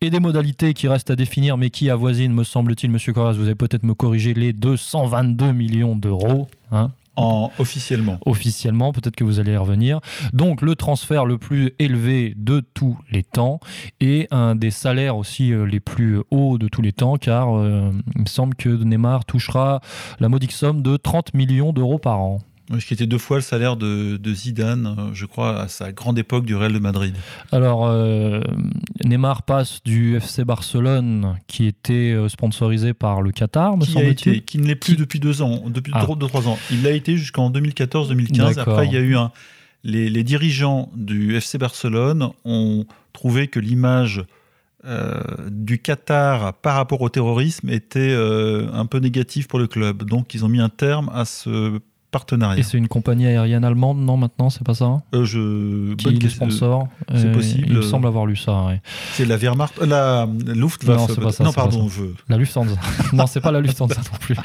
et 0.02 0.10
des 0.10 0.20
modalités 0.20 0.72
qui 0.72 0.88
restent 0.88 1.10
à 1.10 1.16
définir, 1.16 1.58
mais 1.58 1.68
qui 1.68 1.90
avoisinent, 1.90 2.32
me 2.32 2.44
semble-t-il, 2.44 2.90
Monsieur 2.90 3.12
Corras, 3.12 3.32
vous 3.32 3.44
allez 3.44 3.54
peut-être 3.54 3.82
me 3.82 3.94
corriger, 3.94 4.32
les 4.32 4.52
222 4.52 5.52
millions 5.52 5.94
d'euros. 5.94 6.48
Hein 6.72 6.92
en, 7.16 7.50
officiellement. 7.58 8.18
Officiellement, 8.24 8.92
peut-être 8.92 9.16
que 9.16 9.24
vous 9.24 9.40
allez 9.40 9.52
y 9.52 9.56
revenir. 9.56 10.00
Donc 10.32 10.62
le 10.62 10.74
transfert 10.74 11.26
le 11.26 11.38
plus 11.38 11.72
élevé 11.78 12.34
de 12.36 12.60
tous 12.60 12.96
les 13.10 13.22
temps 13.22 13.60
et 14.00 14.26
un 14.30 14.54
des 14.54 14.70
salaires 14.70 15.16
aussi 15.16 15.52
euh, 15.52 15.64
les 15.64 15.80
plus 15.80 16.20
hauts 16.30 16.56
de 16.56 16.68
tous 16.68 16.82
les 16.82 16.92
temps, 16.92 17.16
car 17.16 17.56
euh, 17.56 17.90
il 18.14 18.22
me 18.22 18.26
semble 18.26 18.54
que 18.54 18.68
Neymar 18.68 19.24
touchera 19.24 19.80
la 20.18 20.28
modique 20.28 20.52
somme 20.52 20.82
de 20.82 20.96
30 20.96 21.34
millions 21.34 21.72
d'euros 21.72 21.98
par 21.98 22.20
an. 22.20 22.38
Ce 22.78 22.86
qui 22.86 22.94
était 22.94 23.06
deux 23.06 23.18
fois 23.18 23.38
le 23.38 23.42
salaire 23.42 23.76
de, 23.76 24.18
Zidane, 24.32 24.94
euh, 24.96 25.10
je 25.12 25.26
crois, 25.26 25.60
à 25.60 25.68
sa 25.68 25.90
grande 25.90 26.18
époque 26.18 26.44
du 26.44 26.54
Real 26.54 26.72
de 26.72 26.78
Madrid. 26.78 27.14
Alors, 27.50 27.86
euh, 27.86 28.40
Neymar 29.04 29.42
passe 29.42 29.82
du 29.84 30.16
FC 30.16 30.44
Barcelone, 30.44 31.36
qui 31.48 31.66
était 31.66 32.12
euh, 32.12 32.28
sponsorisé 32.28 32.94
par 32.94 33.22
le 33.22 33.32
Qatar, 33.32 33.76
me 33.76 33.84
semble-t-il. 33.84 34.44
Qui 34.44 34.58
ne 34.58 34.66
l'est 34.66 34.76
plus 34.76 34.96
depuis 34.96 35.18
deux 35.18 35.42
ans, 35.42 35.64
depuis 35.66 35.92
ah. 35.96 36.06
deux, 36.06 36.28
trois 36.28 36.46
ans. 36.46 36.58
Il 36.70 36.82
l'a 36.84 36.92
été 36.92 37.16
jusqu'en 37.16 37.50
2014-2015. 37.50 38.60
Après, 38.60 38.86
il 38.86 38.92
y 38.92 38.96
a 38.96 39.00
eu 39.00 39.16
un. 39.16 39.32
Les, 39.82 40.22
dirigeants 40.22 40.90
du 40.94 41.34
FC 41.34 41.58
Barcelone 41.58 42.30
ont 42.44 42.84
trouvé 43.12 43.48
que 43.48 43.58
l'image 43.58 44.22
du 45.48 45.78
Qatar 45.78 46.54
par 46.54 46.76
rapport 46.76 47.00
au 47.02 47.08
terrorisme 47.08 47.68
était 47.68 48.14
un 48.14 48.86
peu 48.86 48.98
négative 48.98 49.46
pour 49.46 49.58
le 49.58 49.66
club. 49.66 50.04
Donc, 50.04 50.34
ils 50.34 50.44
ont 50.44 50.48
mis 50.48 50.60
un 50.60 50.68
terme 50.68 51.10
à 51.14 51.24
ce 51.24 51.80
partenariat. 52.10 52.58
Et 52.58 52.62
c'est 52.62 52.78
une 52.78 52.88
compagnie 52.88 53.26
aérienne 53.26 53.64
allemande, 53.64 53.98
non, 53.98 54.16
maintenant, 54.16 54.50
c'est 54.50 54.64
pas 54.64 54.74
ça? 54.74 55.02
Euh, 55.14 55.24
je... 55.24 55.94
Qui 55.94 56.26
est 56.26 56.28
sponsor 56.28 56.88
C'est 57.14 57.26
euh, 57.26 57.32
possible. 57.32 57.66
Il 57.68 57.76
me 57.76 57.82
semble 57.82 58.06
avoir 58.06 58.26
lu 58.26 58.36
ça, 58.36 58.68
C'est 59.12 59.24
la 59.24 59.36
Wehrmacht, 59.36 59.80
euh, 59.80 59.86
la 59.86 60.28
Luftwaffe. 60.54 60.98
Non, 60.98 61.06
c'est 61.08 61.20
pas 61.20 61.32
ça. 61.32 61.44
Non, 61.44 61.52
pardon, 61.52 61.88
je... 61.88 62.04
La 62.28 62.36
Lufthansa. 62.36 62.74
non, 63.12 63.26
c'est 63.26 63.40
pas 63.40 63.52
la 63.52 63.60
Lufthansa 63.60 63.96
non 63.96 64.18
plus. 64.18 64.36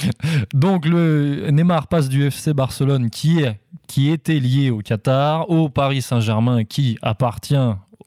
Donc, 0.54 0.86
le 0.86 1.50
Neymar 1.50 1.86
passe 1.88 2.08
du 2.08 2.24
FC 2.26 2.52
Barcelone, 2.52 3.10
qui, 3.10 3.40
est, 3.40 3.58
qui 3.86 4.10
était 4.10 4.38
lié 4.38 4.70
au 4.70 4.78
Qatar, 4.78 5.48
au 5.50 5.68
Paris 5.68 6.02
Saint-Germain, 6.02 6.64
qui 6.64 6.98
appartient 7.02 7.54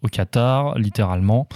au 0.03 0.07
Qatar, 0.07 0.77
littéralement. 0.77 1.47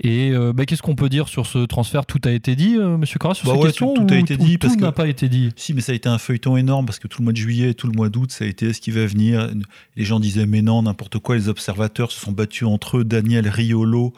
Et 0.00 0.30
euh, 0.30 0.52
bah, 0.52 0.66
qu'est-ce 0.66 0.82
qu'on 0.82 0.96
peut 0.96 1.08
dire 1.08 1.28
sur 1.28 1.46
ce 1.46 1.64
transfert? 1.64 2.06
Tout 2.06 2.20
a 2.24 2.30
été 2.30 2.56
dit, 2.56 2.76
euh, 2.76 2.96
Monsieur 2.96 3.18
Corras, 3.18 3.34
sur 3.34 3.46
bah 3.46 3.54
cette 3.54 3.62
question 3.70 3.94
Tout, 3.94 4.06
a 4.12 4.16
été 4.16 4.36
dit. 4.36 4.58
tout 4.58 4.74
n'a 4.76 4.92
pas 4.92 5.06
été 5.06 5.28
dit? 5.28 5.50
Si, 5.56 5.72
mais 5.74 5.80
ça 5.80 5.92
a 5.92 5.94
été 5.94 6.08
un 6.08 6.18
feuilleton 6.18 6.56
énorme 6.56 6.86
parce 6.86 6.98
que 6.98 7.08
tout 7.08 7.20
le 7.20 7.24
mois 7.24 7.32
de 7.32 7.38
juillet, 7.38 7.74
tout 7.74 7.86
le 7.86 7.92
mois 7.92 8.08
d'août, 8.08 8.32
ça 8.32 8.44
a 8.44 8.48
été 8.48 8.72
ce 8.72 8.80
qui 8.80 8.90
va 8.90 9.06
venir? 9.06 9.50
Les 9.96 10.04
gens 10.04 10.20
disaient 10.20 10.46
mais 10.46 10.62
non, 10.62 10.82
n'importe 10.82 11.18
quoi. 11.18 11.36
Les 11.36 11.48
observateurs 11.48 12.10
se 12.10 12.20
sont 12.20 12.32
battus 12.32 12.66
entre 12.66 12.98
eux. 12.98 13.04
Daniel 13.04 13.48
Riolo 13.48 14.12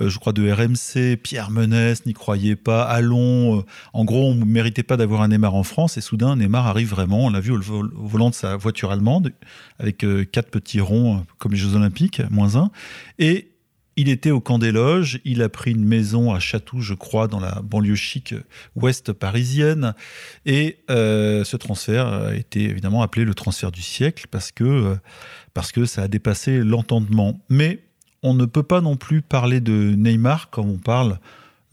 je 0.00 0.18
crois, 0.18 0.32
de 0.32 0.50
RMC, 0.50 1.16
Pierre 1.16 1.50
Menès 1.50 2.06
n'y 2.06 2.12
croyait 2.12 2.56
pas, 2.56 2.82
Allons. 2.82 3.58
Euh, 3.58 3.64
en 3.92 4.04
gros, 4.04 4.30
on 4.30 4.34
ne 4.34 4.44
méritait 4.44 4.82
pas 4.82 4.96
d'avoir 4.96 5.22
un 5.22 5.28
Neymar 5.28 5.54
en 5.54 5.62
France. 5.62 5.96
Et 5.96 6.00
soudain, 6.00 6.36
Neymar 6.36 6.66
arrive 6.66 6.90
vraiment. 6.90 7.26
On 7.26 7.30
l'a 7.30 7.40
vu 7.40 7.52
au, 7.52 7.60
volant 7.60 8.30
de 8.30 8.34
sa 8.34 8.56
voiture 8.56 8.92
allemande, 8.92 9.32
avec 9.78 10.04
euh, 10.04 10.24
quatre 10.24 10.50
petits 10.50 10.80
ronds, 10.80 11.24
comme 11.38 11.52
les 11.52 11.58
Jeux 11.58 11.74
Olympiques, 11.74 12.22
moins 12.30 12.56
un. 12.56 12.70
Et 13.18 13.50
il 13.96 14.08
était 14.08 14.30
au 14.30 14.40
camp 14.40 14.60
des 14.60 14.70
loges, 14.70 15.18
il 15.24 15.42
a 15.42 15.48
pris 15.48 15.72
une 15.72 15.84
maison 15.84 16.32
à 16.32 16.38
Chatou, 16.38 16.80
je 16.80 16.94
crois, 16.94 17.26
dans 17.26 17.40
la 17.40 17.60
banlieue 17.62 17.96
chic 17.96 18.32
ouest 18.76 19.12
parisienne. 19.12 19.92
Et 20.46 20.78
ce 20.88 21.56
transfert 21.56 22.06
a 22.06 22.34
été 22.36 22.62
évidemment 22.62 23.02
appelé 23.02 23.24
le 23.24 23.34
transfert 23.34 23.72
du 23.72 23.82
siècle 23.82 24.26
parce 24.30 24.52
que, 24.52 24.96
parce 25.52 25.72
que 25.72 25.84
ça 25.84 26.02
a 26.02 26.08
dépassé 26.08 26.58
l'entendement. 26.58 27.40
Mais 27.48 27.87
on 28.22 28.34
ne 28.34 28.44
peut 28.44 28.62
pas 28.62 28.80
non 28.80 28.96
plus 28.96 29.22
parler 29.22 29.60
de 29.60 29.94
Neymar 29.96 30.50
comme 30.50 30.70
on 30.70 30.78
parle 30.78 31.18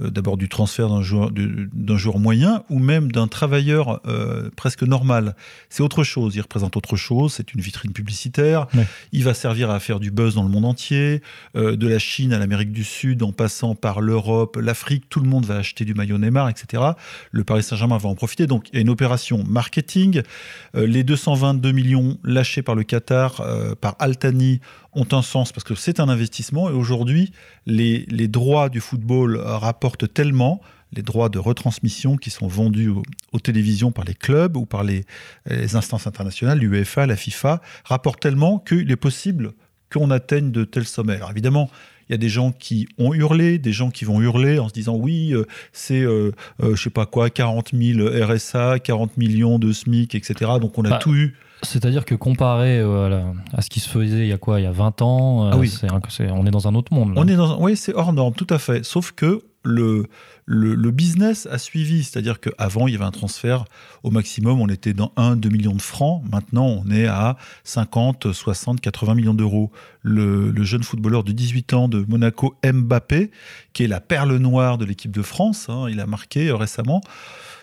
euh, 0.02 0.10
d'abord 0.10 0.36
du 0.36 0.50
transfert 0.50 0.89
d'un 0.89 1.02
joueur, 1.02 1.32
d'un 1.32 1.98
joueur 1.98 2.20
moyen 2.20 2.64
ou 2.70 2.80
même 2.80 3.14
d'un 3.14 3.30
travailleur 3.30 4.02
euh, 4.08 4.50
presque 4.58 4.84
normal. 4.84 5.36
C'est 5.70 5.84
autre 5.84 6.04
chose, 6.04 6.36
il 6.36 6.41
représente 6.41 6.76
autre 6.76 6.98
chose, 6.98 7.34
c'est 7.34 7.54
une 7.54 7.62
vitrine 7.62 7.93
publicitaire, 7.93 8.68
il 9.14 9.24
va 9.24 9.34
servir 9.34 9.70
à 9.70 9.80
faire 9.80 10.02
du 10.02 10.12
buzz 10.12 10.36
dans 10.36 10.43
le 10.43 10.50
monde 10.50 10.66
entier, 10.66 11.22
euh, 11.56 11.78
de 11.78 11.88
la 11.88 11.98
Chine 11.98 12.34
à 12.34 12.39
l'Amérique 12.39 12.74
du 12.74 12.84
Sud, 12.84 13.24
en 13.24 13.32
passant 13.32 13.74
par 13.74 14.02
l'Europe, 14.02 14.58
l'Afrique, 14.62 15.06
tout 15.10 15.22
le 15.22 15.30
monde 15.30 15.46
va 15.46 15.56
acheter 15.56 15.86
du 15.86 15.93
maillot 15.93 16.18
Neymar, 16.18 16.50
etc. 16.50 16.84
Le 17.32 17.43
Paris 17.46 17.64
Saint-Germain 17.64 17.98
va 17.98 18.10
en 18.10 18.16
profiter, 18.16 18.48
donc 18.48 18.68
il 18.74 18.76
y 18.76 18.78
a 18.80 18.82
une 18.82 18.89
opération 18.89 19.46
marketing. 19.48 20.24
les 20.74 21.04
222 21.04 21.72
millions 21.72 22.18
lâchés 22.24 22.62
par 22.62 22.76
le 22.76 22.84
Qatar, 22.84 23.41
par 23.80 23.96
Altani, 24.00 24.60
ont 24.96 25.08
un 25.12 25.22
sens 25.22 25.52
parce 25.52 25.64
que 25.64 25.76
c'est 25.76 26.00
un 26.00 26.10
investissement 26.10 26.70
et 26.70 26.74
aujourd'hui, 26.74 27.32
les, 27.66 28.06
les, 28.10 28.28
droits 28.28 28.70
du 28.70 28.80
football 28.80 29.38
rapportent 29.38 30.12
tellement, 30.14 30.62
les 30.93 31.02
droits 31.02 31.30
de 31.30 31.39
retransmission 31.39 32.16
qui 32.18 32.30
sont 32.30 32.48
vendus 32.48 32.89
aux, 32.89 33.39
télévisions 33.39 33.91
par 33.91 34.06
les 34.06 34.16
clubs 34.16 34.58
ou 34.58 34.66
par 34.66 34.84
les, 34.84 35.06
les 35.46 35.76
instances 35.76 36.08
internationales, 36.08 36.60
l'UEFA, 36.60 37.06
la 37.06 37.16
FIFA, 37.16 37.62
rapportent 37.84 38.22
tellement 38.22 38.60
qu'il 38.60 38.89
est 38.89 38.96
possible 38.96 39.54
qu'on 39.91 40.10
atteigne 40.12 40.52
de 40.52 40.64
tels 40.64 40.86
sommets. 40.86 41.16
Alors 41.16 41.32
évidemment, 41.32 41.70
il 42.10 42.14
y 42.14 42.16
a 42.16 42.18
des 42.18 42.30
gens 42.30 42.51
qui 42.51 42.88
ont 42.97 43.14
hurlé, 43.14 43.58
des 43.58 43.72
gens 43.72 43.89
qui 43.89 44.06
vont 44.06 44.22
hurler 44.22 44.60
en 44.60 44.70
se 44.70 44.74
disant 44.74 44.95
oui, 44.95 45.34
euh, 45.34 45.45
c'est, 45.74 46.01
euh, 46.01 46.32
euh, 46.62 46.76
je 46.76 46.84
sais 46.84 46.89
pas 46.89 47.06
quoi, 47.06 47.30
40 47.30 47.72
000 47.74 48.08
RSA, 48.26 48.80
40 48.80 49.18
millions 49.18 49.60
de 49.60 49.72
SMIC, 49.72 50.16
etc. 50.16 50.51
Donc 50.62 50.78
on 50.78 50.86
a 50.86 50.91
bah, 50.91 50.99
tout 51.01 51.14
eu. 51.14 51.36
C'est-à-dire 51.66 52.06
que 52.06 52.16
comparé 52.16 52.80
euh, 52.80 53.22
à, 53.53 53.62
ce 53.62 53.70
qui 53.70 53.80
se 53.80 53.89
faisait 53.89 54.20
il 54.20 54.28
y 54.28 54.34
a 54.34 54.38
quoi, 54.38 54.60
il 54.60 54.64
y 54.64 54.68
a 54.68 54.72
20 54.72 55.01
ans, 55.01 55.45
euh, 55.45 55.49
ah 55.53 55.58
oui. 55.58 55.74
on 56.32 56.45
est 56.45 56.51
dans 56.51 56.68
un 56.68 56.76
autre 56.76 56.93
monde. 56.93 57.14
On 57.16 57.28
est 57.28 57.36
dans, 57.36 57.60
oui, 57.62 57.76
c'est 57.76 57.93
hors 57.93 58.14
norme, 58.14 58.34
tout 58.34 58.47
à 58.49 58.60
fait. 58.60 58.86
Sauf 58.86 59.12
que 59.12 59.43
le, 59.66 60.05
le, 60.45 60.91
business 60.91 61.47
a 61.51 61.57
suivi. 61.57 62.03
C'est-à-dire 62.03 62.39
qu'avant, 62.39 62.88
il 62.88 62.93
y 62.93 62.95
avait 62.95 63.05
un 63.05 63.11
transfert 63.11 63.66
au 64.03 64.11
maximum, 64.11 64.61
on 64.61 64.68
était 64.68 64.93
dans 64.93 65.11
1, 65.18 65.36
2 65.36 65.49
millions 65.49 65.74
de 65.74 65.82
francs. 65.82 66.24
Maintenant, 66.32 66.68
on 66.68 66.89
est 66.89 67.07
à 67.07 67.38
50, 67.63 68.32
60, 68.32 68.80
80 68.80 69.16
millions 69.16 69.34
d'euros. 69.34 69.72
Le, 70.01 70.53
jeune 70.63 70.84
footballeur 70.84 71.24
de 71.24 71.32
18 71.32 71.74
ans 71.74 71.88
de 71.88 72.05
Monaco, 72.07 72.55
Mbappé, 72.63 73.32
qui 73.74 73.84
est 73.84 73.88
la 73.88 73.99
perle 73.99 74.36
noire 74.38 74.78
de 74.78 74.86
l'équipe 74.86 75.11
de 75.11 75.22
France, 75.22 75.68
hein, 75.70 75.88
il 75.89 75.99
a 75.99 76.05
marqué 76.05 76.49
euh, 76.49 76.55
récemment. 76.55 77.01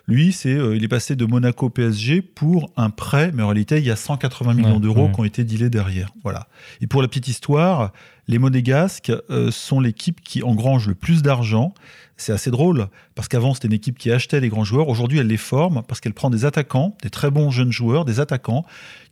Lui, 0.08 0.32
c'est, 0.32 0.54
euh, 0.54 0.76
il 0.76 0.82
est 0.82 0.88
passé 0.88 1.14
de 1.14 1.24
Monaco 1.24 1.70
PSG 1.70 2.22
pour 2.22 2.72
un 2.76 2.90
prêt, 2.90 3.30
mais 3.32 3.42
en 3.42 3.48
réalité, 3.48 3.78
il 3.78 3.86
y 3.86 3.90
a 3.90 3.96
180 3.96 4.54
millions 4.54 4.80
d'euros 4.80 5.08
qui 5.08 5.20
ont 5.20 5.24
été 5.24 5.44
dealés 5.44 5.70
derrière. 5.70 6.10
Voilà. 6.24 6.48
Et 6.80 6.88
pour 6.88 7.02
la 7.02 7.08
petite 7.08 7.28
histoire, 7.28 7.92
les 8.28 8.38
Monégasques 8.38 9.12
euh, 9.30 9.50
sont 9.50 9.80
l'équipe 9.80 10.20
qui 10.20 10.42
engrange 10.42 10.88
le 10.88 10.94
plus 10.94 11.22
d'argent. 11.22 11.74
C'est 12.16 12.32
assez 12.32 12.50
drôle, 12.50 12.88
parce 13.14 13.28
qu'avant, 13.28 13.54
c'était 13.54 13.68
une 13.68 13.74
équipe 13.74 13.98
qui 13.98 14.12
achetait 14.12 14.40
les 14.40 14.48
grands 14.48 14.64
joueurs. 14.64 14.88
Aujourd'hui, 14.88 15.18
elle 15.18 15.26
les 15.26 15.36
forme 15.36 15.82
parce 15.88 16.00
qu'elle 16.00 16.14
prend 16.14 16.30
des 16.30 16.44
attaquants, 16.44 16.96
des 17.02 17.10
très 17.10 17.30
bons 17.30 17.50
jeunes 17.50 17.72
joueurs, 17.72 18.04
des 18.04 18.20
attaquants 18.20 18.64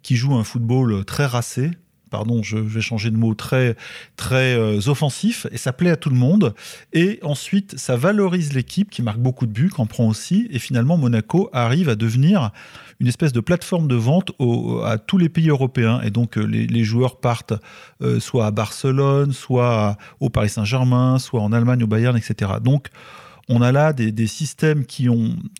qui 0.02 0.16
jouent 0.16 0.34
un 0.34 0.44
football 0.44 1.04
très 1.04 1.26
racé, 1.26 1.70
pardon, 2.10 2.42
je 2.42 2.58
vais 2.58 2.80
changer 2.80 3.10
de 3.10 3.16
mot, 3.16 3.34
très, 3.34 3.76
très 4.16 4.54
euh, 4.54 4.80
offensif, 4.88 5.46
et 5.52 5.56
ça 5.56 5.72
plaît 5.72 5.90
à 5.90 5.96
tout 5.96 6.10
le 6.10 6.16
monde. 6.16 6.54
Et 6.92 7.20
ensuite, 7.22 7.78
ça 7.78 7.96
valorise 7.96 8.52
l'équipe 8.52 8.90
qui 8.90 9.02
marque 9.02 9.18
beaucoup 9.18 9.46
de 9.46 9.52
buts, 9.52 9.70
qui 9.74 9.80
en 9.80 9.86
prend 9.86 10.08
aussi, 10.08 10.48
et 10.50 10.58
finalement, 10.58 10.96
Monaco 10.96 11.48
arrive 11.52 11.88
à 11.88 11.94
devenir 11.94 12.50
une 12.98 13.06
espèce 13.06 13.32
de 13.32 13.40
plateforme 13.40 13.88
de 13.88 13.94
vente 13.94 14.32
à 14.84 14.98
tous 14.98 15.16
les 15.16 15.30
pays 15.30 15.48
européens. 15.48 16.00
Et 16.02 16.10
donc, 16.10 16.36
euh, 16.36 16.42
les, 16.44 16.84
joueurs 16.84 17.18
partent 17.20 17.54
euh, 18.02 18.20
soit 18.20 18.46
à 18.46 18.50
Barcelone, 18.50 19.32
soit 19.32 19.96
au 20.18 20.28
Paris 20.28 20.50
Saint-Germain, 20.50 21.18
soit 21.18 21.40
en 21.40 21.52
Allemagne, 21.52 21.82
au 21.82 21.86
Bayern, 21.86 22.16
etc. 22.16 22.52
Donc, 22.62 22.88
on 23.48 23.62
a 23.62 23.72
là 23.72 23.92
des, 23.92 24.26
systèmes 24.28 24.84
qui 24.84 25.08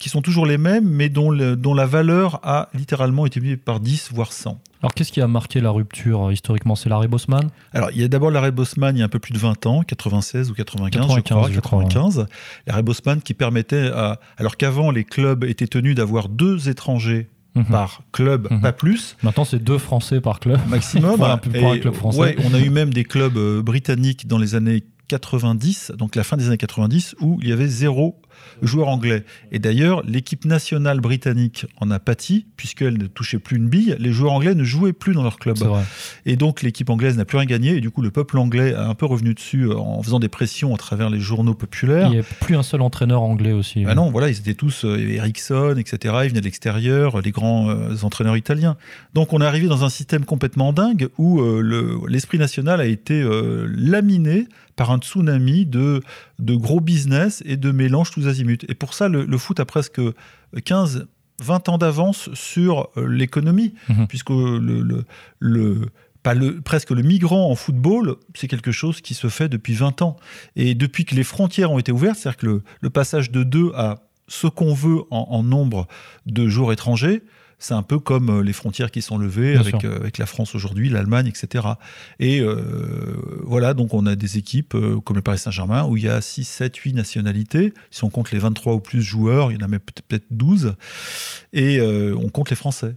sont 0.07 0.23
toujours 0.23 0.47
les 0.47 0.59
mêmes, 0.59 0.89
mais 0.89 1.09
dont, 1.09 1.33
dont 1.57 1.75
la 1.75 1.87
valeur 1.87 2.39
a 2.45 2.69
littéralement 2.73 3.27
été 3.27 3.41
multipliée 3.41 3.57
par 3.57 3.81
10, 3.81 4.11
voire 4.13 4.33
100. 4.33 4.61
Alors, 4.83 4.95
qu'est-ce 4.95 5.13
qui 5.13 5.21
a 5.21 5.29
marqué 5.29 5.61
la 5.61 5.71
rupture 5.71 6.29
euh, 6.29 6.33
historiquement? 6.33 6.75
C'est 6.75 6.89
l'arrêt 6.89 7.09
Bosman 7.09 7.51
Alors, 7.73 7.91
il 7.91 8.01
y 8.01 8.05
a 8.05 8.09
d'abord 8.09 8.31
l'arrêt 8.31 8.51
Bosman 8.51 8.97
il 8.97 9.01
y 9.01 9.03
a 9.03 9.05
un 9.05 9.09
peu 9.09 9.19
plus 9.19 9.33
de 9.33 9.39
20 9.39 9.67
ans, 9.67 9.83
96 9.83 10.51
ou 10.51 10.55
95, 10.55 11.17
je 11.17 11.21
crois, 11.21 11.51
95. 11.51 12.27
L'arrêt 12.67 12.83
Bosman 12.83 13.21
qui 13.21 13.35
permettait, 13.35 13.91
alors 14.37 14.57
qu'avant, 14.57 14.91
les 14.91 15.05
clubs 15.05 15.45
étaient 15.45 15.67
tenus 15.67 15.95
d'avoir 15.95 16.29
deux 16.29 16.69
étrangers 16.69 17.29
mhm. 17.55 17.65
par 17.67 18.03
club, 18.13 18.49
mhm. 18.51 18.61
pas 18.61 18.73
plus. 18.73 19.17
Maintenant, 19.23 19.45
c'est 19.45 19.63
deux 19.63 19.79
Français 19.79 20.21
par 20.21 20.41
club. 20.41 20.59
Maximum. 20.69 21.21
un 21.23 21.39
club 21.79 21.95
français. 21.95 22.37
on 22.45 22.55
a 22.55 22.59
eu 22.59 22.71
même 22.71 22.93
des 22.93 23.05
clubs 23.05 23.37
euh, 23.37 23.63
britanniques 23.63 24.27
dans 24.27 24.39
les 24.39 24.55
années 24.55 24.85
90, 25.09 25.93
donc 25.99 26.15
la 26.15 26.23
fin 26.23 26.37
des 26.37 26.47
années 26.47 26.57
90, 26.57 27.17
où 27.21 27.39
il 27.43 27.49
y 27.49 27.53
avait 27.53 27.67
zéro 27.67 28.21
joueur 28.63 28.89
anglais. 28.89 29.25
Et 29.53 29.59
d'ailleurs, 29.59 30.03
l'équipe 30.07 30.45
nationale 30.45 31.01
britannique 31.01 31.67
en 31.81 31.91
a 31.91 31.99
pâti, 31.99 32.47
puisqu'elle 32.57 32.99
ne 32.99 33.07
touchait 33.07 33.39
plus 33.39 33.57
une 33.57 33.69
bille. 33.69 33.97
Les 33.99 34.13
joueurs 34.13 34.33
anglais 34.33 34.55
ne 34.55 34.65
jouaient 34.65 34.93
plus 34.93 35.15
dans 35.15 35.23
leur 35.23 35.39
club. 35.39 35.57
Et 36.27 36.37
donc, 36.37 36.63
l'équipe 36.63 36.89
anglaise 36.91 37.17
n'a 37.17 37.25
plus 37.25 37.39
rien 37.39 37.47
gagné. 37.47 37.77
Et 37.77 37.81
du 37.81 37.91
coup, 37.91 38.03
le 38.03 38.11
peuple 38.11 38.39
anglais 38.39 38.75
a 38.75 38.87
un 38.87 38.95
peu 38.95 39.07
revenu 39.07 39.35
dessus 39.35 39.65
euh, 39.65 39.77
en 39.77 40.03
faisant 40.03 40.19
des 40.19 40.29
pressions 40.29 40.75
à 40.75 40.79
travers 40.79 41.11
les 41.11 41.21
journaux 41.21 41.55
populaires. 41.55 42.09
Il 42.09 42.13
n'y 42.13 42.19
a 42.19 42.23
plus 42.23 42.57
un 42.57 42.63
seul 42.63 42.83
entraîneur 42.83 43.23
anglais 43.23 43.53
aussi. 43.53 43.85
Ah 43.87 43.95
non, 43.95 44.11
voilà, 44.11 44.29
ils 44.29 44.39
étaient 44.39 44.55
tous, 44.55 44.85
euh, 44.85 44.99
Ericsson, 44.99 45.77
etc. 45.79 46.15
Ils 46.25 46.31
venaient 46.31 46.41
de 46.41 46.45
l'extérieur, 46.45 47.21
les 47.21 47.31
grands 47.31 47.71
euh, 47.71 47.95
entraîneurs 48.03 48.37
italiens. 48.37 48.77
Donc, 49.15 49.33
on 49.33 49.41
est 49.41 49.47
arrivé 49.47 49.67
dans 49.67 49.85
un 49.85 49.91
système 49.91 50.25
complètement 50.25 50.73
dingue 50.73 51.09
où 51.19 51.41
l'esprit 52.07 52.39
national 52.39 52.81
a 52.81 52.87
été 52.87 53.23
laminé 53.67 54.47
par 54.81 54.93
un 54.93 54.99
tsunami 54.99 55.67
de, 55.67 56.01
de 56.39 56.55
gros 56.55 56.81
business 56.81 57.43
et 57.45 57.59
de 57.59 57.71
mélange 57.71 58.13
tous 58.13 58.27
azimuts. 58.27 58.65
Et 58.67 58.75
pour 58.75 58.95
ça, 58.95 59.09
le, 59.09 59.37
foot 59.37 59.61
a 59.61 59.67
presque 59.67 60.01
15, 60.65 61.07
20 61.43 61.69
ans 61.69 61.77
d'avance 61.77 62.33
sur 62.33 62.89
euh, 62.97 63.07
l'économie, 63.07 63.75
mhm. 63.91 64.07
puisque 64.07 64.31
le, 64.31 65.05
le, 65.39 65.87
pas 66.23 66.33
le, 66.33 66.63
presque 66.63 66.93
le 66.93 67.03
migrant 67.03 67.51
en 67.51 67.57
football, 67.57 68.17
c'est 68.35 68.49
quelque 68.49 68.73
chose 68.73 69.03
qui 69.03 69.13
se 69.13 69.29
fait 69.29 69.51
depuis 69.51 69.75
20 69.75 70.01
ans. 70.01 70.17
Et 70.57 70.75
depuis 70.75 71.05
que 71.05 71.15
les 71.15 71.25
frontières 71.25 71.71
ont 71.73 71.79
été 71.79 71.93
ouvertes, 71.93 72.17
c'est-à-dire 72.17 72.39
que 72.39 72.63
le, 72.81 72.89
passage 72.89 73.31
de 73.31 73.43
2 73.43 73.73
à 73.75 73.97
ce 74.29 74.47
qu'on 74.47 74.73
veut 74.73 75.03
en, 75.11 75.27
en, 75.29 75.43
nombre 75.43 75.89
de 76.25 76.49
jours 76.49 76.73
étrangers, 76.73 77.23
c'est 77.61 77.75
un 77.75 77.83
peu 77.83 77.99
comme 77.99 78.31
euh, 78.31 78.43
les 78.43 78.55
frontières 78.55 78.91
qui 78.91 79.03
sont 79.03 79.19
levées 79.19 79.55
avec, 79.55 79.85
euh, 79.85 79.97
avec, 79.97 80.19
la 80.19 80.27
France 80.27 80.55
aujourd'hui, 80.55 80.89
l'Allemagne, 80.89 81.27
etc. 81.27 81.69
Et 82.19 82.41
euh, 82.41 82.57
voilà, 83.45 83.75
donc 83.75 83.95
on 83.95 84.07
a 84.07 84.17
des 84.17 84.39
équipes 84.39 84.75
comme 85.05 85.17
le 85.17 85.23
Paris 85.23 85.39
Saint-Germain 85.39 85.85
où 85.85 85.97
il 85.97 86.05
y 86.05 86.09
a 86.09 86.21
6, 86.21 86.45
7, 86.45 86.75
8 86.75 86.95
nationalités. 86.95 87.75
Si 87.91 88.03
on 88.03 88.11
compte 88.11 88.33
les 88.33 88.39
23 88.39 88.75
ou 88.75 88.81
plus 88.81 89.03
joueurs, 89.03 89.53
il 89.53 89.61
y 89.61 89.63
en 89.63 89.65
a 89.67 89.69
même 89.69 89.81
peut-être 89.81 90.25
12. 90.31 90.75
Et 91.53 91.81
on 91.81 92.29
compte 92.31 92.51
les 92.51 92.57
Français. 92.57 92.97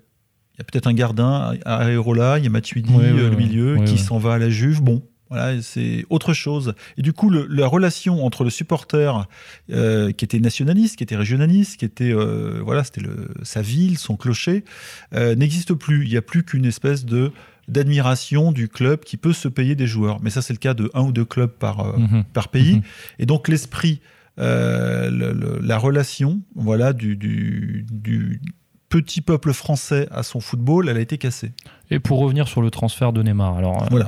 Il 0.56 0.60
y 0.60 0.62
a 0.62 0.64
peut-être 0.64 0.88
un 0.88 0.94
gardien 0.94 1.54
à 1.66 1.78
Aérola, 1.78 2.38
il 2.38 2.44
y 2.44 2.48
a 2.48 2.50
Matuidi, 2.50 2.94
le 2.94 3.36
milieu, 3.36 3.84
qui 3.86 3.98
s'en 3.98 4.18
va 4.18 4.34
à 4.34 4.38
la 4.38 4.50
Juve. 4.50 4.82
Bon, 4.82 5.04
voilà, 5.34 5.60
c'est 5.64 6.06
autre 6.12 6.34
chose. 6.34 6.76
Et 6.96 7.02
du 7.02 7.12
coup, 7.12 7.32
la 7.32 7.66
relation 7.66 8.24
entre 8.24 8.44
le 8.44 8.52
supporter 8.52 9.28
euh, 9.72 10.12
qui 10.12 10.24
était 10.26 10.38
nationaliste, 10.38 10.96
qui 10.98 11.04
était 11.04 11.16
régionaliste, 11.16 11.78
qui 11.80 11.86
était 11.86 12.14
euh, 12.14 12.62
voilà, 12.64 12.84
c'était 12.84 13.02
sa 13.42 13.64
ville, 13.64 13.98
son 13.98 14.16
clocher, 14.16 14.64
euh, 15.16 15.34
n'existe 15.34 15.74
plus. 15.74 16.04
Il 16.06 16.12
n'y 16.12 16.18
a 16.18 16.22
plus 16.22 16.44
qu'une 16.44 16.66
espèce 16.66 17.04
de 17.04 17.32
d'admiration 17.68 18.52
du 18.52 18.68
club 18.68 19.00
qui 19.00 19.18
peut 19.18 19.34
se 19.34 19.48
payer 19.48 19.74
des 19.74 19.88
joueurs. 19.88 20.22
Mais 20.22 20.30
ça, 20.30 20.44
c'est 20.44 20.54
le 20.54 20.60
cas 20.60 20.76
de 20.76 20.92
un 20.94 21.02
ou 21.02 21.12
deux 21.12 21.26
clubs 21.26 21.50
par 21.50 21.98
mhm. 21.98 22.26
par 22.26 22.50
pays. 22.50 22.76
Mhm. 22.76 22.82
Et 23.18 23.26
donc 23.26 23.48
l'esprit, 23.48 24.02
la 24.38 25.78
relation, 25.80 26.44
voilà, 26.54 26.94
du, 26.94 27.16
du, 27.16 27.88
du 27.90 28.40
petit 28.94 29.22
peuple 29.22 29.54
français 29.54 30.08
à 30.12 30.22
son 30.22 30.40
football, 30.40 30.88
elle 30.88 30.98
a 30.98 31.00
été 31.00 31.18
cassée. 31.18 31.52
Et 31.90 32.00
pour 32.00 32.20
revenir 32.20 32.48
sur 32.48 32.62
le 32.62 32.70
transfert 32.70 33.12
de 33.12 33.24
Neymar, 33.24 33.58
alors 33.58 33.88
euh, 33.92 34.04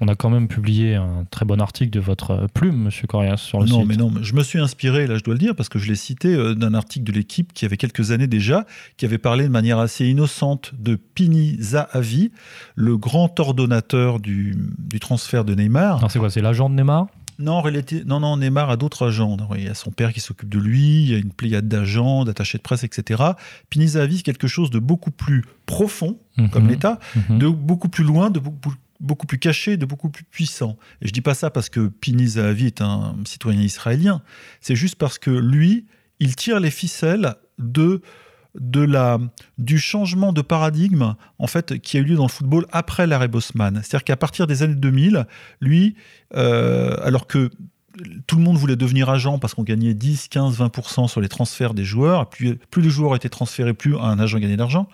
on 0.00 0.08
a 0.08 0.14
quand 0.14 0.30
même 0.30 0.48
publié 0.48 0.94
un 0.94 1.26
très 1.30 1.44
bon 1.44 1.60
article 1.60 1.90
de 1.90 2.00
votre 2.00 2.30
euh, 2.30 2.46
plume, 2.46 2.84
Monsieur 2.84 3.06
Corias, 3.06 3.36
sur 3.36 3.60
le 3.60 3.66
non, 3.66 3.80
site. 3.80 3.88
Mais 3.88 3.96
non, 3.96 4.10
je 4.22 4.34
me 4.34 4.42
suis 4.42 4.58
inspiré, 4.58 5.06
là 5.06 5.18
je 5.18 5.24
dois 5.24 5.34
le 5.34 5.38
dire, 5.38 5.54
parce 5.54 5.68
que 5.68 5.78
je 5.78 5.88
l'ai 5.88 5.94
cité 5.94 6.34
euh, 6.34 6.54
d'un 6.54 6.72
article 6.72 7.04
de 7.04 7.12
l'équipe 7.12 7.52
qui 7.52 7.66
avait 7.66 7.76
quelques 7.76 8.12
années 8.12 8.28
déjà, 8.28 8.64
qui 8.96 9.04
avait 9.04 9.18
parlé 9.18 9.44
de 9.44 9.50
manière 9.50 9.78
assez 9.78 10.06
innocente 10.06 10.72
de 10.78 10.94
Pini 10.96 11.58
Zahavi, 11.60 12.32
le 12.76 12.96
grand 12.96 13.38
ordonnateur 13.40 14.20
du, 14.20 14.56
du 14.78 15.00
transfert 15.00 15.44
de 15.44 15.54
Neymar. 15.54 16.10
C'est 16.10 16.18
quoi 16.18 16.30
C'est 16.30 16.40
l'agent 16.40 16.70
de 16.70 16.76
Neymar? 16.76 17.08
Non, 17.40 17.62
non, 18.06 18.20
non, 18.20 18.36
Neymar 18.36 18.70
a 18.70 18.76
d'autres 18.76 19.06
agents. 19.08 19.36
Il 19.56 19.64
y 19.64 19.68
a 19.68 19.74
son 19.74 19.90
père 19.90 20.12
qui 20.12 20.20
s'occupe 20.20 20.48
de 20.48 20.58
lui, 20.58 21.02
il 21.02 21.10
y 21.10 21.14
a 21.14 21.18
une 21.18 21.32
pléiade 21.32 21.68
d'agents, 21.68 22.24
d'attachés 22.24 22.58
de 22.58 22.62
presse, 22.62 22.84
etc. 22.84 23.22
Pinizavi, 23.70 24.18
c'est 24.18 24.22
quelque 24.22 24.48
chose 24.48 24.70
de 24.70 24.78
beaucoup 24.78 25.10
plus 25.10 25.44
profond, 25.66 26.18
mhm. 26.36 26.50
comme 26.50 26.68
l'État, 26.68 26.98
mhm. 27.16 27.38
de 27.38 27.48
beaucoup 27.48 27.88
plus 27.88 28.04
loin, 28.04 28.30
de 28.30 28.40
beaucoup, 29.00 29.26
plus 29.26 29.38
caché, 29.38 29.76
de 29.76 29.86
beaucoup 29.86 30.10
plus 30.10 30.24
puissant. 30.24 30.76
Et 31.00 31.08
je 31.08 31.12
dis 31.12 31.22
pas 31.22 31.34
ça 31.34 31.50
parce 31.50 31.68
que 31.68 31.88
Pinizavi 31.88 32.66
est 32.66 32.82
un 32.82 33.16
citoyen 33.24 33.60
israélien. 33.60 34.22
C'est 34.60 34.76
juste 34.76 34.96
parce 34.96 35.18
que 35.18 35.30
lui, 35.30 35.86
il 36.18 36.36
tire 36.36 36.60
les 36.60 36.70
ficelles 36.70 37.34
de 37.58 38.02
de 38.58 38.80
la, 38.80 39.18
du 39.58 39.78
changement 39.78 40.32
de 40.32 40.42
paradigme 40.42 41.14
en 41.38 41.46
fait 41.46 41.78
qui 41.78 41.96
a 41.96 42.00
eu 42.00 42.04
lieu 42.04 42.16
dans 42.16 42.24
le 42.24 42.30
football 42.30 42.66
après 42.72 43.06
l'arrêt 43.06 43.28
Bosman. 43.28 43.76
C'est-à-dire 43.76 44.04
qu'à 44.04 44.16
partir 44.16 44.46
des 44.46 44.62
années 44.62 44.74
2000, 44.74 45.26
lui, 45.60 45.94
euh, 46.36 46.96
alors 47.02 47.26
que 47.26 47.50
tout 48.26 48.36
le 48.36 48.42
monde 48.42 48.56
voulait 48.56 48.76
devenir 48.76 49.10
agent 49.10 49.38
parce 49.38 49.54
qu'on 49.54 49.62
gagnait 49.62 49.94
10, 49.94 50.28
15, 50.28 50.58
20% 50.58 51.08
sur 51.08 51.20
les 51.20 51.28
transferts 51.28 51.74
des 51.74 51.84
joueurs, 51.84 52.28
plus, 52.28 52.56
plus 52.56 52.82
les 52.82 52.90
joueurs 52.90 53.14
étaient 53.16 53.28
transférés, 53.28 53.74
plus 53.74 53.96
un 53.96 54.18
agent 54.18 54.38
gagnait 54.38 54.56
d'argent. 54.56 54.88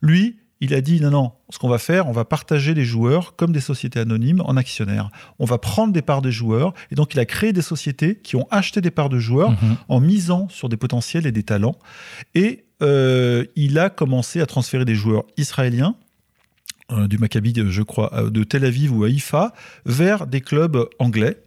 Lui, 0.00 0.36
il 0.60 0.72
a 0.72 0.80
dit 0.80 1.00
non, 1.00 1.10
non, 1.10 1.32
ce 1.50 1.58
qu'on 1.58 1.68
va 1.68 1.78
faire, 1.78 2.08
on 2.08 2.12
va 2.12 2.24
partager 2.24 2.72
les 2.72 2.84
joueurs 2.84 3.36
comme 3.36 3.52
des 3.52 3.60
sociétés 3.60 4.00
anonymes 4.00 4.40
en 4.40 4.56
actionnaires. 4.56 5.10
On 5.38 5.44
va 5.44 5.58
prendre 5.58 5.92
des 5.92 6.02
parts 6.02 6.22
des 6.22 6.32
joueurs. 6.32 6.72
Et 6.90 6.94
donc, 6.94 7.14
il 7.14 7.20
a 7.20 7.26
créé 7.26 7.52
des 7.52 7.62
sociétés 7.62 8.16
qui 8.16 8.36
ont 8.36 8.46
acheté 8.50 8.80
des 8.80 8.90
parts 8.90 9.10
de 9.10 9.18
joueurs 9.18 9.50
mhm. 9.50 9.76
en 9.88 10.00
misant 10.00 10.48
sur 10.48 10.68
des 10.68 10.76
potentiels 10.76 11.26
et 11.26 11.32
des 11.32 11.42
talents. 11.42 11.76
Et 12.34 12.64
euh, 12.82 13.44
il 13.56 13.78
a 13.78 13.90
commencé 13.90 14.40
à 14.40 14.46
transférer 14.46 14.84
des 14.84 14.94
joueurs 14.94 15.24
israéliens 15.36 15.96
euh, 16.92 17.08
du 17.08 17.18
Maccabi, 17.18 17.54
je 17.68 17.82
crois, 17.82 18.14
euh, 18.14 18.30
de 18.30 18.44
Tel 18.44 18.64
Aviv 18.64 18.94
ou 18.94 19.04
Haïfa, 19.04 19.52
vers 19.86 20.26
des 20.26 20.40
clubs 20.40 20.88
anglais. 20.98 21.42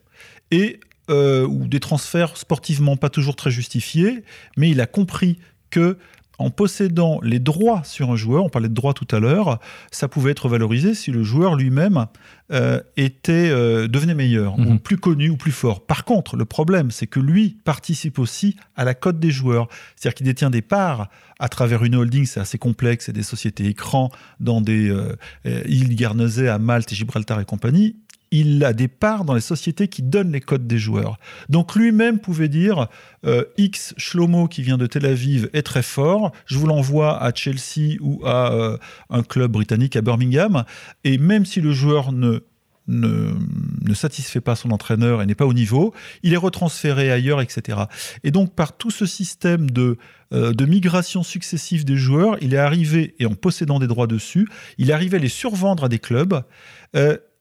Et 0.51 0.79
ou 1.11 1.67
des 1.67 1.79
transferts 1.79 2.37
sportivement 2.37 2.95
pas 2.95 3.09
toujours 3.09 3.35
très 3.35 3.49
justifiés, 3.49 4.23
mais 4.57 4.69
il 4.69 4.79
a 4.79 4.85
compris 4.85 5.39
que 5.71 5.97
en 6.39 6.49
possédant 6.49 7.19
les 7.21 7.39
droits 7.39 7.83
sur 7.83 8.11
un 8.11 8.15
joueur, 8.15 8.45
on 8.45 8.49
parlait 8.49 8.69
de 8.69 8.73
droits 8.73 8.93
tout 8.93 9.07
à 9.11 9.19
l'heure, 9.19 9.59
ça 9.91 10.07
pouvait 10.07 10.31
être 10.31 10.47
valorisé 10.47 10.93
si 10.93 11.11
le 11.11 11.21
joueur 11.21 11.55
lui-même 11.55 12.05
euh, 12.51 12.81
était 12.95 13.49
euh, 13.51 13.87
devenait 13.87 14.15
meilleur, 14.15 14.57
ou 14.57 14.61
mhm. 14.61 14.79
plus 14.79 14.97
connu 14.97 15.29
ou 15.29 15.37
plus 15.37 15.51
fort. 15.51 15.85
Par 15.85 16.05
contre, 16.05 16.37
le 16.37 16.45
problème, 16.45 16.91
c'est 16.91 17.07
que 17.07 17.19
lui 17.19 17.57
participe 17.65 18.19
aussi 18.19 18.55
à 18.77 18.85
la 18.85 18.93
cote 18.93 19.19
des 19.19 19.31
joueurs, 19.31 19.67
c'est-à-dire 19.95 20.15
qu'il 20.15 20.25
détient 20.25 20.49
des 20.49 20.61
parts 20.61 21.09
à 21.39 21.49
travers 21.49 21.83
une 21.83 21.95
holding, 21.95 22.25
c'est 22.25 22.39
assez 22.39 22.57
complexe, 22.57 23.05
c'est 23.05 23.13
des 23.13 23.23
sociétés 23.23 23.65
écrans 23.65 24.09
dans 24.39 24.61
des 24.61 24.89
euh, 24.89 25.15
îles 25.43 25.95
Guernesey 25.95 26.47
à 26.47 26.57
Malte, 26.57 26.93
Gibraltar 26.93 27.39
et 27.39 27.45
compagnie 27.45 27.97
il 28.31 28.63
a 28.63 28.73
des 28.73 28.87
parts 28.87 29.25
dans 29.25 29.33
les 29.33 29.41
sociétés 29.41 29.87
qui 29.87 30.01
donnent 30.01 30.31
les 30.31 30.41
codes 30.41 30.67
des 30.67 30.77
joueurs. 30.77 31.17
Donc 31.49 31.75
lui-même 31.75 32.19
pouvait 32.19 32.47
dire 32.47 32.87
euh, 33.25 33.43
X 33.57 33.93
Shlomo 33.97 34.47
qui 34.47 34.61
vient 34.61 34.77
de 34.77 34.85
Tel 34.85 35.05
Aviv 35.05 35.49
est 35.53 35.63
très 35.63 35.83
fort, 35.83 36.31
je 36.45 36.57
vous 36.57 36.67
l'envoie 36.67 37.21
à 37.21 37.33
Chelsea 37.33 37.97
ou 38.01 38.21
à 38.25 38.53
euh, 38.53 38.77
un 39.09 39.23
club 39.23 39.51
britannique 39.51 39.95
à 39.95 40.01
Birmingham, 40.01 40.63
et 41.03 41.17
même 41.17 41.45
si 41.45 41.61
le 41.61 41.71
joueur 41.71 42.11
ne 42.11 42.43
ne, 42.89 43.93
satisfait 43.93 44.41
pas 44.41 44.55
son 44.55 44.71
entraîneur 44.71 45.21
et 45.21 45.25
n'est 45.27 45.35
pas 45.35 45.45
au 45.45 45.53
niveau, 45.53 45.93
il 46.23 46.33
est 46.33 46.37
retransféré 46.37 47.11
ailleurs, 47.11 47.39
etc. 47.39 47.77
Et 48.23 48.31
donc 48.31 48.55
par 48.55 48.77
tout 48.77 48.89
ce 48.89 49.05
système 49.05 49.69
de, 49.69 49.97
euh, 50.33 50.53
de 50.53 50.65
migration 50.65 51.21
successive 51.21 51.85
des 51.85 51.97
joueurs, 51.97 52.37
il 52.41 52.53
est 52.53 52.57
arrivé, 52.57 53.13
et 53.19 53.25
en 53.25 53.35
possédant 53.35 53.77
des 53.77 53.87
droits 53.87 54.07
dessus, 54.07 54.47
il 54.77 54.89
est 54.89 54.93
arrivé 54.93 55.17
à 55.17 55.19
les 55.19 55.29
survendre 55.29 55.83
à 55.83 55.89
des 55.89 55.99
clubs 55.99 56.41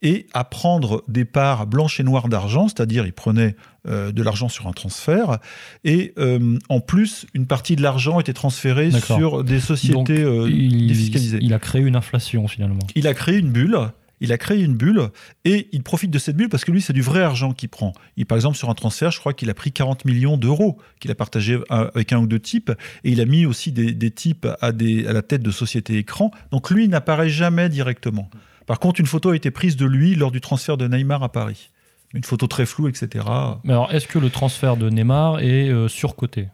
et 0.03 0.27
à 0.33 0.45
prendre 0.45 1.03
des 1.09 1.25
parts 1.25 1.67
blanches 1.67 1.99
et 2.01 2.05
noires 2.05 2.29
d'argent, 2.29 2.69
c'est-à-dire 2.69 3.07
il 3.07 3.13
prenait 3.13 3.57
euh, 3.87 4.13
de 4.13 4.23
l'argent 4.23 4.49
sur 4.49 4.67
un 4.69 4.73
transfert, 4.73 5.39
et 5.85 6.13
euh, 6.19 6.59
en 6.69 6.81
plus, 6.81 7.27
une 7.35 7.47
partie 7.47 7.77
de 7.77 7.83
l'argent 7.83 8.21
était 8.21 8.33
transférée 8.33 8.91
sur 8.91 9.43
des 9.43 9.61
sociétés 9.61 10.23
euh, 10.23 10.47
défiscalisées. 10.47 11.39
Il 11.43 11.55
a 11.55 11.59
créé 11.59 11.83
une 11.83 11.97
inflation 11.97 12.47
finalement. 12.49 12.87
Il 12.95 13.07
a 13.07 13.15
créé 13.15 13.39
une 13.39 13.51
bulle. 13.51 13.79
Il 14.21 14.33
a 14.33 14.39
créé 14.39 14.61
une 14.65 14.75
bulle 14.75 15.11
et 15.45 15.69
il 15.71 15.85
profite 15.85 16.11
de 16.11 16.19
cette 16.19 16.37
bulle 16.37 16.49
parce 16.49 16.65
que 16.65 16.73
lui, 16.73 16.83
c'est 16.83 16.93
du 16.93 17.03
vrai 17.03 17.23
argent 17.23 17.53
qu'il 17.53 17.69
prend. 17.69 17.93
Il, 18.17 18.27
par 18.27 18.37
exemple, 18.37 18.57
sur 18.57 18.69
un 18.69 18.75
transfert, 18.75 19.13
je 19.13 19.21
crois 19.21 19.33
qu'il 19.33 19.49
a 19.49 19.55
pris 19.55 19.71
40 19.71 20.05
millions 20.07 20.37
d'euros 20.37 20.79
qu'il 20.99 21.13
a 21.13 21.15
partagé 21.15 21.61
avec 21.71 22.13
un 22.13 22.19
ou 22.19 22.27
deux 22.27 22.41
types 22.41 22.73
et 23.05 23.13
il 23.13 23.21
a 23.21 23.27
mis 23.27 23.47
aussi 23.47 23.71
des, 23.71 23.93
des 23.93 24.11
types 24.11 24.49
à, 24.61 24.73
des, 24.73 25.07
à 25.07 25.13
la 25.13 25.23
tête 25.23 25.43
de 25.43 25.53
sociétés 25.53 25.99
écran. 25.99 26.33
Donc 26.51 26.69
lui, 26.71 26.87
il 26.87 26.91
n'apparaît 26.91 27.29
jamais 27.29 27.69
directement. 27.69 28.29
Par 28.69 28.81
contre, 28.81 29.01
une 29.01 29.07
photo 29.07 29.31
a 29.31 29.37
été 29.37 29.51
prise 29.51 29.77
de 29.77 29.87
lui 29.87 30.15
lors 30.15 30.31
du 30.31 30.43
transfert 30.43 30.77
de 30.77 30.87
Neymar 30.87 31.23
à 31.23 31.33
Paris. 31.33 31.71
Une 32.13 32.23
photo 32.23 32.47
très 32.47 32.67
floue, 32.67 32.87
etc. 32.89 33.25
Mais 33.65 33.73
alors, 33.73 33.91
est-ce 33.95 34.07
que 34.07 34.19
le 34.19 34.29
transfert 34.29 34.77
de 34.77 34.91
Neymar 34.91 35.41
est 35.41 35.71
euh, 35.71 35.89
surcoté? 35.89 36.49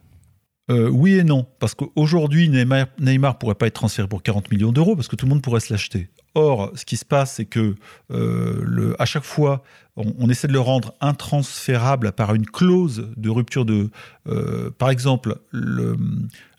Euh, 0.71 0.87
oui 0.89 1.15
et 1.15 1.25
non, 1.25 1.45
parce 1.59 1.75
qu'aujourd'hui, 1.75 2.47
Neymar 2.47 2.87
ne 2.99 3.33
pourrait 3.33 3.55
pas 3.55 3.67
être 3.67 3.73
transféré 3.73 4.07
pour 4.07 4.23
40 4.23 4.49
millions 4.49 4.71
d'euros, 4.71 4.95
parce 4.95 5.09
que 5.09 5.17
tout 5.17 5.25
le 5.25 5.31
monde 5.31 5.41
pourrait 5.41 5.59
se 5.59 5.73
l'acheter. 5.73 6.09
Or, 6.35 6.71
ce 6.75 6.85
qui 6.85 6.95
se 6.95 7.03
passe, 7.03 7.33
c'est 7.33 7.45
que 7.45 7.75
euh, 8.11 8.95
à 8.97 9.05
chaque 9.05 9.25
fois, 9.25 9.61
on, 9.97 10.29
essaie 10.29 10.47
de 10.47 10.53
le 10.53 10.61
rendre 10.61 10.93
intransférable 11.01 12.13
par 12.13 12.33
une 12.33 12.45
clause 12.45 13.09
de 13.17 13.29
rupture 13.29 13.65
de... 13.65 13.89
par 14.77 14.89
exemple, 14.89 15.37
le, 15.51 15.97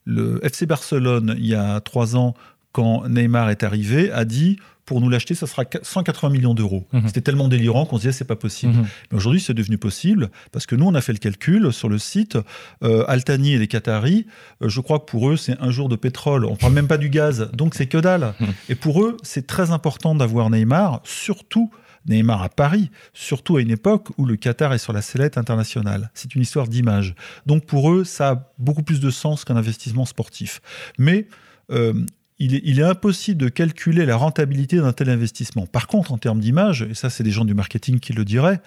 le 0.05 0.39
FC 0.45 0.67
Barcelone, 0.67 1.35
il 1.39 1.47
y 1.47 1.55
a 1.55 1.81
trois 1.81 2.15
ans, 2.15 2.35
quand 2.73 3.09
Neymar 3.09 3.49
est 3.49 3.63
arrivé, 3.63 4.11
a 4.13 4.27
dit 4.27 4.59
pour 4.87 5.01
nous 5.01 5.09
l'acheter, 5.09 5.35
ça 5.35 5.47
sera 5.47 5.65
180 5.83 6.31
millions 6.31 6.55
d'euros. 6.55 6.87
Mhm. 6.93 7.09
C'était 7.09 7.21
tellement 7.21 7.49
délirant 7.49 7.85
qu'on 7.85 7.97
se 7.97 8.03
disait 8.03 8.13
c'est 8.13 8.25
pas 8.25 8.37
possible. 8.37 8.73
Mhm. 8.73 8.87
Mais 9.11 9.17
aujourd'hui, 9.19 9.41
c'est 9.41 9.53
devenu 9.53 9.77
possible 9.79 10.31
parce 10.53 10.65
que 10.65 10.77
nous, 10.77 10.87
on 10.87 10.95
a 10.95 11.01
fait 11.01 11.13
le 11.13 11.19
calcul 11.19 11.73
sur 11.73 11.89
le 11.89 11.99
site. 11.99 12.39
Euh, 12.85 13.05
Altani 13.09 13.53
et 13.53 13.59
les 13.59 13.67
Qataris, 13.67 14.27
euh, 14.63 14.69
je 14.69 14.81
crois 14.81 15.01
que 15.01 15.05
pour 15.05 15.29
eux, 15.29 15.37
c'est 15.37 15.61
un 15.61 15.71
jour 15.71 15.89
de 15.89 15.97
pétrole. 15.97 16.45
On 16.47 16.57
parle 16.57 16.73
même 16.73 16.87
pas 16.87 16.99
du 16.99 17.11
gaz, 17.11 17.51
donc 17.53 17.75
c'est 17.75 17.87
que 17.87 17.99
dalle. 17.99 18.35
Mhm. 18.39 18.47
Et 18.69 18.75
pour 18.77 19.03
eux, 19.03 19.17
c'est 19.23 19.47
très 19.47 19.73
important 19.73 20.15
d'avoir 20.15 20.51
Neymar, 20.51 21.01
surtout 21.03 21.71
Neymar 22.09 22.43
à 22.43 22.49
Paris, 22.49 22.91
surtout 23.13 23.57
à 23.57 23.61
une 23.61 23.73
époque 23.73 24.11
où 24.17 24.25
le 24.25 24.37
Qatar 24.37 24.73
est 24.73 24.79
sur 24.79 24.93
la 24.93 25.03
sellette 25.03 25.37
internationale. 25.37 26.11
C'est 26.15 26.37
une 26.37 26.43
histoire 26.43 26.69
d'image. 26.69 27.17
Donc 27.47 27.67
pour 27.67 27.91
eux, 27.91 28.05
ça 28.05 28.31
a 28.31 28.53
beaucoup 28.59 28.85
plus 28.85 29.01
de 29.01 29.11
sens 29.11 29.45
qu'un 29.45 29.57
investissement 29.57 30.05
sportif. 30.05 30.61
Mais 30.97 31.27
euh, 31.73 31.95
il 32.39 32.55
est, 32.55 32.63
il 32.65 32.81
est, 32.81 32.85
impossible 32.85 33.41
de 33.41 33.49
calculer 33.49 34.07
la 34.07 34.17
rentabilité 34.17 34.77
d'un 34.77 34.93
tel 34.93 35.09
investissement. 35.11 35.67
Par 35.67 35.87
contre, 35.87 36.13
en 36.13 36.19
termes 36.19 36.41
d'image, 36.41 36.83
et 36.83 36.95
ça 36.95 37.11
c'est 37.11 37.25
des 37.25 37.31
gens 37.31 37.45
du 37.45 37.55
marketing 37.55 37.99
qui 37.99 38.13
le 38.13 38.25
diraient, 38.25 38.61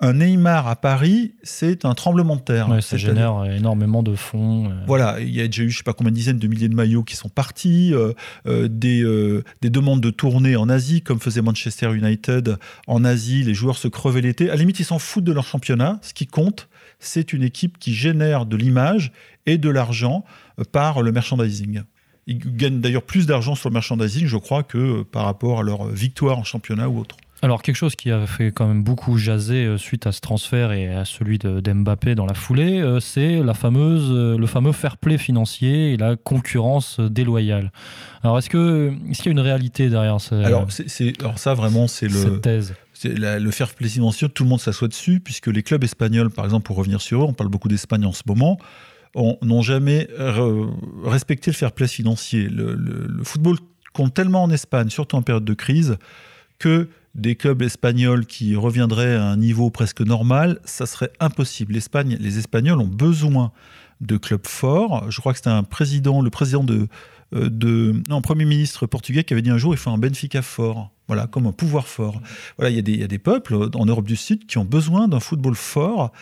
un 0.00 0.14
Neymar 0.14 0.66
à 0.66 0.74
Paris, 0.74 1.34
c'est 1.42 1.84
un 1.84 1.94
tremblement 1.94 2.34
de 2.34 2.40
terre. 2.40 2.68
Ouais, 2.68 2.80
ça 2.80 2.96
génère 2.96 3.44
énormément 3.44 4.02
de 4.02 4.16
fonds. 4.16 4.70
Euh... 4.70 4.84
Voilà, 4.86 5.20
il 5.20 5.30
y 5.30 5.40
a 5.40 5.46
déjà 5.46 5.62
eu, 5.62 5.70
je 5.70 5.78
sais 5.78 5.84
pas 5.84 5.92
combien 5.92 6.10
de 6.10 6.16
dizaines 6.16 6.38
de 6.38 6.48
milliers 6.48 6.68
de 6.68 6.74
maillots 6.74 7.04
qui 7.04 7.14
sont 7.14 7.28
partis, 7.28 7.94
euh, 7.94 8.12
euh, 8.46 8.66
des, 8.68 9.04
des, 9.60 9.70
demandes 9.70 10.00
de 10.00 10.10
tournée 10.10 10.56
en 10.56 10.68
Asie, 10.68 11.02
comme 11.02 11.20
faisait 11.20 11.42
Manchester 11.42 11.94
United 11.94 12.56
en 12.88 13.04
Asie, 13.04 13.44
les 13.44 13.54
joueurs 13.54 13.76
se 13.76 13.88
crevaient 13.88 14.22
l'été. 14.22 14.48
À 14.48 14.54
la 14.54 14.56
limite, 14.56 14.80
ils 14.80 14.84
s'en 14.84 14.98
foutent 14.98 15.24
de 15.24 15.32
leur 15.32 15.44
championnat. 15.44 15.98
Ce 16.02 16.14
qui 16.14 16.26
compte, 16.26 16.68
c'est 16.98 17.32
une 17.32 17.42
équipe 17.42 17.78
qui 17.78 17.94
génère 17.94 18.46
de 18.46 18.56
l'image 18.56 19.12
et 19.46 19.58
de 19.58 19.68
l'argent 19.68 20.24
par 20.72 21.02
le 21.02 21.12
merchandising. 21.12 21.82
Ils 22.26 22.38
gagnent 22.38 22.80
d'ailleurs 22.80 23.02
plus 23.02 23.26
d'argent 23.26 23.54
sur 23.54 23.68
le 23.68 23.74
merchandising, 23.74 24.26
je 24.26 24.36
crois, 24.36 24.62
que 24.62 25.02
par 25.02 25.24
rapport 25.24 25.60
à 25.60 25.62
leur 25.62 25.88
victoire 25.88 26.38
en 26.38 26.44
championnat 26.44 26.88
ou 26.88 27.00
autre. 27.00 27.16
Alors, 27.44 27.60
quelque 27.60 27.76
chose 27.76 27.96
qui 27.96 28.12
a 28.12 28.24
fait 28.24 28.52
quand 28.52 28.68
même 28.68 28.84
beaucoup 28.84 29.18
jaser 29.18 29.64
euh, 29.64 29.76
suite 29.76 30.06
à 30.06 30.12
ce 30.12 30.20
transfert 30.20 30.70
et 30.70 30.94
à 30.94 31.04
celui 31.04 31.38
d'Mbappé 31.38 32.14
dans 32.14 32.24
la 32.24 32.34
foulée, 32.34 32.80
euh, 32.80 33.00
c'est 33.00 33.42
la 33.42 33.52
fameuse, 33.52 34.12
euh, 34.12 34.38
le 34.38 34.46
fameux 34.46 34.70
fair 34.70 34.96
play 34.96 35.18
financier 35.18 35.92
et 35.92 35.96
la 35.96 36.14
concurrence 36.14 37.00
déloyale. 37.00 37.72
Alors, 38.22 38.38
est-ce 38.38 38.48
qu'il 38.48 38.60
est 39.10 39.14
qu'il 39.14 39.26
y 39.26 39.28
a 39.28 39.32
une 39.32 39.40
réalité 39.40 39.90
derrière 39.90 40.20
ça 40.20 40.36
alors, 40.36 40.68
ça, 41.36 41.54
vraiment, 41.54 41.88
c'est 41.88 42.06
le. 42.06 42.14
Cette 42.14 42.42
thèse? 42.42 42.74
La, 43.04 43.40
le 43.40 43.50
fair 43.50 43.74
play 43.74 43.88
financier, 43.88 44.28
tout 44.28 44.44
le 44.44 44.48
monde 44.48 44.60
s'assoit 44.60 44.86
dessus, 44.86 45.18
puisque 45.18 45.48
les 45.48 45.64
clubs 45.64 45.82
espagnols, 45.82 46.30
par 46.30 46.44
exemple, 46.44 46.64
pour 46.64 46.76
revenir 46.76 47.00
sur 47.00 47.22
eux, 47.22 47.26
on 47.26 47.32
parle 47.32 47.50
beaucoup 47.50 47.66
d'Espagne 47.66 48.04
en 48.04 48.12
ce 48.12 48.22
moment, 48.24 48.58
n'ont 49.14 49.62
jamais 49.62 50.08
respecté 51.04 51.50
le 51.50 51.56
fair 51.56 51.72
play 51.72 51.88
financier. 51.88 52.48
Le, 52.48 53.22
football 53.24 53.58
compte 53.92 54.14
tellement 54.14 54.42
en 54.42 54.50
Espagne, 54.50 54.88
surtout 54.88 55.16
en 55.16 55.22
période 55.22 55.44
de 55.44 55.54
crise, 55.54 55.96
que 56.58 56.88
des 57.14 57.36
clubs 57.36 57.60
espagnols 57.60 58.24
qui 58.24 58.56
reviendraient 58.56 59.16
à 59.16 59.24
un 59.24 59.36
niveau 59.36 59.68
presque 59.70 60.00
normal, 60.00 60.60
ça 60.64 60.86
serait 60.86 61.12
impossible. 61.20 61.74
L'Espagne, 61.74 62.16
les 62.18 62.38
Espagnols 62.38 62.80
ont 62.80 62.86
besoin 62.86 63.52
de 64.00 64.16
clubs 64.16 64.46
forts. 64.46 65.10
Je 65.10 65.20
crois 65.20 65.32
que 65.32 65.38
c'était 65.38 65.50
un 65.50 65.62
président, 65.62 66.22
le 66.22 66.30
président 66.30 66.64
de, 66.64 66.88
de 67.32 67.94
non, 68.08 68.22
premier 68.22 68.44
ministre 68.46 68.86
portugais 68.86 69.24
qui 69.24 69.34
avait 69.34 69.42
dit 69.42 69.50
un 69.50 69.58
jour 69.58 69.74
il 69.74 69.78
faut 69.78 69.90
un 69.90 69.98
Benfica 69.98 70.42
fort. 70.42 70.90
Voilà, 71.08 71.26
comme 71.26 71.46
un 71.46 71.52
pouvoir 71.52 71.86
fort. 71.86 72.20
Voilà, 72.56 72.70
il 72.70 72.76
y, 72.76 72.92
il 72.92 73.00
y 73.00 73.04
a 73.04 73.08
des 73.08 73.18
peuples 73.18 73.68
en 73.74 73.84
Europe 73.84 74.06
du 74.06 74.16
Sud 74.16 74.46
qui 74.46 74.56
ont 74.56 74.64
besoin 74.64 75.08
d'un 75.08 75.20
football 75.20 75.54
fort 75.54 76.12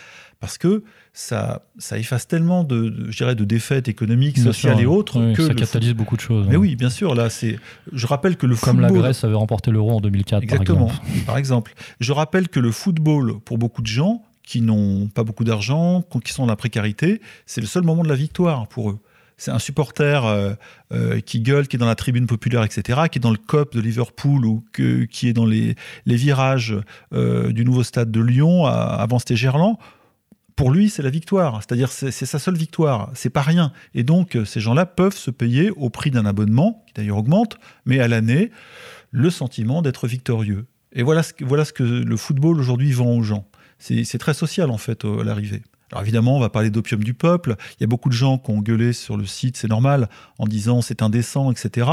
parce 0.40 0.56
que 0.56 0.82
ça, 1.12 1.66
ça 1.78 1.98
efface 1.98 2.26
tellement 2.26 2.64
de, 2.64 2.88
de, 2.88 3.10
je 3.10 3.16
dirais, 3.18 3.34
de 3.34 3.44
défaites 3.44 3.88
économiques, 3.88 4.36
Bien 4.36 4.44
sociales 4.44 4.76
sûr, 4.76 4.82
et 4.82 4.86
autres 4.86 5.20
oui, 5.20 5.34
que 5.34 5.46
ça 5.46 5.54
catalyse 5.54 5.92
beaucoup 5.94 6.16
de 6.16 6.22
choses. 6.22 6.46
Mais 6.48 6.56
oui, 6.56 6.76
bien 6.76 6.90
sûr. 6.90 7.14
Là, 7.14 7.28
c'est. 7.30 7.58
Je 7.92 8.06
rappelle 8.06 8.36
que 8.36 8.46
le 8.46 8.56
Comme 8.56 8.78
football. 8.78 8.96
la 8.96 9.02
Grèce 9.02 9.22
avait 9.24 9.34
remporté 9.34 9.70
l'euro 9.70 9.92
en 9.92 10.00
2004, 10.00 10.42
Exactement. 10.42 10.86
par 10.86 10.96
exemple. 10.96 11.26
Par 11.26 11.36
exemple, 11.38 11.74
je 12.00 12.12
rappelle 12.12 12.48
que 12.48 12.58
le 12.58 12.72
football, 12.72 13.38
pour 13.44 13.58
beaucoup 13.58 13.82
de 13.82 13.86
gens 13.86 14.22
qui 14.42 14.62
n'ont 14.62 15.08
pas 15.08 15.22
beaucoup 15.22 15.44
d'argent, 15.44 16.04
qui 16.24 16.32
sont 16.32 16.42
dans 16.42 16.52
la 16.52 16.56
précarité, 16.56 17.20
c'est 17.46 17.60
le 17.60 17.66
seul 17.66 17.84
moment 17.84 18.02
de 18.02 18.08
la 18.08 18.16
victoire 18.16 18.66
pour 18.66 18.90
eux. 18.90 18.98
C'est 19.36 19.50
un 19.50 19.58
supporter 19.58 20.26
euh, 20.26 20.52
euh, 20.92 21.20
qui 21.20 21.40
gueule, 21.40 21.66
qui 21.68 21.76
est 21.76 21.78
dans 21.78 21.86
la 21.86 21.94
tribune 21.94 22.26
populaire, 22.26 22.62
etc., 22.64 23.02
qui 23.10 23.18
est 23.18 23.22
dans 23.22 23.30
le 23.30 23.38
COP 23.38 23.74
de 23.74 23.80
Liverpool 23.80 24.44
ou 24.44 24.64
que, 24.72 25.04
qui 25.04 25.28
est 25.28 25.32
dans 25.32 25.46
les, 25.46 25.76
les 26.04 26.16
virages 26.16 26.76
euh, 27.14 27.52
du 27.52 27.64
nouveau 27.64 27.82
stade 27.82 28.10
de 28.10 28.20
Lyon, 28.20 28.66
à, 28.66 28.72
avant 28.72 29.18
c'était 29.18 29.36
Gerland. 29.36 29.78
Pour 30.56 30.70
lui, 30.70 30.90
c'est 30.90 31.02
la 31.02 31.10
victoire. 31.10 31.62
C'est-à-dire, 31.62 31.90
c'est 31.90 32.10
sa 32.10 32.38
seule 32.38 32.56
victoire. 32.56 33.10
C'est 33.14 33.30
pas 33.30 33.42
rien. 33.42 33.72
Et 33.94 34.02
donc, 34.02 34.36
ces 34.44 34.60
gens-là 34.60 34.86
peuvent 34.86 35.16
se 35.16 35.30
payer 35.30 35.70
au 35.70 35.90
prix 35.90 36.10
d'un 36.10 36.26
abonnement, 36.26 36.84
qui 36.86 36.94
d'ailleurs 36.94 37.18
augmente, 37.18 37.58
mais 37.84 38.00
à 38.00 38.08
l'année, 38.08 38.50
le 39.10 39.30
sentiment 39.30 39.82
d'être 39.82 40.06
victorieux. 40.06 40.66
Et 40.92 41.02
voilà 41.02 41.22
ce, 41.22 41.32
que, 41.32 41.44
voilà 41.44 41.64
ce 41.64 41.72
que 41.72 41.82
le 41.82 42.16
football 42.16 42.58
aujourd'hui 42.58 42.92
vend 42.92 43.16
aux 43.16 43.22
gens. 43.22 43.46
C'est 43.78 44.18
très 44.18 44.34
social, 44.34 44.70
en 44.70 44.78
fait, 44.78 45.04
à 45.04 45.24
l'arrivée. 45.24 45.62
Alors 45.92 46.02
évidemment, 46.02 46.36
on 46.36 46.40
va 46.40 46.50
parler 46.50 46.70
d'opium 46.70 47.02
du 47.02 47.14
peuple. 47.14 47.56
Il 47.72 47.80
y 47.80 47.84
a 47.84 47.86
beaucoup 47.86 48.08
de 48.08 48.14
gens 48.14 48.38
qui 48.38 48.50
ont 48.50 48.60
gueulé 48.60 48.92
sur 48.92 49.16
le 49.16 49.26
site, 49.26 49.56
c'est 49.56 49.68
normal, 49.68 50.08
en 50.38 50.46
disant 50.46 50.82
c'est 50.82 51.02
indécent, 51.02 51.50
etc. 51.50 51.88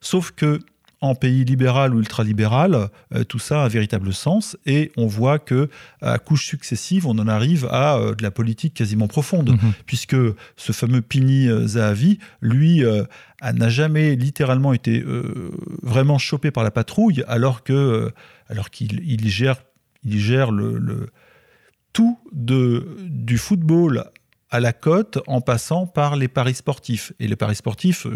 Sauf 0.00 0.32
que 0.32 0.58
en 1.06 1.14
pays 1.14 1.44
libéral 1.44 1.94
ou 1.94 1.98
ultralibéral, 1.98 2.88
euh, 3.14 3.24
tout 3.24 3.38
ça 3.38 3.62
a 3.62 3.64
un 3.64 3.68
véritable 3.68 4.12
sens 4.12 4.56
et 4.66 4.92
on 4.96 5.06
voit 5.06 5.38
que 5.38 5.68
à 6.02 6.18
couches 6.18 6.46
successives, 6.46 7.06
on 7.06 7.18
en 7.18 7.28
arrive 7.28 7.66
à 7.70 7.96
euh, 7.96 8.14
de 8.14 8.22
la 8.22 8.30
politique 8.30 8.74
quasiment 8.74 9.08
profonde, 9.08 9.50
Mhm. 9.50 9.72
puisque 9.86 10.16
ce 10.56 10.72
fameux 10.72 11.02
Pini 11.02 11.48
euh, 11.48 11.66
Zahavi, 11.66 12.18
lui, 12.40 12.82
n'a 13.42 13.68
jamais 13.68 14.16
littéralement 14.16 14.72
été 14.72 15.04
vraiment 15.82 16.18
chopé 16.18 16.50
par 16.50 16.64
la 16.64 16.70
patrouille, 16.70 17.22
alors 17.28 17.62
que 17.62 18.10
alors 18.48 18.70
qu'il 18.70 19.00
il 19.04 19.28
gère, 19.28 19.56
il 20.04 20.18
gère 20.18 20.50
le, 20.50 20.78
le 20.78 21.08
tout 21.92 22.18
de, 22.32 22.86
du 23.00 23.38
football 23.38 24.04
à 24.50 24.60
la 24.60 24.72
cote 24.72 25.18
en 25.26 25.40
passant 25.40 25.86
par 25.86 26.16
les 26.16 26.28
paris 26.28 26.54
sportifs. 26.54 27.12
Et 27.18 27.28
les 27.28 27.36
paris 27.36 27.56
sportifs, 27.56 28.06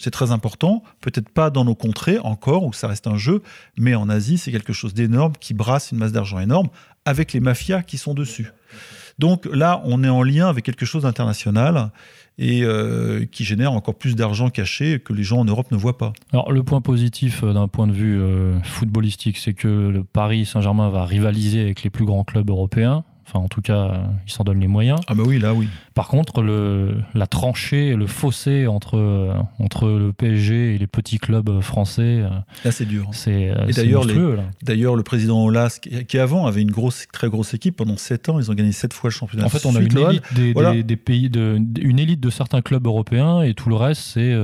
c'est 0.00 0.10
très 0.10 0.30
important, 0.32 0.82
peut-être 1.00 1.28
pas 1.28 1.50
dans 1.50 1.64
nos 1.64 1.74
contrées 1.74 2.18
encore, 2.18 2.64
où 2.64 2.72
ça 2.72 2.88
reste 2.88 3.06
un 3.06 3.16
jeu, 3.16 3.42
mais 3.76 3.94
en 3.94 4.08
Asie, 4.08 4.38
c'est 4.38 4.52
quelque 4.52 4.72
chose 4.72 4.94
d'énorme 4.94 5.32
qui 5.38 5.54
brasse 5.54 5.92
une 5.92 5.98
masse 5.98 6.12
d'argent 6.12 6.40
énorme 6.40 6.68
avec 7.04 7.32
les 7.32 7.40
mafias 7.40 7.82
qui 7.82 7.98
sont 7.98 8.14
dessus. 8.14 8.52
Donc 9.18 9.46
là, 9.46 9.82
on 9.84 10.04
est 10.04 10.08
en 10.08 10.22
lien 10.22 10.48
avec 10.48 10.64
quelque 10.64 10.86
chose 10.86 11.02
d'international 11.02 11.90
et 12.38 12.62
euh, 12.62 13.24
qui 13.26 13.44
génère 13.44 13.72
encore 13.72 13.96
plus 13.96 14.14
d'argent 14.14 14.48
caché 14.48 15.00
que 15.00 15.12
les 15.12 15.24
gens 15.24 15.38
en 15.38 15.44
Europe 15.44 15.72
ne 15.72 15.76
voient 15.76 15.98
pas. 15.98 16.12
Alors, 16.32 16.52
le 16.52 16.62
point 16.62 16.80
positif 16.80 17.42
euh, 17.42 17.52
d'un 17.52 17.66
point 17.66 17.88
de 17.88 17.92
vue 17.92 18.20
euh, 18.20 18.60
footballistique, 18.62 19.38
c'est 19.38 19.54
que 19.54 19.66
le 19.68 20.04
Paris 20.04 20.46
Saint-Germain 20.46 20.88
va 20.88 21.04
rivaliser 21.04 21.60
avec 21.60 21.82
les 21.82 21.90
plus 21.90 22.04
grands 22.04 22.22
clubs 22.22 22.48
européens. 22.48 23.04
Enfin, 23.28 23.40
en 23.40 23.48
tout 23.48 23.60
cas, 23.60 23.76
euh, 23.90 23.98
il 24.26 24.32
s'en 24.32 24.42
donne 24.42 24.58
les 24.58 24.66
moyens. 24.68 25.00
Ah 25.06 25.14
bah 25.14 25.22
oui, 25.26 25.38
là 25.38 25.52
oui. 25.52 25.68
Par 25.92 26.08
contre, 26.08 26.40
le, 26.40 26.96
la 27.14 27.26
tranchée, 27.26 27.94
le 27.94 28.06
fossé 28.06 28.66
entre, 28.66 28.96
euh, 28.96 29.34
entre 29.58 29.86
le 29.86 30.12
PSG 30.14 30.74
et 30.74 30.78
les 30.78 30.86
petits 30.86 31.18
clubs 31.18 31.60
français, 31.60 32.22
euh, 32.22 32.28
Là, 32.64 32.72
c'est 32.72 32.86
dur. 32.86 33.08
c'est 33.12 33.50
euh, 33.50 33.66
c'est 33.70 33.82
d'ailleurs, 33.82 34.04
les- 34.04 34.14
monstrueux, 34.14 34.36
là. 34.36 34.44
D'ailleurs, 34.62 34.96
le 34.96 35.02
président 35.02 35.44
Olas, 35.44 35.78
qui 35.80 36.18
avant 36.18 36.46
avait 36.46 36.62
une 36.62 36.70
grosse, 36.70 37.06
très 37.12 37.28
grosse 37.28 37.52
équipe 37.52 37.76
pendant 37.76 37.98
7 37.98 38.30
ans, 38.30 38.38
ils 38.40 38.50
ont 38.50 38.54
gagné 38.54 38.72
7 38.72 38.94
fois 38.94 39.08
le 39.10 39.12
championnat. 39.14 39.44
En 39.44 39.48
fait, 39.50 39.66
on 39.66 39.76
a 39.76 39.80
une 39.80 39.98
élite 39.98 40.22
des, 40.34 40.52
Voilà. 40.54 40.72
des- 40.72 40.82
des 40.82 40.96
pays, 40.96 41.28
de, 41.28 41.60
une 41.82 41.98
élite 41.98 42.20
de 42.20 42.30
certains 42.30 42.62
clubs 42.62 42.86
européens 42.86 43.42
et 43.42 43.52
tout 43.52 43.68
le 43.68 43.74
reste, 43.76 44.00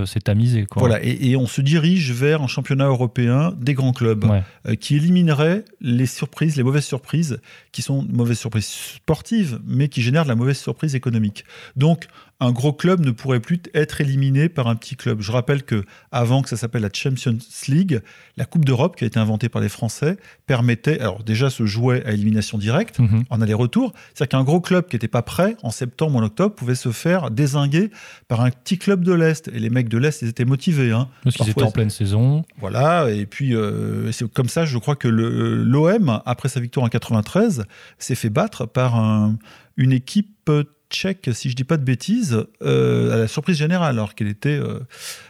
c'est 0.07 0.23
tamisé. 0.25 0.67
Quoi. 0.67 0.81
Voilà, 0.81 1.03
et, 1.03 1.31
et 1.31 1.37
on 1.37 1.47
se 1.47 1.63
dirige 1.63 2.13
vers 2.13 2.43
un 2.43 2.49
championnat 2.49 2.87
européen 2.87 3.55
des 3.59 3.73
grands 3.75 3.93
clubs 3.93 4.25
Ouais. 4.25 4.43
euh, 4.69 4.75
qui 4.75 4.97
éliminerait 4.97 5.65
les 5.81 6.07
surprises, 6.07 6.57
les 6.57 6.63
mauvaises 6.63 6.85
surprises, 6.85 7.41
qui 7.73 7.81
sont 7.83 8.07
mauvaises 8.13 8.39
surprises 8.39 8.67
sportives, 8.75 9.61
mais 9.65 9.89
qui 9.89 10.03
génèrent 10.03 10.25
de 10.25 10.29
la 10.29 10.35
mauvaise 10.35 10.59
surprise 10.59 10.95
économique. 10.95 11.45
Donc, 11.77 12.07
un 12.41 12.51
gros 12.53 12.73
club 12.73 13.01
ne 13.05 13.11
pourrait 13.13 13.41
plus 13.41 13.61
être 13.75 14.01
éliminé 14.01 14.49
par 14.49 14.67
un 14.67 14.75
petit 14.75 14.97
club. 14.97 15.21
Je 15.21 15.31
rappelle 15.31 15.63
que 15.63 15.85
avant 16.11 16.43
que 16.43 16.49
ça 16.49 16.57
s'appelle 16.57 16.83
la 16.83 16.91
Champions 16.93 17.39
League, 17.69 18.01
la 18.37 18.45
Coupe 18.45 18.65
d'Europe 18.65 18.97
qui 18.97 19.05
a 19.05 19.07
été 19.07 19.19
inventée 19.21 19.49
par 19.49 19.63
les 19.63 19.69
Français 19.69 20.17
permettait, 20.47 20.99
alors 21.01 21.23
déjà 21.23 21.49
se 21.49 21.65
jouait 21.65 22.05
à 22.05 22.13
élimination 22.13 22.59
directe 22.59 22.99
Mhm. 22.99 23.25
en 23.31 23.41
aller-retour, 23.41 23.93
c'est-à-dire 24.15 24.39
qu'un 24.39 24.45
gros 24.45 24.61
club 24.61 24.87
qui 24.89 24.97
n'était 24.97 25.09
pas 25.09 25.23
prêt 25.23 25.57
en 25.63 25.71
septembre 25.71 26.17
ou 26.17 26.19
en 26.19 26.25
octobre 26.25 26.55
pouvait 26.55 26.75
se 26.75 26.91
faire 26.91 27.31
désinguer 27.31 27.91
par 28.29 28.41
un 28.41 28.51
petit 28.51 28.79
club 28.79 29.05
de 29.05 29.13
l'Est. 29.13 29.49
Et 29.49 29.59
les 29.61 29.71
mecs 29.71 29.89
de 29.89 29.97
l'Est, 29.99 30.21
ils 30.23 30.29
étaient 30.29 30.45
motivés. 30.45 30.91
Hein. 30.93 31.09
Parce 31.23 31.37
qu'ils 31.37 31.49
étaient 31.51 31.63
en 31.63 31.71
pleine 31.71 31.91
saison. 31.91 32.45
voilà, 32.59 33.11
et 33.11 33.27
puis 33.27 33.55
euh, 33.55 34.11
c'est 34.13 34.31
comme 34.33 34.49
ça, 34.49 34.65
je 34.65 34.77
crois 34.79 34.97
que 34.97 35.09
l'OM, 35.09 36.21
après 36.27 36.49
sa 36.49 36.61
victoire 36.61 36.85
en 36.85 36.89
93, 36.89 37.65
s'est 37.99 38.15
fait 38.15 38.31
battre 38.31 38.67
par 38.67 38.97
un- 38.97 39.37
une 39.77 39.93
équipe 39.93 40.51
tchèque, 40.95 41.29
si 41.33 41.51
je 41.51 41.57
dis 41.57 41.65
pas 41.65 41.77
de 41.77 41.85
bêtises, 41.85 42.45
euh, 42.63 43.13
à 43.13 43.17
la 43.19 43.29
surprise 43.29 43.57
générale, 43.57 43.97
alors 43.99 44.15
qu'elle 44.15 44.29
était 44.29 44.59
euh, 44.59 44.79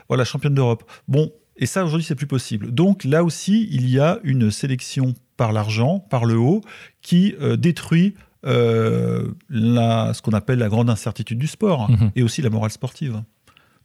voilà, 0.09 0.25
championne 0.25 0.55
d'Europe. 0.55 0.85
Bon, 1.09 1.33
et 1.57 1.67
ça 1.67 1.85
aujourd'hui 1.85 2.05
c'est 2.05 2.15
plus 2.15 2.27
possible. 2.27 2.73
Donc 2.73 3.05
là 3.05 3.25
aussi, 3.25 3.69
il 3.71 3.89
y 3.89 3.99
a 3.99 4.19
une 4.25 4.51
sélection 4.51 5.15
par 5.37 5.53
l'argent, 5.53 5.99
par 5.99 6.25
le 6.27 6.37
haut, 6.37 6.61
qui 7.03 7.35
euh, 7.41 7.57
détruit 7.57 8.15
la, 8.45 10.13
ce 10.15 10.21
qu'on 10.23 10.33
appelle 10.33 10.59
la 10.59 10.69
grande 10.69 10.91
incertitude 10.91 11.39
du 11.39 11.47
sport 11.47 11.91
Mhm. 11.91 12.11
et 12.15 12.23
aussi 12.23 12.43
la 12.43 12.51
morale 12.51 12.71
sportive. 12.71 13.23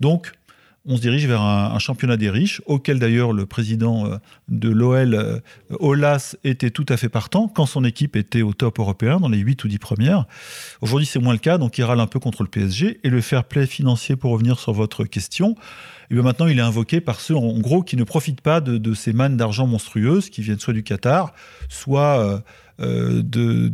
Donc, 0.01 0.33
on 0.89 0.97
se 0.97 1.01
dirige 1.01 1.27
vers 1.27 1.41
un, 1.41 1.77
championnat 1.77 2.17
des 2.17 2.31
riches, 2.31 2.61
auquel 2.65 2.97
d'ailleurs 2.97 3.31
le 3.31 3.45
président 3.45 4.07
euh, 4.07 4.17
de 4.47 4.69
l'OL, 4.69 5.13
euh, 5.13 5.39
Olas, 5.79 6.35
était 6.43 6.71
tout 6.71 6.85
à 6.89 6.97
fait 6.97 7.09
partant 7.09 7.47
quand 7.47 7.67
son 7.67 7.85
équipe 7.85 8.15
était 8.15 8.41
au 8.41 8.53
top 8.53 8.79
européen, 8.79 9.19
dans 9.19 9.29
les 9.29 9.37
8 9.37 9.63
ou 9.63 9.67
10 9.67 9.77
premières. 9.77 10.25
Aujourd'hui, 10.81 11.05
c'est 11.05 11.19
moins 11.19 11.33
le 11.33 11.39
cas, 11.39 11.59
donc 11.59 11.77
il 11.77 11.83
râle 11.83 11.99
un 11.99 12.07
peu 12.07 12.19
contre 12.19 12.41
le 12.41 12.49
PSG. 12.49 12.99
Et 13.03 13.09
le 13.09 13.21
fair 13.21 13.43
play 13.43 13.67
financier, 13.67 14.15
pour 14.15 14.31
revenir 14.31 14.59
sur 14.59 14.73
votre 14.73 15.05
question, 15.05 15.55
et 16.09 16.15
bien 16.15 16.23
maintenant 16.23 16.47
il 16.47 16.57
est 16.57 16.63
invoqué 16.63 17.01
par 17.01 17.19
ceux 17.19 17.35
en 17.35 17.59
gros 17.59 17.83
qui 17.83 17.95
ne 17.95 18.03
profitent 18.03 18.41
pas 18.41 18.61
de, 18.61 18.93
ces 18.93 19.13
mannes 19.13 19.37
d'argent 19.37 19.67
monstrueuses 19.67 20.29
qui 20.29 20.41
viennent 20.41 20.59
soit 20.59 20.73
du 20.73 20.83
Qatar, 20.83 21.33
soit 21.69 22.19
euh, 22.19 22.39
euh, 22.81 23.21
de, 23.23 23.69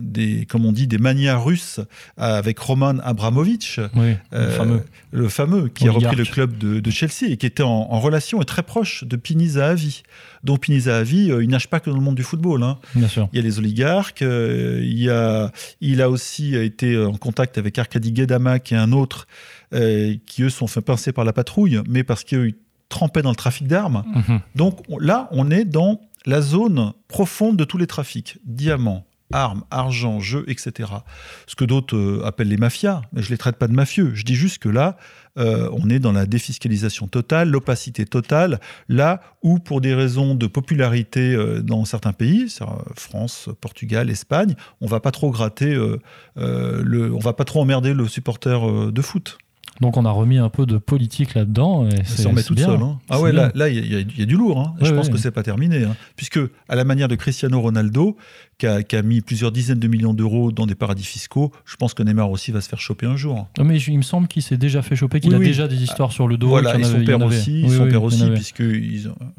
des, 0.00 0.46
comme 0.46 0.64
on 0.66 0.72
dit, 0.72 0.86
des 0.86 0.98
manias 0.98 1.38
russes 1.38 1.80
avec 2.16 2.58
Roman 2.58 2.98
Abramovich, 3.02 3.78
le, 3.78 4.14
euh, 4.32 4.50
fameux. 4.50 4.82
le 5.10 5.28
fameux, 5.28 5.68
qui 5.68 5.88
a 5.88 5.92
repris 5.92 6.16
le 6.16 6.24
club 6.24 6.56
de, 6.58 6.90
Chelsea 6.90 7.30
et 7.30 7.36
qui 7.36 7.46
était 7.46 7.62
en, 7.62 7.98
relation 7.98 8.42
et 8.42 8.44
très 8.44 8.62
proche 8.62 9.04
de 9.04 9.16
Pini 9.16 9.48
Zahavi. 9.48 10.02
Donc 10.44 10.60
Pini 10.60 10.80
Zahavi, 10.80 11.28
il 11.28 11.48
nage 11.48 11.68
pas 11.68 11.80
que 11.80 11.88
dans 11.90 11.96
le 11.96 12.02
monde 12.02 12.14
du 12.14 12.22
football. 12.22 12.62
Hein. 12.62 12.78
Bien 12.94 13.08
sûr. 13.08 13.28
Il 13.32 13.36
y 13.36 13.38
a 13.40 13.42
les 13.42 13.58
oligarques, 13.58 14.20
il, 14.20 15.02
y 15.02 15.08
a, 15.08 15.50
il 15.80 16.02
a 16.02 16.10
aussi 16.10 16.54
été 16.54 16.96
en 16.98 17.16
contact 17.16 17.58
avec 17.58 17.78
Arkady 17.78 18.14
Gedama, 18.14 18.58
qui 18.58 18.74
est 18.74 18.78
un 18.78 18.92
autre 18.92 19.26
euh, 19.74 20.16
qui 20.26 20.42
eux 20.42 20.50
sont 20.50 20.66
fait 20.66 20.80
pincer 20.82 21.12
par 21.12 21.24
la 21.24 21.32
patrouille, 21.32 21.80
mais 21.88 22.04
parce 22.04 22.24
qu'ils 22.24 22.54
trempaient 22.88 23.22
dans 23.22 23.30
le 23.30 23.36
trafic 23.36 23.66
d'armes. 23.66 24.04
Mhm. 24.14 24.40
Donc 24.54 24.82
là, 25.00 25.28
on 25.30 25.50
est 25.50 25.64
dans 25.64 26.00
la 26.26 26.42
zone 26.42 26.92
profonde 27.08 27.56
de 27.56 27.64
tous 27.64 27.78
les 27.78 27.86
trafics. 27.86 28.38
Diamants, 28.44 29.06
armes, 29.32 29.64
argent, 29.70 30.20
jeux, 30.20 30.44
etc. 30.48 30.90
Ce 31.46 31.56
que 31.56 31.64
d'autres 31.64 31.96
euh, 31.96 32.22
appellent 32.26 32.48
les 32.48 32.58
mafias, 32.58 33.00
mais 33.12 33.22
je 33.22 33.28
ne 33.28 33.30
les 33.30 33.38
traite 33.38 33.56
pas 33.56 33.66
de 33.66 33.72
mafieux. 33.72 34.12
Je 34.14 34.24
dis 34.24 34.34
juste 34.34 34.58
que 34.58 34.68
là, 34.68 34.98
euh, 35.38 35.70
on 35.72 35.88
est 35.88 35.98
dans 35.98 36.12
la 36.12 36.26
défiscalisation 36.26 37.08
totale, 37.08 37.48
l'opacité 37.48 38.04
totale, 38.04 38.60
là 38.90 39.22
où 39.42 39.58
pour 39.58 39.80
des 39.80 39.94
raisons 39.94 40.34
de 40.34 40.46
popularité 40.46 41.34
dans 41.62 41.86
certains 41.86 42.12
pays, 42.12 42.54
France, 42.94 43.48
Portugal, 43.62 44.10
Espagne, 44.10 44.54
on 44.82 44.86
va 44.86 45.00
pas 45.00 45.12
trop 45.12 45.30
gratter, 45.30 45.74
le, 46.36 47.14
on 47.14 47.18
va 47.18 47.32
pas 47.32 47.44
trop 47.44 47.62
emmerder 47.62 47.94
le 47.94 48.06
supporter 48.06 48.92
de 48.92 49.02
foot. 49.02 49.38
Donc 49.80 49.96
on 49.96 50.04
a 50.04 50.10
remis 50.10 50.38
un 50.38 50.48
peu 50.48 50.66
de 50.66 50.78
politique 50.78 51.34
là-dedans. 51.34 51.88
Et 51.88 52.04
ça 52.04 52.28
remet 52.28 52.42
tout 52.42 52.56
seul. 52.56 52.80
Hein. 52.80 52.98
Ah 53.08 53.20
ouais, 53.20 53.32
là, 53.32 53.68
il 53.68 53.92
y, 53.92 54.22
a 54.22 54.26
du 54.26 54.36
lourd. 54.36 54.60
Hein. 54.60 54.74
je 54.80 54.92
pense 54.92 55.08
que 55.08 55.16
c'est 55.16 55.30
pas 55.30 55.42
terminé. 55.42 55.84
Hein. 55.84 55.96
Puisque, 56.16 56.40
à 56.68 56.76
la 56.76 56.84
manière 56.84 57.08
de 57.08 57.16
Cristiano 57.16 57.60
Ronaldo, 57.60 58.16
qui 58.58 58.66
a, 58.66 59.02
mis 59.02 59.20
plusieurs 59.22 59.50
dizaines 59.50 59.80
de 59.80 59.88
millions 59.88 60.14
d'euros 60.14 60.52
dans 60.52 60.66
des 60.66 60.74
paradis 60.74 61.04
fiscaux, 61.04 61.50
je 61.64 61.76
pense 61.76 61.94
que 61.94 62.02
Neymar 62.02 62.30
aussi 62.30 62.52
va 62.52 62.60
se 62.60 62.68
faire 62.68 62.80
choper 62.80 63.06
un 63.06 63.16
jour. 63.16 63.48
Ah, 63.58 63.64
mais 63.64 63.80
il 63.80 63.96
me 63.96 64.02
semble 64.02 64.28
qu'il 64.28 64.42
s'est 64.42 64.56
déjà 64.56 64.82
fait 64.82 64.94
choper, 64.94 65.20
qu'il 65.20 65.34
a 65.34 65.38
déjà 65.38 65.66
des 65.66 65.82
histoires 65.82 66.12
sur 66.12 66.28
le 66.28 66.36
dos. 66.36 66.48
Voilà, 66.48 66.78
et 66.78 66.84
son 66.84 67.04
père 67.04 67.22
aussi, 67.22 67.68
son 67.68 67.88
père 67.88 68.02
aussi 68.02 68.24
puisque 68.30 68.62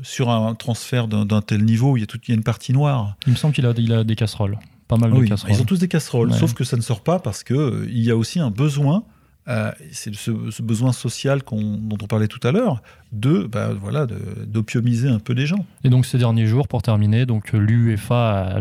sur 0.01 0.29
un 0.29 0.55
transfert 0.55 1.07
d'un 1.07 1.41
tel 1.41 1.63
niveau, 1.63 1.97
il 1.97 2.01
y, 2.01 2.03
a 2.03 2.07
il 2.13 2.29
y 2.29 2.31
a 2.31 2.35
une 2.35 2.43
partie 2.43 2.73
noire. 2.73 3.15
Il 3.27 3.33
me 3.33 3.37
semble 3.37 3.53
qu'il 3.53 3.65
a, 3.65 3.73
il 3.77 3.93
a 3.93 4.03
des 4.03 4.15
casseroles. 4.15 4.57
Pas 4.87 4.97
mal 4.97 5.11
de 5.11 5.25
casseroles. 5.25 5.55
Ils 5.55 5.61
ont 5.61 5.65
tous 5.65 5.79
des 5.79 5.87
casseroles, 5.87 6.33
sauf 6.33 6.53
que 6.53 6.63
ça 6.63 6.75
ne 6.77 6.81
sort 6.81 7.01
pas 7.01 7.19
parce 7.19 7.43
qu'il 7.43 7.55
euh, 7.55 7.87
il 7.89 8.03
y 8.03 8.11
a 8.11 8.17
aussi 8.17 8.39
un 8.39 8.51
besoin 8.51 9.03
euh, 9.49 9.71
c'est 9.91 10.13
ce, 10.15 10.61
besoin 10.61 10.93
social 10.93 11.41
dont 11.51 11.97
on 12.01 12.07
parlait 12.07 12.27
tout 12.27 12.45
à 12.47 12.51
l'heure, 12.51 12.81
de 13.11 13.43
bah, 13.43 13.71
voilà, 13.73 14.07
d'opiomiser 14.45 15.09
un 15.09 15.19
peu 15.19 15.33
les 15.33 15.45
gens. 15.45 15.65
Et 15.83 15.89
donc 15.89 16.05
ces 16.05 16.17
derniers 16.17 16.45
jours, 16.45 16.67
pour 16.67 16.81
terminer, 16.81 17.25
donc 17.25 17.51
l'UEFA 17.51 18.55
a, 18.55 18.59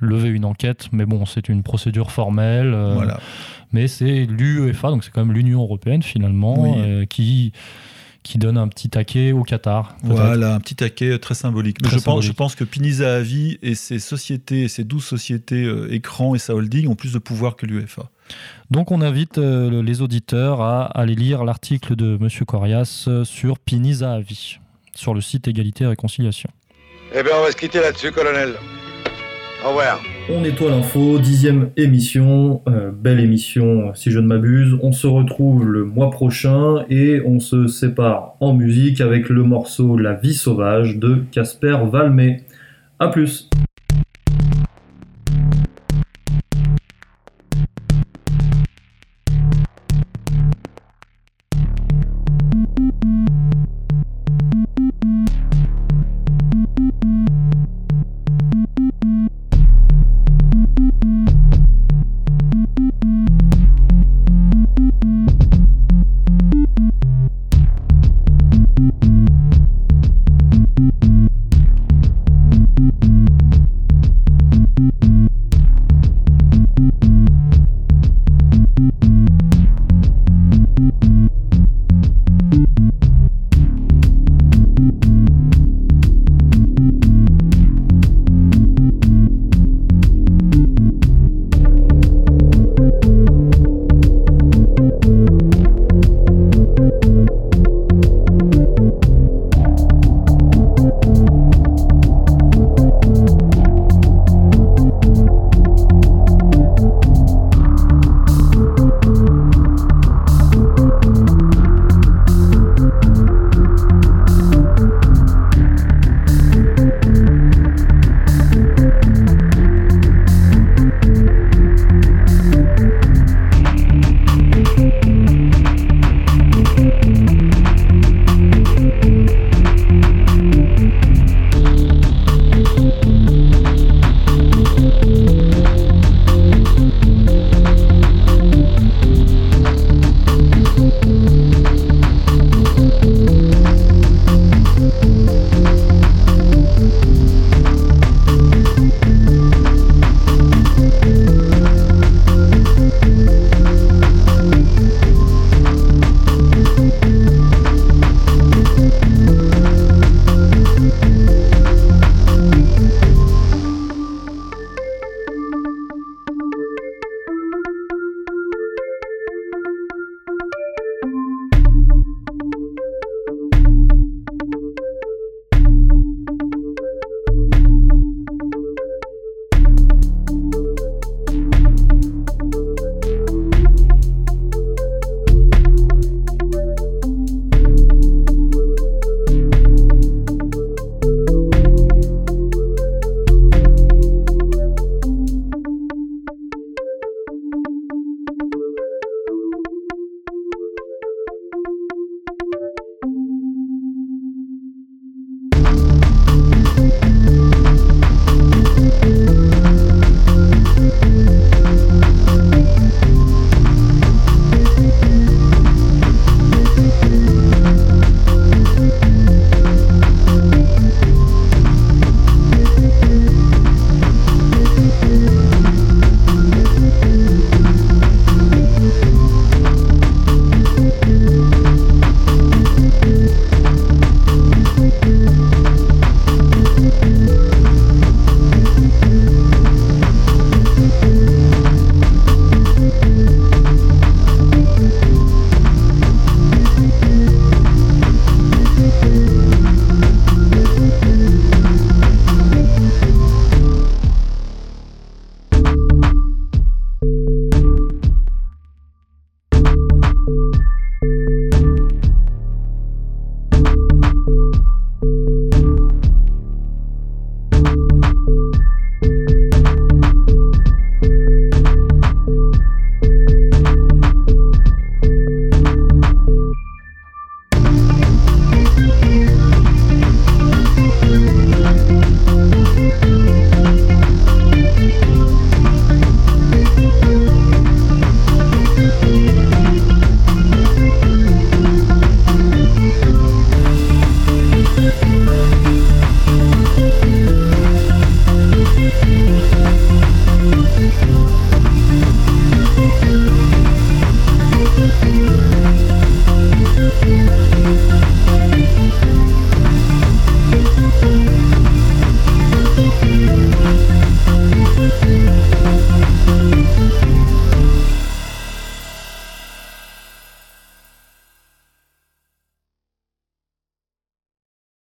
levé 0.00 0.28
une 0.28 0.44
enquête, 0.44 0.88
mais 0.92 1.06
bon, 1.06 1.24
c'est 1.24 1.48
une 1.48 1.62
procédure 1.62 2.10
formelle. 2.10 2.74
Euh, 2.74 2.94
voilà. 2.94 3.20
Mais 3.72 3.88
c'est 3.88 4.26
l'UEFA, 4.26 4.90
donc 4.90 5.04
c'est 5.04 5.10
quand 5.10 5.24
même 5.24 5.34
l'Union 5.34 5.62
européenne 5.62 6.02
finalement, 6.02 6.76
euh, 6.78 7.06
qui 7.06 7.52
qui 8.22 8.38
donne 8.38 8.56
un 8.56 8.68
petit 8.68 8.88
taquet 8.88 9.32
au 9.32 9.42
Qatar. 9.42 9.96
Voilà, 10.02 10.54
un 10.54 10.60
petit 10.60 10.76
taquet 10.76 11.18
très 11.18 11.34
symbolique. 11.34 11.78
je, 11.84 11.98
Pense, 11.98 12.24
je 12.24 12.32
pense 12.32 12.54
que 12.54 12.64
Piniza 12.64 13.16
Avi 13.16 13.58
et 13.62 13.74
ses 13.74 13.98
sociétés, 13.98 14.68
ses 14.68 14.84
douze 14.84 15.04
sociétés 15.04 15.68
écran 15.90 16.34
et 16.34 16.38
sa 16.38 16.54
holding 16.54 16.88
ont 16.88 16.94
plus 16.94 17.12
de 17.12 17.18
pouvoir 17.18 17.56
que 17.56 17.66
l'UEFA. 17.66 18.10
Donc 18.70 18.90
on 18.90 19.02
invite 19.02 19.38
euh, 19.38 19.82
les 19.82 20.00
auditeurs 20.00 20.62
à 20.62 20.84
aller 20.84 21.14
lire 21.14 21.44
l'article 21.44 21.96
de 21.96 22.18
M. 22.20 22.28
Corias 22.46 23.04
euh, 23.08 23.24
sur 23.24 23.58
Piniza 23.58 24.12
Avi, 24.12 24.58
sur 24.94 25.14
le 25.14 25.20
site 25.20 25.48
Égalité 25.48 25.84
et 25.84 25.88
Réconciliation. 25.88 26.50
Eh 27.14 27.22
bien 27.22 27.32
on 27.38 27.42
va 27.42 27.50
se 27.50 27.56
quitter 27.56 27.80
là-dessus, 27.80 28.12
colonel. 28.12 28.54
On 30.28 30.40
nettoie 30.40 30.70
l'info, 30.70 31.18
dixième 31.18 31.70
émission, 31.76 32.62
euh, 32.68 32.90
belle 32.90 33.20
émission 33.20 33.92
si 33.94 34.10
je 34.10 34.18
ne 34.18 34.26
m'abuse. 34.26 34.76
On 34.82 34.90
se 34.90 35.06
retrouve 35.06 35.64
le 35.64 35.84
mois 35.84 36.10
prochain 36.10 36.84
et 36.90 37.20
on 37.24 37.38
se 37.38 37.68
sépare 37.68 38.34
en 38.40 38.54
musique 38.54 39.00
avec 39.00 39.28
le 39.28 39.44
morceau 39.44 39.96
La 39.96 40.14
vie 40.14 40.34
sauvage 40.34 40.96
de 40.96 41.22
Casper 41.30 41.78
Valmé. 41.90 42.42
A 42.98 43.08
plus 43.08 43.48